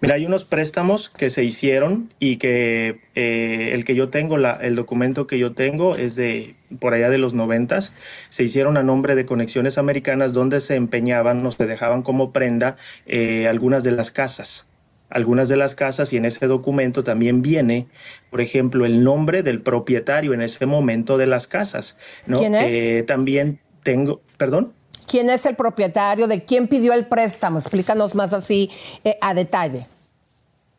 Mira, 0.00 0.16
hay 0.16 0.26
unos 0.26 0.44
préstamos 0.44 1.08
que 1.08 1.30
se 1.30 1.44
hicieron 1.44 2.12
y 2.18 2.38
que 2.38 3.00
eh, 3.14 3.70
el 3.72 3.84
que 3.84 3.94
yo 3.94 4.08
tengo, 4.08 4.38
la, 4.38 4.54
el 4.54 4.74
documento 4.74 5.28
que 5.28 5.38
yo 5.38 5.52
tengo 5.52 5.94
es 5.94 6.16
de 6.16 6.56
por 6.78 6.94
allá 6.94 7.10
de 7.10 7.18
los 7.18 7.34
noventas. 7.34 7.92
Se 8.28 8.42
hicieron 8.44 8.76
a 8.76 8.82
nombre 8.82 9.14
de 9.14 9.26
Conexiones 9.26 9.78
Americanas 9.78 10.32
donde 10.32 10.60
se 10.60 10.76
empeñaban 10.76 11.44
o 11.44 11.50
se 11.50 11.66
dejaban 11.66 12.02
como 12.02 12.32
prenda 12.32 12.76
eh, 13.06 13.48
algunas 13.48 13.84
de 13.84 13.92
las 13.92 14.10
casas 14.10 14.66
algunas 15.12 15.48
de 15.48 15.56
las 15.56 15.74
casas 15.74 16.12
y 16.12 16.16
en 16.16 16.24
ese 16.24 16.46
documento 16.46 17.04
también 17.04 17.42
viene, 17.42 17.86
por 18.30 18.40
ejemplo, 18.40 18.86
el 18.86 19.04
nombre 19.04 19.42
del 19.42 19.60
propietario 19.60 20.32
en 20.32 20.40
ese 20.40 20.66
momento 20.66 21.18
de 21.18 21.26
las 21.26 21.46
casas. 21.46 21.96
¿no? 22.26 22.38
¿Quién 22.38 22.54
es? 22.54 22.74
Eh, 22.74 23.04
también 23.06 23.60
tengo, 23.82 24.22
perdón. 24.38 24.72
¿Quién 25.06 25.28
es 25.28 25.44
el 25.46 25.56
propietario? 25.56 26.28
¿De 26.28 26.44
quién 26.44 26.68
pidió 26.68 26.94
el 26.94 27.06
préstamo? 27.06 27.58
Explícanos 27.58 28.14
más 28.14 28.32
así 28.32 28.70
eh, 29.04 29.18
a 29.20 29.34
detalle. 29.34 29.86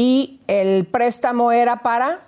¿Y 0.00 0.40
el 0.46 0.86
préstamo 0.86 1.52
era 1.52 1.82
para? 1.82 2.26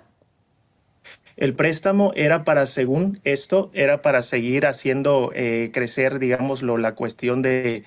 El 1.37 1.55
préstamo 1.55 2.13
era 2.15 2.43
para, 2.43 2.67
según 2.67 3.19
esto, 3.23 3.71
era 3.73 4.03
para 4.03 4.21
seguir 4.21 4.67
haciendo 4.67 5.31
eh, 5.33 5.71
crecer, 5.73 6.19
digámoslo, 6.19 6.77
la 6.77 6.93
cuestión 6.93 7.41
de, 7.41 7.83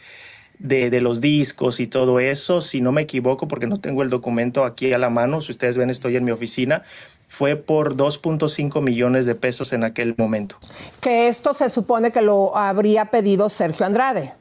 de, 0.58 0.90
de, 0.90 1.00
los 1.00 1.20
discos 1.20 1.78
y 1.78 1.86
todo 1.86 2.18
eso. 2.18 2.62
Si 2.62 2.80
no 2.80 2.90
me 2.90 3.02
equivoco, 3.02 3.46
porque 3.46 3.68
no 3.68 3.76
tengo 3.76 4.02
el 4.02 4.10
documento 4.10 4.64
aquí 4.64 4.92
a 4.92 4.98
la 4.98 5.08
mano, 5.08 5.40
si 5.40 5.52
ustedes 5.52 5.78
ven, 5.78 5.88
estoy 5.88 6.16
en 6.16 6.24
mi 6.24 6.32
oficina, 6.32 6.82
fue 7.28 7.54
por 7.54 7.96
2.5 7.96 8.82
millones 8.82 9.24
de 9.24 9.36
pesos 9.36 9.72
en 9.72 9.84
aquel 9.84 10.16
momento. 10.18 10.56
Que 11.00 11.28
esto 11.28 11.54
se 11.54 11.70
supone 11.70 12.10
que 12.10 12.22
lo 12.22 12.56
habría 12.56 13.12
pedido 13.12 13.48
Sergio 13.48 13.86
Andrade. 13.86 14.32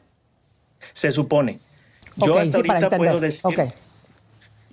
Se 0.93 1.11
supone. 1.11 1.59
Yo 2.15 2.33
okay, 2.33 2.47
hasta 2.47 2.63
sí, 2.63 2.67
ahorita 2.67 2.97
puedo 2.97 3.19
decir. 3.19 3.41
Okay. 3.43 3.84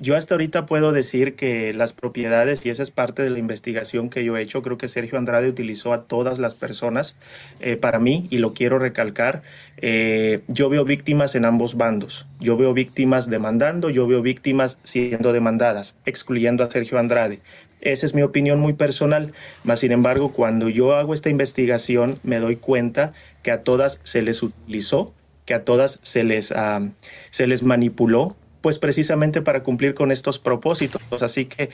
Yo 0.03 0.17
hasta 0.17 0.35
ahorita 0.35 0.67
puedo 0.67 0.91
decir 0.91 1.37
que 1.37 1.73
las 1.73 1.93
propiedades, 1.93 2.67
y 2.67 2.71
esa 2.71 2.83
es 2.83 2.91
parte 2.91 3.23
de 3.23 3.31
la 3.31 3.39
investigación 3.39 4.11
que 4.11 4.25
yo 4.25 4.37
he 4.37 4.43
hecho, 4.43 4.61
creo 4.61 4.77
que 4.77 4.89
Sergio 4.89 5.17
Andrade 5.17 5.49
utilizó 5.49 5.93
a 5.93 6.03
todas 6.03 6.41
las 6.41 6.55
personas 6.55 7.15
eh, 7.61 7.77
para 7.77 8.01
mí, 8.01 8.27
y 8.29 8.39
lo 8.39 8.53
quiero 8.53 8.81
recalcar, 8.81 9.43
eh, 9.77 10.41
yo 10.49 10.69
veo 10.69 10.85
víctimas 10.85 11.37
en 11.37 11.45
ambos 11.45 11.77
bandos. 11.77 12.27
Yo 12.41 12.57
veo 12.57 12.75
víctimas 12.75 13.31
demandando, 13.31 13.91
yo 13.91 14.09
veo 14.09 14.23
víctimas 14.23 14.81
siendo 14.83 15.33
demandadas, 15.33 15.95
excluyendo 16.05 16.65
a 16.65 16.71
Sergio 16.73 16.99
Andrade. 16.99 17.39
Esa 17.81 18.05
es 18.05 18.13
mi 18.13 18.23
opinión 18.23 18.59
muy 18.59 18.73
personal, 18.73 19.33
mas 19.63 19.79
sin 19.79 19.93
embargo, 19.93 20.33
cuando 20.33 20.69
yo 20.69 20.97
hago 20.97 21.15
esta 21.15 21.31
investigación 21.31 22.19
me 22.25 22.41
doy 22.41 22.57
cuenta 22.57 23.13
que 23.45 23.53
a 23.53 23.63
todas 23.63 24.01
se 24.03 24.21
les 24.23 24.43
utilizó, 24.43 25.15
que 25.45 25.55
a 25.55 25.65
todas 25.65 26.01
se 26.03 26.25
les, 26.25 26.51
uh, 26.51 26.91
se 27.31 27.47
les 27.47 27.63
manipuló, 27.63 28.37
pues 28.63 28.79
precisamente 28.79 29.43
para 29.43 29.63
cumplir 29.63 29.95
con 29.95 30.11
estos 30.11 30.39
propósitos. 30.39 31.03
Así 31.23 31.45
que 31.45 31.69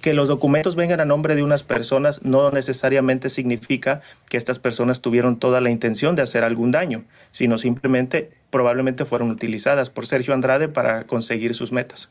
que 0.00 0.14
los 0.14 0.28
documentos 0.28 0.76
vengan 0.76 1.00
a 1.00 1.04
nombre 1.04 1.34
de 1.34 1.42
unas 1.42 1.62
personas 1.62 2.22
no 2.22 2.50
necesariamente 2.50 3.28
significa 3.28 4.00
que 4.28 4.36
estas 4.36 4.58
personas 4.58 5.00
tuvieron 5.00 5.38
toda 5.38 5.60
la 5.60 5.70
intención 5.70 6.16
de 6.16 6.22
hacer 6.22 6.42
algún 6.42 6.70
daño, 6.70 7.04
sino 7.30 7.58
simplemente 7.58 8.30
probablemente 8.50 9.04
fueron 9.04 9.30
utilizadas 9.30 9.90
por 9.90 10.06
Sergio 10.06 10.34
Andrade 10.34 10.68
para 10.68 11.04
conseguir 11.04 11.54
sus 11.54 11.72
metas. 11.72 12.10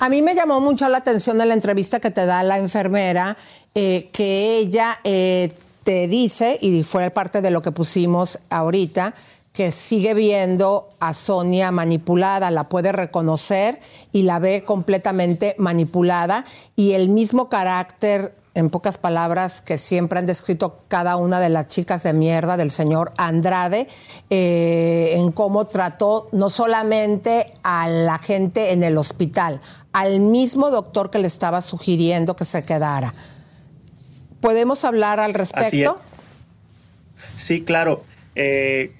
A 0.00 0.08
mí 0.08 0.22
me 0.22 0.34
llamó 0.34 0.60
mucho 0.60 0.88
la 0.88 0.98
atención 0.98 1.38
de 1.38 1.46
la 1.46 1.54
entrevista 1.54 2.00
que 2.00 2.10
te 2.10 2.26
da 2.26 2.42
la 2.42 2.58
enfermera, 2.58 3.36
eh, 3.74 4.08
que 4.12 4.58
ella 4.58 4.98
eh, 5.04 5.52
te 5.84 6.08
dice, 6.08 6.58
y 6.60 6.82
fue 6.82 7.10
parte 7.10 7.42
de 7.42 7.50
lo 7.50 7.62
que 7.62 7.70
pusimos 7.70 8.38
ahorita, 8.50 9.14
que 9.58 9.72
sigue 9.72 10.14
viendo 10.14 10.88
a 11.00 11.12
Sonia 11.12 11.72
manipulada, 11.72 12.52
la 12.52 12.68
puede 12.68 12.92
reconocer 12.92 13.80
y 14.12 14.22
la 14.22 14.38
ve 14.38 14.62
completamente 14.64 15.56
manipulada 15.58 16.44
y 16.76 16.92
el 16.92 17.08
mismo 17.08 17.48
carácter, 17.48 18.36
en 18.54 18.70
pocas 18.70 18.98
palabras, 18.98 19.60
que 19.60 19.76
siempre 19.76 20.20
han 20.20 20.26
descrito 20.26 20.84
cada 20.86 21.16
una 21.16 21.40
de 21.40 21.48
las 21.48 21.66
chicas 21.66 22.04
de 22.04 22.12
mierda 22.12 22.56
del 22.56 22.70
señor 22.70 23.12
Andrade, 23.16 23.88
eh, 24.30 25.14
en 25.16 25.32
cómo 25.32 25.66
trató 25.66 26.28
no 26.30 26.50
solamente 26.50 27.50
a 27.64 27.88
la 27.88 28.20
gente 28.20 28.70
en 28.70 28.84
el 28.84 28.96
hospital, 28.96 29.58
al 29.92 30.20
mismo 30.20 30.70
doctor 30.70 31.10
que 31.10 31.18
le 31.18 31.26
estaba 31.26 31.62
sugiriendo 31.62 32.36
que 32.36 32.44
se 32.44 32.62
quedara. 32.62 33.12
¿Podemos 34.40 34.84
hablar 34.84 35.18
al 35.18 35.34
respecto? 35.34 35.96
Sí, 37.34 37.64
claro. 37.64 38.04
Eh, 38.36 38.94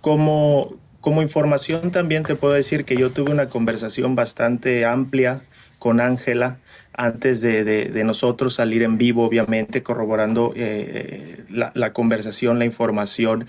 como, 0.00 0.74
como 1.00 1.22
información 1.22 1.90
también 1.90 2.22
te 2.22 2.34
puedo 2.34 2.54
decir 2.54 2.84
que 2.84 2.96
yo 2.96 3.10
tuve 3.10 3.30
una 3.30 3.48
conversación 3.48 4.14
bastante 4.14 4.84
amplia 4.84 5.42
con 5.78 6.00
Ángela 6.00 6.58
antes 6.92 7.40
de, 7.40 7.64
de, 7.64 8.04
nosotros 8.04 8.54
salir 8.54 8.82
en 8.82 8.98
vivo, 8.98 9.24
obviamente, 9.24 9.82
corroborando 9.82 10.52
eh, 10.54 11.44
la, 11.48 11.72
la, 11.74 11.92
conversación, 11.94 12.58
la 12.58 12.66
información. 12.66 13.46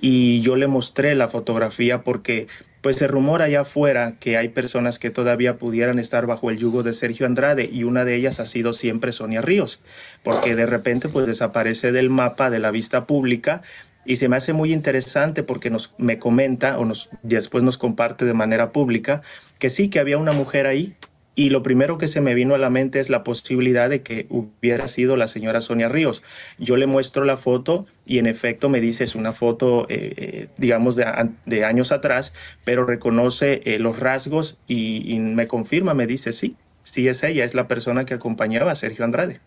Y 0.00 0.40
yo 0.42 0.54
le 0.54 0.68
mostré 0.68 1.16
la 1.16 1.26
fotografía 1.26 2.02
porque 2.02 2.46
pues 2.82 2.96
se 2.96 3.06
rumora 3.06 3.46
allá 3.46 3.60
afuera 3.60 4.14
que 4.18 4.36
hay 4.36 4.48
personas 4.48 4.98
que 4.98 5.10
todavía 5.10 5.56
pudieran 5.56 6.00
estar 6.00 6.26
bajo 6.26 6.50
el 6.50 6.58
yugo 6.58 6.82
de 6.82 6.92
Sergio 6.92 7.26
Andrade 7.26 7.70
y 7.72 7.84
una 7.84 8.04
de 8.04 8.16
ellas 8.16 8.40
ha 8.40 8.44
sido 8.44 8.72
siempre 8.72 9.12
Sonia 9.12 9.40
Ríos, 9.40 9.80
porque 10.24 10.56
de 10.56 10.66
repente 10.66 11.08
pues 11.08 11.26
desaparece 11.26 11.92
del 11.92 12.10
mapa 12.10 12.50
de 12.50 12.58
la 12.58 12.72
vista 12.72 13.04
pública 13.04 13.62
y 14.04 14.16
se 14.16 14.28
me 14.28 14.36
hace 14.36 14.52
muy 14.52 14.72
interesante 14.72 15.42
porque 15.42 15.70
nos 15.70 15.94
me 15.98 16.18
comenta 16.18 16.78
o 16.78 16.84
nos 16.84 17.08
después 17.22 17.64
nos 17.64 17.78
comparte 17.78 18.24
de 18.24 18.34
manera 18.34 18.72
pública 18.72 19.22
que 19.58 19.70
sí 19.70 19.88
que 19.88 19.98
había 19.98 20.18
una 20.18 20.32
mujer 20.32 20.66
ahí 20.66 20.94
y 21.34 21.50
lo 21.50 21.62
primero 21.62 21.96
que 21.96 22.08
se 22.08 22.20
me 22.20 22.34
vino 22.34 22.54
a 22.54 22.58
la 22.58 22.68
mente 22.68 23.00
es 23.00 23.08
la 23.08 23.24
posibilidad 23.24 23.88
de 23.88 24.02
que 24.02 24.26
hubiera 24.28 24.86
sido 24.86 25.16
la 25.16 25.26
señora 25.26 25.62
Sonia 25.62 25.88
Ríos. 25.88 26.22
Yo 26.58 26.76
le 26.76 26.86
muestro 26.86 27.24
la 27.24 27.38
foto 27.38 27.86
y 28.04 28.18
en 28.18 28.26
efecto 28.26 28.68
me 28.68 28.82
dice 28.82 29.04
es 29.04 29.14
una 29.14 29.32
foto, 29.32 29.86
eh, 29.88 30.12
eh, 30.16 30.48
digamos, 30.58 30.94
de, 30.96 31.64
años 31.64 31.90
atrás, 31.90 32.34
pero 32.64 32.84
reconoce 32.84 33.62
eh, 33.64 33.78
los 33.78 33.98
rasgos 33.98 34.58
y, 34.66 35.10
y 35.10 35.18
me 35.20 35.46
confirma, 35.46 35.94
me 35.94 36.06
dice 36.06 36.32
sí, 36.32 36.54
sí 36.82 37.08
es 37.08 37.22
ella, 37.22 37.44
es 37.44 37.54
la 37.54 37.66
persona 37.66 38.04
que 38.04 38.14
acompañaba 38.14 38.72
a 38.72 38.74
Sergio 38.74 39.04
Andrade. 39.04 39.40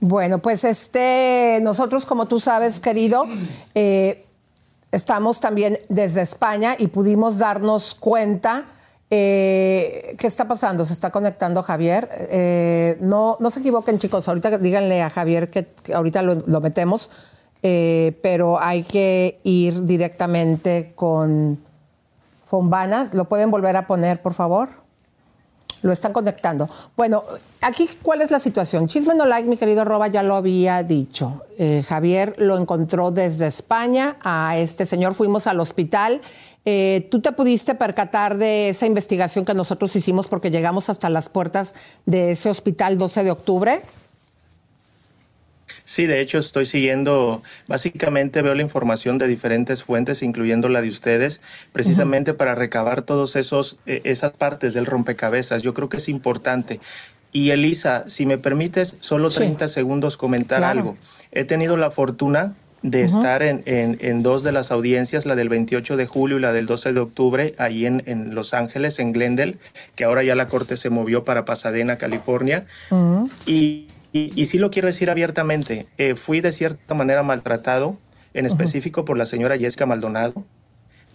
Bueno, 0.00 0.38
pues 0.38 0.64
este, 0.64 1.58
nosotros, 1.62 2.04
como 2.04 2.26
tú 2.26 2.38
sabes, 2.40 2.80
querido, 2.80 3.24
eh, 3.74 4.26
estamos 4.92 5.40
también 5.40 5.78
desde 5.88 6.22
España 6.22 6.76
y 6.78 6.88
pudimos 6.88 7.38
darnos 7.38 7.94
cuenta 7.94 8.66
Eh, 9.08 10.16
¿Qué 10.18 10.26
está 10.26 10.48
pasando? 10.48 10.84
Se 10.84 10.92
está 10.92 11.10
conectando 11.10 11.62
Javier. 11.62 12.08
Eh, 12.28 12.98
no, 13.00 13.36
no 13.38 13.50
se 13.50 13.60
equivoquen, 13.60 13.98
chicos. 13.98 14.26
Ahorita 14.26 14.58
díganle 14.58 15.00
a 15.00 15.10
Javier 15.10 15.48
que, 15.48 15.68
ahorita 15.94 16.22
lo, 16.22 16.34
lo 16.34 16.60
metemos, 16.60 17.08
eh, 17.62 18.18
pero 18.20 18.58
hay 18.58 18.82
que 18.82 19.38
ir 19.44 19.84
directamente 19.84 20.92
con 20.96 21.60
Fombanas. 22.44 23.14
¿Lo 23.14 23.26
pueden 23.26 23.50
volver 23.50 23.76
a 23.76 23.86
poner, 23.86 24.22
por 24.22 24.34
favor? 24.34 24.70
Lo 25.82 25.92
están 25.92 26.12
conectando. 26.12 26.68
Bueno, 26.96 27.22
aquí, 27.60 27.88
¿cuál 28.02 28.22
es 28.22 28.30
la 28.30 28.38
situación? 28.38 28.88
Chisme 28.88 29.14
no 29.14 29.26
like, 29.26 29.48
mi 29.48 29.56
querido 29.56 29.84
Roba, 29.84 30.08
ya 30.08 30.22
lo 30.22 30.34
había 30.34 30.82
dicho. 30.82 31.42
Eh, 31.58 31.84
Javier 31.86 32.34
lo 32.38 32.58
encontró 32.58 33.10
desde 33.10 33.46
España. 33.46 34.16
A 34.22 34.56
este 34.56 34.86
señor 34.86 35.14
fuimos 35.14 35.46
al 35.46 35.60
hospital. 35.60 36.20
Eh, 36.64 37.06
¿Tú 37.12 37.20
te 37.20 37.30
pudiste 37.30 37.76
percatar 37.76 38.38
de 38.38 38.70
esa 38.70 38.86
investigación 38.86 39.44
que 39.44 39.54
nosotros 39.54 39.94
hicimos 39.94 40.26
porque 40.26 40.50
llegamos 40.50 40.88
hasta 40.90 41.08
las 41.08 41.28
puertas 41.28 41.74
de 42.06 42.32
ese 42.32 42.50
hospital 42.50 42.98
12 42.98 43.22
de 43.22 43.30
octubre? 43.30 43.82
Sí, 45.86 46.06
de 46.06 46.20
hecho 46.20 46.38
estoy 46.38 46.66
siguiendo, 46.66 47.42
básicamente 47.68 48.42
veo 48.42 48.54
la 48.54 48.62
información 48.62 49.18
de 49.18 49.28
diferentes 49.28 49.84
fuentes, 49.84 50.22
incluyendo 50.22 50.68
la 50.68 50.82
de 50.82 50.88
ustedes, 50.88 51.40
precisamente 51.72 52.34
para 52.34 52.54
recabar 52.56 53.02
todos 53.02 53.36
esos 53.36 53.78
eh, 53.86 54.00
esas 54.04 54.32
partes 54.32 54.74
del 54.74 54.84
rompecabezas. 54.84 55.62
Yo 55.62 55.72
creo 55.74 55.88
que 55.88 55.98
es 55.98 56.08
importante. 56.08 56.80
Y 57.32 57.50
Elisa, 57.50 58.04
si 58.08 58.26
me 58.26 58.36
permites, 58.36 58.96
solo 59.00 59.30
30 59.30 59.68
segundos 59.68 60.16
comentar 60.16 60.58
Claro. 60.58 60.80
algo. 60.80 60.94
He 61.32 61.44
tenido 61.44 61.76
la 61.76 61.90
fortuna 61.90 62.54
de 62.82 63.02
estar 63.02 63.42
en, 63.42 63.62
en- 63.66 63.96
en 64.00 64.22
dos 64.22 64.42
de 64.44 64.52
las 64.52 64.70
audiencias, 64.70 65.24
la 65.26 65.34
del 65.34 65.48
28 65.48 65.96
de 65.96 66.06
julio 66.06 66.36
y 66.38 66.40
la 66.40 66.52
del 66.52 66.66
12 66.66 66.92
de 66.92 67.00
octubre, 67.00 67.54
ahí 67.58 67.84
en, 67.86 68.02
en 68.06 68.34
Los 68.34 68.54
Ángeles, 68.54 68.98
en 68.98 69.12
Glendale, 69.12 69.56
que 69.96 70.04
ahora 70.04 70.22
ya 70.22 70.34
la 70.34 70.46
corte 70.46 70.76
se 70.76 70.88
movió 70.90 71.22
para 71.24 71.44
Pasadena, 71.44 71.96
California. 71.98 72.66
Y, 73.46 73.86
y, 74.16 74.30
y 74.40 74.46
sí 74.46 74.58
lo 74.58 74.70
quiero 74.70 74.86
decir 74.86 75.10
abiertamente, 75.10 75.86
eh, 75.98 76.14
fui 76.14 76.40
de 76.40 76.52
cierta 76.52 76.94
manera 76.94 77.22
maltratado, 77.22 77.98
en 78.34 78.46
específico 78.46 79.04
por 79.04 79.16
la 79.16 79.26
señora 79.26 79.58
Jessica 79.58 79.86
Maldonado. 79.86 80.44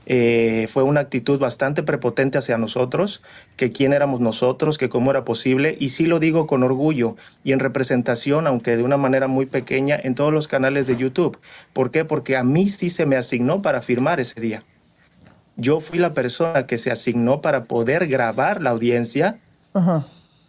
Eh, 0.07 0.67
fue 0.71 0.81
una 0.81 1.01
actitud 1.01 1.39
bastante 1.39 1.83
prepotente 1.83 2.39
hacia 2.39 2.57
nosotros, 2.57 3.21
que 3.55 3.71
quién 3.71 3.93
éramos 3.93 4.19
nosotros, 4.19 4.79
que 4.79 4.89
cómo 4.89 5.11
era 5.11 5.23
posible, 5.23 5.77
y 5.79 5.89
sí 5.89 6.07
lo 6.07 6.19
digo 6.19 6.47
con 6.47 6.63
orgullo 6.63 7.15
y 7.43 7.51
en 7.51 7.59
representación, 7.59 8.47
aunque 8.47 8.75
de 8.75 8.83
una 8.83 8.97
manera 8.97 9.27
muy 9.27 9.45
pequeña, 9.45 9.99
en 10.01 10.15
todos 10.15 10.33
los 10.33 10.47
canales 10.47 10.87
de 10.87 10.97
YouTube. 10.97 11.37
¿Por 11.73 11.91
qué? 11.91 12.03
Porque 12.05 12.35
a 12.35 12.43
mí 12.43 12.67
sí 12.67 12.89
se 12.89 13.05
me 13.05 13.15
asignó 13.15 13.61
para 13.61 13.81
firmar 13.81 14.19
ese 14.19 14.41
día. 14.41 14.63
Yo 15.55 15.79
fui 15.79 15.99
la 15.99 16.13
persona 16.13 16.65
que 16.65 16.79
se 16.79 16.91
asignó 16.91 17.41
para 17.41 17.65
poder 17.65 18.07
grabar 18.07 18.61
la 18.61 18.71
audiencia 18.71 19.39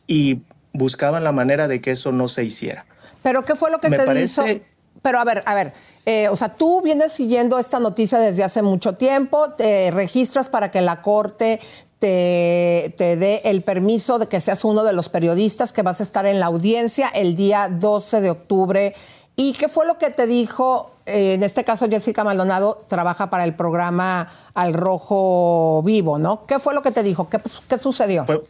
y 0.06 0.40
buscaban 0.72 1.24
la 1.24 1.32
manera 1.32 1.68
de 1.68 1.80
que 1.80 1.90
eso 1.92 2.12
no 2.12 2.28
se 2.28 2.44
hiciera. 2.44 2.86
¿Pero 3.22 3.42
qué 3.42 3.54
fue 3.54 3.70
lo 3.70 3.78
que 3.80 3.88
Me 3.90 3.98
te 3.98 4.04
parece- 4.04 4.52
hizo? 4.54 4.64
Pero 5.02 5.18
a 5.18 5.24
ver, 5.24 5.42
a 5.46 5.54
ver, 5.54 5.72
eh, 6.06 6.28
o 6.28 6.36
sea, 6.36 6.50
tú 6.54 6.80
vienes 6.80 7.12
siguiendo 7.12 7.58
esta 7.58 7.80
noticia 7.80 8.18
desde 8.18 8.44
hace 8.44 8.62
mucho 8.62 8.92
tiempo, 8.92 9.50
te 9.50 9.90
registras 9.90 10.48
para 10.48 10.70
que 10.70 10.80
la 10.80 11.02
corte 11.02 11.58
te, 11.98 12.94
te 12.96 13.16
dé 13.16 13.42
el 13.44 13.62
permiso 13.62 14.18
de 14.18 14.26
que 14.28 14.40
seas 14.40 14.64
uno 14.64 14.84
de 14.84 14.92
los 14.92 15.08
periodistas 15.08 15.72
que 15.72 15.82
vas 15.82 16.00
a 16.00 16.02
estar 16.02 16.26
en 16.26 16.40
la 16.40 16.46
audiencia 16.46 17.08
el 17.08 17.34
día 17.34 17.68
12 17.70 18.20
de 18.20 18.30
octubre. 18.30 18.94
¿Y 19.36 19.52
qué 19.54 19.68
fue 19.68 19.86
lo 19.86 19.98
que 19.98 20.10
te 20.10 20.26
dijo? 20.26 20.90
eh, 21.06 21.34
en 21.34 21.42
este 21.42 21.64
caso, 21.64 21.88
Jessica 21.90 22.22
Maldonado 22.22 22.78
trabaja 22.86 23.28
para 23.28 23.42
el 23.42 23.54
programa 23.56 24.28
Al 24.54 24.72
Rojo 24.74 25.82
Vivo, 25.84 26.18
¿no? 26.20 26.46
¿Qué 26.46 26.60
fue 26.60 26.74
lo 26.74 26.82
que 26.82 26.92
te 26.92 27.02
dijo? 27.02 27.28
¿Qué, 27.28 27.40
qué 27.68 27.76
sucedió? 27.78 28.24
Fue, 28.24 28.40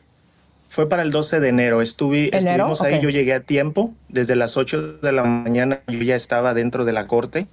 fue 0.72 0.88
para 0.88 1.02
el 1.02 1.10
12 1.10 1.40
de 1.40 1.50
enero. 1.50 1.82
Estuve, 1.82 2.34
¿Enero? 2.34 2.72
Estuvimos 2.72 2.80
ahí, 2.80 2.98
yo 3.02 3.10
llegué 3.10 3.34
a 3.34 3.40
tiempo. 3.40 3.92
Desde 4.08 4.36
las 4.36 4.56
8 4.56 5.00
de 5.02 5.12
la 5.12 5.22
mañana 5.22 5.82
yo 5.86 6.00
ya 6.00 6.16
estaba 6.16 6.54
dentro 6.54 6.86
de 6.86 6.92
la 6.92 7.06
corte, 7.06 7.46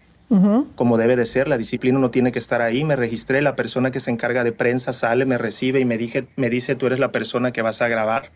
como 0.76 0.98
debe 0.98 1.18
de 1.18 1.26
ser. 1.26 1.50
La 1.50 1.58
disciplina 1.58 2.00
no 2.00 2.12
tiene 2.12 2.32
que 2.32 2.40
estar 2.40 2.62
ahí. 2.62 2.86
Me 2.86 2.96
registré, 2.96 3.42
la 3.42 3.58
persona 3.58 3.92
que 3.92 4.00
se 4.00 4.10
encarga 4.10 4.46
de 4.46 4.54
prensa 4.54 4.94
sale, 4.94 5.26
me 5.26 5.38
recibe 5.38 5.82
y 5.82 5.86
me, 5.86 5.98
dije, 5.98 6.28
me 6.38 6.50
dice, 6.50 6.76
tú 6.76 6.88
eres 6.88 7.00
la 7.00 7.12
persona 7.12 7.52
que 7.52 7.62
vas 7.62 7.82
a 7.82 7.90
grabar. 7.90 8.32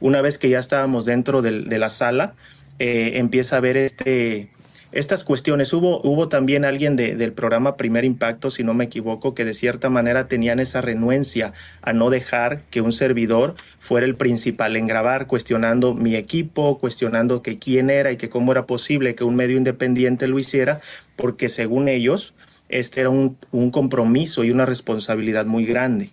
Una 0.00 0.22
vez 0.22 0.38
que 0.38 0.48
ya 0.48 0.58
estábamos 0.58 1.04
dentro 1.04 1.40
de 1.40 1.78
la 1.78 1.88
sala, 1.88 2.34
eh, 2.80 3.12
empieza 3.14 3.58
a 3.58 3.60
ver 3.60 3.76
este, 3.76 4.50
estas 4.92 5.24
cuestiones. 5.24 5.72
Hubo, 5.72 6.00
hubo 6.02 6.28
también 6.28 6.64
alguien 6.64 6.96
de- 6.96 7.16
del 7.16 7.32
programa 7.32 7.76
Primer 7.76 8.04
Impacto, 8.04 8.50
si 8.50 8.64
no 8.64 8.72
me 8.74 8.84
equivoco, 8.84 9.34
que 9.34 9.44
de 9.44 9.52
cierta 9.54 9.90
manera 9.90 10.28
tenían 10.28 10.60
esa 10.60 10.80
renuencia 10.80 11.52
a 11.82 11.92
no 11.92 12.10
dejar 12.10 12.62
que 12.70 12.80
un 12.80 12.92
servidor 12.92 13.54
fuera 13.78 14.06
el 14.06 14.14
principal 14.16 14.76
en 14.76 14.86
grabar, 14.86 15.26
cuestionando 15.26 15.94
mi 15.94 16.14
equipo, 16.16 16.78
cuestionando 16.78 17.42
que 17.42 17.58
quién 17.58 17.90
era 17.90 18.12
y 18.12 18.16
que 18.16 18.28
cómo 18.28 18.52
era 18.52 18.66
posible 18.66 19.14
que 19.14 19.24
un 19.24 19.36
medio 19.36 19.56
independiente 19.56 20.28
lo 20.28 20.38
hiciera, 20.38 20.80
porque 21.16 21.48
según 21.48 21.88
ellos, 21.88 22.34
este 22.68 23.00
era 23.00 23.10
un, 23.10 23.36
un 23.52 23.70
compromiso 23.70 24.44
y 24.44 24.50
una 24.50 24.66
responsabilidad 24.66 25.46
muy 25.46 25.64
grande. 25.64 26.10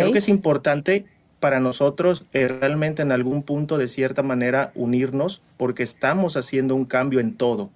Creo 0.00 0.12
que 0.12 0.18
es 0.18 0.28
importante 0.28 1.04
para 1.40 1.60
nosotros 1.60 2.24
eh, 2.32 2.48
realmente 2.48 3.02
en 3.02 3.12
algún 3.12 3.42
punto 3.42 3.78
de 3.78 3.86
cierta 3.88 4.22
manera 4.22 4.72
unirnos 4.74 5.42
porque 5.56 5.82
estamos 5.82 6.36
haciendo 6.36 6.74
un 6.74 6.84
cambio 6.84 7.20
en 7.20 7.36
todo. 7.36 7.70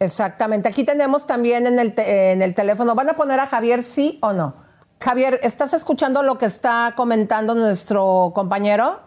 Exactamente. 0.00 0.68
Aquí 0.68 0.84
tenemos 0.84 1.26
también 1.26 1.66
en 1.66 1.78
el, 1.78 1.94
te- 1.94 2.32
en 2.32 2.42
el 2.42 2.54
teléfono. 2.54 2.94
¿Van 2.94 3.08
a 3.08 3.14
poner 3.14 3.40
a 3.40 3.46
Javier 3.46 3.82
sí 3.82 4.18
o 4.22 4.32
no? 4.32 4.54
Javier, 5.02 5.40
¿estás 5.42 5.74
escuchando 5.74 6.22
lo 6.22 6.38
que 6.38 6.46
está 6.46 6.94
comentando 6.96 7.54
nuestro 7.54 8.32
compañero? 8.34 9.00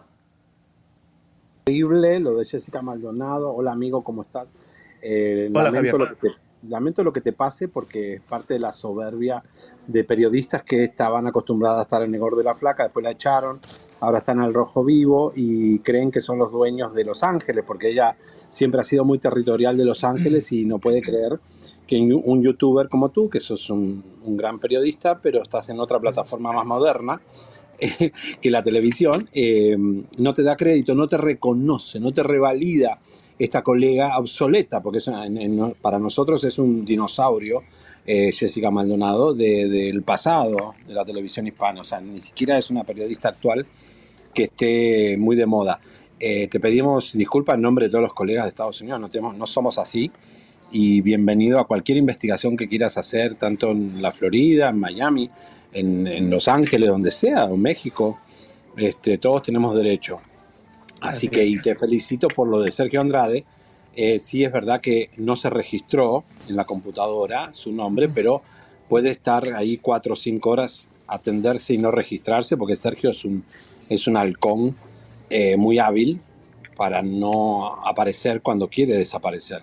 Increíble 1.66 2.20
lo 2.20 2.36
de 2.36 2.44
Jessica 2.44 2.82
Maldonado. 2.82 3.52
Hola 3.52 3.72
amigo, 3.72 4.02
¿cómo 4.02 4.22
estás? 4.22 4.48
Eh, 5.02 5.48
Hola, 5.52 5.64
lamento, 5.64 5.98
Javier. 5.98 6.10
lo 6.10 6.16
que 6.16 6.28
te, 6.28 6.34
lamento 6.66 7.04
lo 7.04 7.12
que 7.12 7.20
te 7.20 7.32
pase 7.32 7.68
porque 7.68 8.14
es 8.14 8.20
parte 8.20 8.54
de 8.54 8.60
la 8.60 8.72
soberbia 8.72 9.42
de 9.86 10.04
periodistas 10.04 10.62
que 10.62 10.84
estaban 10.84 11.26
acostumbrados 11.26 11.80
a 11.80 11.82
estar 11.82 12.02
en 12.02 12.06
el 12.06 12.12
Negor 12.12 12.36
de 12.36 12.44
la 12.44 12.54
Flaca, 12.54 12.84
después 12.84 13.04
la 13.04 13.12
echaron, 13.12 13.60
ahora 14.00 14.18
están 14.18 14.40
al 14.40 14.54
Rojo 14.54 14.84
Vivo 14.84 15.32
y 15.34 15.78
creen 15.80 16.10
que 16.10 16.20
son 16.20 16.38
los 16.38 16.50
dueños 16.50 16.94
de 16.94 17.04
Los 17.04 17.22
Ángeles, 17.22 17.64
porque 17.66 17.90
ella 17.90 18.16
siempre 18.50 18.80
ha 18.80 18.84
sido 18.84 19.04
muy 19.04 19.18
territorial 19.18 19.76
de 19.76 19.84
Los 19.84 20.04
Ángeles 20.04 20.50
y 20.52 20.64
no 20.64 20.78
puede 20.78 21.00
creer 21.00 21.38
que 21.86 21.96
un 21.96 22.42
youtuber 22.42 22.88
como 22.88 23.08
tú, 23.08 23.30
que 23.30 23.40
sos 23.40 23.70
un, 23.70 24.04
un 24.22 24.36
gran 24.36 24.58
periodista, 24.58 25.20
pero 25.20 25.42
estás 25.42 25.70
en 25.70 25.80
otra 25.80 25.98
plataforma 25.98 26.52
más 26.52 26.66
moderna, 26.66 27.20
que 28.40 28.50
la 28.50 28.62
televisión, 28.62 29.28
eh, 29.32 29.76
no 30.18 30.34
te 30.34 30.42
da 30.42 30.56
crédito, 30.56 30.94
no 30.94 31.08
te 31.08 31.16
reconoce, 31.16 32.00
no 32.00 32.12
te 32.12 32.22
revalida 32.22 33.00
esta 33.38 33.62
colega 33.62 34.18
obsoleta, 34.18 34.80
porque 34.82 34.98
es 34.98 35.06
una- 35.08 35.26
en- 35.26 35.38
en- 35.38 35.74
para 35.80 35.98
nosotros 35.98 36.42
es 36.44 36.58
un 36.58 36.84
dinosaurio, 36.84 37.62
eh, 38.06 38.32
Jessica 38.32 38.70
Maldonado, 38.70 39.34
de- 39.34 39.68
del 39.68 40.02
pasado 40.02 40.74
de 40.86 40.94
la 40.94 41.04
televisión 41.04 41.46
hispana. 41.46 41.82
O 41.82 41.84
sea, 41.84 42.00
ni 42.00 42.20
siquiera 42.20 42.58
es 42.58 42.70
una 42.70 42.84
periodista 42.84 43.28
actual 43.28 43.66
que 44.34 44.44
esté 44.44 45.16
muy 45.18 45.36
de 45.36 45.46
moda. 45.46 45.80
Eh, 46.20 46.48
te 46.48 46.58
pedimos 46.58 47.12
disculpas 47.12 47.54
en 47.54 47.62
nombre 47.62 47.84
de 47.86 47.90
todos 47.90 48.02
los 48.02 48.14
colegas 48.14 48.44
de 48.44 48.48
Estados 48.50 48.80
Unidos, 48.80 49.00
no, 49.00 49.08
tenemos, 49.08 49.36
no 49.36 49.46
somos 49.46 49.78
así. 49.78 50.10
Y 50.70 51.00
bienvenido 51.00 51.58
a 51.60 51.66
cualquier 51.66 51.96
investigación 51.96 52.56
que 52.56 52.68
quieras 52.68 52.98
hacer, 52.98 53.36
tanto 53.36 53.70
en 53.70 54.02
la 54.02 54.10
Florida, 54.10 54.68
en 54.68 54.78
Miami, 54.78 55.28
en, 55.72 56.06
en 56.06 56.28
Los 56.28 56.46
Ángeles, 56.48 56.88
donde 56.88 57.10
sea, 57.10 57.44
o 57.44 57.56
México. 57.56 58.18
Este, 58.76 59.18
todos 59.18 59.42
tenemos 59.44 59.74
derecho. 59.74 60.20
Así, 61.00 61.26
Así 61.26 61.28
que 61.28 61.44
y 61.44 61.58
te 61.60 61.74
felicito 61.76 62.28
por 62.28 62.48
lo 62.48 62.60
de 62.60 62.72
Sergio 62.72 63.00
Andrade. 63.00 63.44
Eh, 63.94 64.20
sí 64.20 64.44
es 64.44 64.52
verdad 64.52 64.80
que 64.80 65.10
no 65.16 65.34
se 65.34 65.50
registró 65.50 66.24
en 66.48 66.56
la 66.56 66.64
computadora 66.64 67.52
su 67.52 67.72
nombre, 67.72 68.08
pero 68.08 68.42
puede 68.88 69.10
estar 69.10 69.42
ahí 69.56 69.76
cuatro 69.78 70.12
o 70.12 70.16
cinco 70.16 70.50
horas, 70.50 70.88
atenderse 71.06 71.74
y 71.74 71.78
no 71.78 71.90
registrarse, 71.90 72.56
porque 72.56 72.76
Sergio 72.76 73.10
es 73.10 73.24
un, 73.24 73.44
es 73.90 74.06
un 74.06 74.16
halcón 74.16 74.76
eh, 75.30 75.56
muy 75.56 75.78
hábil 75.78 76.20
para 76.76 77.02
no 77.02 77.84
aparecer 77.84 78.40
cuando 78.40 78.68
quiere 78.68 78.94
desaparecer. 78.94 79.62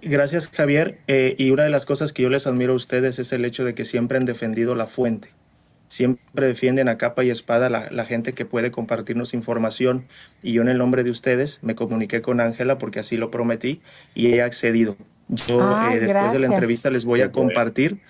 Gracias 0.00 0.48
Javier. 0.48 0.98
Eh, 1.08 1.34
y 1.38 1.50
una 1.50 1.64
de 1.64 1.70
las 1.70 1.84
cosas 1.84 2.12
que 2.12 2.22
yo 2.22 2.28
les 2.28 2.46
admiro 2.46 2.72
a 2.72 2.76
ustedes 2.76 3.18
es 3.18 3.32
el 3.32 3.44
hecho 3.44 3.64
de 3.64 3.74
que 3.74 3.84
siempre 3.84 4.18
han 4.18 4.24
defendido 4.24 4.74
la 4.74 4.86
fuente. 4.86 5.30
Siempre 5.92 6.46
defienden 6.46 6.88
a 6.88 6.96
capa 6.96 7.22
y 7.22 7.28
espada 7.28 7.68
la, 7.68 7.90
la 7.90 8.06
gente 8.06 8.32
que 8.32 8.46
puede 8.46 8.70
compartirnos 8.70 9.34
información. 9.34 10.06
Y 10.42 10.54
yo 10.54 10.62
en 10.62 10.70
el 10.70 10.78
nombre 10.78 11.04
de 11.04 11.10
ustedes 11.10 11.58
me 11.60 11.74
comuniqué 11.74 12.22
con 12.22 12.40
Ángela 12.40 12.78
porque 12.78 12.98
así 12.98 13.18
lo 13.18 13.30
prometí 13.30 13.82
y 14.14 14.28
he 14.28 14.40
accedido. 14.40 14.96
Yo 15.28 15.60
Ay, 15.62 15.98
eh, 15.98 16.00
después 16.00 16.32
de 16.32 16.38
la 16.38 16.46
entrevista 16.46 16.88
les 16.88 17.04
voy 17.04 17.20
a 17.20 17.30
compartir 17.30 18.00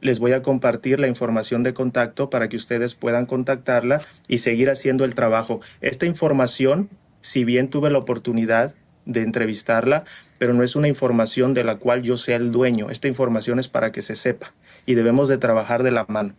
les 0.00 0.18
voy 0.18 0.32
a 0.32 0.42
compartir 0.42 0.98
la 0.98 1.06
información 1.06 1.62
de 1.62 1.72
contacto 1.72 2.30
para 2.30 2.48
que 2.48 2.56
ustedes 2.56 2.96
puedan 2.96 3.26
contactarla 3.26 4.00
y 4.26 4.38
seguir 4.38 4.68
haciendo 4.68 5.04
el 5.04 5.14
trabajo. 5.14 5.60
Esta 5.82 6.06
información, 6.06 6.90
si 7.20 7.44
bien 7.44 7.70
tuve 7.70 7.90
la 7.90 7.98
oportunidad 7.98 8.74
de 9.04 9.22
entrevistarla, 9.22 10.04
pero 10.38 10.52
no 10.52 10.64
es 10.64 10.74
una 10.74 10.88
información 10.88 11.54
de 11.54 11.62
la 11.62 11.76
cual 11.76 12.02
yo 12.02 12.16
sea 12.16 12.34
el 12.34 12.50
dueño. 12.50 12.90
Esta 12.90 13.06
información 13.06 13.60
es 13.60 13.68
para 13.68 13.92
que 13.92 14.02
se 14.02 14.16
sepa 14.16 14.52
y 14.84 14.94
debemos 14.94 15.28
de 15.28 15.38
trabajar 15.38 15.84
de 15.84 15.92
la 15.92 16.06
mano. 16.08 16.34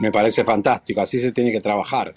Me 0.00 0.10
parece 0.10 0.44
fantástico, 0.44 1.02
así 1.02 1.20
se 1.20 1.30
tiene 1.30 1.52
que 1.52 1.60
trabajar. 1.60 2.14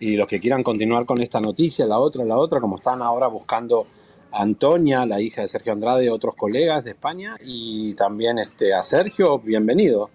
Y 0.00 0.16
los 0.16 0.26
que 0.26 0.40
quieran 0.40 0.62
continuar 0.62 1.04
con 1.04 1.20
esta 1.20 1.38
noticia, 1.38 1.84
la 1.84 1.98
otra, 1.98 2.24
la 2.24 2.38
otra, 2.38 2.62
como 2.62 2.76
están 2.76 3.02
ahora 3.02 3.26
buscando 3.26 3.86
a 4.32 4.40
Antonia, 4.40 5.04
la 5.04 5.20
hija 5.20 5.42
de 5.42 5.48
Sergio 5.48 5.74
Andrade, 5.74 6.08
otros 6.08 6.34
colegas 6.34 6.82
de 6.84 6.92
España, 6.92 7.36
y 7.44 7.92
también 7.92 8.38
este, 8.38 8.72
a 8.72 8.82
Sergio, 8.82 9.38
bienvenido, 9.38 10.08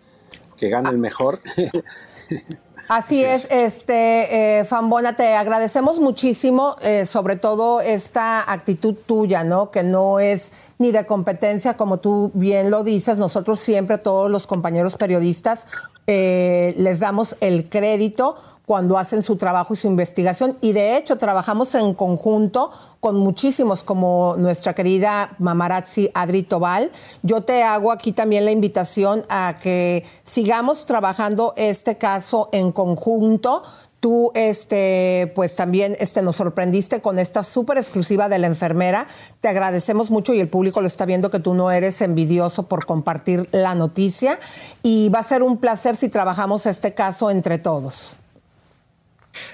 que 0.57 0.69
gane 0.69 0.89
el 0.89 0.97
mejor. 0.97 1.41
Así 2.93 3.23
es, 3.23 3.47
este 3.49 4.59
eh, 4.59 4.65
Fambona, 4.65 5.15
te 5.15 5.33
agradecemos 5.35 6.01
muchísimo, 6.01 6.75
eh, 6.81 7.05
sobre 7.05 7.37
todo 7.37 7.79
esta 7.79 8.51
actitud 8.51 8.95
tuya, 9.05 9.45
¿no? 9.45 9.71
Que 9.71 9.81
no 9.81 10.19
es 10.19 10.51
ni 10.77 10.91
de 10.91 11.05
competencia, 11.05 11.77
como 11.77 11.99
tú 11.99 12.31
bien 12.33 12.69
lo 12.69 12.83
dices. 12.83 13.17
Nosotros 13.17 13.61
siempre, 13.61 13.97
todos 13.97 14.29
los 14.29 14.45
compañeros 14.45 14.97
periodistas, 14.97 15.67
eh, 16.05 16.73
les 16.75 16.99
damos 16.99 17.37
el 17.39 17.69
crédito 17.69 18.35
cuando 18.71 18.97
hacen 18.97 19.21
su 19.21 19.35
trabajo 19.35 19.73
y 19.73 19.75
su 19.75 19.87
investigación. 19.87 20.55
Y 20.61 20.71
de 20.71 20.95
hecho, 20.95 21.17
trabajamos 21.17 21.75
en 21.75 21.93
conjunto 21.93 22.71
con 23.01 23.17
muchísimos, 23.17 23.83
como 23.83 24.35
nuestra 24.37 24.73
querida 24.73 25.35
Mamarazzi 25.39 26.09
Adri 26.13 26.43
Tobal. 26.43 26.89
Yo 27.21 27.41
te 27.41 27.63
hago 27.63 27.91
aquí 27.91 28.13
también 28.13 28.45
la 28.45 28.51
invitación 28.51 29.25
a 29.27 29.57
que 29.61 30.05
sigamos 30.23 30.85
trabajando 30.85 31.53
este 31.57 31.97
caso 31.97 32.47
en 32.53 32.71
conjunto. 32.71 33.63
Tú, 33.99 34.31
este, 34.35 35.33
pues 35.35 35.57
también 35.57 35.97
este, 35.99 36.21
nos 36.21 36.37
sorprendiste 36.37 37.01
con 37.01 37.19
esta 37.19 37.43
súper 37.43 37.77
exclusiva 37.77 38.29
de 38.29 38.39
la 38.39 38.47
enfermera. 38.47 39.09
Te 39.41 39.49
agradecemos 39.49 40.11
mucho 40.11 40.33
y 40.33 40.39
el 40.39 40.47
público 40.47 40.79
lo 40.79 40.87
está 40.87 41.03
viendo 41.03 41.29
que 41.29 41.39
tú 41.39 41.55
no 41.55 41.71
eres 41.71 42.01
envidioso 42.01 42.69
por 42.69 42.85
compartir 42.85 43.49
la 43.51 43.75
noticia. 43.75 44.39
Y 44.81 45.09
va 45.09 45.19
a 45.19 45.23
ser 45.23 45.43
un 45.43 45.57
placer 45.57 45.97
si 45.97 46.07
trabajamos 46.07 46.65
este 46.67 46.93
caso 46.93 47.29
entre 47.29 47.57
todos. 47.57 48.15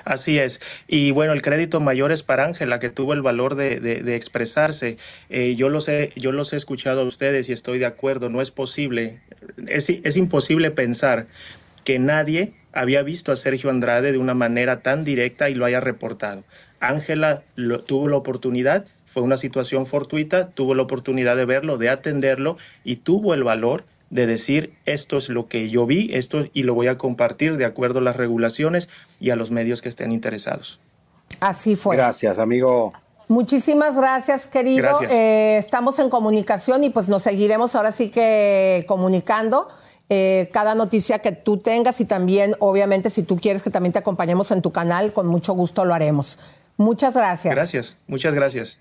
Así 0.05 0.39
es. 0.39 0.61
Y 0.87 1.11
bueno, 1.11 1.33
el 1.33 1.41
crédito 1.41 1.79
mayor 1.79 2.11
es 2.11 2.23
para 2.23 2.45
Ángela, 2.45 2.79
que 2.79 2.89
tuvo 2.89 3.13
el 3.13 3.21
valor 3.21 3.55
de, 3.55 3.79
de, 3.79 4.15
expresarse. 4.15 4.97
Eh, 5.29 5.55
yo, 5.55 5.69
los 5.69 5.87
he, 5.89 6.11
yo 6.15 6.31
los 6.31 6.53
he 6.53 6.57
escuchado 6.57 7.01
a 7.01 7.05
ustedes 7.05 7.49
y 7.49 7.53
estoy 7.53 7.79
de 7.79 7.85
acuerdo. 7.85 8.29
No 8.29 8.41
es 8.41 8.51
posible, 8.51 9.21
es, 9.67 9.89
es 9.89 10.17
imposible 10.17 10.71
pensar 10.71 11.27
que 11.83 11.99
nadie 11.99 12.53
había 12.73 13.01
visto 13.01 13.31
a 13.31 13.35
Sergio 13.35 13.69
Andrade 13.69 14.11
de 14.11 14.17
una 14.17 14.33
manera 14.33 14.81
tan 14.81 15.03
directa 15.03 15.49
y 15.49 15.55
lo 15.55 15.65
haya 15.65 15.79
reportado. 15.79 16.43
Ángela 16.79 17.43
tuvo 17.85 18.07
la 18.07 18.17
oportunidad, 18.17 18.85
fue 19.05 19.23
una 19.23 19.37
situación 19.37 19.87
fortuita, 19.87 20.49
tuvo 20.49 20.75
la 20.75 20.83
oportunidad 20.83 21.35
de 21.35 21.45
verlo, 21.45 21.77
de 21.77 21.89
atenderlo 21.89 22.57
y 22.83 22.97
tuvo 22.97 23.33
el 23.33 23.43
valor 23.43 23.83
de 24.09 24.25
decir 24.25 24.73
esto 24.85 25.17
es 25.17 25.29
lo 25.29 25.47
que 25.47 25.69
yo 25.69 25.85
vi, 25.85 26.09
esto 26.13 26.45
y 26.53 26.63
lo 26.63 26.73
voy 26.73 26.87
a 26.87 26.97
compartir 26.97 27.57
de 27.57 27.65
acuerdo 27.65 27.99
a 27.99 28.01
las 28.01 28.15
regulaciones 28.15 28.89
y 29.19 29.31
a 29.31 29.35
los 29.35 29.51
medios 29.51 29.81
que 29.81 29.89
estén 29.89 30.11
interesados. 30.11 30.79
Así 31.39 31.75
fue. 31.75 31.95
Gracias, 31.95 32.39
amigo. 32.39 32.93
Muchísimas 33.27 33.95
gracias, 33.95 34.47
querido. 34.47 34.83
Gracias. 34.99 35.11
Eh, 35.11 35.57
estamos 35.57 35.99
en 35.99 36.09
comunicación 36.09 36.83
y 36.85 36.89
pues 36.89 37.09
nos 37.09 37.23
seguiremos 37.23 37.75
ahora 37.75 37.91
sí 37.91 38.09
que 38.09 38.85
comunicando. 38.87 39.67
eh, 40.09 40.49
cada 40.53 40.73
noticia 40.73 41.19
que 41.19 41.33
tú 41.33 41.57
tengas 41.57 41.99
y 41.99 42.05
también, 42.05 42.55
obviamente, 42.59 43.09
si 43.09 43.23
tú 43.23 43.37
quieres 43.37 43.61
que 43.61 43.69
también 43.69 43.91
te 43.91 43.99
acompañemos 43.99 44.51
en 44.51 44.61
tu 44.61 44.71
canal, 44.71 45.11
con 45.11 45.27
mucho 45.27 45.53
gusto 45.53 45.83
lo 45.83 45.93
haremos. 45.93 46.39
Muchas 46.77 47.13
gracias. 47.13 47.53
Gracias, 47.53 47.97
muchas 48.07 48.33
gracias. 48.33 48.79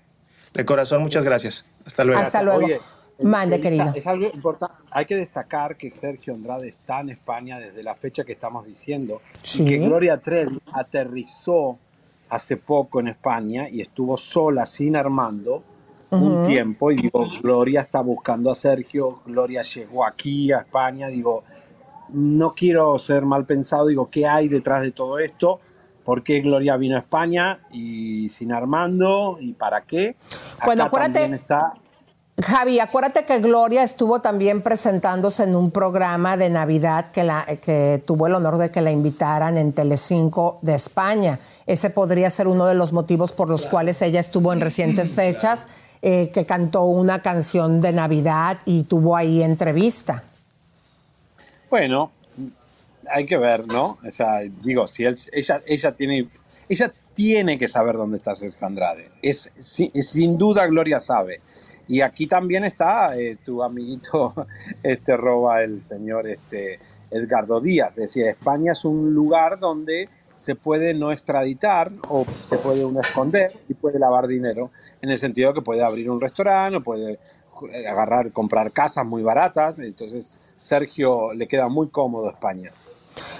De 0.53 0.63
corazón, 0.63 1.01
muchas 1.01 1.25
gracias. 1.25 1.65
Hasta 1.85 2.05
luego. 2.05 2.21
Hasta 2.21 2.41
luego. 2.43 2.65
Oye, 2.65 2.79
Mande, 3.19 3.55
Elisa, 3.55 3.69
querido. 3.69 3.91
Es 3.95 4.07
algo 4.07 4.25
importante. 4.33 4.75
Hay 4.91 5.05
que 5.05 5.15
destacar 5.15 5.75
que 5.75 5.89
Sergio 5.89 6.33
Andrade 6.33 6.67
está 6.67 6.99
en 7.01 7.09
España 7.09 7.59
desde 7.59 7.81
la 7.83 7.95
fecha 7.95 8.23
que 8.23 8.33
estamos 8.33 8.65
diciendo 8.65 9.21
Sí. 9.41 9.63
y 9.63 9.65
que 9.65 9.77
Gloria 9.79 10.17
Trevi 10.19 10.59
aterrizó 10.73 11.77
hace 12.29 12.57
poco 12.57 12.99
en 12.99 13.07
España 13.07 13.69
y 13.69 13.81
estuvo 13.81 14.17
sola 14.17 14.65
sin 14.65 14.95
Armando 14.95 15.63
un 16.11 16.35
Ujú. 16.35 16.43
tiempo 16.43 16.91
y 16.91 16.95
digo, 17.01 17.25
Gloria 17.41 17.81
está 17.81 17.99
buscando 18.01 18.49
a 18.51 18.55
Sergio, 18.55 19.19
Gloria 19.25 19.61
llegó 19.61 20.05
aquí 20.05 20.51
a 20.53 20.59
España, 20.59 21.07
digo, 21.07 21.43
no 22.09 22.53
quiero 22.53 22.97
ser 22.97 23.25
mal 23.25 23.45
pensado, 23.45 23.87
digo, 23.87 24.09
¿qué 24.09 24.25
hay 24.25 24.47
detrás 24.47 24.81
de 24.83 24.91
todo 24.91 25.19
esto? 25.19 25.59
¿Por 26.05 26.23
qué 26.23 26.39
Gloria 26.39 26.77
vino 26.77 26.95
a 26.95 26.99
España 26.99 27.59
y 27.71 28.29
sin 28.29 28.53
Armando? 28.53 29.37
¿Y 29.41 29.51
para 29.53 29.81
qué? 29.81 30.15
Bueno, 30.63 30.83
Acá 30.83 30.87
acuérdate- 30.97 31.19
también 31.19 31.33
está 31.41 31.73
Javi, 32.39 32.79
acuérdate 32.79 33.25
que 33.25 33.39
Gloria 33.39 33.81
estuvo 33.83 34.21
también 34.21 34.61
presentándose 34.61 35.43
en 35.43 35.55
un 35.55 35.71
programa 35.71 36.37
de 36.37 36.51
Navidad 36.51 37.09
que, 37.09 37.23
la, 37.23 37.43
que 37.59 37.99
tuvo 38.05 38.27
el 38.27 38.35
honor 38.35 38.59
de 38.59 38.69
que 38.69 38.81
la 38.81 38.91
invitaran 38.91 39.57
en 39.57 39.73
Telecinco 39.73 40.59
de 40.61 40.75
España. 40.75 41.39
Ese 41.65 41.89
podría 41.89 42.29
ser 42.29 42.47
uno 42.47 42.67
de 42.67 42.75
los 42.75 42.93
motivos 42.93 43.31
por 43.31 43.49
los 43.49 43.65
cuales 43.65 44.03
ella 44.03 44.19
estuvo 44.19 44.53
en 44.53 44.61
recientes 44.61 45.13
fechas, 45.15 45.67
eh, 46.03 46.29
que 46.31 46.45
cantó 46.45 46.83
una 46.83 47.23
canción 47.23 47.81
de 47.81 47.91
Navidad 47.91 48.59
y 48.65 48.83
tuvo 48.83 49.15
ahí 49.15 49.41
entrevista. 49.41 50.23
Bueno, 51.71 52.11
hay 53.09 53.25
que 53.25 53.37
ver, 53.37 53.65
¿no? 53.65 53.97
O 54.07 54.11
sea, 54.11 54.41
digo, 54.61 54.87
si 54.87 55.05
él- 55.05 55.17
ella, 55.33 55.59
ella 55.65 55.91
tiene, 55.91 56.29
ella 56.69 56.93
tiene 57.15 57.57
que 57.57 57.67
saber 57.67 57.95
dónde 57.97 58.17
está 58.17 58.35
Sergio 58.35 58.67
Andrade. 58.67 59.09
Es 59.23 59.49
sin 59.57 60.37
duda 60.37 60.67
Gloria 60.67 60.99
sabe. 60.99 61.41
Y 61.87 62.01
aquí 62.01 62.27
también 62.27 62.63
está 62.63 63.17
eh, 63.17 63.37
tu 63.43 63.63
amiguito, 63.63 64.33
este 64.83 65.15
roba 65.15 65.63
el 65.63 65.83
señor 65.85 66.27
este 66.27 66.79
Edgardo 67.11 67.61
Díaz. 67.61 67.95
Decía, 67.95 68.29
España 68.29 68.73
es 68.73 68.83
un 68.85 69.13
lugar 69.13 69.59
donde 69.59 70.09
se 70.37 70.55
puede 70.55 70.93
no 70.93 71.11
extraditar 71.11 71.91
o 72.09 72.25
se 72.25 72.57
puede 72.57 72.85
uno 72.85 72.99
esconder 72.99 73.51
y 73.67 73.73
puede 73.73 73.97
lavar 73.99 74.27
dinero, 74.27 74.71
en 75.01 75.09
el 75.09 75.17
sentido 75.17 75.53
que 75.53 75.61
puede 75.61 75.83
abrir 75.83 76.09
un 76.09 76.21
restaurante 76.21 76.77
o 76.77 76.83
puede 76.83 77.19
eh, 77.71 77.87
agarrar, 77.87 78.31
comprar 78.31 78.71
casas 78.71 79.05
muy 79.05 79.23
baratas. 79.23 79.79
Entonces, 79.79 80.39
Sergio 80.57 81.33
le 81.33 81.47
queda 81.47 81.69
muy 81.69 81.89
cómodo 81.89 82.29
España. 82.29 82.71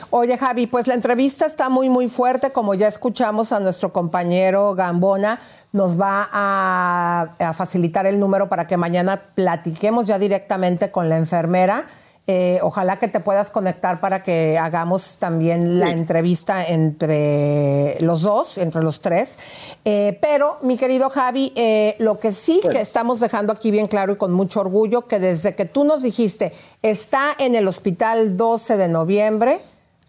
Oye, 0.09 0.37
Javi, 0.37 0.67
pues 0.67 0.87
la 0.87 0.93
entrevista 0.93 1.45
está 1.45 1.69
muy, 1.69 1.89
muy 1.89 2.07
fuerte. 2.09 2.51
Como 2.51 2.73
ya 2.73 2.87
escuchamos 2.87 3.51
a 3.51 3.59
nuestro 3.59 3.91
compañero 3.91 4.73
Gambona, 4.73 5.39
nos 5.73 5.99
va 5.99 6.29
a, 6.31 7.35
a 7.39 7.53
facilitar 7.53 8.05
el 8.05 8.19
número 8.19 8.47
para 8.49 8.67
que 8.67 8.77
mañana 8.77 9.21
platiquemos 9.35 10.05
ya 10.05 10.17
directamente 10.17 10.91
con 10.91 11.09
la 11.09 11.17
enfermera. 11.17 11.85
Eh, 12.29 12.59
ojalá 12.61 12.99
que 12.99 13.07
te 13.07 13.21
puedas 13.21 13.49
conectar 13.49 14.01
para 14.01 14.21
que 14.21 14.57
hagamos 14.57 15.15
también 15.17 15.79
la 15.79 15.87
Sí. 15.87 15.93
entrevista 15.93 16.65
entre 16.65 17.95
los 18.01 18.21
dos, 18.21 18.57
entre 18.57 18.83
los 18.83 18.99
tres. 18.99 19.37
Eh, 19.85 20.17
pero, 20.21 20.57
mi 20.61 20.75
querido 20.75 21.09
Javi, 21.09 21.53
eh, 21.55 21.95
lo 21.99 22.19
que 22.19 22.33
sí 22.33 22.59
que 22.69 22.81
estamos 22.81 23.21
dejando 23.21 23.53
aquí 23.53 23.71
bien 23.71 23.87
claro 23.87 24.11
y 24.13 24.17
con 24.17 24.33
mucho 24.33 24.59
orgullo, 24.59 25.07
que 25.07 25.19
desde 25.19 25.55
que 25.55 25.65
tú 25.65 25.85
nos 25.85 26.03
dijiste, 26.03 26.51
está 26.81 27.33
en 27.39 27.55
el 27.55 27.67
hospital 27.67 28.35
12 28.35 28.75
de 28.75 28.89
noviembre, 28.89 29.59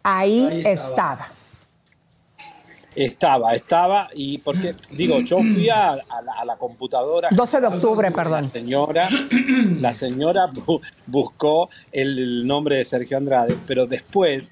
ahí, 0.03 0.49
Ahí 0.51 0.63
estaba. 0.67 1.13
estaba. 1.15 1.29
Estaba, 3.05 3.53
estaba, 3.55 4.09
y 4.15 4.39
porque, 4.39 4.73
digo, 4.91 5.21
yo 5.21 5.39
fui 5.39 5.69
a, 5.69 5.91
a 5.93 6.23
la, 6.23 6.33
a 6.41 6.45
la 6.45 6.57
computadora. 6.57 7.29
12 7.31 7.61
de 7.61 7.67
octubre, 7.69 8.11
La 8.11 8.17
perdón. 8.17 8.45
señora, 8.51 9.09
la 9.81 9.93
señora 9.93 10.47
bu- 10.49 10.81
buscó 11.07 11.69
el, 11.93 12.19
el 12.19 12.47
nombre 12.47 12.77
de 12.79 12.85
Sergio 12.85 13.17
Andrade, 13.17 13.57
pero 13.67 13.87
después 13.87 14.51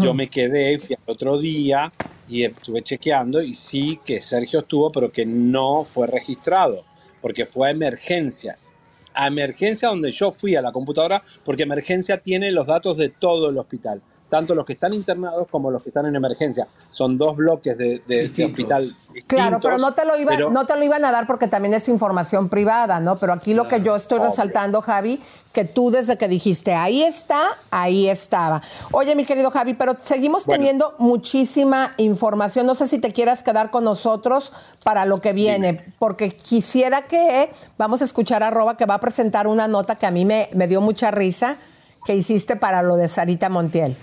yo 0.00 0.14
me 0.14 0.28
quedé, 0.28 0.78
fui 0.78 0.94
al 0.94 1.12
otro 1.12 1.38
día 1.38 1.92
y 2.28 2.44
estuve 2.44 2.82
chequeando 2.82 3.42
y 3.42 3.54
sí 3.54 3.98
que 4.04 4.20
Sergio 4.20 4.60
estuvo, 4.60 4.92
pero 4.92 5.10
que 5.10 5.26
no 5.26 5.84
fue 5.84 6.06
registrado, 6.06 6.84
porque 7.20 7.46
fue 7.46 7.66
a 7.68 7.70
emergencias. 7.72 8.70
A 9.14 9.26
emergencia 9.26 9.88
donde 9.88 10.12
yo 10.12 10.30
fui 10.30 10.54
a 10.54 10.62
la 10.62 10.70
computadora, 10.70 11.22
porque 11.44 11.64
emergencia 11.64 12.18
tiene 12.18 12.52
los 12.52 12.68
datos 12.68 12.96
de 12.96 13.08
todo 13.08 13.48
el 13.48 13.58
hospital, 13.58 14.02
tanto 14.28 14.54
los 14.54 14.64
que 14.64 14.74
están 14.74 14.92
internados 14.94 15.48
como 15.50 15.70
los 15.70 15.82
que 15.82 15.90
están 15.90 16.06
en 16.06 16.16
emergencia. 16.16 16.66
Son 16.90 17.16
dos 17.18 17.36
bloques 17.36 17.76
de, 17.76 18.02
de- 18.06 18.28
de 18.28 18.44
hospital 18.44 18.84
distintos. 18.84 19.24
Claro, 19.26 19.58
pero 19.60 19.78
no 19.78 19.92
te 19.94 20.04
lo 20.04 20.18
iba, 20.18 20.30
pero- 20.32 20.50
no 20.50 20.66
te 20.66 20.76
lo 20.76 20.84
iban 20.84 21.04
a 21.04 21.10
dar 21.12 21.26
porque 21.26 21.48
también 21.48 21.74
es 21.74 21.88
información 21.88 22.48
privada, 22.48 23.00
¿no? 23.00 23.16
Pero 23.16 23.32
aquí 23.32 23.54
lo 23.54 23.68
que 23.68 23.80
yo 23.82 23.96
estoy 23.96 24.18
obvio. 24.18 24.30
resaltando, 24.30 24.80
Javi, 24.82 25.20
que 25.52 25.64
tú 25.64 25.90
desde 25.90 26.16
que 26.18 26.28
dijiste 26.28 26.74
ahí 26.74 27.02
está, 27.02 27.42
ahí 27.70 28.08
estaba. 28.08 28.62
Oye, 28.92 29.14
mi 29.16 29.24
querido 29.24 29.50
Javi, 29.50 29.74
pero 29.74 29.94
seguimos 29.98 30.46
Bueno. 30.46 30.58
teniendo 30.60 30.94
muchísima 30.98 31.94
información. 31.96 32.66
No 32.66 32.74
sé 32.74 32.86
si 32.86 32.98
te 32.98 33.12
quieras 33.12 33.42
quedar 33.42 33.70
con 33.70 33.84
nosotros 33.84 34.52
para 34.84 35.04
lo 35.06 35.20
que 35.20 35.32
viene, 35.32 35.92
porque 35.98 36.30
quisiera 36.30 37.02
que 37.02 37.50
vamos 37.76 38.02
a 38.02 38.04
escuchar 38.04 38.42
a 38.42 38.50
Roba 38.50 38.76
que 38.76 38.86
va 38.86 38.94
a 38.94 39.00
presentar 39.00 39.46
una 39.46 39.68
nota 39.68 39.96
que 39.96 40.06
a 40.06 40.10
mí 40.10 40.24
me, 40.24 40.48
me 40.52 40.68
dio 40.68 40.80
mucha 40.80 41.10
risa 41.10 41.56
que 42.04 42.14
hiciste 42.14 42.56
para 42.56 42.82
lo 42.82 42.96
de 42.96 43.08
Sarita 43.08 43.48
Montiel. 43.48 43.96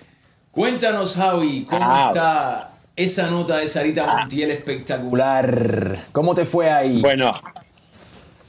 Cuéntanos, 0.56 1.16
Javi, 1.16 1.66
¿cómo 1.70 1.82
Ah. 1.84 2.06
está 2.08 2.72
esa 2.96 3.30
nota 3.30 3.58
de 3.58 3.68
Sarita 3.68 4.06
Montiel 4.08 4.52
espectacular? 4.52 6.06
¿Cómo 6.14 6.34
te 6.34 6.46
fue 6.46 6.72
ahí? 6.72 7.02
Bueno, 7.02 7.34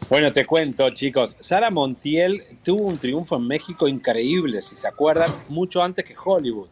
bueno, 0.08 0.32
te 0.32 0.44
cuento, 0.46 0.88
chicos. 0.90 1.36
Sara 1.40 1.68
Montiel 1.70 2.42
tuvo 2.64 2.84
un 2.84 2.96
triunfo 2.98 3.36
en 3.36 3.48
México 3.48 3.88
increíble, 3.88 4.62
si 4.62 4.76
se 4.76 4.86
acuerdan, 4.86 5.28
mucho 5.48 5.82
antes 5.82 6.04
que 6.04 6.14
Hollywood. 6.24 6.68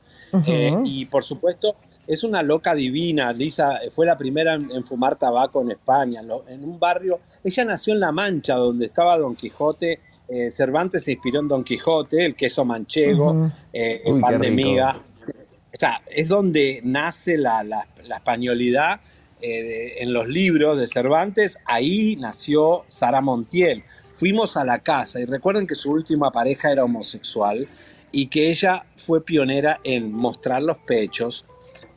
Eh, 0.47 0.73
y 0.85 1.07
por 1.07 1.25
supuesto, 1.25 1.75
es 2.07 2.23
una 2.23 2.41
loca 2.43 2.73
divina. 2.75 3.33
Lisa 3.33 3.81
fue 3.91 4.07
la 4.07 4.17
primera 4.17 4.55
en, 4.55 4.71
en 4.71 4.85
fumar 4.85 5.17
tabaco 5.17 5.61
en 5.63 5.73
España, 5.73 6.21
en, 6.21 6.29
lo- 6.29 6.45
en 6.49 6.63
un 6.63 6.79
barrio. 6.79 7.19
Ella 7.43 7.65
nació 7.65 7.93
en 7.95 8.01
La 8.01 8.13
Mancha, 8.13 8.55
donde 8.55 8.87
estaba 8.87 9.19
Don 9.19 9.35
Quijote. 9.35 9.99
Eh, 10.29 10.51
Cervantes 10.51 11.05
se 11.05 11.13
inspiró 11.13 11.41
en 11.41 11.49
Don 11.49 11.63
Quijote, 11.65 12.25
el 12.25 12.35
queso 12.35 12.65
manchego, 12.65 13.31
Ujú. 13.33 13.51
eh, 13.73 14.03
Uy, 14.07 14.15
el 14.17 14.21
pan 14.21 14.41
de 14.41 14.51
miga. 14.51 14.97
O 14.97 15.77
sea, 15.77 16.01
es 16.09 16.29
donde 16.29 16.81
nace 16.85 17.37
la, 17.37 17.63
la- 17.65 17.87
la 18.05 18.17
españolidad 18.17 19.01
eh, 19.41 19.63
de- 19.63 19.99
en 20.03 20.13
los 20.15 20.27
libros 20.27 20.79
de 20.79 20.87
Cervantes. 20.87 21.59
Ahí 21.67 22.17
nació 22.17 22.85
Sara 22.89 23.21
Montiel. 23.21 23.83
Fuimos 24.13 24.57
a 24.57 24.65
la 24.65 24.79
casa 24.79 25.21
y 25.21 25.27
recuerden 25.27 25.67
que 25.67 25.75
su 25.75 25.91
última 25.91 26.31
pareja 26.31 26.71
era 26.73 26.85
homosexual 26.85 27.67
y 28.13 28.29
que 28.29 28.49
ella 28.51 28.85
fue 28.97 29.23
pionera 29.25 29.81
en 29.85 30.13
mostrar 30.13 30.63
los 30.63 30.79
pechos, 30.79 31.45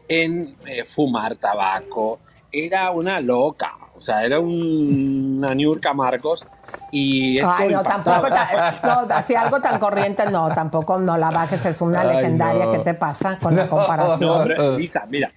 en 0.09 0.55
eh, 0.65 0.83
fumar 0.83 1.35
tabaco. 1.35 2.19
Era 2.51 2.91
una 2.91 3.21
loca, 3.21 3.77
o 3.95 4.01
sea, 4.01 4.25
era 4.25 4.39
un- 4.39 5.35
una 5.37 5.53
Niurka 5.53 5.93
Marcos. 5.93 6.45
Y 6.91 7.37
esto 7.37 7.51
Ay, 7.55 7.69
no, 7.69 7.83
tampoco, 7.83 8.27
ta- 8.27 8.79
no, 8.83 9.13
así 9.13 9.35
algo 9.35 9.59
tan 9.59 9.79
corriente, 9.79 10.29
no, 10.31 10.49
tampoco 10.49 10.97
no 10.97 11.17
la 11.17 11.31
bajes, 11.31 11.65
es 11.65 11.81
una 11.81 12.01
Ay, 12.01 12.15
legendaria, 12.15 12.65
no. 12.65 12.71
¿qué 12.71 12.79
te 12.79 12.93
pasa 12.93 13.37
con 13.39 13.55
la 13.55 13.67
comparación? 13.69 14.39
No, 14.39 14.43
pero, 14.45 14.77
Lisa, 14.77 15.05
mira, 15.09 15.31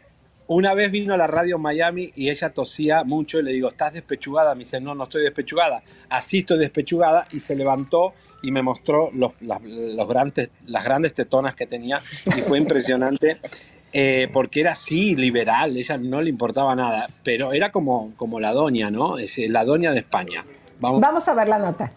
una 0.46 0.74
vez 0.74 0.90
vino 0.90 1.14
a 1.14 1.16
la 1.16 1.26
radio 1.26 1.58
Miami 1.58 2.10
y 2.14 2.28
ella 2.30 2.50
tosía 2.50 3.04
mucho 3.04 3.38
y 3.38 3.42
le 3.42 3.52
digo, 3.52 3.68
¿estás 3.68 3.92
despechugada? 3.92 4.54
Me 4.54 4.60
dice, 4.60 4.80
no, 4.80 4.94
no 4.94 5.04
estoy 5.04 5.22
despechugada. 5.22 5.82
Así 6.08 6.38
estoy 6.38 6.58
despechugada 6.58 7.26
y 7.30 7.40
se 7.40 7.54
levantó 7.54 8.14
y 8.42 8.50
me 8.50 8.62
mostró 8.62 9.10
los, 9.12 9.32
las, 9.40 9.60
los 9.62 10.08
grandes, 10.08 10.50
las 10.66 10.84
grandes 10.84 11.14
tetonas 11.14 11.54
que 11.54 11.66
tenía 11.66 12.00
y 12.26 12.40
fue 12.42 12.58
impresionante. 12.58 13.38
eh, 13.92 14.28
porque 14.32 14.60
era 14.60 14.72
así, 14.72 15.14
liberal, 15.16 15.76
ella 15.76 15.96
no 15.98 16.20
le 16.20 16.30
importaba 16.30 16.74
nada, 16.76 17.06
pero 17.22 17.52
era 17.52 17.70
como, 17.70 18.12
como 18.16 18.40
la 18.40 18.52
doña, 18.52 18.90
¿no? 18.90 19.18
Es 19.18 19.26
decir, 19.26 19.50
la 19.50 19.64
doña 19.64 19.92
de 19.92 19.98
España. 19.98 20.44
Vamos. 20.80 21.00
Vamos 21.00 21.28
a 21.28 21.34
ver 21.34 21.48
la 21.48 21.58
nota. 21.58 21.88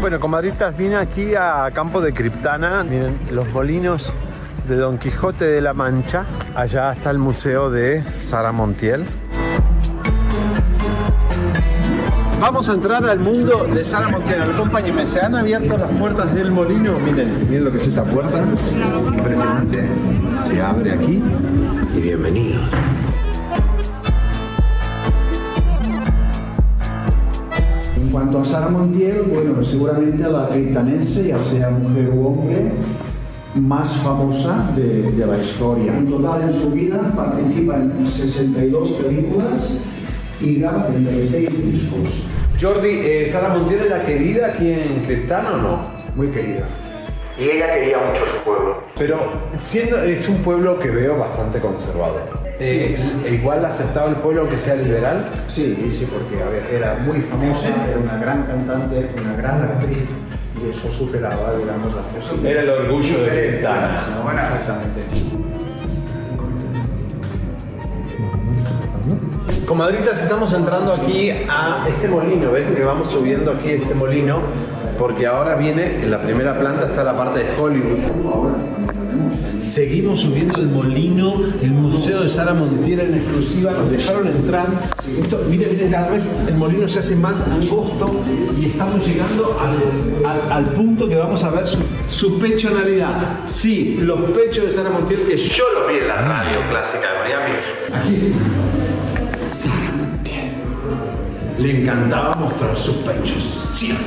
Bueno, 0.00 0.20
comadritas, 0.20 0.76
vine 0.76 0.96
aquí 0.96 1.34
a 1.34 1.68
Campo 1.72 2.00
de 2.00 2.12
Criptana. 2.12 2.84
Miren, 2.84 3.18
los 3.32 3.48
molinos 3.48 4.12
de 4.68 4.76
Don 4.76 4.98
Quijote 4.98 5.46
de 5.46 5.60
la 5.60 5.72
Mancha. 5.72 6.26
Allá 6.54 6.92
está 6.92 7.10
el 7.10 7.18
museo 7.18 7.70
de 7.70 8.04
Sara 8.20 8.52
Montiel. 8.52 9.06
Vamos 12.40 12.68
a 12.68 12.74
entrar 12.74 13.04
al 13.06 13.18
mundo 13.18 13.66
de 13.72 13.82
Sara 13.82 14.10
Montiel. 14.10 14.42
Acompáñenme, 14.42 15.06
se 15.06 15.20
han 15.20 15.34
abierto 15.34 15.78
las 15.78 15.90
puertas 15.92 16.34
del 16.34 16.50
molino. 16.50 16.98
Miren, 16.98 17.48
miren 17.48 17.64
lo 17.64 17.72
que 17.72 17.78
es 17.78 17.86
esta 17.86 18.04
puerta. 18.04 18.44
Impresionante. 19.08 19.88
Se 20.46 20.60
abre 20.60 20.92
aquí 20.92 21.22
y 21.96 22.00
bienvenidos. 22.00 22.62
En 27.96 28.08
cuanto 28.10 28.40
a 28.40 28.44
Sara 28.44 28.68
Montiel, 28.68 29.30
bueno, 29.32 29.64
seguramente 29.64 30.22
la 30.28 30.48
criptanense, 30.48 31.28
ya 31.28 31.40
sea 31.40 31.70
mujer 31.70 32.10
u 32.10 32.26
hombre, 32.26 32.70
más 33.54 33.94
famosa 33.96 34.70
de, 34.76 35.10
de 35.10 35.26
la 35.26 35.38
historia. 35.38 35.96
En 35.96 36.10
total 36.10 36.42
en 36.42 36.52
su 36.52 36.70
vida 36.70 37.00
participa 37.16 37.76
en 37.76 38.06
62 38.06 38.90
películas 38.90 39.80
y 40.40 40.56
graba 40.56 40.86
36 40.86 41.72
discos. 41.72 42.24
Jordi, 42.60 43.00
eh, 43.02 43.28
¿Sara 43.28 43.48
Montiel 43.48 43.86
era 43.86 44.02
querida 44.02 44.48
aquí 44.48 44.70
en 44.70 45.02
Criptana 45.04 45.52
o 45.52 45.56
no? 45.58 45.90
Muy 46.14 46.28
querida. 46.28 46.66
Y 47.38 47.50
ella 47.50 47.74
quería 47.74 47.98
mucho 47.98 48.26
su 48.26 48.42
pueblo. 48.44 48.82
Pero 48.96 49.18
siendo, 49.58 50.02
es 50.02 50.26
un 50.26 50.38
pueblo 50.38 50.78
que 50.78 50.88
veo 50.88 51.18
bastante 51.18 51.60
conservador. 51.60 52.46
Eh, 52.58 52.98
¿Igual 53.30 53.62
aceptaba 53.64 54.08
el 54.08 54.16
pueblo 54.16 54.48
que 54.48 54.56
sea 54.56 54.74
liberal? 54.76 55.22
Sí, 55.46 55.90
sí, 55.92 56.08
porque 56.10 56.42
a 56.42 56.48
ver, 56.48 56.66
era 56.72 56.94
muy 56.94 57.20
famosa, 57.20 57.68
era 57.86 57.98
una 57.98 58.16
gran 58.16 58.46
cantante, 58.46 59.08
una 59.20 59.36
gran 59.36 59.62
actriz 59.62 60.08
y 60.64 60.70
eso 60.70 60.90
superaba, 60.90 61.54
digamos, 61.58 61.94
las 61.94 62.06
posibilidades. 62.06 62.64
Era 62.64 62.74
el 62.74 62.80
orgullo 62.80 63.22
de 63.22 63.48
Criptana. 63.48 63.92
¿no? 64.14 64.32
Exactamente. 64.32 65.45
Comadritas, 69.66 70.22
estamos 70.22 70.52
entrando 70.52 70.92
aquí 70.92 71.30
a 71.30 71.84
este 71.88 72.06
molino, 72.06 72.52
¿ves? 72.52 72.66
Que 72.72 72.84
vamos 72.84 73.10
subiendo 73.10 73.50
aquí 73.50 73.70
este 73.70 73.96
molino, 73.96 74.38
porque 74.96 75.26
ahora 75.26 75.56
viene, 75.56 76.04
en 76.04 76.10
la 76.12 76.22
primera 76.22 76.56
planta 76.56 76.86
está 76.86 77.02
la 77.02 77.16
parte 77.16 77.40
de 77.40 77.60
Hollywood. 77.60 77.98
Seguimos 79.64 80.20
subiendo 80.20 80.60
el 80.60 80.68
molino, 80.68 81.42
el 81.60 81.72
Museo 81.72 82.22
de 82.22 82.28
Sara 82.28 82.54
Montiel 82.54 83.00
en 83.00 83.14
exclusiva, 83.14 83.72
nos 83.72 83.90
dejaron 83.90 84.28
entrar. 84.28 84.68
Esto, 85.20 85.40
miren, 85.50 85.72
miren, 85.72 85.90
cada 85.90 86.10
vez 86.10 86.28
el 86.46 86.54
molino 86.54 86.86
se 86.86 87.00
hace 87.00 87.16
más 87.16 87.40
angosto 87.40 88.20
y 88.60 88.66
estamos 88.66 89.04
llegando 89.04 89.58
al 90.48 90.64
punto 90.66 91.08
que 91.08 91.16
vamos 91.16 91.42
a 91.42 91.50
ver 91.50 91.66
su, 91.66 91.78
su 92.08 92.38
pechonalidad. 92.38 93.14
Sí, 93.48 93.98
los 94.00 94.20
pechos 94.30 94.66
de 94.66 94.70
Sara 94.70 94.90
Montiel 94.90 95.22
que 95.22 95.36
yo 95.36 95.64
los 95.72 95.88
vi 95.88 95.98
en 95.98 96.06
la 96.06 96.22
radio 96.22 96.60
clásica 96.70 97.08
de 97.12 97.18
Miami. 97.18 97.54
Aquí 97.92 98.32
Sara 99.56 99.90
Montiel. 99.96 100.52
Le 101.58 101.80
encantaba 101.80 102.34
mostrar 102.34 102.76
sus 102.76 102.96
pechos, 102.96 103.42
siempre. 103.72 104.04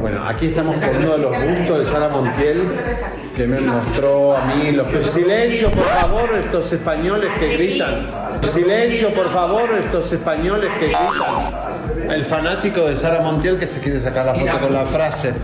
Bueno, 0.00 0.24
aquí 0.24 0.46
estamos 0.46 0.78
con 0.78 0.96
uno 0.98 1.12
de 1.12 1.18
los 1.18 1.32
bustos 1.32 1.78
de 1.80 1.84
Sara 1.84 2.08
Montiel 2.08 2.62
que 3.34 3.48
me 3.48 3.60
mostró 3.60 4.36
a 4.36 4.44
mí 4.44 4.70
los 4.70 4.86
pechos. 4.86 5.10
Silencio, 5.10 5.72
por 5.72 5.84
favor, 5.84 6.30
estos 6.38 6.72
españoles 6.72 7.28
que 7.40 7.56
gritan. 7.56 7.94
Silencio, 8.44 9.12
por 9.12 9.32
favor, 9.32 9.68
estos 9.84 10.12
españoles 10.12 10.70
que 10.78 10.86
gritan. 10.86 12.12
El 12.12 12.24
fanático 12.24 12.82
de 12.82 12.96
Sara 12.96 13.20
Montiel 13.20 13.58
que 13.58 13.66
se 13.66 13.80
quiere 13.80 13.98
sacar 13.98 14.26
la 14.26 14.34
foto 14.34 14.60
con 14.60 14.72
la 14.72 14.84
frase. 14.86 15.34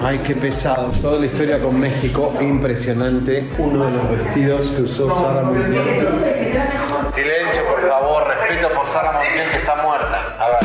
Ay, 0.00 0.20
qué 0.24 0.36
pesado. 0.36 0.92
Toda 1.02 1.18
la 1.18 1.26
historia 1.26 1.58
con 1.58 1.80
México, 1.80 2.32
impresionante. 2.40 3.50
Uno 3.58 3.86
de 3.86 3.90
los 3.90 4.10
vestidos 4.10 4.68
que 4.68 4.82
usó 4.82 5.08
Sara 5.20 5.42
Montiel. 5.42 5.82
Silencio, 7.12 7.62
por 7.66 7.88
favor, 7.88 8.13
Sara 8.92 9.12
Montiel 9.12 9.50
que 9.50 9.56
está 9.58 9.76
muerta. 9.76 10.36
A 10.38 10.46
ver. 10.48 10.58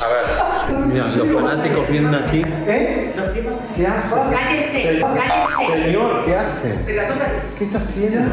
A 0.00 0.08
ver. 0.08 0.86
Mira, 0.86 1.06
los 1.16 1.32
fanáticos 1.32 1.88
vienen 1.88 2.14
aquí. 2.14 2.42
¿Qué 2.44 3.86
hace? 3.86 4.14
Cállese, 4.14 5.00
cállese. 5.00 5.82
Señor, 5.84 6.24
¿qué 6.24 6.36
hace? 6.36 6.78
¿Qué 7.58 7.64
está 7.64 7.78
haciendo? 7.78 8.30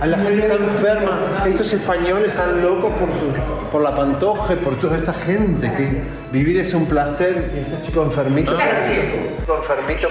A 0.00 0.06
la 0.06 0.16
gente 0.18 0.38
está 0.40 0.54
enferma. 0.54 1.42
Estos 1.46 1.72
españoles 1.74 2.28
están 2.28 2.62
locos 2.62 2.90
por, 2.94 3.08
su- 3.10 3.68
por 3.70 3.82
la 3.82 3.94
pantoja 3.94 4.54
y 4.54 4.56
por 4.56 4.78
toda 4.80 4.96
esta 4.96 5.12
gente. 5.12 5.70
Que 5.72 6.02
vivir 6.32 6.58
es 6.58 6.72
un 6.74 6.86
placer. 6.86 7.50
Y 7.54 7.58
este 7.60 7.86
chico 7.86 8.02
enfermito. 8.02 8.52
Chico 8.56 9.56
enfermito. 9.58 10.08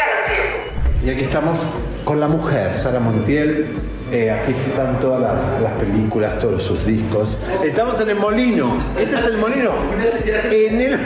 Y 1.04 1.10
aquí 1.10 1.22
estamos 1.22 1.66
con 2.06 2.20
la 2.20 2.28
mujer, 2.28 2.78
Sara 2.78 3.00
Montiel. 3.00 3.68
Eh, 4.12 4.32
aquí 4.32 4.54
están 4.54 5.00
todas 5.00 5.22
las, 5.22 5.62
las 5.62 5.74
películas, 5.74 6.40
todos 6.40 6.64
sus 6.64 6.84
discos. 6.84 7.38
Estamos 7.64 8.02
en 8.02 8.10
el 8.10 8.16
molino. 8.16 8.82
Este 8.98 9.16
es 9.16 9.26
el 9.26 9.38
molino. 9.38 9.72
En 10.52 10.82
el 10.82 11.00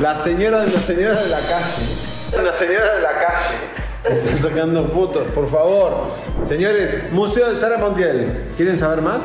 La 0.00 0.16
señora 0.16 0.60
de 0.60 0.72
la 0.72 0.80
señora 0.80 1.20
de 1.20 1.28
la 1.28 1.38
calle. 1.38 2.42
La 2.42 2.52
señora 2.54 2.94
de 2.94 3.00
la 3.02 3.12
calle. 3.12 4.16
Está 4.16 4.48
sacando 4.48 4.86
fotos, 4.86 5.28
por 5.34 5.50
favor. 5.50 6.06
Señores, 6.44 7.12
Museo 7.12 7.50
de 7.50 7.56
Sara 7.58 7.76
Montiel. 7.76 8.44
¿Quieren 8.56 8.78
saber 8.78 9.02
más? 9.02 9.20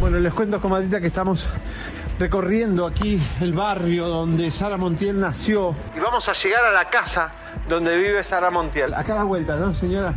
Bueno, 0.00 0.18
les 0.20 0.32
cuento, 0.32 0.58
comadita, 0.60 1.00
que 1.00 1.08
estamos 1.08 1.46
recorriendo 2.20 2.86
aquí 2.86 3.20
el 3.40 3.54
barrio 3.54 4.06
donde 4.06 4.50
Sara 4.50 4.76
Montiel 4.76 5.18
nació. 5.18 5.74
Y 5.96 6.00
vamos 6.00 6.28
a 6.28 6.34
llegar 6.34 6.62
a 6.66 6.70
la 6.70 6.84
casa 6.90 7.30
donde 7.66 7.96
vive 7.96 8.22
Sara 8.22 8.50
Montiel. 8.50 8.92
Acá 8.92 9.14
a 9.14 9.16
la 9.16 9.24
vuelta, 9.24 9.56
¿no, 9.56 9.74
señora? 9.74 10.12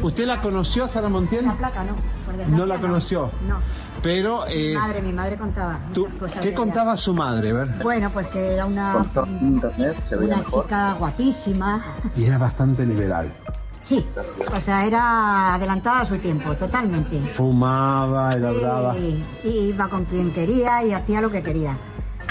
¿Usted 0.00 0.24
la 0.24 0.40
conoció, 0.40 0.86
Sara 0.86 1.08
Montiel? 1.08 1.46
La 1.46 1.54
placa 1.56 1.82
no, 1.82 1.96
por 2.24 2.48
No 2.48 2.64
la 2.64 2.78
conoció. 2.78 3.32
No. 3.48 3.58
Pero, 4.04 4.44
Mi 4.46 4.52
eh, 4.54 4.74
madre, 4.76 5.02
mi 5.02 5.12
madre 5.12 5.36
contaba 5.36 5.80
tú- 5.92 6.08
cosas 6.20 6.40
¿qué 6.42 6.50
ella. 6.50 6.56
contaba 6.56 6.96
su 6.96 7.12
madre? 7.12 7.52
ver? 7.52 7.66
Bueno, 7.82 8.08
pues 8.10 8.28
que 8.28 8.52
era 8.54 8.64
una, 8.64 9.04
internet 9.40 9.96
se 10.02 10.16
una 10.16 10.44
chica 10.44 10.92
guapísima. 10.92 11.82
Y 12.14 12.26
era 12.26 12.38
bastante 12.38 12.86
liberal. 12.86 13.32
Sí, 13.80 14.04
o 14.16 14.60
sea, 14.60 14.84
era 14.84 15.54
adelantada 15.54 16.00
a 16.00 16.04
su 16.04 16.18
tiempo, 16.18 16.54
totalmente. 16.56 17.20
Fumaba, 17.32 18.34
era 18.34 18.50
brava. 18.50 18.94
Sí, 18.94 19.22
y 19.44 19.48
iba 19.68 19.88
con 19.88 20.04
quien 20.04 20.32
quería 20.32 20.84
y 20.84 20.92
hacía 20.92 21.20
lo 21.20 21.30
que 21.30 21.42
quería. 21.42 21.78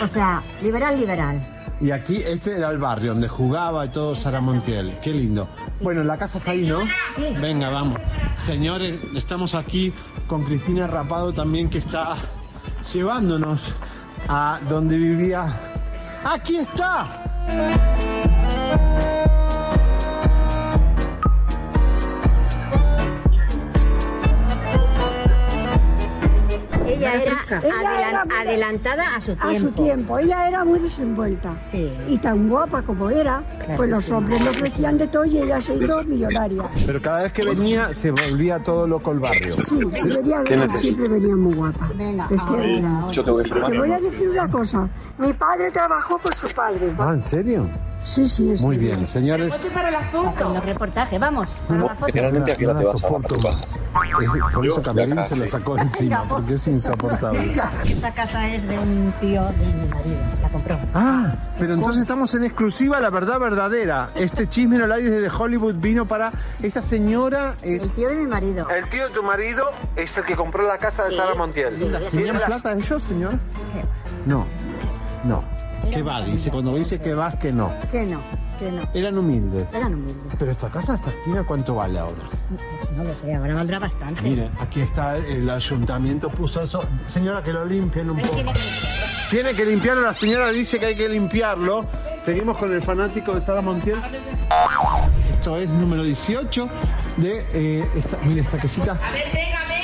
O 0.04 0.08
sea, 0.08 0.44
liberal, 0.62 1.00
liberal. 1.00 1.42
Y 1.80 1.92
aquí, 1.92 2.24
este 2.26 2.58
era 2.58 2.70
el 2.70 2.80
barrio 2.80 3.12
donde 3.12 3.28
jugaba 3.28 3.86
y 3.86 3.90
todo 3.90 4.16
Sara 4.16 4.42
Montiel. 4.42 4.98
Qué 5.02 5.12
lindo. 5.12 5.48
Bueno, 5.82 6.04
la 6.04 6.18
casa 6.18 6.40
está 6.40 6.52
ahí, 6.52 6.66
¿no? 6.66 6.80
Venga, 7.40 7.70
vamos. 7.70 8.00
Señores, 8.36 9.00
estamos 9.16 9.54
aquí 9.54 9.94
con 10.28 10.44
Cristina 10.44 10.88
Rapado 10.88 11.32
también 11.34 11.70
que 11.70 11.78
está 11.78 12.18
llevándonos 12.94 13.74
a 14.28 14.60
donde 14.68 14.98
vivía. 14.98 15.48
¡Aquí 16.24 16.58
está! 16.58 17.08
Ella 26.88 27.14
era, 27.22 27.34
Ella 27.64 27.74
adelan- 27.76 28.10
era 28.10 28.26
muy- 28.26 28.36
adelantada 28.36 29.16
a 29.16 29.22
su 29.22 29.36
tiempo. 29.36 29.48
A 29.48 29.56
su 29.60 29.72
tiempo. 29.72 30.20
Ella 30.20 30.48
era 30.48 30.66
muy 30.66 30.80
desenvuelta. 30.80 31.50
Y 32.10 32.18
tan 32.18 32.50
guapa 32.50 32.82
como 32.82 33.10
era, 33.10 33.44
pues 33.76 33.90
los 33.90 34.10
hombres 34.12 34.42
le 34.44 34.50
ofrecían 34.50 34.98
de 34.98 35.08
todo 35.08 35.26
y 35.26 35.38
ella 35.40 35.62
se 35.62 35.76
hizo 35.76 36.04
millonaria. 36.04 36.64
Pero 36.86 37.02
cada 37.02 37.24
vez 37.24 37.34
que 37.34 37.46
venía 37.46 37.94
se 37.94 38.12
volvía 38.12 38.64
todo 38.64 38.88
loco 38.88 39.12
el 39.12 39.20
barrio. 39.20 39.56
Sí, 39.64 39.76
venía, 40.16 40.44
siempre 40.70 41.08
venía 41.08 41.36
muy 41.36 41.54
guapa. 41.54 41.90
Que- 41.90 42.84
Yo 43.12 43.24
te 43.24 43.32
voy 43.32 43.42
a 43.44 43.46
filmar. 43.54 43.72
te 43.72 43.78
voy 43.80 43.92
a 43.92 44.00
decir 44.00 44.30
una 44.30 44.48
cosa. 44.48 44.90
Mi 45.18 45.34
padre 45.34 45.72
trabajó 45.72 46.18
con 46.18 46.34
su 46.34 46.48
padre. 46.50 46.94
Ah, 46.98 47.12
¿en 47.14 47.24
serio? 47.24 47.68
Sí, 48.08 48.26
sí, 48.30 48.52
es 48.54 48.62
Muy 48.62 48.78
bien, 48.78 49.06
señores. 49.06 49.54
para 49.74 49.92
la. 49.92 49.98
Los 50.14 50.64
reportajes, 50.66 51.20
vamos. 51.20 51.60
Para 51.68 51.82
la 51.82 51.96
foto. 51.96 52.06
Generalmente 52.06 52.54
aquí 52.54 52.66
no 52.66 52.74
te 52.78 52.86
vas 52.86 53.04
a 53.04 53.08
Por 54.54 54.66
eso 54.66 54.82
Camerín 54.82 55.18
se 55.26 55.36
lo 55.36 55.48
sacó 55.48 55.76
de 55.76 55.82
encima, 55.82 56.26
porque 56.28 56.54
es 56.54 56.68
insoportable. 56.70 57.54
Esta 57.86 58.14
casa 58.14 58.48
es 58.48 58.66
de 58.66 58.80
un 58.80 59.14
tío 59.20 59.44
de 59.58 59.66
mi 59.66 59.88
marido. 59.90 60.18
La 60.42 60.50
compró. 60.50 60.80
Ah, 60.94 61.36
pero 61.60 61.74
entonces 61.74 62.02
estamos 62.02 62.34
en 62.36 62.46
exclusiva 62.46 63.02
la 63.02 63.10
verdad 63.10 63.40
verdadera. 63.42 64.10
Este 64.16 64.48
chisme 64.48 64.78
no 64.78 64.88
nadie 64.88 65.10
desde 65.10 65.36
Hollywood 65.36 65.76
vino 65.76 66.08
para 66.08 66.32
esta 66.64 66.82
señora. 66.82 67.56
eh, 67.62 67.80
El 67.82 67.92
tío 67.92 68.08
de 68.08 68.16
mi 68.16 68.26
marido. 68.28 68.70
el 68.70 68.88
tío 68.88 69.08
de 69.10 69.14
tu 69.14 69.22
marido 69.24 69.66
es 69.98 70.16
el 70.18 70.24
que 70.24 70.38
compró 70.38 70.66
la 70.66 70.78
casa 70.78 71.04
de 71.04 71.10
Sí, 71.12 71.18
Sara 71.18 71.36
Montiel. 71.36 71.72
sí, 71.76 71.92
¿Tienen 72.12 72.38
sí. 72.38 72.42
plata 72.46 72.74
ellos, 72.74 73.04
señor? 73.04 73.38
No, 74.26 74.46
no. 75.26 75.57
¿Qué 75.92 76.02
va? 76.02 76.22
Dice, 76.22 76.52
cuando 76.52 76.76
dice 76.76 77.00
que 77.00 77.14
vas, 77.14 77.36
que 77.36 77.52
no. 77.52 77.72
Que 77.92 78.04
no, 78.04 78.20
que 78.60 78.72
no. 78.72 78.88
Eran 78.94 79.18
humildes. 79.18 79.68
Eran 79.74 79.96
humildes. 79.96 80.34
Pero 80.38 80.52
esta 80.52 80.70
casa, 80.70 80.96
esta 80.96 81.10
esquina, 81.10 81.44
¿cuánto 81.44 81.76
vale 81.76 82.00
ahora? 82.00 82.24
No 82.96 83.04
lo 83.04 83.16
sé, 83.16 83.34
ahora 83.34 83.56
valdrá 83.56 83.80
bastante. 83.80 84.22
Miren, 84.22 84.52
aquí 84.60 84.82
está 84.82 85.18
el 85.18 85.50
ayuntamiento 85.50 86.30
puso 86.30 86.62
eso. 86.62 86.84
Señora, 87.08 87.42
que 87.42 87.54
lo 87.54 87.66
limpien 87.66 88.10
un 88.10 88.22
poco. 88.22 88.54
Tiene 89.30 89.54
que 89.54 89.66
limpiarlo, 89.66 90.04
la 90.04 90.14
señora 90.14 90.52
dice 90.52 90.80
que 90.80 90.86
hay 90.88 90.96
que 90.96 91.10
limpiarlo. 91.10 91.86
Seguimos 92.24 92.58
con 92.58 92.74
el 92.74 92.82
fanático 92.82 93.34
de 93.34 93.42
Sara 93.42 93.62
Montiel. 93.62 94.00
Esto 95.32 95.58
es 95.58 95.70
número 95.70 96.04
18 96.04 96.70
de 97.18 97.46
eh, 97.54 97.90
esta, 97.96 98.18
mire 98.24 98.42
esta 98.42 98.58
quesita. 98.58 98.92
A 98.94 99.12
ver, 99.12 99.24
venga, 99.34 99.66
ven. 99.68 99.77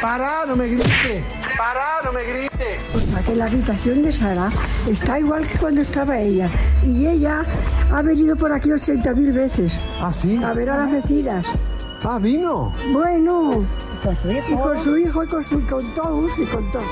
¡Pará, 0.00 0.44
no 0.46 0.56
me 0.56 0.68
grite! 0.68 1.24
¡Pará, 1.56 2.00
no 2.04 2.12
me 2.12 2.24
grite! 2.24 2.78
Que 3.26 3.34
la 3.34 3.44
habitación 3.44 4.02
de 4.02 4.12
Sara 4.12 4.50
está 4.88 5.18
igual 5.18 5.46
que 5.46 5.58
cuando 5.58 5.82
estaba 5.82 6.18
ella. 6.18 6.50
Y 6.82 7.06
ella 7.06 7.44
ha 7.92 8.00
venido 8.00 8.36
por 8.36 8.52
aquí 8.52 8.70
80.000 8.70 9.34
veces. 9.34 9.80
¿Ah, 10.00 10.12
sí? 10.12 10.42
A 10.42 10.52
ver 10.54 10.70
a 10.70 10.78
las 10.78 10.92
vecinas. 10.92 11.46
Ah, 12.04 12.18
vino. 12.18 12.72
Bueno. 12.92 13.66
Y 13.94 14.04
con 14.04 14.16
su 14.16 14.30
hijo. 14.30 14.50
Y 14.50 14.56
con 14.56 14.76
su 14.76 14.96
hijo 14.96 15.24
y 15.24 15.28
con, 15.28 15.42
su, 15.42 15.58
y 15.58 15.62
con 15.66 15.94
todos 15.94 16.38
y 16.38 16.46
con 16.46 16.70
todos. 16.70 16.86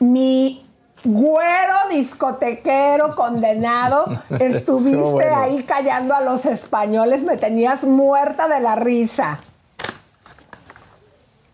Mi 0.00 0.63
güero 1.04 1.74
discotequero 1.90 3.14
condenado, 3.14 4.06
estuviste 4.40 5.00
bueno. 5.00 5.36
ahí 5.36 5.62
callando 5.62 6.14
a 6.14 6.20
los 6.20 6.46
españoles, 6.46 7.22
me 7.22 7.36
tenías 7.36 7.84
muerta 7.84 8.48
de 8.48 8.60
la 8.60 8.74
risa. 8.74 9.38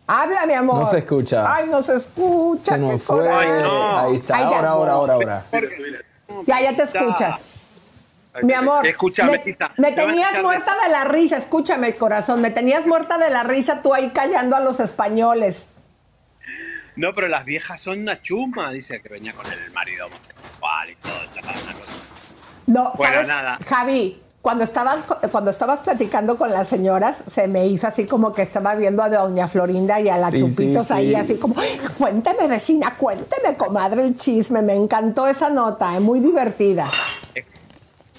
Habla, 0.07 0.45
mi 0.47 0.55
amor. 0.55 0.81
No 0.81 0.87
se 0.87 0.99
escucha. 0.99 1.55
Ay, 1.55 1.69
no 1.69 1.83
se 1.85 1.95
escucha. 1.95 2.75
Se 2.75 2.81
qué 2.81 2.87
nos 2.87 3.03
fue. 3.03 3.19
coraje. 3.19 3.49
Ahí 3.49 4.17
está. 4.17 4.37
Ay, 4.37 4.45
ahora, 4.45 4.71
ahora, 4.71 4.93
ahora, 4.93 5.15
ahora. 5.15 5.45
Ya, 6.47 6.61
ya 6.61 6.75
te 6.75 6.83
escuchas. 6.83 7.47
Mi 8.43 8.53
amor, 8.53 8.87
Escúchame, 8.87 9.43
me, 9.45 9.55
me 9.77 9.93
tenías 9.93 10.41
muerta 10.41 10.73
de 10.85 10.89
la 10.89 11.05
risa, 11.05 11.37
escúchame, 11.37 11.97
corazón, 11.97 12.41
me 12.41 12.53
tenías 12.53 12.87
muerta 12.87 13.19
de 13.19 13.29
la 13.29 13.43
risa 13.43 13.83
tú 13.83 13.93
ahí 13.93 14.11
callando 14.11 14.55
a 14.55 14.61
los 14.61 14.79
españoles. 14.79 15.69
No, 16.97 17.15
pero 17.15 17.29
las 17.29 17.45
viejas 17.45 17.81
son 17.81 18.01
una 18.01 18.21
chuma, 18.21 18.71
dice 18.73 19.01
que 19.01 19.09
venía 19.09 19.33
con 19.33 19.47
el 19.47 19.71
marido 19.73 20.07
homosexual 20.07 20.91
y 20.91 20.97
todo, 20.97 21.15
una 21.33 21.73
cosa. 21.75 21.95
No, 22.67 22.93
Bueno, 22.97 23.13
¿sabes? 23.15 23.29
nada. 23.29 23.59
Javi, 23.67 24.23
cuando, 24.43 24.65
estaban, 24.65 25.03
cuando 25.31 25.51
estabas 25.51 25.81
platicando 25.81 26.37
con 26.39 26.51
las 26.51 26.69
señoras, 26.69 27.23
se 27.27 27.47
me 27.49 27.67
hizo 27.67 27.87
así 27.87 28.07
como 28.07 28.33
que 28.33 28.43
estaba 28.43 28.75
viendo 28.75 29.03
a 29.03 29.09
doña 29.09 29.49
Florinda 29.49 30.01
y 30.01 30.09
a 30.09 30.17
la 30.17 30.31
Sí, 30.31 30.39
Chupitos 30.41 30.87
sí, 30.89 30.93
ahí, 30.95 31.09
sí. 31.09 31.15
así 31.15 31.37
como, 31.39 31.59
"Ay, 31.61 31.79
cuénteme 31.99 32.47
vecina, 32.47 32.95
cuénteme 32.97 33.57
comadre 33.57 34.03
el 34.03 34.17
chisme, 34.17 34.63
me 34.63 34.75
encantó 34.75 35.27
esa 35.27 35.51
nota, 35.51 35.95
es 35.95 36.01
muy 36.01 36.21
divertida. 36.21 36.89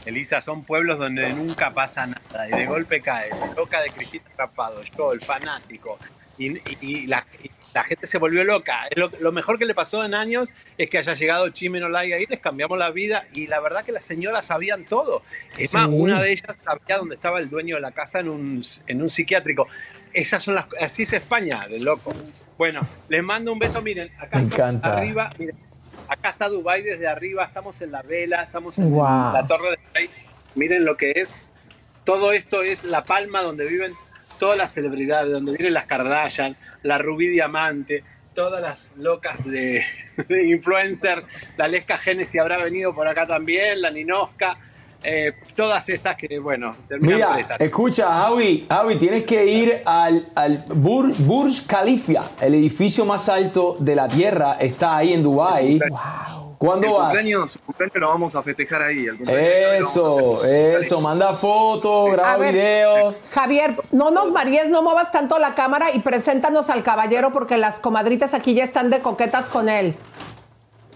Elisa, 0.06 0.42
son 0.42 0.64
pueblos 0.64 0.98
donde 0.98 1.32
nunca 1.34 1.70
pasa 1.72 2.08
nada 2.08 2.48
y 2.48 2.52
de 2.52 2.66
golpe 2.66 3.02
cae. 3.02 3.30
Loca 3.56 3.82
de 3.82 3.90
Cristina 3.92 4.24
Rapado, 4.36 4.82
yo, 4.98 5.14
el 5.14 5.22
fanático. 5.22 6.00
Y, 6.40 6.58
y- 6.58 6.78
y 6.82 7.06
la, 7.08 7.24
y 7.44 7.52
la 7.74 7.84
gente 7.84 8.06
se 8.08 8.18
volvió 8.18 8.44
loca. 8.44 8.82
Lo, 8.96 9.10
lo 9.20 9.32
mejor 9.32 9.58
que 9.58 9.66
le 9.66 9.74
pasó 9.74 10.04
en 10.04 10.14
años 10.14 10.50
es 10.78 10.90
que 10.90 10.98
haya 10.98 11.14
llegado 11.14 11.50
Chime 11.50 11.82
Olaya 11.84 12.18
ahí, 12.18 12.26
les 12.30 12.40
cambiamos 12.40 12.78
la 12.78 12.92
vida 12.92 13.26
y 13.34 13.48
la 13.48 13.60
verdad 13.60 13.86
que 13.86 13.92
las 13.92 14.04
señoras 14.06 14.48
sabían 14.48 14.84
todo. 14.86 15.24
Es 15.58 15.74
más, 15.74 15.86
Sí. 15.90 15.96
una 15.96 16.22
de 16.22 16.32
ellas 16.34 16.56
sabía 16.66 16.98
dónde 16.98 17.16
estaba 17.16 17.40
el 17.40 17.50
dueño 17.50 17.76
de 17.76 17.82
la 17.82 17.92
casa 17.92 18.20
en 18.20 18.30
un, 18.30 18.62
en 18.88 19.02
un 19.02 19.10
psiquiátrico. 19.10 19.68
Esas 20.14 20.44
son 20.44 20.56
las 20.56 20.66
así 20.80 21.04
es 21.04 21.14
España, 21.14 21.66
de 21.70 21.80
loco. 21.80 22.14
Bueno, 22.58 22.82
les 23.08 23.24
mando 23.24 23.54
un 23.54 23.60
beso, 23.60 23.82
miren, 23.82 24.12
acá 24.20 24.38
Me 24.38 24.44
encanta. 24.44 24.98
arriba, 24.98 25.30
miren, 25.40 25.56
acá 26.10 26.30
está 26.32 26.50
Dubai 26.50 26.82
desde 26.82 27.08
arriba, 27.08 27.46
estamos 27.46 27.82
en 27.82 27.92
la 27.92 28.02
vela, 28.02 28.44
estamos 28.44 28.78
en 28.78 28.92
la 28.98 29.46
torre 29.48 29.70
de 29.72 29.78
Dubai. 29.88 30.10
Miren 30.56 30.84
lo 30.84 30.98
que 30.98 31.12
es. 31.12 31.48
Todo 32.04 32.34
esto 32.34 32.64
es 32.64 32.84
La 32.84 33.04
Palma, 33.04 33.42
donde 33.44 33.66
viven 33.68 33.94
todas 34.42 34.58
las 34.58 34.74
celebridades, 34.74 35.32
donde 35.32 35.52
viven 35.56 35.74
las 35.74 35.86
Kardashian, 35.86 36.56
la 36.82 36.98
Rubí 36.98 37.28
Diamante, 37.28 38.04
todas 38.34 38.60
las 38.62 38.92
locas 38.98 39.46
de, 39.46 39.84
de 40.28 40.50
influencer, 40.50 41.24
la 41.58 41.68
Lesca 41.68 41.98
Genesis 42.00 42.40
habrá 42.42 42.58
venido 42.58 42.94
por 42.96 43.08
acá 43.08 43.28
también, 43.28 43.82
la 43.82 43.92
Ninosca, 43.92 44.58
eh, 45.04 45.34
todas 45.56 45.88
estas 45.90 46.16
que, 46.16 46.40
bueno, 46.40 46.76
Mira, 47.00 47.34
presas. 47.36 47.62
escucha, 47.62 48.12
Javi, 48.12 48.66
Javi, 48.68 48.96
tienes 48.98 49.24
que 49.26 49.46
ir 49.46 49.82
al, 49.86 50.28
al 50.36 50.66
Bur- 50.66 51.16
Burj 51.18 51.66
Khalifa, 51.68 52.32
el 52.42 52.56
edificio 52.56 53.06
más 53.06 53.30
alto 53.30 53.78
de 53.80 53.96
la 53.96 54.08
Tierra, 54.08 54.58
está 54.60 54.98
ahí 54.98 55.14
en 55.14 55.22
Dubai. 55.24 55.80
¿Cuándo 56.62 56.86
el 56.86 56.94
vas? 56.94 57.02
Cumpleaños, 57.06 57.60
cumpleaños 57.66 57.96
lo 57.96 58.10
vamos 58.10 58.36
a 58.36 58.44
festejar 58.44 58.84
ahí. 58.84 59.08
el 59.08 59.20
Eso, 59.82 60.46
eso, 60.46 61.02
manda 61.02 61.34
fotos, 61.34 62.12
graba 62.12 62.38
ver, 62.38 62.54
videos. 62.54 63.16
Javier, 63.32 63.74
no 63.92 64.12
nos 64.12 64.32
varíes, 64.32 64.70
no 64.70 64.84
muevas 64.84 65.12
tanto 65.12 65.40
la 65.40 65.56
cámara 65.56 65.88
y 65.92 66.02
preséntanos 66.02 66.70
al 66.70 66.84
caballero 66.84 67.32
porque 67.32 67.58
las 67.58 67.80
comadritas 67.80 68.36
aquí 68.36 68.54
ya 68.54 68.64
están 68.64 68.92
de 68.92 69.00
coquetas 69.00 69.50
con 69.50 69.70
él. 69.70 69.96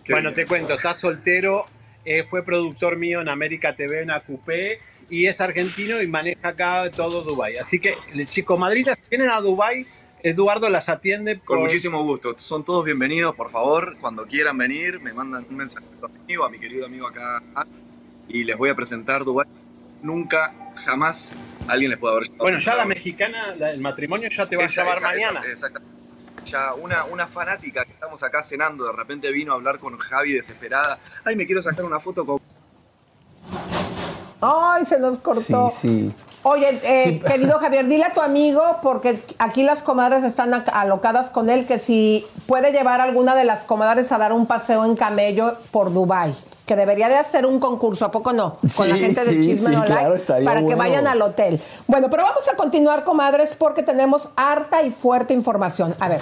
Bueno, 0.08 0.34
te 0.34 0.46
cuento, 0.46 0.76
está 0.76 0.94
soltero, 0.94 1.66
eh, 2.06 2.24
fue 2.24 2.44
productor 2.44 2.96
mío 2.96 3.22
en 3.22 3.30
América 3.30 3.76
TV, 3.76 4.04
en 4.04 4.12
AQP, 4.12 4.78
y 5.10 5.26
es 5.26 5.42
argentino 5.42 6.00
y 6.00 6.06
maneja 6.06 6.50
acá 6.50 6.92
todo 6.96 7.24
Dubai. 7.24 7.58
Así 7.58 7.80
que, 7.80 7.96
el 8.14 8.28
chico 8.28 8.56
Madrid, 8.56 8.88
si 8.88 9.10
vienen 9.10 9.32
a 9.32 9.42
Dubai, 9.42 9.88
Eduardo 10.30 10.70
las 10.72 10.90
atiende 10.90 11.40
Con 11.40 11.60
muchísimo 11.60 12.04
gusto. 12.04 12.34
Son 12.40 12.64
todos 12.66 12.84
bienvenidos, 12.84 13.36
por 13.36 13.52
favor. 13.52 13.96
Cuando 14.02 14.26
quieran 14.26 14.58
venir, 14.58 15.00
me 15.02 15.14
mandan 15.14 15.46
un 15.48 15.56
mensaje 15.56 15.86
a 16.02 16.08
mi 16.08 16.16
amigo, 16.24 16.46
a 16.46 16.50
mi 16.50 16.58
querido 16.58 16.88
amigo 16.88 17.08
acá. 17.08 17.44
Y 18.28 18.44
les 18.44 18.58
voy 18.58 18.72
a 18.72 18.76
presentar 18.76 19.24
Dubái. 19.24 19.46
Nunca, 20.02 20.52
jamás 20.78 21.32
alguien 21.68 21.92
les 21.92 22.00
puede 22.00 22.16
haber 22.16 22.30
Bueno, 22.38 22.58
ya 22.58 22.74
la 22.74 22.86
mexicana, 22.86 23.54
la- 23.56 23.70
el 23.70 23.82
matrimonio 23.82 24.28
ya 24.36 24.50
te 24.50 24.58
va 24.58 24.64
Esa, 24.64 24.82
a 24.82 24.86
llamar 24.86 24.98
esa, 24.98 25.08
mañana. 25.08 25.40
esa, 25.42 25.52
exactamente. 25.68 25.92
Ya 26.48 26.74
una, 26.74 27.04
una 27.06 27.28
fanática 27.28 27.86
que 27.86 27.92
estamos 27.92 28.24
acá 28.24 28.42
cenando, 28.42 28.86
de 28.88 28.94
repente 28.94 29.32
vino 29.32 29.52
a 29.52 29.56
hablar 29.58 29.78
con 29.78 29.96
Javi 30.00 30.34
desesperada. 30.34 30.98
Ay, 31.24 31.36
me 31.36 31.46
quiero 31.46 31.62
sacar 31.62 31.86
una 31.86 32.00
foto 32.00 32.26
con... 32.26 32.40
Ay, 34.42 34.86
se 34.86 35.00
nos 35.00 35.20
cortó. 35.20 35.70
Sí, 35.70 36.12
sí. 36.12 36.14
Oye, 36.48 36.80
eh, 36.84 37.04
Sí. 37.06 37.20
querido 37.28 37.58
Javier, 37.58 37.88
dile 37.88 38.04
a 38.06 38.14
tu 38.14 38.22
amigo, 38.22 38.62
porque 38.84 39.20
aquí 39.40 39.64
las 39.64 39.82
comadres 39.82 40.24
están 40.24 40.54
alocadas 40.54 41.32
con 41.32 41.50
él, 41.50 41.66
que 41.66 41.80
si 41.80 42.26
puede 42.46 42.72
llevar 42.72 43.02
a 43.02 43.06
alguna 43.06 43.34
de 43.34 43.46
las 43.46 43.66
comadres 43.66 44.12
a 44.12 44.20
dar 44.20 44.32
un 44.32 44.46
paseo 44.46 44.86
en 44.86 44.96
camello 44.96 45.56
por 45.72 45.92
Dubai 45.92 46.34
que 46.68 46.76
debería 46.76 47.10
de 47.10 47.16
hacer 47.16 47.46
un 47.46 47.60
concurso, 47.60 48.06
¿a 48.06 48.12
poco 48.12 48.34
no? 48.34 48.58
Con 48.76 48.90
la 48.90 48.96
Sí, 48.96 49.02
gente 49.02 49.24
de 49.24 49.40
Chisme 49.40 49.76
sí, 49.76 49.82
claro, 49.86 50.16
para 50.44 50.66
que 50.66 50.74
vayan 50.74 51.06
al 51.06 51.22
hotel. 51.22 51.62
Bueno, 51.86 52.10
pero 52.10 52.24
vamos 52.24 52.48
a 52.48 52.56
continuar, 52.56 53.04
comadres, 53.04 53.54
porque 53.54 53.84
tenemos 53.84 54.30
harta 54.36 54.82
y 54.82 54.90
fuerte 54.90 55.34
información. 55.34 55.94
A 56.00 56.10
ver, 56.10 56.22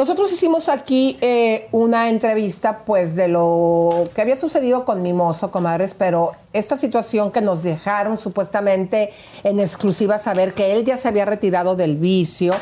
Nosotros 0.00 0.32
hicimos 0.32 0.70
aquí 0.70 1.18
eh, 1.20 1.68
una 1.72 2.08
entrevista, 2.08 2.86
pues, 2.86 3.16
de 3.16 3.28
lo 3.28 4.04
que 4.14 4.22
había 4.22 4.34
sucedido 4.34 4.86
con 4.86 5.02
Mimoso, 5.02 5.50
comadres, 5.50 5.92
pero 5.92 6.32
esta 6.54 6.78
situación 6.78 7.30
que 7.30 7.42
nos 7.42 7.62
dejaron 7.62 8.16
supuestamente 8.16 9.10
en 9.44 9.60
exclusiva 9.60 10.18
saber 10.18 10.54
que 10.54 10.72
él 10.72 10.86
ya 10.86 10.96
se 10.96 11.06
había 11.06 11.26
retirado 11.26 11.76
del 11.76 11.98
vicio 11.98 12.54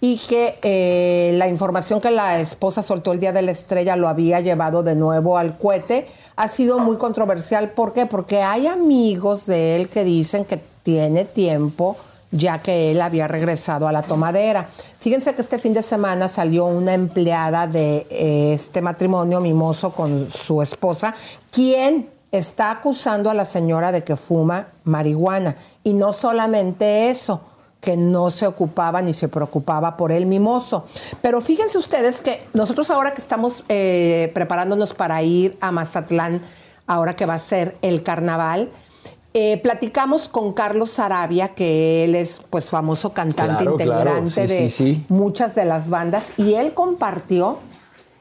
y 0.00 0.16
que 0.16 0.58
eh, 0.62 1.34
la 1.36 1.48
información 1.48 2.00
que 2.00 2.10
la 2.10 2.40
esposa 2.40 2.80
soltó 2.80 3.12
el 3.12 3.20
día 3.20 3.34
de 3.34 3.42
la 3.42 3.50
estrella 3.50 3.94
lo 3.96 4.08
había 4.08 4.40
llevado 4.40 4.82
de 4.82 4.94
nuevo 4.94 5.36
al 5.36 5.58
cohete, 5.58 6.06
ha 6.36 6.48
sido 6.48 6.78
muy 6.78 6.96
controversial. 6.96 7.72
¿Por 7.72 7.92
qué? 7.92 8.06
Porque 8.06 8.40
hay 8.40 8.68
amigos 8.68 9.44
de 9.44 9.76
él 9.76 9.90
que 9.90 10.02
dicen 10.02 10.46
que 10.46 10.58
tiene 10.82 11.26
tiempo 11.26 11.98
ya 12.30 12.58
que 12.58 12.90
él 12.90 13.00
había 13.00 13.28
regresado 13.28 13.88
a 13.88 13.92
la 13.92 14.02
tomadera. 14.02 14.68
Fíjense 14.98 15.34
que 15.34 15.42
este 15.42 15.58
fin 15.58 15.74
de 15.74 15.82
semana 15.82 16.28
salió 16.28 16.66
una 16.66 16.94
empleada 16.94 17.66
de 17.66 18.06
eh, 18.10 18.52
este 18.52 18.82
matrimonio 18.82 19.40
mimoso 19.40 19.90
con 19.90 20.28
su 20.32 20.62
esposa, 20.62 21.14
quien 21.50 22.10
está 22.32 22.70
acusando 22.70 23.30
a 23.30 23.34
la 23.34 23.44
señora 23.44 23.92
de 23.92 24.04
que 24.04 24.16
fuma 24.16 24.68
marihuana. 24.84 25.56
Y 25.84 25.94
no 25.94 26.12
solamente 26.12 27.10
eso, 27.10 27.40
que 27.80 27.96
no 27.96 28.30
se 28.30 28.46
ocupaba 28.46 29.00
ni 29.00 29.14
se 29.14 29.28
preocupaba 29.28 29.96
por 29.96 30.10
el 30.10 30.26
mimoso. 30.26 30.86
Pero 31.22 31.40
fíjense 31.40 31.78
ustedes 31.78 32.20
que 32.20 32.42
nosotros 32.52 32.90
ahora 32.90 33.14
que 33.14 33.20
estamos 33.20 33.64
eh, 33.68 34.30
preparándonos 34.34 34.92
para 34.92 35.22
ir 35.22 35.56
a 35.60 35.70
Mazatlán, 35.70 36.40
ahora 36.86 37.14
que 37.14 37.26
va 37.26 37.34
a 37.34 37.38
ser 37.38 37.76
el 37.82 38.02
carnaval, 38.02 38.70
eh, 39.38 39.58
platicamos 39.58 40.28
con 40.28 40.54
Carlos 40.54 40.92
Sarabia, 40.92 41.48
que 41.48 42.04
él 42.04 42.14
es 42.14 42.40
pues 42.48 42.70
famoso 42.70 43.12
cantante 43.12 43.64
Claro, 43.64 43.72
integrante 43.72 44.06
claro. 44.06 44.30
Sí, 44.30 44.40
de 44.40 44.46
sí, 44.46 44.68
sí. 44.70 45.04
muchas 45.10 45.54
de 45.54 45.66
las 45.66 45.90
bandas, 45.90 46.32
y 46.38 46.54
él 46.54 46.72
compartió 46.72 47.58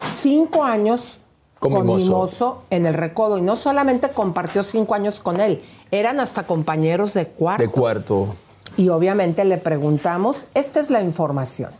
cinco 0.02 0.66
años 0.66 1.20
Con 1.58 1.72
con, 1.72 1.86
Mimoso. 1.86 2.06
Mimoso. 2.06 2.64
en 2.70 2.86
el 2.86 2.94
Recodo, 2.96 3.38
y 3.38 3.42
no 3.42 3.56
solamente 3.56 4.10
compartió 4.10 4.62
cinco 4.64 4.94
años 4.94 5.22
con 5.22 5.40
él, 5.40 5.62
eran 5.90 6.20
hasta 6.20 6.44
compañeros 6.44 7.14
de 7.14 7.28
cuarto. 7.28 7.64
De 7.64 7.70
cuarto. 7.70 8.36
Y 8.76 8.90
obviamente 8.90 9.46
le 9.46 9.58
preguntamos, 9.58 10.48
esta 10.54 10.82
es 10.82 10.90
la 10.90 11.00
información. 11.00 11.72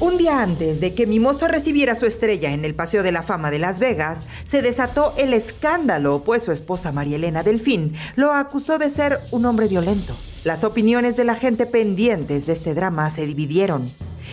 Un 0.00 0.16
día 0.16 0.42
antes 0.42 0.80
de 0.80 0.94
que 0.94 1.08
Mimoso 1.08 1.48
recibiera 1.48 1.96
su 1.96 2.06
estrella 2.06 2.52
en 2.52 2.64
el 2.64 2.76
Paseo 2.76 3.02
de 3.02 3.10
la 3.10 3.24
Fama 3.24 3.50
de 3.50 3.58
Las 3.58 3.80
Vegas, 3.80 4.20
se 4.46 4.62
desató 4.62 5.12
el 5.18 5.32
escándalo, 5.32 6.22
pues 6.24 6.44
su 6.44 6.52
esposa 6.52 6.92
María 6.92 7.16
Elena 7.16 7.42
Delfín 7.42 7.94
lo 8.14 8.32
acusó 8.32 8.78
de 8.78 8.90
ser 8.90 9.18
un 9.32 9.44
hombre 9.44 9.66
violento. 9.66 10.14
Las 10.44 10.62
opiniones 10.62 11.16
de 11.16 11.24
la 11.24 11.34
gente 11.34 11.66
pendientes 11.66 12.46
de 12.46 12.52
este 12.52 12.74
drama 12.74 13.10
se 13.10 13.26
dividieron. 13.26 13.90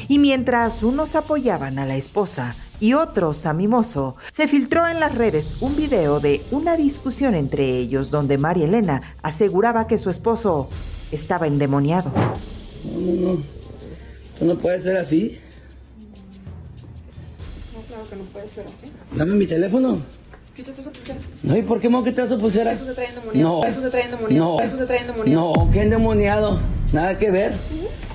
Y 0.08 0.20
mientras 0.20 0.84
unos 0.84 1.16
apoyaban 1.16 1.80
a 1.80 1.88
la 1.88 1.96
esposa 1.96 2.56
y 2.80 2.94
otros 2.94 3.48
a 3.48 3.54
Mimoso, 3.54 4.18
se 4.32 4.48
filtró 4.48 4.88
en 4.88 5.00
las 5.00 5.16
redes 5.16 5.64
un 5.64 5.76
video 5.76 6.20
de 6.20 6.42
una 6.52 6.78
discusión 6.78 7.34
entre 7.34 7.76
ellos 7.76 8.12
donde 8.12 8.38
María 8.38 8.66
Elena 8.66 9.16
aseguraba 9.24 9.88
que 9.88 9.98
su 9.98 10.12
esposo 10.12 10.70
estaba 11.12 11.48
endemoniado. 11.48 12.12
No, 12.84 13.00
no, 13.00 13.34
no. 13.34 13.44
Esto 14.32 14.46
no 14.46 14.58
puede 14.60 14.80
ser 14.80 14.98
así. 14.98 15.40
Claro 18.06 18.10
que 18.10 18.16
no 18.16 18.24
puede 18.32 18.48
ser 18.48 18.66
así. 18.68 18.88
Dame 19.16 19.34
mi 19.34 19.48
teléfono. 19.48 20.00
Quítate 20.56 20.80
esa 20.82 20.90
pulsera. 20.92 21.20
No, 21.44 21.58
¿y 21.58 21.62
por 21.64 21.82
qué 21.82 21.90
me 21.90 21.98
voy 22.00 22.08
a 22.08 22.12
quitar 22.12 22.26
esa 22.26 22.38
pulsera? 22.38 22.72
Eso 22.72 22.86
se 22.86 22.94
trae 22.94 23.10
endemoniado. 23.10 23.62
No. 23.62 23.68
Eso 23.68 23.82
se 23.82 23.90
trae 23.90 24.04
endemoniado. 24.06 24.58
No. 24.58 24.64
Eso 24.64 24.78
se 24.78 24.86
trae 24.86 25.00
endemoniado. 25.02 25.54
No, 25.56 25.72
qué 25.72 25.82
endemoniado. 25.82 26.60
Nada 26.94 27.18
que 27.18 27.32
ver. 27.32 27.54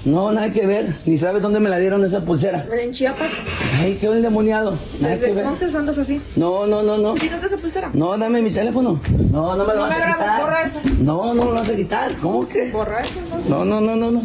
No, 0.06 0.32
nada 0.32 0.50
que 0.50 0.66
ver. 0.66 0.94
Ni 1.04 1.18
sabes 1.18 1.42
dónde 1.42 1.60
me 1.60 1.68
la 1.68 1.78
dieron 1.78 2.02
esa 2.04 2.24
pulsera. 2.24 2.66
En 2.72 2.92
Chiapas. 2.94 3.30
Ay, 3.78 3.98
qué 4.00 4.06
endemoniado. 4.06 4.70
Nada 5.00 5.14
que 5.14 5.20
¿Desde 5.20 5.34
ver. 5.34 5.44
entonces 5.44 5.74
andas 5.74 5.98
así? 5.98 6.18
No, 6.36 6.66
no, 6.66 6.82
no, 6.82 6.96
no. 6.96 7.14
Quítate 7.14 7.44
esa 7.46 7.58
pulsera. 7.58 7.90
No, 7.92 8.16
dame 8.16 8.40
mi 8.40 8.50
teléfono. 8.50 8.98
No, 9.30 9.56
no 9.56 9.66
me 9.66 9.74
lo 9.74 9.80
No 9.80 9.80
vas 9.82 9.90
me 9.90 9.96
a 9.96 9.98
grabes, 9.98 10.16
quitar. 10.16 10.40
borra 10.40 10.62
eso. 10.62 10.80
No, 11.00 11.34
no 11.34 11.44
me 11.44 11.50
lo 11.50 11.54
vas 11.56 11.68
a 11.68 11.76
quitar. 11.76 12.16
¿Cómo 12.16 12.48
que? 12.48 12.70
Borra 12.70 13.00
eso, 13.00 13.14
No, 13.50 13.64
¿no? 13.66 13.80
no, 13.82 13.96
no, 13.96 14.10
no, 14.10 14.10
no. 14.12 14.22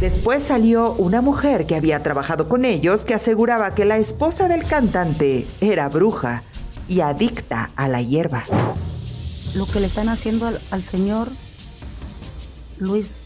Después 0.00 0.44
salió 0.44 0.92
una 0.94 1.20
mujer 1.20 1.66
que 1.66 1.76
había 1.76 2.02
trabajado 2.02 2.48
con 2.48 2.64
ellos 2.64 3.04
que 3.04 3.14
aseguraba 3.14 3.74
que 3.74 3.84
la 3.84 3.98
esposa 3.98 4.48
del 4.48 4.64
cantante 4.64 5.46
era 5.60 5.88
bruja 5.88 6.42
y 6.88 7.00
adicta 7.00 7.70
a 7.76 7.88
la 7.88 8.02
hierba. 8.02 8.44
lo 9.54 9.66
que 9.66 9.80
le 9.80 9.86
están 9.86 10.08
haciendo 10.08 10.46
al, 10.46 10.60
al 10.70 10.82
señor 10.82 11.28
Luis. 12.78 13.20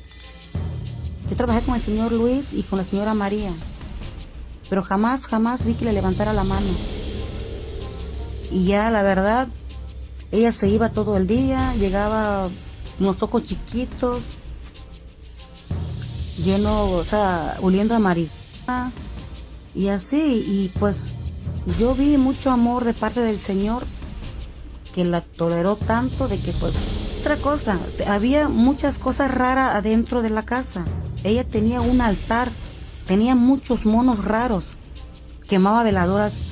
Yo 1.31 1.37
trabajé 1.37 1.63
con 1.63 1.75
el 1.75 1.81
señor 1.83 2.13
Luis 2.13 2.53
y 2.53 2.63
con 2.63 2.79
la 2.79 2.85
señora 2.85 3.15
María, 3.15 3.53
pero 4.69 4.83
jamás, 4.83 5.27
jamás 5.27 5.65
vi 5.65 5.75
que 5.75 5.85
le 5.85 5.93
levantara 5.93 6.33
la 6.33 6.45
mano. 6.45 6.67
Y 8.51 8.65
ya, 8.65 8.91
la 8.91 9.03
verdad, 9.03 9.49
ella 10.31 10.53
se 10.53 10.69
iba 10.69 10.89
todo 10.91 11.17
el 11.17 11.27
día, 11.27 11.75
llegaba 11.75 12.49
unos 13.01 13.23
ojos 13.23 13.45
chiquitos, 13.45 14.23
lleno, 16.43 16.91
o 16.91 17.05
sea, 17.05 17.57
oliendo 17.61 17.95
a 17.95 17.99
marihuana 17.99 18.93
y 19.75 19.89
así, 19.89 20.45
y 20.47 20.73
pues 20.79 21.13
yo 21.79 21.95
vi 21.95 22.17
mucho 22.17 22.51
amor 22.51 22.85
de 22.85 22.95
parte 22.95 23.21
del 23.21 23.39
Señor 23.39 23.85
que 24.95 25.05
la 25.05 25.21
toleró 25.21 25.77
tanto 25.77 26.29
de 26.29 26.39
que 26.39 26.53
pues 26.53 26.73
otra 27.21 27.37
cosa, 27.37 27.79
había 28.07 28.49
muchas 28.49 29.01
cosas 29.01 29.35
raras 29.35 29.75
adentro 29.75 30.23
de 30.23 30.31
la 30.31 30.45
casa. 30.45 30.85
Ella 31.25 31.43
tenía 31.43 31.81
un 31.81 32.01
altar, 32.01 32.51
tenía 33.05 33.35
muchos 33.35 33.85
monos 33.85 34.25
raros, 34.25 34.77
quemaba 35.49 35.83
veladoras 35.83 36.45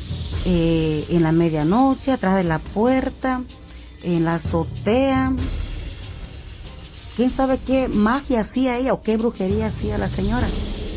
eh, 0.47 1.05
en 1.11 1.23
la 1.23 1.31
medianoche, 1.31 2.11
atrás 2.11 2.35
de 2.35 2.43
la 2.43 2.59
puerta, 2.59 3.45
en 4.03 4.25
la 4.25 4.35
azotea. 4.35 5.33
¿Quién 7.17 7.31
sabe 7.31 7.59
qué 7.59 7.89
magia 7.89 8.41
hacía 8.41 8.77
ella 8.77 8.93
o 8.93 9.03
qué 9.03 9.17
brujería 9.17 9.67
hacía 9.67 9.99
la 9.99 10.09
señora? 10.09 10.49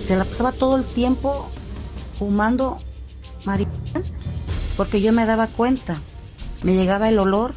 Se 0.08 0.16
la 0.16 0.26
pasaba 0.26 0.52
todo 0.52 0.76
el 0.78 0.84
tiempo 0.84 1.48
fumando 2.18 2.80
marihuana 3.46 4.02
porque 4.76 5.02
yo 5.02 5.14
me 5.14 5.26
daba 5.26 5.48
cuenta. 5.48 5.98
Me 6.64 6.74
llegaba 6.74 7.10
el 7.10 7.20
olor. 7.20 7.54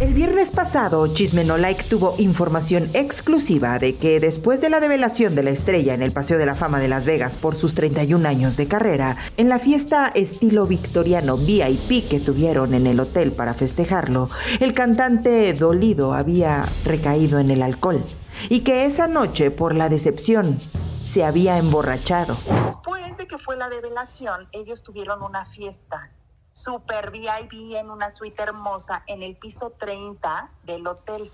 El 0.00 0.14
viernes 0.14 0.50
pasado, 0.50 1.12
Chisme 1.12 1.44
No 1.44 1.58
Like 1.58 1.84
tuvo 1.84 2.14
información 2.16 2.88
exclusiva 2.94 3.78
de 3.78 3.96
que 3.96 4.18
después 4.18 4.62
de 4.62 4.70
la 4.70 4.80
develación 4.80 5.34
de 5.34 5.42
la 5.42 5.50
estrella 5.50 5.92
en 5.92 6.00
el 6.00 6.10
Paseo 6.10 6.38
de 6.38 6.46
la 6.46 6.54
Fama 6.54 6.80
de 6.80 6.88
Las 6.88 7.04
Vegas 7.04 7.36
por 7.36 7.54
sus 7.54 7.74
31 7.74 8.26
años 8.26 8.56
de 8.56 8.66
carrera, 8.66 9.18
en 9.36 9.50
la 9.50 9.58
fiesta 9.58 10.08
estilo 10.08 10.64
victoriano 10.64 11.36
VIP 11.36 12.08
que 12.08 12.18
tuvieron 12.18 12.72
en 12.72 12.86
el 12.86 12.98
hotel 12.98 13.32
para 13.32 13.52
festejarlo, 13.52 14.30
el 14.58 14.72
cantante 14.72 15.52
dolido 15.52 16.14
había 16.14 16.64
recaído 16.86 17.38
en 17.38 17.50
el 17.50 17.62
alcohol 17.62 18.02
y 18.48 18.60
que 18.60 18.86
esa 18.86 19.06
noche, 19.06 19.50
por 19.50 19.74
la 19.74 19.90
decepción, 19.90 20.58
se 21.02 21.24
había 21.24 21.58
emborrachado. 21.58 22.38
Después 22.64 23.18
de 23.18 23.26
que 23.26 23.36
fue 23.36 23.58
la 23.58 23.68
develación, 23.68 24.48
ellos 24.52 24.82
tuvieron 24.82 25.22
una 25.22 25.44
fiesta 25.44 26.10
super 26.52 27.10
VIP 27.10 27.76
en 27.76 27.90
una 27.90 28.10
suite 28.10 28.42
hermosa 28.42 29.02
en 29.06 29.22
el 29.22 29.36
piso 29.36 29.70
30 29.78 30.50
del 30.64 30.86
hotel, 30.86 31.30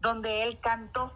donde 0.00 0.42
él 0.42 0.58
cantó. 0.60 1.12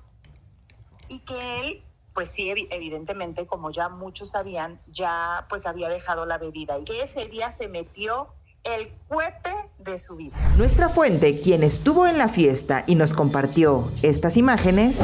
Y 1.09 1.21
que 1.21 1.61
él, 1.61 1.83
pues 2.15 2.31
sí, 2.31 2.49
evi- 2.49 2.69
evidentemente, 2.71 3.47
como 3.47 3.71
ya 3.71 3.89
muchos 3.89 4.31
sabían, 4.31 4.81
ya 4.89 5.47
pues 5.49 5.67
había 5.67 5.89
dejado 5.89 6.25
la 6.27 6.39
bebida 6.39 6.79
y 6.79 6.85
que 6.85 7.03
ese 7.03 7.27
día 7.29 7.53
se 7.53 7.69
metió 7.69 8.29
el 8.65 8.93
cohete 9.09 9.51
de 9.79 9.99
su 9.99 10.17
vida. 10.17 10.37
Nuestra 10.57 10.89
fuente, 10.89 11.41
quien 11.41 11.65
estuvo 11.65 12.07
en 12.07 12.17
la 12.17 12.29
fiesta 12.29 12.85
y 12.87 12.95
nos 12.95 13.13
compartió 13.13 13.91
estas 14.03 14.37
imágenes, 14.37 15.01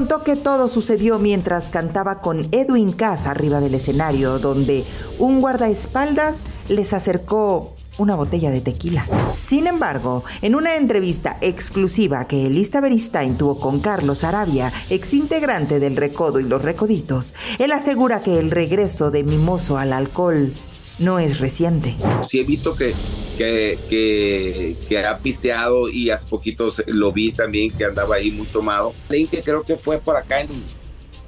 contó 0.00 0.24
que 0.24 0.34
todo 0.34 0.66
sucedió 0.66 1.18
mientras 1.18 1.68
cantaba 1.68 2.22
con 2.22 2.48
Edwin 2.52 2.90
Cass 2.92 3.26
arriba 3.26 3.60
del 3.60 3.74
escenario, 3.74 4.38
donde 4.38 4.82
un 5.18 5.42
guardaespaldas 5.42 6.40
les 6.70 6.94
acercó 6.94 7.74
una 7.98 8.16
botella 8.16 8.50
de 8.50 8.62
tequila. 8.62 9.06
Sin 9.34 9.66
embargo, 9.66 10.24
en 10.40 10.54
una 10.54 10.76
entrevista 10.76 11.36
exclusiva 11.42 12.26
que 12.26 12.46
Elista 12.46 12.80
Beristain 12.80 13.36
tuvo 13.36 13.60
con 13.60 13.80
Carlos 13.80 14.24
Arabia, 14.24 14.72
exintegrante 14.88 15.78
del 15.80 15.96
Recodo 15.96 16.40
y 16.40 16.44
los 16.44 16.62
Recoditos, 16.62 17.34
él 17.58 17.70
asegura 17.70 18.22
que 18.22 18.38
el 18.38 18.50
regreso 18.50 19.10
de 19.10 19.22
Mimoso 19.22 19.76
al 19.76 19.92
alcohol 19.92 20.54
no 20.98 21.18
es 21.18 21.40
reciente. 21.40 21.94
Sí 22.26 22.40
he 22.40 22.44
visto 22.44 22.74
que, 22.74 22.94
que, 23.40 23.78
que, 23.88 24.76
que 24.86 24.98
ha 24.98 25.16
pisteado 25.18 25.88
y 25.88 26.10
hace 26.10 26.28
poquito 26.28 26.70
se- 26.70 26.84
lo 26.88 27.10
vi 27.10 27.32
también 27.32 27.70
que 27.70 27.86
andaba 27.86 28.16
ahí 28.16 28.30
muy 28.30 28.46
tomado. 28.46 28.92
Palenque 29.08 29.40
creo 29.42 29.62
que 29.62 29.76
fue 29.76 29.98
por 29.98 30.14
acá 30.18 30.42
en, 30.42 30.50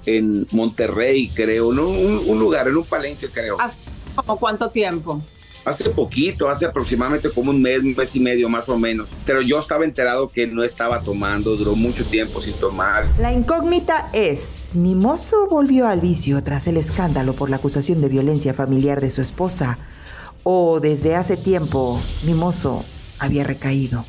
en 0.04 0.46
Monterrey, 0.50 1.30
creo, 1.34 1.72
¿no? 1.72 1.88
un, 1.88 2.20
un 2.26 2.38
lugar, 2.38 2.68
en 2.68 2.76
un 2.76 2.84
palenque 2.84 3.28
creo. 3.28 3.56
¿Hace 3.58 3.78
como 4.14 4.38
cuánto 4.38 4.68
tiempo? 4.68 5.22
hace 5.64 5.88
poquito, 5.90 6.50
hace 6.50 6.66
aproximadamente 6.66 7.30
como 7.30 7.50
un 7.52 7.62
mes, 7.62 7.78
un 7.78 7.94
mes 7.94 8.14
y 8.16 8.20
medio 8.20 8.48
más 8.50 8.68
o 8.68 8.76
menos. 8.76 9.08
Pero 9.24 9.40
yo 9.40 9.58
estaba 9.60 9.84
enterado 9.86 10.28
que 10.28 10.46
no 10.48 10.64
estaba 10.64 11.00
tomando, 11.00 11.56
duró 11.56 11.76
mucho 11.76 12.04
tiempo 12.04 12.40
sin 12.42 12.52
tomar. 12.54 13.06
La 13.20 13.32
incógnita 13.32 14.10
es, 14.12 14.72
¿Mimoso 14.74 15.46
volvió 15.48 15.86
al 15.86 16.00
vicio 16.00 16.42
tras 16.42 16.66
el 16.66 16.76
escándalo 16.76 17.32
por 17.34 17.48
la 17.48 17.56
acusación 17.56 18.00
de 18.02 18.08
violencia 18.08 18.52
familiar 18.52 19.00
de 19.00 19.08
su 19.10 19.22
esposa? 19.22 19.78
¿O 20.44 20.80
desde 20.80 21.14
hace 21.14 21.36
tiempo 21.36 22.00
Mimoso 22.24 22.84
había 23.18 23.44
recaído? 23.44 24.04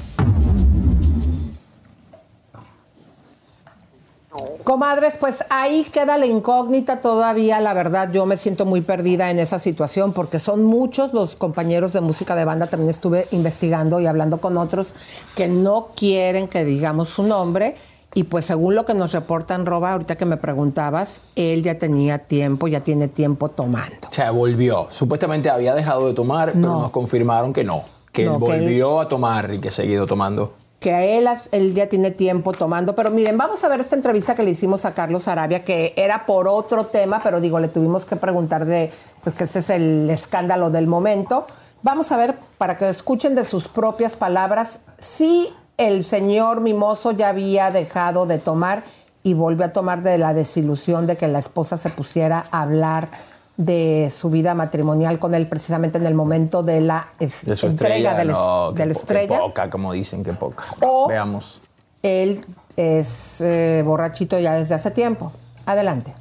Comadres, 4.64 5.18
pues 5.18 5.44
ahí 5.50 5.84
queda 5.84 6.18
la 6.18 6.26
incógnita 6.26 7.02
todavía. 7.02 7.60
La 7.60 7.74
verdad, 7.74 8.12
yo 8.12 8.26
me 8.26 8.38
siento 8.38 8.66
muy 8.66 8.82
perdida 8.82 9.30
en 9.30 9.38
esa 9.38 9.60
situación 9.60 10.14
porque 10.14 10.40
son 10.40 10.64
muchos 10.64 11.14
los 11.14 11.36
compañeros 11.36 11.94
de 11.94 12.02
música 12.02 12.34
de 12.34 12.46
banda. 12.46 12.68
También 12.68 12.90
estuve 12.90 13.28
investigando 13.32 14.00
y 14.00 14.08
hablando 14.08 14.40
con 14.40 14.58
otros 14.58 14.96
que 15.36 15.50
no 15.50 15.90
quieren 15.96 16.48
que 16.48 16.64
digamos 16.66 17.10
su 17.10 17.24
nombre. 17.24 17.76
Y 18.16 18.26
pues 18.26 18.46
según 18.46 18.76
lo 18.76 18.86
que 18.86 18.94
nos 18.94 19.12
reportan, 19.14 19.66
Roba, 19.66 19.94
ahorita 19.94 20.16
que 20.16 20.26
me 20.26 20.38
preguntabas, 20.38 21.24
él 21.36 21.64
ya 21.64 21.76
tenía 21.76 22.20
tiempo, 22.20 22.68
ya 22.68 22.82
tiene 22.82 23.08
tiempo 23.08 23.50
tomando. 23.50 24.08
O 24.10 24.14
sea, 24.14 24.32
volvió. 24.32 24.88
Supuestamente 24.90 25.50
había 25.50 25.74
dejado 25.74 26.08
de 26.08 26.14
tomar, 26.14 26.50
pero 26.54 26.60
No. 26.60 26.82
nos 26.82 26.92
confirmaron 26.92 27.54
que 27.54 27.64
no. 27.64 27.84
Que 28.12 28.26
No, 28.26 28.36
él 28.36 28.44
que 28.44 28.52
él- 28.56 28.62
volvió 28.62 29.00
a 29.02 29.08
tomar 29.10 29.52
y 29.54 29.60
que 29.60 29.70
ha 29.70 29.72
seguido 29.72 30.06
tomando. 30.06 30.54
que 30.80 30.92
a 30.92 31.02
él, 31.06 31.30
él 31.54 31.74
ya 31.74 31.88
tiene 31.88 32.12
tiempo 32.12 32.52
tomando. 32.52 32.94
Pero 32.94 33.10
miren, 33.10 33.38
vamos 33.38 33.64
a 33.64 33.70
ver 33.70 33.80
esta 33.80 33.96
entrevista 33.96 34.36
que 34.36 34.44
le 34.44 34.52
hicimos 34.52 34.84
a 34.84 34.94
Carlos 34.94 35.30
Arabia, 35.30 35.64
que 35.64 35.94
era 35.96 36.26
por 36.26 36.46
otro 36.50 36.88
tema, 36.88 37.22
pero 37.24 37.40
digo, 37.40 37.58
le 37.62 37.70
tuvimos 37.70 38.06
que 38.06 38.18
preguntar 38.18 38.66
de, 38.66 38.92
pues 39.24 39.34
que 39.34 39.46
ese 39.46 39.60
es 39.60 39.70
el 39.70 40.10
escándalo 40.10 40.72
del 40.72 40.88
momento. 40.88 41.48
Vamos 41.84 42.12
a 42.12 42.18
ver, 42.18 42.36
para 42.58 42.78
que 42.78 42.90
escuchen 42.90 43.34
de 43.34 43.46
sus 43.46 43.70
propias 43.70 44.18
palabras, 44.18 44.82
si 45.00 45.48
el 45.78 46.04
señor 46.04 46.62
Mimoso 46.62 47.12
ya 47.12 47.30
había 47.30 47.72
dejado 47.72 48.26
de 48.26 48.40
tomar 48.40 48.84
y 49.24 49.34
volvió 49.34 49.66
a 49.66 49.70
tomar 49.70 50.02
de 50.04 50.18
la 50.18 50.34
desilusión 50.34 51.08
de 51.08 51.18
que 51.18 51.28
la 51.28 51.40
esposa 51.40 51.78
se 51.78 51.90
pusiera 51.90 52.46
a 52.52 52.62
hablar 52.64 53.10
de 53.56 54.10
su 54.10 54.30
vida 54.30 54.56
matrimonial 54.56 55.20
con 55.20 55.36
él 55.36 55.48
precisamente 55.48 55.98
en 56.00 56.06
el 56.08 56.14
momento 56.16 56.64
de 56.64 56.82
la 56.82 57.10
es- 57.20 57.46
De 57.46 57.56
su 57.56 57.68
entrega 57.68 57.96
estrella. 57.96 58.16
de 58.16 58.26
la, 58.26 58.34
no, 58.34 58.72
de 58.72 58.86
la 58.88 58.92
estrella. 58.94 59.36
Qué 59.36 59.42
poca, 59.42 59.70
como 59.70 59.94
dicen, 59.94 60.24
qué 60.24 60.34
poca. 60.34 60.66
O- 60.82 61.08
Veamos. 61.08 61.62
Él 62.02 62.40
es 62.76 63.40
eh, 63.42 63.84
borrachito 63.86 64.40
ya 64.40 64.56
desde 64.56 64.76
hace 64.76 64.92
tiempo. 64.92 65.32
Adelante. 65.66 66.14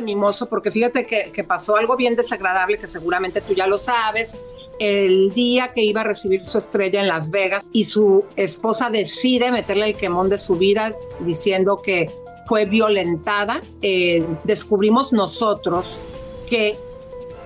De 0.00 0.06
Mimoso, 0.06 0.48
porque 0.48 0.70
fíjate 0.70 1.06
que, 1.06 1.44
pasó 1.44 1.76
algo 1.76 1.96
bien 1.96 2.16
desagradable 2.16 2.78
que 2.78 2.86
seguramente 2.86 3.40
tú 3.40 3.54
ya 3.54 3.66
lo 3.66 3.78
sabes. 3.78 4.38
El 4.78 5.32
día 5.34 5.72
que 5.72 5.82
iba 5.82 6.00
a 6.00 6.04
recibir 6.04 6.44
su 6.48 6.58
estrella 6.58 7.00
en 7.00 7.08
Las 7.08 7.30
Vegas 7.30 7.64
y 7.72 7.84
su 7.84 8.24
esposa 8.36 8.88
decide 8.88 9.50
meterle 9.52 9.86
el 9.86 9.94
quemón 9.94 10.28
de 10.28 10.38
su 10.38 10.56
vida 10.56 10.94
diciendo 11.20 11.82
que 11.82 12.10
fue 12.46 12.64
violentada, 12.64 13.60
eh, 13.82 14.24
descubrimos 14.44 15.12
nosotros 15.12 16.00
que 16.48 16.76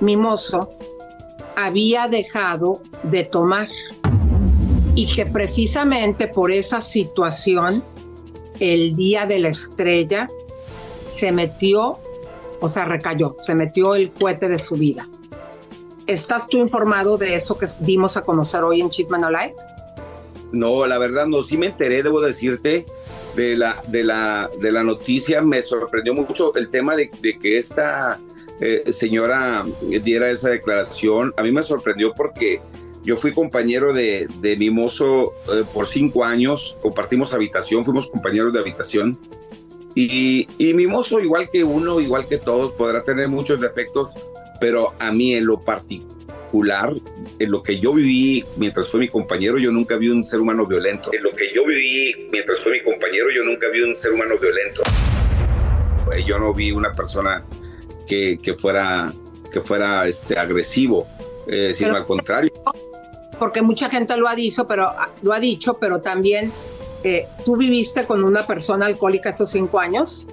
Mimoso 0.01 0.71
había 1.57 2.09
dejado 2.09 2.81
de 3.03 3.25
tomar 3.25 3.69
y 4.95 5.13
que 5.13 5.27
precisamente 5.27 6.29
por 6.29 6.53
esa 6.53 6.81
situación, 6.81 7.83
el 8.61 8.95
día 8.95 9.27
de 9.27 9.41
la 9.41 9.49
estrella, 9.49 10.29
se 11.07 11.33
metió, 11.33 11.99
o 12.65 12.69
sea, 12.71 12.87
recayó, 12.87 13.37
se 13.37 13.55
metió 13.55 13.95
el 13.95 14.11
cohete 14.11 14.49
de 14.49 14.59
su 14.59 14.77
vida. 14.77 15.07
¿Estás 16.07 16.49
tú 16.49 16.57
informado 16.57 17.19
de 17.19 17.35
eso 17.35 17.59
que 17.59 17.67
dimos 17.81 18.17
a 18.17 18.23
conocer 18.23 18.63
hoy 18.65 18.81
en 18.81 18.89
Chisme 18.89 19.19
No 19.19 19.31
Light? 19.31 19.55
No, 20.51 20.87
la 20.87 20.97
verdad 20.97 21.27
no, 21.27 21.43
sí 21.43 21.59
me 21.59 21.67
enteré, 21.67 22.03
debo 22.03 22.23
decirte, 22.23 22.87
de 23.37 23.59
la, 23.59 23.83
de 23.89 24.03
la, 24.03 24.51
de 24.63 24.73
la 24.73 24.83
noticia. 24.83 25.43
Me 25.43 25.61
sorprendió 25.61 26.15
mucho 26.15 26.55
el 26.55 26.71
tema 26.71 26.97
de, 26.97 27.11
de 27.21 27.39
que 27.39 27.59
esta 27.59 28.19
eh, 28.61 28.91
señora 28.91 29.67
diera 30.03 30.31
esa 30.31 30.49
declaración. 30.49 31.35
A 31.37 31.43
mí 31.43 31.53
me 31.53 31.63
sorprendió 31.63 32.15
porque 32.15 32.63
yo 33.03 33.19
fui 33.19 33.35
compañero 33.35 33.93
de, 33.93 34.27
de 34.41 34.57
Mimoso 34.57 35.35
eh, 35.53 35.65
por 35.75 35.87
cinco 35.87 36.25
años, 36.25 36.79
compartimos 36.81 37.35
habitación, 37.35 37.85
fuimos 37.85 38.09
compañeros 38.09 38.55
de 38.55 38.61
habitación. 38.61 39.19
Y, 39.95 40.49
y 40.59 40.75
Mimoso, 40.75 41.21
igual 41.21 41.49
que 41.51 41.63
uno, 41.63 42.01
igual 42.01 42.27
que 42.27 42.39
todos, 42.39 42.73
podrá 42.73 43.05
tener 43.05 43.29
muchos 43.29 43.61
defectos, 43.61 44.11
pero 44.61 44.93
a 44.99 45.13
mí 45.13 45.35
en 45.35 45.47
lo 45.47 45.61
particular, 45.61 46.93
en 47.39 47.51
lo 47.51 47.63
que 47.63 47.79
yo 47.79 47.93
viví 47.93 48.45
mientras 48.57 48.89
fue 48.89 49.01
mi 49.01 49.09
compañero, 49.09 49.59
yo 49.59 49.71
nunca 49.71 49.97
vi 49.97 50.09
un 50.09 50.25
ser 50.25 50.41
humano 50.41 50.67
violento. 50.67 51.11
En 51.13 51.23
lo 51.23 51.31
que 51.31 51.53
yo 51.55 51.65
viví 51.65 52.29
mientras 52.33 52.59
fue 52.61 52.73
mi 52.73 52.83
compañero, 52.83 53.27
yo 53.35 53.45
nunca 53.45 53.69
vi 53.69 53.83
un 53.83 53.95
ser 53.97 54.13
humano 54.13 54.37
violento. 54.39 54.83
Eh, 56.13 56.23
Yo 56.27 56.39
no 56.39 56.53
vi 56.53 56.71
una 56.73 56.93
persona 56.93 57.43
que, 58.07 58.39
que 58.43 58.55
fuera, 58.55 59.13
que 59.53 59.61
fuera 59.61 60.07
este, 60.07 60.39
agresivo, 60.39 61.07
eh, 61.47 61.73
sino 61.73 61.91
Pero- 61.91 62.01
al 62.01 62.07
contrario. 62.07 62.53
Porque 63.39 63.63
mucha 63.63 63.91
gente 63.91 64.17
lo 64.17 64.29
ha 64.29 64.35
dicho, 64.37 64.67
pero 64.67 64.93
lo 65.23 65.33
ha 65.33 65.41
dicho, 65.41 65.75
pero 65.75 66.01
también 66.01 66.53
tú 67.45 67.57
viviste 67.57 68.07
con 68.07 68.25
una 68.25 68.47
persona 68.47 68.87
alcohólica 68.87 69.31
esos 69.31 69.51
cinco 69.51 69.79
años. 69.79 70.27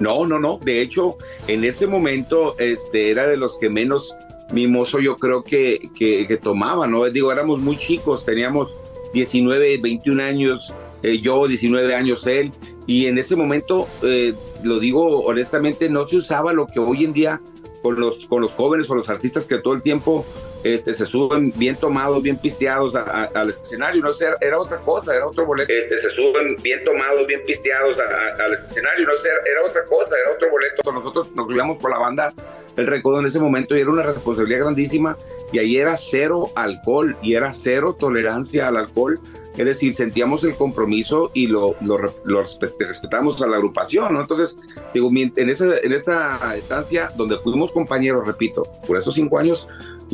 No, 0.00 0.26
no, 0.26 0.38
no. 0.38 0.58
De 0.58 0.80
hecho, 0.80 1.16
en 1.46 1.64
ese 1.64 1.86
momento 1.86 2.56
este, 2.58 3.10
era 3.10 3.26
de 3.26 3.36
los 3.36 3.58
que 3.58 3.68
menos 3.68 4.14
mimoso 4.52 5.00
yo 5.00 5.16
creo 5.16 5.42
que, 5.42 5.90
que, 5.94 6.26
que 6.26 6.36
tomaba, 6.36 6.86
¿no? 6.86 7.04
Digo, 7.04 7.32
éramos 7.32 7.60
muy 7.60 7.76
chicos, 7.76 8.24
teníamos 8.24 8.72
19, 9.12 9.78
21 9.78 10.22
años, 10.22 10.72
eh, 11.02 11.18
yo 11.18 11.46
19 11.46 11.94
años 11.94 12.26
él, 12.26 12.52
y 12.86 13.06
en 13.06 13.18
ese 13.18 13.36
momento, 13.36 13.88
eh, 14.02 14.34
lo 14.62 14.78
digo 14.78 15.20
honestamente, 15.22 15.88
no 15.88 16.06
se 16.06 16.16
usaba 16.16 16.52
lo 16.52 16.66
que 16.66 16.78
hoy 16.78 17.04
en 17.04 17.12
día 17.12 17.40
con 17.82 17.98
los, 17.98 18.26
con 18.26 18.42
los 18.42 18.52
jóvenes, 18.52 18.86
con 18.86 18.98
los 18.98 19.08
artistas 19.08 19.44
que 19.44 19.58
todo 19.58 19.74
el 19.74 19.82
tiempo 19.82 20.24
este, 20.64 20.94
se 20.94 21.06
suben 21.06 21.52
bien 21.56 21.76
tomados, 21.76 22.22
bien 22.22 22.36
pisteados 22.36 22.94
a- 22.94 23.02
a- 23.02 23.24
al 23.34 23.50
escenario, 23.50 24.02
no 24.02 24.12
sé, 24.12 24.26
era, 24.26 24.36
era 24.40 24.58
otra 24.60 24.78
cosa, 24.78 25.14
era 25.16 25.26
otro 25.26 25.44
boleto. 25.46 25.72
Este, 25.72 25.98
se 25.98 26.10
suben 26.10 26.56
bien 26.62 26.84
tomados, 26.84 27.26
bien 27.26 27.42
pisteados 27.46 27.96
a- 27.98 28.44
al 28.44 28.52
escenario, 28.54 29.06
no 29.06 29.16
sé, 29.18 29.28
era 29.50 29.64
otra 29.64 29.84
cosa, 29.84 30.10
era 30.22 30.32
otro 30.34 30.50
boleto. 30.50 30.92
Nosotros 30.92 31.34
nos 31.34 31.46
subíamos 31.48 31.78
por 31.78 31.90
la 31.90 31.98
banda 31.98 32.32
El 32.76 32.86
Recodo 32.86 33.20
en 33.20 33.26
ese 33.26 33.38
momento 33.38 33.76
y 33.76 33.80
era 33.80 33.90
una 33.90 34.02
responsabilidad 34.02 34.60
grandísima 34.60 35.18
y 35.52 35.58
ahí 35.58 35.76
era 35.76 35.96
cero 35.98 36.50
alcohol 36.54 37.16
y 37.22 37.34
era 37.34 37.52
cero 37.52 37.94
tolerancia 37.98 38.68
al 38.68 38.76
alcohol. 38.78 39.20
Es 39.58 39.66
decir, 39.66 39.92
sentíamos 39.92 40.42
el 40.44 40.54
compromiso 40.54 41.30
y 41.34 41.46
lo, 41.48 41.76
lo, 41.82 41.98
lo 42.24 42.42
respe- 42.42 42.72
respetamos 42.78 43.42
a 43.42 43.46
la 43.46 43.56
agrupación, 43.56 44.14
¿no? 44.14 44.22
Entonces, 44.22 44.56
digo, 44.94 45.10
en, 45.12 45.50
esa, 45.50 45.76
en 45.82 45.92
esta 45.92 46.56
estancia 46.56 47.12
donde 47.16 47.36
fuimos 47.36 47.70
compañeros, 47.70 48.26
repito, 48.26 48.66
por 48.86 48.96
esos 48.96 49.12
cinco 49.12 49.38
años, 49.38 49.68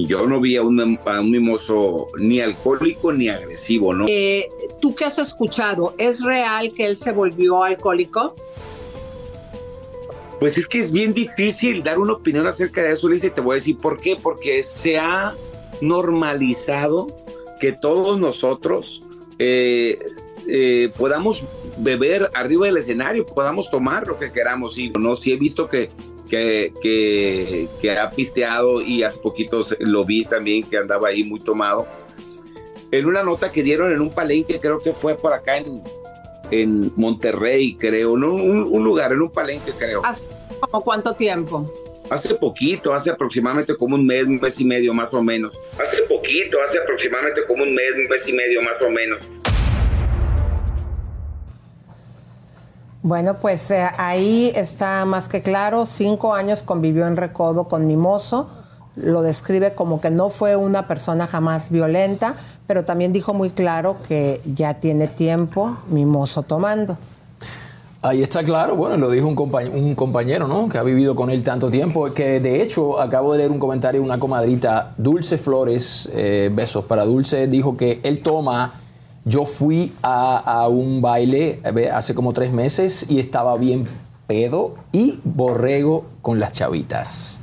yo 0.04 0.26
no 0.26 0.40
vi 0.40 0.56
a 0.56 0.62
un, 0.62 0.98
a 1.04 1.20
un 1.20 1.30
mimoso 1.30 2.08
ni 2.18 2.40
alcohólico 2.40 3.12
ni 3.12 3.28
agresivo, 3.28 3.92
¿no? 3.94 4.06
Eh, 4.08 4.48
¿Tú 4.80 4.94
qué 4.94 5.06
has 5.06 5.18
escuchado? 5.18 5.94
¿Es 5.98 6.22
real 6.22 6.72
que 6.72 6.86
él 6.86 6.96
se 6.96 7.12
volvió 7.12 7.64
alcohólico? 7.64 8.34
Pues 10.38 10.56
es 10.56 10.68
que 10.68 10.78
es 10.78 10.92
bien 10.92 11.12
difícil 11.14 11.82
dar 11.82 11.98
una 11.98 12.12
opinión 12.12 12.46
acerca 12.46 12.82
de 12.82 12.92
eso, 12.92 13.08
Lisa, 13.08 13.26
y 13.26 13.30
te 13.30 13.40
voy 13.40 13.54
a 13.54 13.58
decir 13.58 13.76
por 13.78 13.98
qué. 13.98 14.16
Porque 14.16 14.62
se 14.62 14.96
ha 14.96 15.34
normalizado 15.80 17.08
que 17.60 17.72
todos 17.72 18.18
nosotros 18.20 19.02
eh, 19.38 19.98
eh, 20.48 20.92
podamos 20.96 21.44
beber 21.78 22.30
arriba 22.34 22.66
del 22.66 22.76
escenario, 22.76 23.26
podamos 23.26 23.68
tomar 23.70 24.06
lo 24.06 24.18
que 24.18 24.30
queramos. 24.30 24.78
Y 24.78 24.90
no, 24.90 25.16
sí 25.16 25.32
he 25.32 25.36
visto 25.36 25.68
que, 25.68 25.88
que, 26.28 26.72
que, 26.82 27.68
que 27.80 27.90
ha 27.92 28.10
pisteado 28.10 28.80
y 28.82 29.02
hace 29.02 29.20
poquito 29.20 29.62
se- 29.62 29.76
lo 29.80 30.04
vi 30.04 30.24
también 30.24 30.62
que 30.68 30.76
andaba 30.78 31.08
ahí 31.08 31.24
muy 31.24 31.40
tomado. 31.40 31.86
En 32.90 33.06
una 33.06 33.22
nota 33.22 33.52
que 33.52 33.62
dieron 33.62 33.92
en 33.92 34.00
un 34.00 34.10
palenque, 34.10 34.58
creo 34.60 34.78
que 34.80 34.92
fue 34.92 35.16
por 35.16 35.32
acá 35.32 35.58
en, 35.58 35.82
en 36.50 36.92
Monterrey, 36.96 37.74
creo, 37.78 38.16
¿no? 38.16 38.32
Un, 38.32 38.62
un 38.70 38.84
lugar, 38.84 39.12
en 39.12 39.20
un 39.22 39.30
palenque, 39.30 39.72
creo. 39.78 40.02
¿Hace 40.04 40.24
como 40.60 40.82
cuánto 40.82 41.14
tiempo? 41.14 41.70
Hace 42.10 42.34
poquito, 42.36 42.94
hace 42.94 43.10
aproximadamente 43.10 43.76
como 43.76 43.94
un 43.94 44.06
mes, 44.06 44.24
un 44.24 44.36
mes 44.36 44.58
y 44.58 44.64
medio 44.64 44.94
más 44.94 45.12
o 45.12 45.22
menos. 45.22 45.54
Hace 45.78 46.02
poquito, 46.04 46.56
hace 46.66 46.78
aproximadamente 46.78 47.42
como 47.46 47.64
un 47.64 47.74
mes, 47.74 47.92
un 47.98 48.04
mes 48.08 48.26
y 48.26 48.32
medio 48.32 48.62
más 48.62 48.80
o 48.80 48.88
menos. 48.88 49.20
Bueno, 53.02 53.34
pues 53.40 53.70
eh, 53.70 53.86
ahí 53.96 54.50
está 54.54 55.04
más 55.04 55.28
que 55.28 55.40
claro. 55.40 55.86
Cinco 55.86 56.34
años 56.34 56.62
convivió 56.62 57.06
en 57.06 57.16
Recodo 57.16 57.64
con 57.68 57.86
Mimoso. 57.86 58.48
Lo 58.96 59.22
describe 59.22 59.74
como 59.74 60.00
que 60.00 60.10
no 60.10 60.28
fue 60.30 60.56
una 60.56 60.88
persona 60.88 61.28
jamás 61.28 61.70
violenta, 61.70 62.34
pero 62.66 62.84
también 62.84 63.12
dijo 63.12 63.32
muy 63.34 63.50
claro 63.50 63.98
que 64.08 64.40
ya 64.44 64.74
tiene 64.74 65.06
tiempo 65.06 65.76
Mimoso 65.88 66.42
tomando. 66.42 66.98
Ahí 68.02 68.22
está 68.22 68.44
claro, 68.44 68.76
bueno, 68.76 68.96
lo 68.96 69.10
dijo 69.10 69.26
un 69.26 69.34
compañero, 69.34 69.76
un 69.76 69.94
compañero, 69.96 70.46
¿no? 70.46 70.68
Que 70.68 70.78
ha 70.78 70.84
vivido 70.84 71.16
con 71.16 71.30
él 71.30 71.42
tanto 71.42 71.68
tiempo, 71.68 72.12
que 72.14 72.38
de 72.38 72.62
hecho 72.62 73.00
acabo 73.00 73.32
de 73.32 73.38
leer 73.38 73.50
un 73.50 73.58
comentario 73.58 74.00
de 74.00 74.06
una 74.06 74.20
comadrita, 74.20 74.94
Dulce 74.96 75.36
Flores, 75.36 76.08
eh, 76.12 76.48
besos 76.52 76.84
para 76.84 77.04
Dulce, 77.04 77.48
dijo 77.48 77.76
que 77.76 77.98
él 78.04 78.20
toma, 78.22 78.72
yo 79.28 79.44
fui 79.44 79.92
a, 80.02 80.38
a 80.38 80.68
un 80.68 81.02
baile 81.02 81.60
eh, 81.64 81.90
hace 81.92 82.14
como 82.14 82.32
tres 82.32 82.50
meses 82.52 83.06
y 83.08 83.20
estaba 83.20 83.56
bien 83.56 83.86
pedo 84.26 84.74
y 84.92 85.20
borrego 85.24 86.04
con 86.22 86.40
las 86.40 86.52
chavitas. 86.52 87.40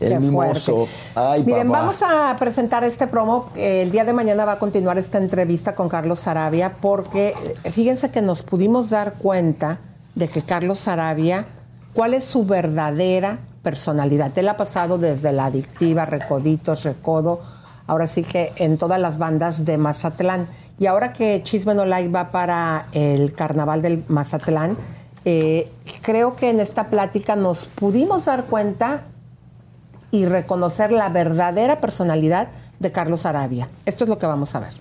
El 0.00 0.20
mimoso. 0.20 0.88
Ay, 1.14 1.44
Miren, 1.44 1.68
papá. 1.68 1.78
vamos 1.80 2.02
a 2.02 2.34
presentar 2.38 2.82
este 2.84 3.06
promo. 3.06 3.50
El 3.54 3.90
día 3.90 4.04
de 4.04 4.12
mañana 4.12 4.44
va 4.44 4.52
a 4.52 4.58
continuar 4.58 4.98
esta 4.98 5.18
entrevista 5.18 5.74
con 5.74 5.88
Carlos 5.88 6.20
Sarabia 6.20 6.72
porque 6.80 7.34
eh, 7.64 7.70
fíjense 7.70 8.10
que 8.10 8.20
nos 8.20 8.42
pudimos 8.42 8.90
dar 8.90 9.14
cuenta 9.14 9.78
de 10.14 10.28
que 10.28 10.42
Carlos 10.42 10.80
Sarabia, 10.80 11.46
cuál 11.92 12.14
es 12.14 12.24
su 12.24 12.44
verdadera 12.44 13.38
personalidad. 13.62 14.36
Él 14.36 14.48
ha 14.48 14.56
pasado 14.56 14.98
desde 14.98 15.32
la 15.32 15.46
adictiva, 15.46 16.04
Recoditos, 16.06 16.82
Recodo, 16.82 17.40
ahora 17.86 18.06
sí 18.06 18.22
que 18.22 18.52
en 18.56 18.78
todas 18.78 19.00
las 19.00 19.18
bandas 19.18 19.64
de 19.64 19.78
Mazatlán. 19.78 20.48
Y 20.78 20.86
ahora 20.86 21.12
que 21.12 21.42
Chisme 21.42 21.74
No 21.74 21.84
Like 21.84 22.10
va 22.10 22.30
para 22.30 22.88
el 22.92 23.34
carnaval 23.34 23.82
del 23.82 24.04
Mazatlán, 24.08 24.76
eh, 25.24 25.70
creo 26.02 26.36
que 26.36 26.50
en 26.50 26.60
esta 26.60 26.88
plática 26.88 27.36
nos 27.36 27.64
pudimos 27.66 28.26
dar 28.26 28.44
cuenta 28.44 29.04
y 30.10 30.26
reconocer 30.26 30.92
la 30.92 31.08
verdadera 31.08 31.80
personalidad 31.80 32.48
de 32.78 32.92
Carlos 32.92 33.26
Arabia. 33.26 33.68
Esto 33.86 34.04
es 34.04 34.10
lo 34.10 34.18
que 34.18 34.26
vamos 34.26 34.54
a 34.54 34.60
ver. 34.60 34.72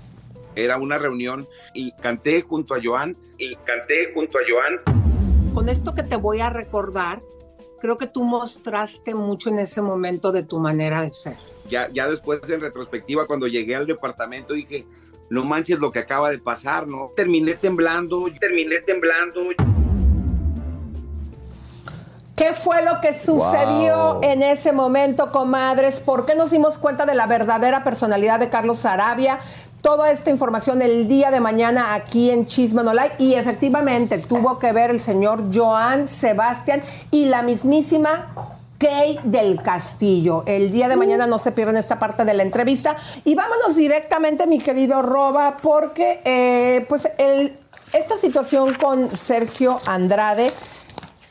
Era 0.56 0.78
una 0.78 0.98
reunión 1.00 1.48
y 1.74 1.92
canté 1.94 2.42
junto 2.42 2.76
a 2.76 2.80
Joan 2.84 3.18
y 3.38 3.56
canté 3.58 4.14
junto 4.14 4.38
a 4.38 4.42
Joan. 4.48 5.54
Con 5.54 5.70
esto 5.70 5.96
que 5.96 6.04
te 6.04 6.16
voy 6.16 6.42
a 6.42 6.50
recordar, 6.50 7.22
creo 7.80 7.98
que 7.98 8.08
tú 8.08 8.24
mostraste 8.24 9.16
mucho 9.16 9.50
en 9.50 9.60
ese 9.60 9.82
momento 9.82 10.32
de 10.32 10.44
tu 10.44 10.60
manera 10.60 11.02
de 11.02 11.12
ser. 11.12 11.38
Ya, 11.70 11.90
ya 11.92 12.08
después 12.10 12.42
en 12.50 12.62
retrospectiva, 12.62 13.26
cuando 13.26 13.48
llegué 13.48 13.76
al 13.76 13.88
departamento, 13.88 14.54
dije, 14.54 14.86
no 15.30 15.44
manches 15.46 15.80
lo 15.80 15.92
que 15.92 16.00
acaba 16.00 16.30
de 16.30 16.38
pasar, 16.38 16.88
¿no? 16.88 17.12
Terminé 17.16 17.54
temblando, 17.56 18.26
terminé 18.40 18.80
temblando. 18.82 19.42
¿Qué 22.36 22.52
fue 22.54 22.84
lo 22.84 23.00
que 23.00 23.14
sucedió 23.14 24.16
Wow. 24.16 24.24
en 24.24 24.42
ese 24.44 24.74
momento, 24.74 25.32
comadres? 25.32 26.00
¿Por 26.00 26.26
qué 26.26 26.36
nos 26.36 26.52
dimos 26.52 26.78
cuenta 26.78 27.06
de 27.06 27.14
la 27.14 27.28
verdadera 27.28 27.84
personalidad 27.84 28.40
de 28.40 28.50
Carlos 28.50 28.86
Arabia? 28.86 29.40
Toda 29.82 30.12
esta 30.12 30.30
información 30.30 30.82
el 30.82 31.08
día 31.08 31.30
de 31.30 31.40
mañana 31.40 31.94
aquí 31.94 32.32
en 32.32 32.46
Chisme 32.48 32.84
No 32.84 32.94
Like. 32.94 33.18
Y 33.20 33.36
efectivamente 33.36 34.18
tuvo 34.18 34.58
que 34.58 34.72
ver 34.72 34.90
el 34.90 35.00
señor 35.00 35.44
Joan 35.54 36.08
Sebastián 36.08 36.82
y 37.12 37.26
la 37.26 37.44
mismísima 37.44 38.28
Kay 38.78 39.20
del 39.24 39.62
Castillo. 39.62 40.44
El 40.46 40.72
día 40.72 40.88
de 40.88 40.96
mañana 40.96 41.28
no 41.28 41.40
se 41.40 41.52
pierdan 41.52 41.78
esta 41.78 42.00
parte 42.00 42.26
de 42.26 42.34
la 42.34 42.44
entrevista. 42.44 42.98
Y 43.24 43.36
vámonos 43.36 43.76
directamente, 43.76 44.48
mi 44.48 44.60
querido 44.60 45.02
Roba, 45.02 45.58
porque 45.62 46.22
eh, 46.26 46.86
pues 46.90 47.10
esta 47.94 48.18
situación 48.18 48.74
con 48.74 49.16
Sergio 49.16 49.80
Andrade 49.86 50.52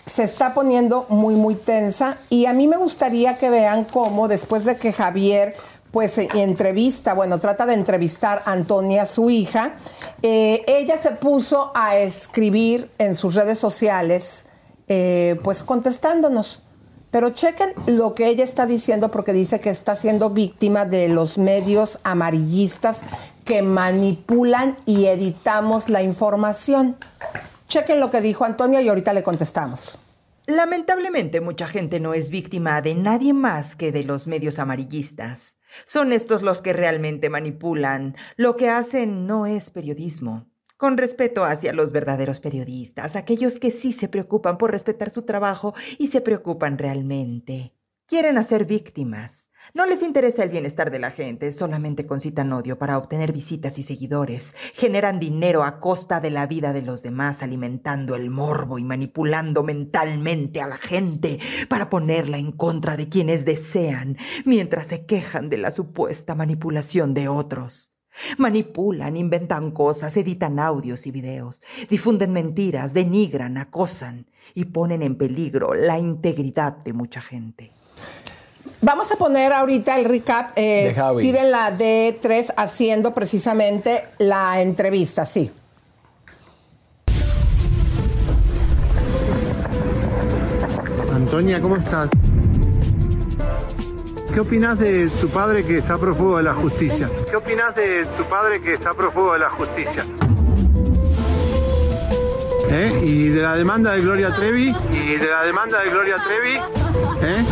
se 0.06 0.22
está 0.24 0.54
poniendo 0.54 1.06
muy, 1.08 1.34
muy 1.34 1.54
tensa 1.54 2.16
y 2.28 2.46
a 2.46 2.52
mí 2.52 2.66
me 2.66 2.76
gustaría 2.76 3.38
que 3.38 3.50
vean 3.50 3.84
cómo 3.84 4.28
después 4.28 4.64
de 4.64 4.76
que 4.76 4.92
Javier 4.92 5.54
pues 5.92 6.18
eh, 6.18 6.28
entrevista, 6.34 7.14
bueno, 7.14 7.38
trata 7.38 7.66
de 7.66 7.74
entrevistar 7.74 8.42
a 8.46 8.52
Antonia, 8.52 9.04
su 9.06 9.28
hija, 9.30 9.74
eh, 10.22 10.64
ella 10.66 10.96
se 10.96 11.12
puso 11.12 11.70
a 11.74 11.98
escribir 11.98 12.90
en 12.98 13.14
sus 13.14 13.34
redes 13.34 13.58
sociales, 13.58 14.46
pues 15.42 15.62
contestándonos. 15.62 16.62
Pero 17.12 17.28
chequen 17.28 17.74
lo 17.86 18.14
que 18.14 18.26
ella 18.26 18.42
está 18.42 18.64
diciendo 18.64 19.10
porque 19.10 19.34
dice 19.34 19.60
que 19.60 19.68
está 19.68 19.94
siendo 19.94 20.30
víctima 20.30 20.86
de 20.86 21.08
los 21.08 21.36
medios 21.36 21.98
amarillistas 22.04 23.04
que 23.44 23.60
manipulan 23.60 24.76
y 24.86 25.04
editamos 25.04 25.90
la 25.90 26.02
información. 26.02 26.96
Chequen 27.68 28.00
lo 28.00 28.10
que 28.10 28.22
dijo 28.22 28.46
Antonia 28.46 28.80
y 28.80 28.88
ahorita 28.88 29.12
le 29.12 29.22
contestamos. 29.22 29.98
Lamentablemente 30.46 31.42
mucha 31.42 31.68
gente 31.68 32.00
no 32.00 32.14
es 32.14 32.30
víctima 32.30 32.80
de 32.80 32.94
nadie 32.94 33.34
más 33.34 33.76
que 33.76 33.92
de 33.92 34.04
los 34.04 34.26
medios 34.26 34.58
amarillistas. 34.58 35.58
Son 35.84 36.12
estos 36.12 36.42
los 36.42 36.62
que 36.62 36.72
realmente 36.72 37.28
manipulan. 37.28 38.16
Lo 38.36 38.56
que 38.56 38.70
hacen 38.70 39.26
no 39.26 39.44
es 39.44 39.68
periodismo. 39.68 40.46
Con 40.82 40.98
respeto 40.98 41.44
hacia 41.44 41.72
los 41.72 41.92
verdaderos 41.92 42.40
periodistas, 42.40 43.14
aquellos 43.14 43.60
que 43.60 43.70
sí 43.70 43.92
se 43.92 44.08
preocupan 44.08 44.58
por 44.58 44.72
respetar 44.72 45.10
su 45.10 45.22
trabajo 45.22 45.74
y 45.96 46.08
se 46.08 46.20
preocupan 46.20 46.76
realmente. 46.76 47.72
Quieren 48.08 48.36
hacer 48.36 48.64
víctimas. 48.64 49.52
No 49.74 49.86
les 49.86 50.02
interesa 50.02 50.42
el 50.42 50.50
bienestar 50.50 50.90
de 50.90 50.98
la 50.98 51.12
gente, 51.12 51.52
solamente 51.52 52.04
concitan 52.04 52.52
odio 52.52 52.80
para 52.80 52.98
obtener 52.98 53.30
visitas 53.32 53.78
y 53.78 53.84
seguidores. 53.84 54.56
Generan 54.74 55.20
dinero 55.20 55.62
a 55.62 55.78
costa 55.78 56.18
de 56.18 56.32
la 56.32 56.48
vida 56.48 56.72
de 56.72 56.82
los 56.82 57.04
demás, 57.04 57.44
alimentando 57.44 58.16
el 58.16 58.28
morbo 58.28 58.80
y 58.80 58.82
manipulando 58.82 59.62
mentalmente 59.62 60.60
a 60.60 60.66
la 60.66 60.78
gente 60.78 61.38
para 61.68 61.90
ponerla 61.90 62.38
en 62.38 62.50
contra 62.50 62.96
de 62.96 63.08
quienes 63.08 63.44
desean, 63.44 64.16
mientras 64.44 64.88
se 64.88 65.06
quejan 65.06 65.48
de 65.48 65.58
la 65.58 65.70
supuesta 65.70 66.34
manipulación 66.34 67.14
de 67.14 67.28
otros. 67.28 67.91
Manipulan, 68.38 69.16
inventan 69.16 69.70
cosas, 69.70 70.16
editan 70.16 70.58
audios 70.58 71.06
y 71.06 71.10
videos, 71.10 71.62
difunden 71.88 72.32
mentiras, 72.32 72.94
denigran, 72.94 73.58
acosan 73.58 74.26
y 74.54 74.66
ponen 74.66 75.02
en 75.02 75.16
peligro 75.16 75.74
la 75.74 75.98
integridad 75.98 76.76
de 76.78 76.92
mucha 76.92 77.20
gente. 77.20 77.70
Vamos 78.80 79.12
a 79.12 79.16
poner 79.16 79.52
ahorita 79.52 79.96
el 79.98 80.04
recap. 80.04 80.52
Eh, 80.56 80.86
De 80.88 80.94
Javi. 80.94 81.22
tiren 81.22 81.50
la 81.50 81.76
D3 81.76 82.54
haciendo 82.56 83.12
precisamente 83.12 84.04
la 84.18 84.60
entrevista, 84.60 85.24
sí. 85.24 85.50
Antonia, 91.12 91.60
¿cómo 91.60 91.76
estás? 91.76 92.08
¿Qué 94.32 94.40
opinas 94.40 94.78
de 94.78 95.10
tu 95.20 95.28
padre 95.28 95.62
que 95.62 95.76
está 95.78 95.98
prófugo 95.98 96.38
de 96.38 96.42
la 96.42 96.54
justicia? 96.54 97.10
¿Qué 97.28 97.36
opinas 97.36 97.74
de 97.74 98.06
tu 98.16 98.24
padre 98.24 98.62
que 98.62 98.72
está 98.72 98.94
prófugo 98.94 99.34
de 99.34 99.40
la 99.40 99.50
justicia? 99.50 100.04
¿Eh? 102.70 102.98
¿Y 103.02 103.28
de 103.28 103.42
la 103.42 103.54
demanda 103.56 103.92
de 103.92 104.00
Gloria 104.00 104.34
Trevi? 104.34 104.74
¿Y 104.90 105.16
de 105.16 105.28
la 105.28 105.42
demanda 105.44 105.82
de 105.82 105.90
Gloria 105.90 106.16
Trevi? 106.16 106.56
¿Eh? 107.22 107.44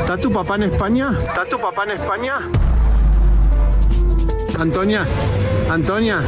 ¿Está 0.00 0.16
tu 0.16 0.32
papá 0.32 0.56
en 0.56 0.64
España? 0.64 1.16
¿Está 1.24 1.44
tu 1.44 1.56
papá 1.56 1.84
en 1.84 1.90
España? 1.92 2.34
Antonia, 4.58 5.04
Antonia, 5.70 6.20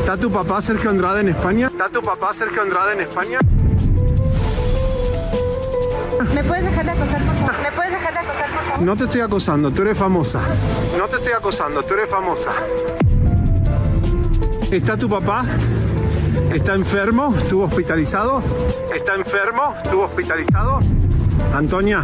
¿está 0.00 0.16
tu 0.16 0.30
papá 0.30 0.62
Sergio 0.62 0.88
Andrade 0.88 1.20
en 1.20 1.28
España? 1.28 1.66
¿Está 1.66 1.90
tu 1.90 2.00
papá 2.00 2.32
Sergio 2.32 2.62
Andrade 2.62 2.94
en 2.94 3.00
España? 3.02 3.40
¿Me 6.34 6.44
puedes 6.44 6.64
dejar 6.64 6.84
de 6.86 6.90
acosar, 6.92 7.22
por 7.22 7.34
favor? 7.34 7.62
¿Me 7.62 7.72
puedes 7.72 7.85
No 8.80 8.94
te 8.96 9.04
estoy 9.04 9.20
acosando, 9.20 9.70
tú 9.70 9.82
eres 9.82 9.96
famosa. 9.98 10.40
No 10.98 11.08
te 11.08 11.16
estoy 11.16 11.32
acosando, 11.32 11.82
tú 11.82 11.94
eres 11.94 12.10
famosa. 12.10 12.52
¿Está 14.70 14.96
tu 14.96 15.08
papá? 15.08 15.44
¿Está 16.52 16.74
enfermo? 16.74 17.34
¿Estuvo 17.38 17.64
hospitalizado? 17.64 18.42
¿Está 18.94 19.14
enfermo? 19.14 19.74
¿Estuvo 19.82 20.04
hospitalizado? 20.04 20.80
Antonia, 21.54 22.02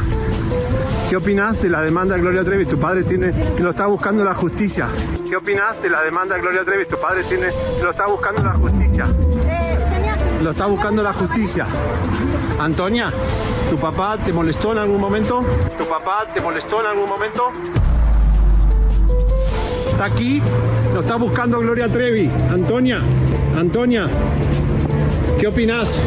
¿qué 1.11 1.16
opinas 1.16 1.61
de 1.62 1.69
la 1.69 1.82
demanda 1.82 2.15
de 2.15 2.23
Gloria 2.23 2.44
Trevi? 2.44 2.65
Tu 2.65 2.78
padre 2.78 3.03
tiene, 3.05 3.32
lo 3.59 3.70
está 3.70 3.86
buscando 3.86 4.24
la 4.24 4.35
justicia. 4.35 4.89
¿Qué 5.28 5.36
opinas 5.36 5.81
de 5.82 5.90
la 5.90 6.03
demanda 6.03 6.36
de 6.36 6.40
Gloria 6.40 6.65
Trevi? 6.65 6.86
Tu 6.86 6.97
padre 6.97 7.23
tiene, 7.24 7.49
lo 7.82 7.90
está 7.90 8.07
buscando 8.07 8.43
la 8.43 8.55
justicia. 8.55 9.07
Lo 10.43 10.51
está 10.51 10.66
buscando 10.66 11.03
la 11.03 11.12
justicia. 11.12 11.66
Antonia, 12.59 13.12
¿tu 13.73 13.78
papá 13.78 14.19
te 14.23 14.35
molestó 14.35 14.73
en 14.73 14.78
algún 14.81 15.01
momento? 15.01 15.43
¿Tu 15.78 15.85
papá 15.86 16.27
te 16.35 16.43
molestó 16.43 16.82
en 16.82 16.89
algún 16.89 17.09
momento? 17.09 17.51
Está 19.90 20.05
aquí, 20.05 20.43
lo 20.93 21.01
está 21.01 21.16
buscando 21.16 21.59
Gloria 21.59 21.89
Trevi. 21.89 22.31
Antonia, 22.51 22.99
Antonia, 23.57 24.11
¿qué 25.40 25.47
opinas? 25.47 25.99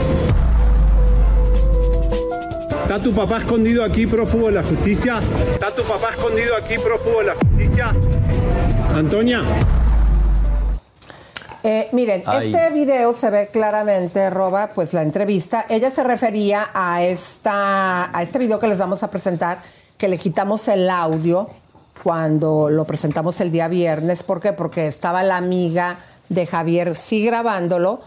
¿Está 2.83 3.01
tu 3.01 3.11
papá 3.15 3.39
escondido 3.39 3.83
aquí 3.83 4.05
prófugo 4.05 4.45
de 4.45 4.53
la 4.53 4.61
justicia? 4.61 5.19
¿Está 5.51 5.71
tu 5.71 5.81
papá 5.81 6.11
escondido 6.11 6.55
aquí 6.55 6.75
prófugo 6.77 7.21
de 7.21 7.25
la 7.25 7.33
justicia? 7.33 7.93
Antonia. 8.93 9.41
Eh, 11.67 11.89
miren, 11.93 12.21
Ay. 12.27 12.53
este 12.53 12.69
video 12.69 13.11
se 13.11 13.31
ve 13.31 13.47
claramente, 13.47 14.29
Roba, 14.29 14.69
pues 14.69 14.93
la 14.93 15.01
entrevista. 15.01 15.65
Ella 15.67 15.89
se 15.89 16.03
refería 16.03 16.69
a, 16.75 17.01
esta, 17.01 18.15
a 18.15 18.21
este 18.21 18.37
video 18.37 18.59
que 18.59 18.67
les 18.67 18.77
vamos 18.77 19.01
a 19.01 19.09
presentar, 19.09 19.57
que 19.97 20.07
le 20.07 20.19
quitamos 20.19 20.67
el 20.67 20.87
audio 20.91 21.49
cuando 22.03 22.69
lo 22.69 22.85
presentamos 22.85 23.41
el 23.41 23.49
día 23.49 23.67
viernes. 23.67 24.21
¿Por 24.21 24.41
qué? 24.41 24.53
Porque 24.53 24.85
estaba 24.85 25.23
la 25.23 25.37
amiga 25.37 25.97
de 26.29 26.45
Javier, 26.45 26.95
sí 26.95 27.25
grabándolo, 27.25 27.99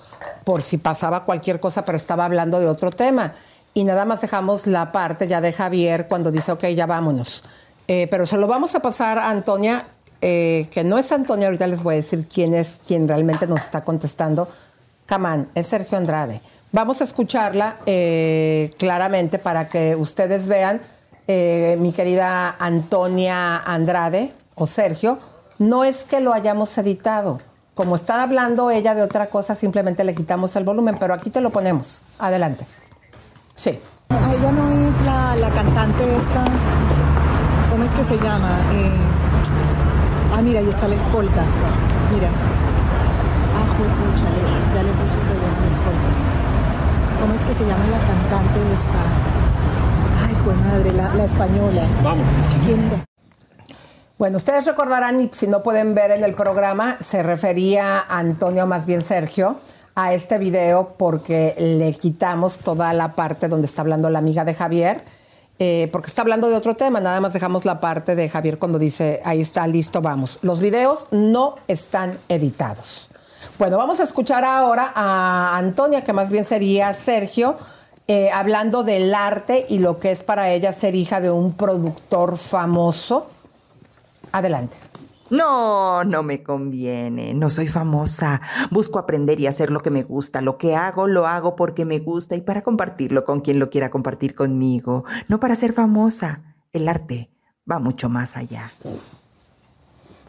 por 0.44 0.62
si 0.62 0.78
pasaba 0.78 1.24
cualquier 1.24 1.58
cosa, 1.58 1.84
pero 1.84 1.96
estaba 1.96 2.26
hablando 2.26 2.60
de 2.60 2.68
otro 2.68 2.92
tema. 2.92 3.34
Y 3.74 3.82
nada 3.82 4.04
más 4.04 4.20
dejamos 4.20 4.68
la 4.68 4.92
parte 4.92 5.26
ya 5.26 5.40
de 5.40 5.52
Javier 5.52 6.06
cuando 6.06 6.30
dice, 6.30 6.52
ok, 6.52 6.66
ya 6.66 6.86
vámonos. 6.86 7.42
Eh, 7.88 8.06
pero 8.08 8.24
se 8.24 8.36
lo 8.36 8.46
vamos 8.46 8.76
a 8.76 8.80
pasar 8.80 9.18
a 9.18 9.30
Antonia, 9.30 9.84
eh, 10.20 10.66
que 10.70 10.84
no 10.84 10.98
es 10.98 11.12
Antonia, 11.12 11.46
ahorita 11.46 11.66
les 11.66 11.82
voy 11.82 11.94
a 11.94 11.96
decir 11.98 12.26
quién 12.26 12.54
es 12.54 12.80
quien 12.86 13.06
realmente 13.06 13.46
nos 13.46 13.62
está 13.62 13.84
contestando. 13.84 14.48
Camán, 15.06 15.48
es 15.54 15.66
Sergio 15.66 15.96
Andrade. 15.96 16.40
Vamos 16.70 17.00
a 17.00 17.04
escucharla 17.04 17.76
eh, 17.86 18.72
claramente 18.78 19.38
para 19.38 19.68
que 19.68 19.96
ustedes 19.96 20.46
vean, 20.46 20.82
eh, 21.26 21.76
mi 21.78 21.92
querida 21.92 22.56
Antonia 22.58 23.56
Andrade 23.58 24.32
o 24.54 24.66
Sergio, 24.66 25.18
no 25.58 25.84
es 25.84 26.04
que 26.04 26.20
lo 26.20 26.34
hayamos 26.34 26.76
editado. 26.76 27.40
Como 27.74 27.96
está 27.96 28.22
hablando 28.22 28.70
ella 28.70 28.94
de 28.94 29.02
otra 29.02 29.28
cosa, 29.28 29.54
simplemente 29.54 30.04
le 30.04 30.14
quitamos 30.14 30.56
el 30.56 30.64
volumen, 30.64 30.96
pero 30.98 31.14
aquí 31.14 31.30
te 31.30 31.40
lo 31.40 31.50
ponemos. 31.50 32.02
Adelante. 32.18 32.66
Sí. 33.54 33.78
Ella 34.10 34.52
no 34.52 34.88
es 34.88 35.00
la, 35.02 35.36
la 35.36 35.50
cantante 35.50 36.16
esta, 36.16 36.44
¿cómo 37.70 37.84
es 37.84 37.92
que 37.92 38.04
se 38.04 38.16
llama? 38.18 38.58
Ah, 40.38 40.42
mira, 40.42 40.60
ahí 40.60 40.68
está 40.68 40.86
la 40.88 40.94
escolta. 40.94 41.44
Mira. 42.14 42.28
Ah, 42.28 43.66
juepucha, 43.76 44.24
le- 44.30 44.74
ya 44.74 44.82
le 44.82 44.92
puse 44.92 45.16
un 45.18 45.26
reloj 45.28 45.54
de 45.60 45.68
escolta. 45.68 46.10
¿Cómo 47.20 47.34
es 47.34 47.42
que 47.42 47.54
se 47.54 47.66
llama 47.66 47.84
la 47.90 47.98
cantante 47.98 48.60
esta? 48.74 50.26
Ay, 50.26 50.34
jue 50.44 50.54
madre, 50.54 50.92
la, 50.92 51.14
la 51.14 51.24
española. 51.24 51.82
Vamos. 52.02 52.26
¿Quién? 52.64 52.88
Bueno, 54.18 54.36
ustedes 54.36 54.66
recordarán, 54.66 55.20
y 55.20 55.30
si 55.32 55.46
no 55.46 55.62
pueden 55.62 55.94
ver 55.94 56.10
en 56.10 56.24
el 56.24 56.34
programa, 56.34 56.96
se 57.00 57.22
refería 57.22 57.98
a 58.00 58.18
Antonio, 58.18 58.66
más 58.66 58.84
bien 58.84 59.02
Sergio, 59.02 59.56
a 59.94 60.12
este 60.12 60.38
video 60.38 60.94
porque 60.98 61.54
le 61.58 61.92
quitamos 61.94 62.58
toda 62.58 62.92
la 62.92 63.14
parte 63.14 63.48
donde 63.48 63.66
está 63.66 63.82
hablando 63.82 64.10
la 64.10 64.18
amiga 64.18 64.44
de 64.44 64.54
Javier, 64.54 65.04
eh, 65.58 65.88
porque 65.90 66.08
está 66.08 66.22
hablando 66.22 66.48
de 66.48 66.56
otro 66.56 66.74
tema, 66.76 67.00
nada 67.00 67.20
más 67.20 67.32
dejamos 67.32 67.64
la 67.64 67.80
parte 67.80 68.14
de 68.14 68.28
Javier 68.28 68.58
cuando 68.58 68.78
dice, 68.78 69.20
ahí 69.24 69.40
está, 69.40 69.66
listo, 69.66 70.00
vamos. 70.00 70.38
Los 70.42 70.60
videos 70.60 71.08
no 71.10 71.56
están 71.66 72.18
editados. 72.28 73.08
Bueno, 73.58 73.76
vamos 73.76 73.98
a 73.98 74.04
escuchar 74.04 74.44
ahora 74.44 74.92
a 74.94 75.56
Antonia, 75.56 76.04
que 76.04 76.12
más 76.12 76.30
bien 76.30 76.44
sería 76.44 76.94
Sergio, 76.94 77.56
eh, 78.06 78.30
hablando 78.30 78.84
del 78.84 79.12
arte 79.12 79.66
y 79.68 79.80
lo 79.80 79.98
que 79.98 80.12
es 80.12 80.22
para 80.22 80.50
ella 80.50 80.72
ser 80.72 80.94
hija 80.94 81.20
de 81.20 81.30
un 81.30 81.52
productor 81.54 82.38
famoso. 82.38 83.28
Adelante. 84.30 84.76
No, 85.30 86.04
no 86.04 86.22
me 86.22 86.42
conviene. 86.42 87.34
No 87.34 87.50
soy 87.50 87.68
famosa. 87.68 88.40
Busco 88.70 88.98
aprender 88.98 89.40
y 89.40 89.46
hacer 89.46 89.70
lo 89.70 89.80
que 89.80 89.90
me 89.90 90.02
gusta. 90.02 90.40
Lo 90.40 90.58
que 90.58 90.74
hago, 90.74 91.06
lo 91.06 91.26
hago 91.26 91.56
porque 91.56 91.84
me 91.84 91.98
gusta 91.98 92.34
y 92.34 92.40
para 92.40 92.62
compartirlo 92.62 93.24
con 93.24 93.40
quien 93.40 93.58
lo 93.58 93.70
quiera 93.70 93.90
compartir 93.90 94.34
conmigo. 94.34 95.04
No 95.28 95.40
para 95.40 95.56
ser 95.56 95.72
famosa. 95.72 96.56
El 96.72 96.88
arte 96.88 97.30
va 97.70 97.78
mucho 97.78 98.08
más 98.08 98.36
allá. 98.36 98.70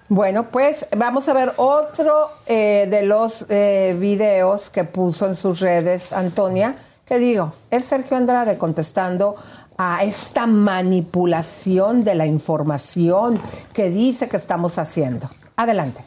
Bueno, 0.09 0.49
pues 0.49 0.87
vamos 0.97 1.29
a 1.29 1.33
ver 1.33 1.53
otro 1.57 2.29
eh, 2.47 2.87
de 2.89 3.03
los 3.03 3.45
eh, 3.49 3.95
videos 3.99 4.71
que 4.71 4.83
puso 4.83 5.27
en 5.27 5.35
sus 5.35 5.59
redes 5.59 6.13
Antonia, 6.13 6.77
que 7.05 7.19
digo, 7.19 7.53
es 7.69 7.85
Sergio 7.85 8.17
Andrade 8.17 8.57
contestando 8.57 9.35
a 9.81 10.03
esta 10.03 10.45
manipulación 10.45 12.03
de 12.03 12.13
la 12.13 12.25
información 12.25 13.39
que 13.71 13.89
dice 13.89 14.27
que 14.27 14.35
estamos 14.35 14.77
haciendo. 14.77 15.29
Adelante. 15.55 16.03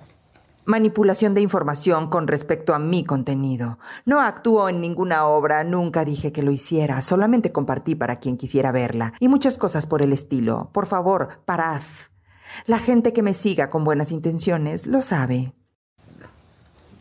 Manipulación 0.66 1.32
de 1.32 1.40
información 1.40 2.11
con 2.11 2.28
respecto 2.28 2.74
a 2.74 2.78
mi 2.78 3.03
contenido. 3.03 3.78
No 4.05 4.20
actúo 4.20 4.69
en 4.69 4.82
ninguna 4.82 5.27
obra, 5.27 5.65
nunca 5.65 6.05
dije 6.05 6.32
que 6.32 6.43
lo 6.43 6.53
hiciera, 6.53 7.01
solamente 7.01 7.51
compartí 7.51 7.94
para 7.94 8.16
quien 8.16 8.36
quisiera 8.36 8.73
verla 8.73 9.15
y 9.20 9.28
muchas 9.28 9.57
cosas 9.57 9.86
por 9.86 10.03
el 10.03 10.12
estilo. 10.12 10.69
Por 10.73 10.86
favor, 10.86 11.40
parad. 11.47 11.81
La 12.66 12.78
gente 12.78 13.15
que 13.15 13.23
me 13.23 13.32
siga 13.32 13.70
con 13.70 13.85
buenas 13.85 14.12
intenciones 14.12 14.86
lo 14.86 15.01
sabe. 15.01 15.55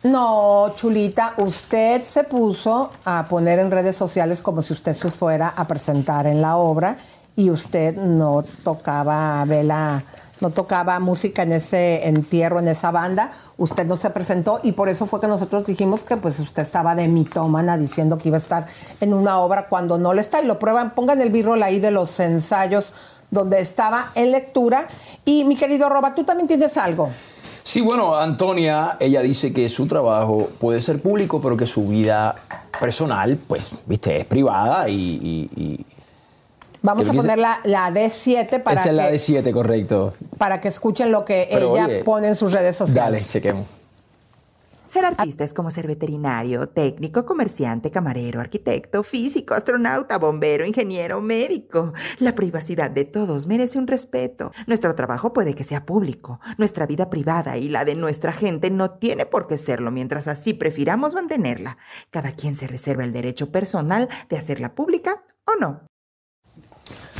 No, 0.03 0.73
chulita, 0.75 1.35
usted 1.37 2.01
se 2.01 2.23
puso 2.23 2.89
a 3.05 3.27
poner 3.29 3.59
en 3.59 3.69
redes 3.69 3.95
sociales 3.95 4.41
como 4.41 4.63
si 4.63 4.73
usted 4.73 4.93
se 4.93 5.11
fuera 5.11 5.53
a 5.55 5.67
presentar 5.67 6.25
en 6.25 6.41
la 6.41 6.57
obra 6.57 6.97
y 7.35 7.51
usted 7.51 7.95
no 7.97 8.43
tocaba 8.63 9.45
vela, 9.45 10.01
no 10.39 10.49
tocaba 10.49 10.99
música 10.99 11.43
en 11.43 11.51
ese 11.51 12.07
entierro, 12.07 12.57
en 12.57 12.69
esa 12.69 12.89
banda, 12.89 13.31
usted 13.59 13.85
no 13.85 13.95
se 13.95 14.09
presentó 14.09 14.59
y 14.63 14.71
por 14.71 14.89
eso 14.89 15.05
fue 15.05 15.21
que 15.21 15.27
nosotros 15.27 15.67
dijimos 15.67 16.03
que 16.03 16.17
pues 16.17 16.39
usted 16.39 16.63
estaba 16.63 16.95
de 16.95 17.07
mitómana 17.07 17.77
diciendo 17.77 18.17
que 18.17 18.29
iba 18.29 18.37
a 18.37 18.39
estar 18.39 18.65
en 19.01 19.13
una 19.13 19.37
obra 19.37 19.67
cuando 19.67 19.99
no 19.99 20.15
le 20.15 20.21
está. 20.21 20.41
Y 20.41 20.47
lo 20.47 20.57
prueban, 20.57 20.95
pongan 20.95 21.21
el 21.21 21.29
b-roll 21.29 21.61
ahí 21.61 21.79
de 21.79 21.91
los 21.91 22.19
ensayos 22.19 22.95
donde 23.29 23.61
estaba 23.61 24.11
en 24.15 24.31
lectura. 24.31 24.87
Y 25.25 25.43
mi 25.43 25.55
querido 25.55 25.89
Roba, 25.89 26.15
tú 26.15 26.23
también 26.23 26.47
tienes 26.47 26.75
algo. 26.75 27.11
Sí, 27.63 27.81
bueno, 27.81 28.15
Antonia, 28.15 28.97
ella 28.99 29.21
dice 29.21 29.53
que 29.53 29.69
su 29.69 29.85
trabajo 29.87 30.49
puede 30.59 30.81
ser 30.81 31.01
público, 31.01 31.39
pero 31.41 31.55
que 31.55 31.67
su 31.67 31.87
vida 31.87 32.35
personal, 32.79 33.37
pues, 33.47 33.71
viste, 33.85 34.17
es 34.17 34.25
privada 34.25 34.89
y... 34.89 34.93
y- 34.95 35.49
y- 35.61 35.85
Vamos 36.83 37.07
a 37.07 37.11
que 37.11 37.17
poner 37.17 37.37
la, 37.37 37.59
la 37.63 37.91
D7 37.91 38.63
para 38.63 38.81
esa 38.81 38.89
es 38.89 38.95
la 38.95 39.05
que, 39.05 39.11
de 39.11 39.19
7, 39.19 39.51
correcto. 39.51 40.13
para 40.39 40.59
que 40.59 40.67
escuchen 40.67 41.11
lo 41.11 41.23
que 41.23 41.47
Pero, 41.51 41.75
ella 41.75 41.85
oye, 41.85 42.03
pone 42.03 42.29
en 42.29 42.35
sus 42.35 42.51
redes 42.53 42.75
Dale, 42.79 42.87
sociales. 42.89 43.31
chequemos. 43.31 43.65
Ser 44.91 45.05
artista 45.05 45.45
es 45.45 45.53
como 45.53 45.71
ser 45.71 45.87
veterinario, 45.87 46.67
técnico, 46.67 47.25
comerciante, 47.25 47.91
camarero, 47.91 48.41
arquitecto, 48.41 49.03
físico, 49.03 49.53
astronauta, 49.53 50.17
bombero, 50.17 50.65
ingeniero, 50.65 51.21
médico. 51.21 51.93
La 52.19 52.35
privacidad 52.35 52.91
de 52.91 53.05
todos 53.05 53.47
merece 53.47 53.79
un 53.79 53.87
respeto. 53.87 54.51
Nuestro 54.67 54.93
trabajo 54.93 55.31
puede 55.31 55.55
que 55.55 55.63
sea 55.63 55.85
público. 55.85 56.41
Nuestra 56.57 56.87
vida 56.87 57.09
privada 57.09 57.55
y 57.55 57.69
la 57.69 57.85
de 57.85 57.95
nuestra 57.95 58.33
gente 58.33 58.69
no 58.69 58.91
tiene 58.91 59.25
por 59.25 59.47
qué 59.47 59.57
serlo 59.57 59.91
mientras 59.91 60.27
así 60.27 60.53
prefiramos 60.53 61.13
mantenerla. 61.13 61.77
Cada 62.09 62.33
quien 62.33 62.57
se 62.57 62.67
reserva 62.67 63.05
el 63.05 63.13
derecho 63.13 63.49
personal 63.49 64.09
de 64.27 64.37
hacerla 64.37 64.75
pública 64.75 65.23
o 65.45 65.57
no. 65.57 65.83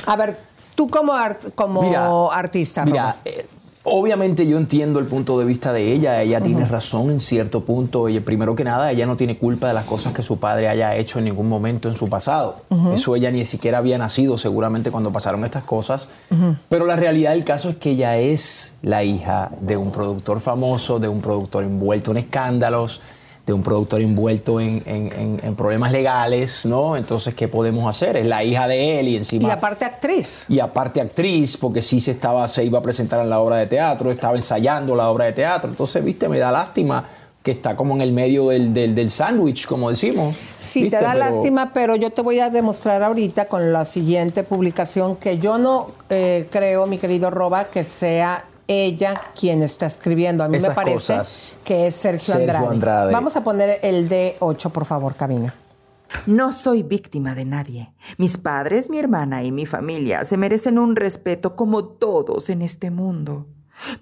A 0.07 0.17
ver, 0.17 0.37
tú 0.75 0.89
como, 0.89 1.13
art- 1.13 1.55
como 1.55 1.83
Mira, 1.83 2.09
artista, 2.33 2.83
Mira, 2.83 3.15
eh, 3.23 3.47
obviamente 3.83 4.47
yo 4.47 4.57
entiendo 4.57 4.99
el 4.99 5.05
punto 5.05 5.39
de 5.39 5.45
vista 5.45 5.73
de 5.73 5.91
ella. 5.91 6.21
Ella 6.21 6.41
tiene 6.41 6.65
razón 6.65 7.09
en 7.11 7.19
cierto 7.19 7.61
punto. 7.61 8.07
Ella, 8.07 8.21
primero 8.21 8.55
que 8.55 8.63
nada, 8.63 8.91
ella 8.91 9.05
no 9.05 9.17
tiene 9.17 9.37
culpa 9.37 9.67
de 9.67 9.73
las 9.73 9.85
cosas 9.85 10.13
que 10.13 10.23
su 10.23 10.39
padre 10.39 10.69
haya 10.69 10.95
hecho 10.95 11.19
en 11.19 11.25
ningún 11.25 11.49
momento 11.49 11.89
en 11.89 11.95
su 11.95 12.09
pasado. 12.09 12.57
Eso 12.93 13.15
ella 13.15 13.31
ni 13.31 13.45
siquiera 13.45 13.79
había 13.79 13.97
nacido 13.97 14.37
seguramente 14.37 14.91
cuando 14.91 15.11
pasaron 15.11 15.43
estas 15.45 15.63
cosas. 15.63 16.09
Pero 16.69 16.85
la 16.85 16.95
realidad 16.95 17.31
del 17.31 17.43
caso 17.43 17.69
es 17.69 17.77
que 17.77 17.91
ella 17.91 18.17
es 18.17 18.75
la 18.81 19.03
hija 19.03 19.51
de 19.61 19.77
un 19.77 19.91
productor 19.91 20.39
famoso, 20.39 20.99
de 20.99 21.07
un 21.07 21.21
productor 21.21 21.63
envuelto 21.63 22.11
en 22.11 22.17
escándalos, 22.17 23.01
de 23.45 23.53
un 23.53 23.63
productor 23.63 24.01
envuelto 24.01 24.59
en, 24.61 24.83
en- 24.85 25.11
en- 25.13 25.39
en 25.43 25.55
problemas 25.55 25.91
legales, 25.91 26.65
¿no? 26.65 26.95
Entonces, 26.95 27.33
¿qué 27.33 27.47
podemos 27.47 27.89
hacer? 27.89 28.15
Es 28.17 28.25
la 28.27 28.43
hija 28.43 28.67
de 28.67 28.99
él 28.99 29.07
y 29.07 29.17
encima... 29.17 29.47
y 29.47 29.51
aparte 29.51 29.83
actriz. 29.85 30.45
Y 30.47 30.59
aparte 30.59 31.01
actriz, 31.01 31.57
porque 31.57 31.81
sí 31.81 31.99
se 31.99 32.11
estaba, 32.11 32.47
se 32.47 32.63
iba 32.63 32.79
a 32.79 32.81
presentar 32.81 33.19
en 33.21 33.29
la 33.29 33.39
obra 33.39 33.57
de 33.57 33.65
teatro, 33.67 34.11
estaba 34.11 34.35
ensayando 34.35 34.95
la 34.95 35.09
obra 35.09 35.25
de 35.25 35.33
teatro. 35.33 35.69
Entonces, 35.69 36.03
viste, 36.03 36.29
me 36.29 36.37
da 36.37 36.51
lástima 36.51 37.03
que 37.41 37.49
está 37.49 37.75
como 37.75 37.95
en 37.95 38.01
el 38.01 38.11
medio 38.13 38.49
del, 38.49 38.71
del, 38.71 38.93
del 38.93 39.09
sándwich, 39.09 39.65
como 39.65 39.89
decimos. 39.89 40.35
Sí, 40.59 40.83
¿Viste? 40.83 40.99
te 40.99 41.03
da 41.03 41.13
Pero- 41.13 41.25
lástima, 41.25 41.71
pero 41.73 41.95
yo 41.95 42.11
te 42.11 42.21
voy 42.21 42.39
a 42.39 42.51
demostrar 42.51 43.01
ahorita 43.01 43.45
con 43.45 43.73
la 43.73 43.83
siguiente 43.85 44.43
publicación 44.43 45.15
que 45.15 45.39
yo 45.39 45.57
no 45.57 45.87
eh, 46.11 46.47
creo, 46.51 46.85
mi 46.85 46.99
querido 46.99 47.31
Roba, 47.31 47.63
que 47.65 47.83
sea 47.83 48.45
ella 48.71 49.21
quien 49.39 49.63
está 49.63 49.85
escribiendo. 49.85 50.43
A 50.43 50.49
mí 50.49 50.59
me 50.59 50.71
parece 50.71 50.93
cosas. 50.93 51.59
que 51.63 51.87
es 51.87 51.95
Sergio, 51.95 52.33
Sergio 52.33 52.53
Andrade. 52.53 52.67
Andrade. 52.67 53.13
Vamos 53.13 53.35
a 53.35 53.43
poner 53.43 53.79
el 53.83 54.09
D8, 54.09 54.71
por 54.71 54.85
favor, 54.85 55.15
Cabina. 55.15 55.53
No 56.25 56.51
soy 56.53 56.83
víctima 56.83 57.35
de 57.35 57.45
nadie. 57.45 57.93
Mis 58.17 58.37
padres, 58.37 58.89
mi 58.89 58.99
hermana 58.99 59.43
y 59.43 59.51
mi 59.51 59.65
familia 59.65 60.25
se 60.25 60.37
merecen 60.37 60.77
un 60.77 60.95
respeto 60.95 61.55
como 61.55 61.85
todos 61.85 62.49
en 62.49 62.61
este 62.61 62.91
mundo. 62.91 63.47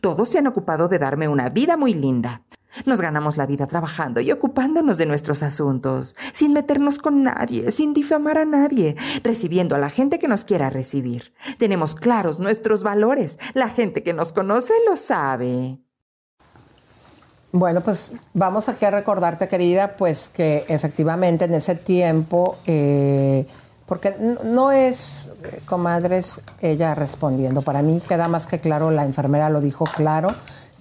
Todos 0.02 0.30
se 0.30 0.40
han 0.40 0.48
ocupado 0.48 0.88
de 0.88 1.00
darme 1.00 1.28
una 1.28 1.50
vida 1.50 1.78
muy 1.78 1.94
linda. 1.94 2.42
Nos 2.86 3.02
ganamos 3.02 3.38
la 3.38 3.46
vida 3.46 3.68
trabajando 3.68 4.22
y 4.22 4.32
ocupándonos 4.32 4.98
de 4.98 5.06
nuestros 5.06 5.44
asuntos, 5.44 6.16
sin 6.34 6.54
meternos 6.54 6.98
con 6.98 7.24
nadie, 7.24 7.72
sin 7.72 7.94
difamar 7.94 8.38
a 8.38 8.46
nadie, 8.46 8.96
recibiendo 9.24 9.76
a 9.76 9.80
la 9.80 9.90
gente 9.90 10.20
que 10.20 10.28
nos 10.28 10.44
quiera 10.44 10.70
recibir. 10.70 11.34
Tenemos 11.58 11.96
claros 11.96 12.40
nuestros 12.40 12.84
valores. 12.84 13.40
La 13.54 13.70
gente 13.70 14.04
que 14.04 14.14
nos 14.14 14.34
conoce 14.34 14.74
lo 14.88 14.96
sabe. 14.98 15.80
Bueno, 17.52 17.82
pues 17.82 18.12
vamos 18.36 18.70
aquí 18.70 18.86
a 18.86 18.92
recordarte, 18.92 19.48
querida, 19.48 19.98
pues 19.98 20.30
que 20.30 20.66
efectivamente 20.68 21.46
en 21.46 21.56
ese 21.56 21.74
tiempo, 21.74 22.58
eh, 22.68 23.48
porque 23.88 24.14
no 24.44 24.72
es, 24.72 25.32
eh, 25.52 25.62
comadres, 25.66 26.44
ella 26.62 26.94
respondiendo. 26.94 27.64
Para 27.64 27.82
mí 27.82 28.02
queda 28.08 28.28
más 28.28 28.46
que 28.46 28.60
claro, 28.60 28.92
la 28.92 29.04
enfermera 29.04 29.50
lo 29.50 29.62
dijo 29.62 29.86
claro, 29.86 30.30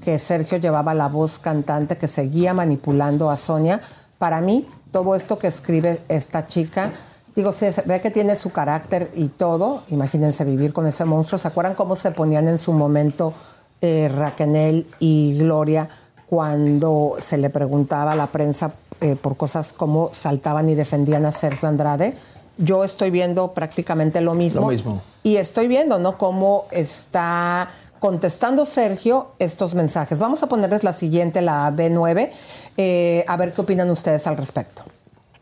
que 0.08 0.18
Sergio 0.18 0.56
llevaba 0.56 0.94
la 0.94 1.06
voz 1.06 1.38
cantante 1.38 1.98
que 1.98 2.08
seguía 2.08 2.54
manipulando 2.54 3.28
a 3.28 3.36
Sonia. 3.36 3.82
Para 4.16 4.40
mí, 4.40 4.66
todo 4.90 5.14
esto 5.14 5.38
que 5.38 5.48
escribe 5.48 6.00
esta 6.08 6.46
chica, 6.46 6.94
digo, 7.36 7.52
se 7.52 7.82
ve 7.84 8.00
que 8.00 8.10
tiene 8.10 8.34
su 8.34 8.50
carácter 8.50 9.10
y 9.14 9.28
todo. 9.28 9.82
Imagínense 9.88 10.46
vivir 10.46 10.72
con 10.72 10.86
ese 10.86 11.04
monstruo. 11.04 11.38
¿Se 11.38 11.46
acuerdan 11.46 11.74
cómo 11.74 11.94
se 11.94 12.10
ponían 12.12 12.48
en 12.48 12.56
su 12.56 12.72
momento 12.72 13.34
eh, 13.82 14.10
Raquel 14.10 14.86
y 14.98 15.36
Gloria 15.36 15.90
cuando 16.26 17.16
se 17.18 17.36
le 17.36 17.50
preguntaba 17.50 18.12
a 18.12 18.16
la 18.16 18.28
prensa 18.28 18.72
eh, 19.02 19.14
por 19.14 19.36
cosas 19.36 19.74
como 19.74 20.08
saltaban 20.14 20.70
y 20.70 20.74
defendían 20.74 21.26
a 21.26 21.32
Sergio 21.32 21.68
Andrade? 21.68 22.14
Yo 22.56 22.82
estoy 22.82 23.10
viendo 23.10 23.52
prácticamente 23.52 24.22
lo 24.22 24.32
mismo. 24.32 24.62
Lo 24.62 24.68
mismo. 24.68 25.02
Y 25.22 25.36
estoy 25.36 25.68
viendo, 25.68 25.98
¿no? 25.98 26.16
Cómo 26.16 26.64
está 26.70 27.68
contestando 27.98 28.64
Sergio 28.64 29.32
estos 29.38 29.74
mensajes. 29.74 30.18
Vamos 30.18 30.42
a 30.42 30.48
ponerles 30.48 30.84
la 30.84 30.92
siguiente, 30.92 31.42
la 31.42 31.70
B9, 31.72 32.30
eh, 32.76 33.24
a 33.26 33.36
ver 33.36 33.52
qué 33.52 33.60
opinan 33.60 33.90
ustedes 33.90 34.26
al 34.26 34.36
respecto. 34.36 34.84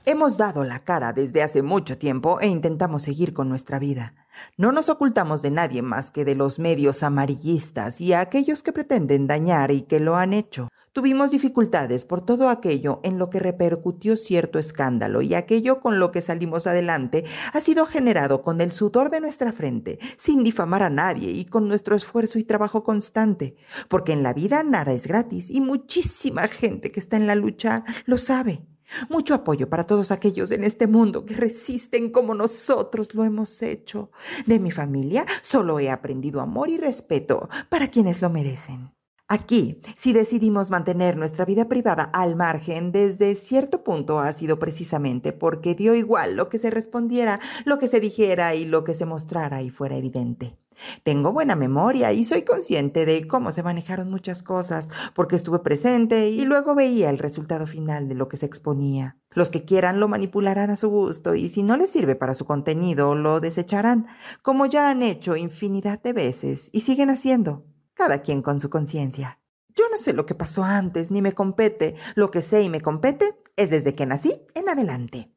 Hemos 0.09 0.37
dado 0.37 0.63
la 0.63 0.85
cara 0.85 1.13
desde 1.13 1.43
hace 1.43 1.63
mucho 1.63 1.99
tiempo 1.99 2.39
e 2.41 2.47
intentamos 2.47 3.03
seguir 3.03 3.35
con 3.35 3.49
nuestra 3.49 3.81
vida. 3.81 4.15
No 4.57 4.71
nos 4.71 4.89
ocultamos 4.89 5.43
de 5.43 5.51
nadie 5.51 5.83
más 5.83 6.13
que 6.13 6.25
de 6.25 6.37
los 6.37 6.61
medios 6.61 7.03
amarillistas 7.03 8.01
y 8.01 8.13
a 8.13 8.21
aquellos 8.21 8.63
que 8.63 8.73
pretenden 8.73 9.27
dañar 9.27 9.73
y 9.73 9.83
que 9.83 9.99
lo 9.99 10.15
han 10.15 10.33
hecho. 10.33 10.69
Tuvimos 10.93 11.33
dificultades 11.33 12.05
por 12.05 12.25
todo 12.25 12.51
aquello 12.51 13.01
en 13.03 13.19
lo 13.19 13.31
que 13.31 13.41
repercutió 13.41 14.17
cierto 14.17 14.61
escándalo 14.61 15.23
y 15.23 15.35
aquello 15.35 15.81
con 15.81 15.99
lo 15.99 16.13
que 16.13 16.23
salimos 16.23 16.69
adelante 16.69 17.25
ha 17.53 17.61
sido 17.61 17.85
generado 17.85 18.43
con 18.43 18.61
el 18.61 18.71
sudor 18.71 19.11
de 19.11 19.21
nuestra 19.21 19.53
frente, 19.53 19.99
sin 20.17 20.45
difamar 20.45 20.85
a 20.85 20.89
nadie 20.89 21.33
y 21.33 21.47
con 21.47 21.67
nuestro 21.67 21.97
esfuerzo 21.97 22.39
y 22.39 22.45
trabajo 22.45 22.85
constante, 22.85 23.57
porque 23.89 24.13
en 24.13 24.23
la 24.23 24.35
vida 24.35 24.63
nada 24.63 24.93
es 24.93 25.09
gratis 25.09 25.51
y 25.51 25.61
muchísima 25.61 26.47
gente 26.47 26.93
que 26.93 27.01
está 27.01 27.17
en 27.17 27.27
la 27.27 27.35
lucha 27.35 27.83
lo 28.05 28.19
sabe. 28.19 28.63
Mucho 29.09 29.35
apoyo 29.35 29.69
para 29.69 29.85
todos 29.85 30.11
aquellos 30.11 30.51
en 30.51 30.65
este 30.65 30.87
mundo 30.87 31.25
que 31.25 31.35
resisten 31.35 32.11
como 32.11 32.35
nosotros 32.35 33.15
lo 33.15 33.25
hemos 33.25 33.63
hecho. 33.63 34.11
De 34.47 34.59
mi 34.59 34.71
familia 34.71 35.27
solo 35.43 35.79
he 35.81 35.91
aprendido 35.91 36.41
amor 36.41 36.69
y 36.69 36.77
respeto 36.77 37.49
para 37.69 37.89
quienes 37.89 38.23
lo 38.23 38.31
merecen. 38.31 38.93
Aquí, 39.29 39.81
si 39.97 40.13
decidimos 40.13 40.71
mantener 40.71 41.17
nuestra 41.17 41.45
vida 41.45 41.69
privada 41.69 42.05
al 42.05 42.37
margen 42.37 42.93
desde 42.93 43.35
cierto 43.35 43.83
punto 43.83 44.21
ha 44.21 44.33
sido 44.33 44.61
precisamente 44.61 45.33
porque 45.33 45.75
dio 45.75 45.97
igual 45.97 46.37
lo 46.37 46.49
que 46.49 46.59
se 46.59 46.71
respondiera, 46.71 47.41
lo 47.65 47.79
que 47.79 47.89
se 47.89 47.99
dijera 47.99 48.55
y 48.55 48.67
lo 48.67 48.85
que 48.85 48.95
se 48.95 49.05
mostrara 49.05 49.63
y 49.63 49.71
fuera 49.71 49.97
evidente. 49.97 50.57
Tengo 51.03 51.33
buena 51.33 51.57
memoria 51.57 52.13
y 52.13 52.25
soy 52.25 52.43
consciente 52.43 53.07
de 53.07 53.27
cómo 53.27 53.53
se 53.53 53.63
manejaron 53.63 54.11
muchas 54.11 54.43
cosas, 54.43 54.89
porque 55.15 55.37
estuve 55.37 55.59
presente 55.61 56.29
y 56.29 56.45
luego 56.45 56.75
veía 56.75 57.11
el 57.11 57.19
resultado 57.19 57.67
final 57.67 58.09
de 58.09 58.15
lo 58.15 58.29
que 58.29 58.37
se 58.37 58.47
exponía. 58.47 59.17
Los 59.31 59.51
que 59.51 59.65
quieran 59.65 60.01
lo 60.01 60.09
manipularán 60.09 60.71
a 60.71 60.77
su 60.77 60.89
gusto 60.89 61.35
y 61.35 61.49
si 61.49 61.63
no 61.63 61.77
les 61.77 61.91
sirve 61.91 62.17
para 62.17 62.35
su 62.35 62.45
contenido, 62.45 63.15
lo 63.15 63.41
desecharán, 63.41 64.07
como 64.43 64.67
ya 64.67 64.91
han 64.91 65.03
hecho 65.03 65.37
infinidad 65.37 66.03
de 66.03 66.13
veces 66.13 66.71
y 66.73 66.81
siguen 66.83 67.11
haciendo, 67.11 67.67
cada 67.95 68.23
quien 68.23 68.43
con 68.43 68.61
su 68.61 68.71
conciencia. 68.71 69.41
Yo 69.77 69.85
no 69.91 69.99
sé 69.99 70.15
lo 70.15 70.25
que 70.25 70.35
pasó 70.35 70.65
antes, 70.65 71.11
ni 71.11 71.21
me 71.21 71.33
compete. 71.33 71.97
Lo 72.15 72.31
que 72.31 72.41
sé 72.41 72.63
y 72.63 72.71
me 72.71 72.81
compete 72.81 73.39
es 73.57 73.69
desde 73.69 73.95
que 73.95 74.07
nací 74.07 74.41
en 74.55 74.71
adelante. 74.71 75.31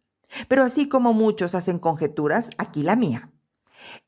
Pero 0.47 0.63
así 0.63 0.87
como 0.87 1.13
muchos 1.13 1.55
hacen 1.55 1.77
conjeturas, 1.77 2.49
aquí 2.57 2.83
la 2.83 2.95
mía. 2.95 3.31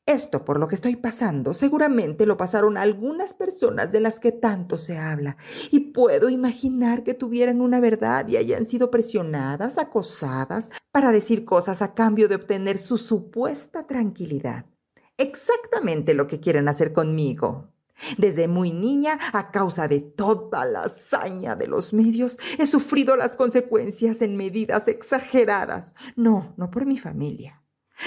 Esto 0.06 0.44
por 0.44 0.58
lo 0.58 0.66
que 0.66 0.74
estoy 0.74 0.96
pasando 0.96 1.54
seguramente 1.54 2.26
lo 2.26 2.36
pasaron 2.36 2.76
algunas 2.76 3.34
personas 3.34 3.92
de 3.92 4.00
las 4.00 4.18
que 4.18 4.32
tanto 4.32 4.76
se 4.76 4.98
habla 4.98 5.36
y 5.70 5.78
puedo 5.78 6.28
imaginar 6.28 7.04
que 7.04 7.14
tuvieran 7.14 7.60
una 7.60 7.78
verdad 7.78 8.26
y 8.26 8.36
hayan 8.36 8.66
sido 8.66 8.90
presionadas, 8.90 9.78
acosadas 9.78 10.70
para 10.90 11.12
decir 11.12 11.44
cosas 11.44 11.82
a 11.82 11.94
cambio 11.94 12.26
de 12.26 12.34
obtener 12.34 12.78
su 12.78 12.98
supuesta 12.98 13.86
tranquilidad. 13.86 14.66
Exactamente 15.18 16.14
lo 16.14 16.26
que 16.26 16.40
quieren 16.40 16.68
hacer 16.68 16.92
conmigo. 16.92 17.68
Desde 18.18 18.48
muy 18.48 18.72
niña, 18.72 19.20
a 19.32 19.52
causa 19.52 19.86
de 19.86 20.00
toda 20.00 20.64
la 20.64 20.82
hazaña 20.82 21.54
de 21.54 21.68
los 21.68 21.92
medios, 21.92 22.38
he 22.58 22.66
sufrido 22.66 23.14
las 23.14 23.36
consecuencias 23.36 24.20
en 24.22 24.36
medidas 24.36 24.88
exageradas. 24.88 25.94
No, 26.16 26.54
no 26.56 26.72
por 26.72 26.86
mi 26.86 26.98
familia. 26.98 27.61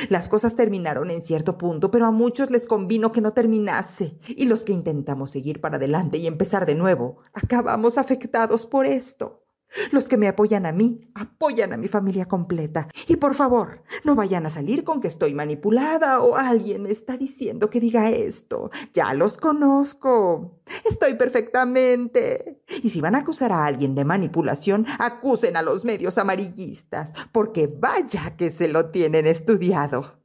Las 0.10 0.28
cosas 0.28 0.56
terminaron 0.56 1.10
en 1.10 1.22
cierto 1.22 1.58
punto, 1.58 1.92
pero 1.92 2.06
a 2.06 2.12
muchos 2.12 2.52
les 2.52 2.68
convino 2.68 3.12
que 3.12 3.22
no 3.22 3.34
terminase. 3.34 4.20
Y 4.28 4.46
los 4.46 4.64
que 4.64 4.74
intentamos 4.74 5.32
seguir 5.32 5.62
para 5.62 5.78
adelante 5.78 6.18
y 6.18 6.28
empezar 6.28 6.66
de 6.66 6.76
nuevo, 6.76 7.20
acabamos 7.34 7.98
afectados 7.98 8.66
por 8.66 8.86
esto. 8.86 9.45
Los 9.92 10.08
que 10.08 10.18
me 10.18 10.28
apoyan 10.28 10.66
a 10.66 10.72
mí, 10.72 11.02
apoyan 11.16 11.74
a 11.74 11.78
mi 11.78 11.88
familia 11.88 12.28
completa. 12.28 12.88
Y 13.08 13.18
por 13.18 13.36
favor, 13.36 13.84
no 14.04 14.16
vayan 14.16 14.46
a 14.46 14.50
salir 14.50 14.84
con 14.84 15.02
que 15.02 15.08
estoy 15.08 15.34
manipulada 15.34 16.22
o 16.22 16.36
alguien 16.36 16.84
me 16.84 16.92
está 16.92 17.18
diciendo 17.18 17.70
que 17.70 17.80
diga 17.80 18.10
esto. 18.10 18.72
Ya 18.94 19.14
los 19.14 19.38
conozco. 19.38 20.62
Estoy 20.86 21.16
perfectamente. 21.16 22.64
Y 22.84 22.90
si 22.90 23.02
van 23.02 23.16
a 23.16 23.20
acusar 23.20 23.52
a 23.52 23.66
alguien 23.66 23.96
de 23.96 24.06
manipulación, 24.06 24.86
acusen 25.00 25.58
a 25.58 25.62
los 25.62 25.86
medios 25.86 26.18
amarillistas, 26.18 27.14
porque 27.32 27.68
vaya 27.68 28.36
que 28.38 28.52
se 28.52 28.68
lo 28.68 28.92
tienen 28.92 29.28
estudiado. 29.28 30.20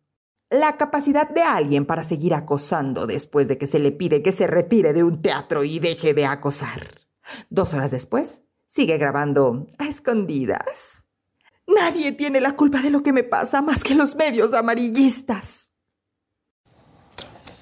La 0.48 0.76
capacidad 0.76 1.28
de 1.28 1.42
alguien 1.42 1.86
para 1.86 2.02
seguir 2.02 2.34
acosando 2.34 3.06
después 3.06 3.46
de 3.46 3.56
que 3.56 3.68
se 3.68 3.78
le 3.78 3.92
pide 3.92 4.22
que 4.22 4.32
se 4.32 4.48
retire 4.48 4.92
de 4.92 5.04
un 5.04 5.22
teatro 5.22 5.62
y 5.62 5.78
deje 5.78 6.12
de 6.12 6.26
acosar. 6.26 6.88
Dos 7.50 7.72
horas 7.72 7.92
después, 7.92 8.42
sigue 8.70 8.98
grabando 8.98 9.66
a 9.78 9.86
escondidas. 9.86 11.04
Nadie 11.66 12.12
tiene 12.12 12.40
la 12.40 12.54
culpa 12.56 12.80
de 12.80 12.90
lo 12.90 13.02
que 13.02 13.12
me 13.12 13.24
pasa 13.24 13.62
más 13.62 13.82
que 13.82 13.94
los 13.94 14.14
medios 14.14 14.54
amarillistas. 14.54 15.70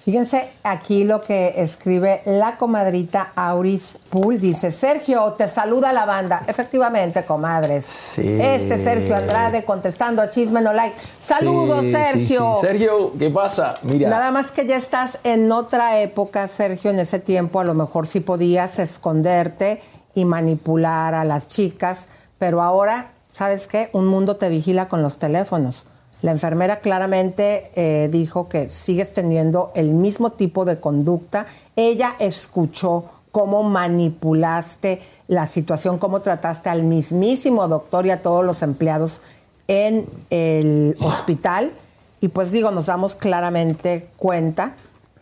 Fíjense 0.04 0.48
aquí 0.62 1.04
lo 1.04 1.20
que 1.20 1.52
escribe 1.56 2.22
la 2.24 2.56
comadrita 2.56 3.32
Auris 3.36 3.98
Pool. 4.08 4.40
Dice, 4.40 4.70
Sergio, 4.70 5.34
te 5.34 5.48
saluda 5.48 5.92
la 5.92 6.06
banda. 6.06 6.44
Efectivamente, 6.46 7.24
comadres. 7.24 8.18
Este 8.18 8.78
Sergio 8.78 9.14
Andrade 9.16 9.64
contestando 9.66 10.22
a 10.22 10.30
Chisme 10.30 10.62
No 10.62 10.72
Like. 10.72 10.96
Saludos, 11.20 11.80
Sí, 11.80 11.86
sí, 11.86 11.92
Sergio. 11.92 12.54
sí. 12.54 12.60
Sergio, 12.62 13.12
¿qué 13.18 13.28
pasa? 13.28 13.76
Mira. 13.82 14.08
Nada 14.08 14.30
más 14.30 14.50
que 14.50 14.64
ya 14.66 14.76
estás 14.78 15.18
en 15.24 15.52
otra 15.52 16.00
época, 16.00 16.48
Sergio, 16.48 16.90
en 16.90 17.00
ese 17.00 17.18
tiempo 17.18 17.60
a 17.60 17.64
lo 17.64 17.74
mejor 17.74 18.06
sí 18.06 18.20
podías 18.20 18.78
esconderte 18.78 19.82
y 20.14 20.24
manipular 20.24 21.14
a 21.14 21.24
las 21.24 21.48
chicas, 21.48 22.08
pero 22.38 22.62
ahora, 22.62 23.12
¿sabes 23.32 23.66
qué? 23.66 23.90
Un 23.92 24.06
mundo 24.06 24.36
te 24.36 24.48
vigila 24.48 24.88
con 24.88 25.02
los 25.02 25.18
teléfonos. 25.18 25.86
La 26.20 26.32
enfermera 26.32 26.80
claramente 26.80 27.70
eh, 27.74 28.08
dijo 28.10 28.48
que 28.48 28.70
sigues 28.70 29.14
teniendo 29.14 29.70
el 29.74 29.90
mismo 29.90 30.32
tipo 30.32 30.64
de 30.64 30.80
conducta. 30.80 31.46
Ella 31.76 32.16
escuchó 32.18 33.04
cómo 33.30 33.62
manipulaste 33.62 35.00
la 35.28 35.46
situación, 35.46 35.98
cómo 35.98 36.20
trataste 36.20 36.70
al 36.70 36.82
mismísimo 36.82 37.68
doctor 37.68 38.06
y 38.06 38.10
a 38.10 38.20
todos 38.20 38.44
los 38.44 38.62
empleados 38.62 39.22
en 39.68 40.06
el 40.30 40.96
hospital. 41.00 41.72
Y 42.20 42.28
pues 42.28 42.50
digo, 42.50 42.72
nos 42.72 42.86
damos 42.86 43.14
claramente 43.14 44.08
cuenta 44.16 44.74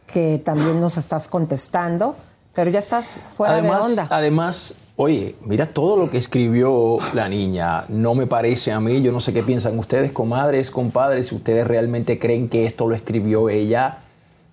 que 0.06 0.40
también 0.42 0.80
nos 0.80 0.96
estás 0.96 1.28
contestando, 1.28 2.16
pero 2.56 2.70
ya 2.70 2.78
estás 2.78 3.20
fuera 3.36 3.54
además, 3.54 3.78
de 3.78 3.90
onda. 3.90 4.08
Además, 4.10 4.76
oye, 4.96 5.36
mira 5.44 5.66
todo 5.66 5.96
lo 5.96 6.10
que 6.10 6.16
escribió 6.16 6.96
la 7.12 7.28
niña. 7.28 7.84
No 7.88 8.14
me 8.14 8.26
parece 8.26 8.72
a 8.72 8.80
mí, 8.80 9.02
yo 9.02 9.12
no 9.12 9.20
sé 9.20 9.34
qué 9.34 9.42
piensan 9.42 9.78
ustedes, 9.78 10.10
comadres, 10.10 10.70
compadres, 10.70 11.28
si 11.28 11.34
ustedes 11.34 11.66
realmente 11.66 12.18
creen 12.18 12.48
que 12.48 12.64
esto 12.64 12.88
lo 12.88 12.94
escribió 12.94 13.50
ella. 13.50 13.98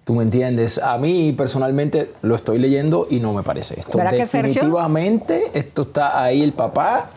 ¿Tú 0.04 0.16
me 0.16 0.24
entiendes? 0.24 0.80
A 0.80 0.98
mí 0.98 1.32
personalmente 1.32 2.12
lo 2.22 2.36
estoy 2.36 2.60
leyendo 2.60 3.08
y 3.10 3.22
no 3.22 3.34
me 3.34 3.42
parece 3.42 3.80
esto. 3.80 3.98
¿Verdad 3.98 4.12
que, 4.18 4.28
Sergio? 4.28 4.54
Definitivamente, 4.54 5.52
esto 5.54 5.84
está 5.84 6.22
ahí 6.22 6.44
el 6.44 6.52
papá 6.52 7.10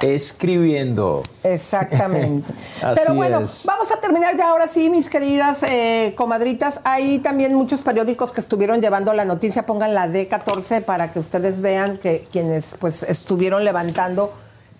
escribiendo. 0.00 1.22
Exactamente. 1.42 2.52
Así 2.82 3.00
Pero 3.02 3.14
bueno, 3.14 3.40
es. 3.40 3.64
vamos 3.66 3.90
a 3.92 4.00
terminar 4.00 4.36
ya 4.36 4.50
ahora 4.50 4.66
sí, 4.66 4.90
mis 4.90 5.08
queridas 5.08 5.62
eh, 5.62 6.14
comadritas. 6.16 6.80
Hay 6.84 7.18
también 7.20 7.54
muchos 7.54 7.82
periódicos 7.82 8.32
que 8.32 8.40
estuvieron 8.40 8.80
llevando 8.80 9.12
la 9.12 9.24
noticia. 9.24 9.66
Pongan 9.66 9.94
la 9.94 10.06
D14 10.08 10.82
para 10.82 11.10
que 11.12 11.18
ustedes 11.18 11.60
vean 11.60 11.98
que 11.98 12.26
quienes 12.32 12.76
pues 12.78 13.02
estuvieron 13.04 13.64
levantando 13.64 14.32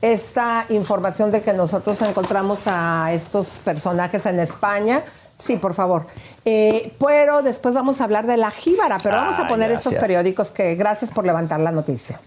esta 0.03 0.67
información 0.69 1.31
de 1.33 1.41
que 1.41 1.53
nosotros 1.55 2.01
encontramos 2.03 2.63
a 2.67 3.13
estos 3.13 3.61
personajes 3.65 4.27
en 4.27 4.39
España. 4.41 5.03
Sí, 5.37 5.57
por 5.57 5.75
favor. 5.75 6.07
Eh, 6.45 6.93
pero 7.05 7.43
después 7.43 7.75
vamos 7.75 8.01
a 8.01 8.05
hablar 8.05 8.27
de 8.27 8.37
la 8.37 8.51
jíbara, 8.51 8.99
pero 9.03 9.17
vamos 9.17 9.39
a 9.39 9.43
Ah, 9.43 9.49
poner 9.49 9.71
estos 9.71 9.95
periódicos 9.95 10.51
que 10.51 10.75
gracias 10.75 11.11
por 11.11 11.25
levantar 11.27 11.59
la 11.61 11.73
noticia. 11.73 12.21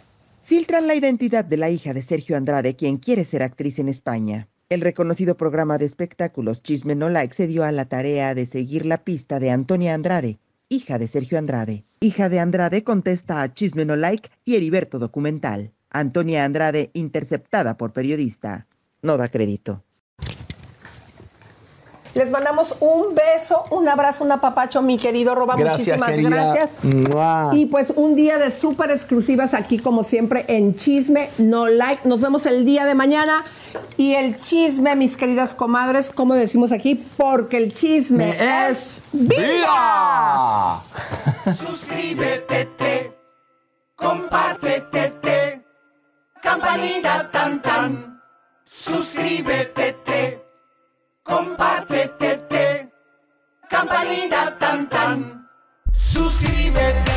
Filtran 0.47 0.87
la 0.87 0.95
identidad 0.95 1.43
de 1.43 1.57
la 1.57 1.69
hija 1.69 1.93
de 1.93 2.01
Sergio 2.01 2.37
Andrade, 2.37 2.77
quien 2.77 2.99
quiere 2.99 3.25
ser 3.25 3.43
actriz 3.43 3.79
en 3.79 3.89
España. 3.89 4.47
El 4.69 4.79
reconocido 4.79 5.35
programa 5.35 5.77
de 5.77 5.85
espectáculos 5.85 6.63
Chisme 6.63 6.95
No 6.95 7.09
se 7.31 7.47
dio 7.47 7.65
a 7.65 7.73
la 7.73 7.83
tarea 7.83 8.33
de 8.33 8.45
seguir 8.47 8.85
la 8.85 9.03
pista 9.03 9.39
de 9.41 9.51
Antonia 9.51 9.93
Andrade, 9.93 10.39
hija 10.69 10.99
de 10.99 11.09
Sergio 11.09 11.37
Andrade. 11.37 11.83
Hija 11.99 12.29
de 12.29 12.39
Andrade 12.39 12.85
contesta 12.85 13.41
a 13.41 13.53
Chisme 13.53 13.83
No 13.83 13.97
Like 13.97 14.29
y 14.45 14.55
Heriberto 14.55 14.99
Documental. 14.99 15.73
Antonia 15.89 16.45
Andrade 16.45 16.91
interceptada 16.93 17.75
por 17.75 17.91
periodista. 17.91 18.67
No 19.01 19.17
da 19.17 19.27
crédito. 19.27 19.83
Les 22.17 22.31
mandamos 22.31 22.75
un 22.79 23.13
beso, 23.13 23.63
un 23.69 23.87
abrazo, 23.87 24.23
un 24.23 24.31
apapacho, 24.31 24.81
mi 24.81 24.97
querido 24.97 25.35
Roba. 25.35 25.55
Gracias, 25.55 25.99
Muchísimas 25.99 26.09
querida. 26.09 26.29
gracias. 26.29 26.73
Mua. 26.81 27.51
Y 27.53 27.67
pues 27.67 27.93
un 27.95 28.15
día 28.15 28.39
de 28.39 28.49
súper 28.49 28.89
exclusivas 28.89 29.53
aquí, 29.53 29.77
como 29.77 30.03
siempre, 30.03 30.43
en 30.47 30.73
Chisme 30.73 31.29
No 31.37 31.67
Like. 31.67 32.09
Nos 32.09 32.21
vemos 32.21 32.47
el 32.47 32.65
día 32.65 32.85
de 32.85 32.95
mañana. 32.95 33.45
Y 33.97 34.15
el 34.15 34.35
chisme, 34.35 34.95
mis 34.95 35.15
queridas 35.15 35.53
comadres, 35.53 36.09
como 36.09 36.33
decimos 36.33 36.71
aquí, 36.71 36.95
porque 37.17 37.57
el 37.57 37.71
chisme 37.71 38.35
Me 38.39 38.67
es 38.67 38.99
vida. 39.11 40.81
Suscríbete, 41.55 42.65
te, 42.77 43.15
compártete, 43.95 45.11
te, 45.21 45.65
campanita 46.41 47.29
tan 47.29 47.61
tan. 47.61 48.21
Suscríbete, 48.65 49.93
te, 50.03 50.46
compártete, 51.27 52.37
te, 52.49 52.91
campanita 53.69 54.57
tan 54.57 54.89
tan. 54.89 55.47
Te, 55.83 55.91
suscríbete, 55.93 57.16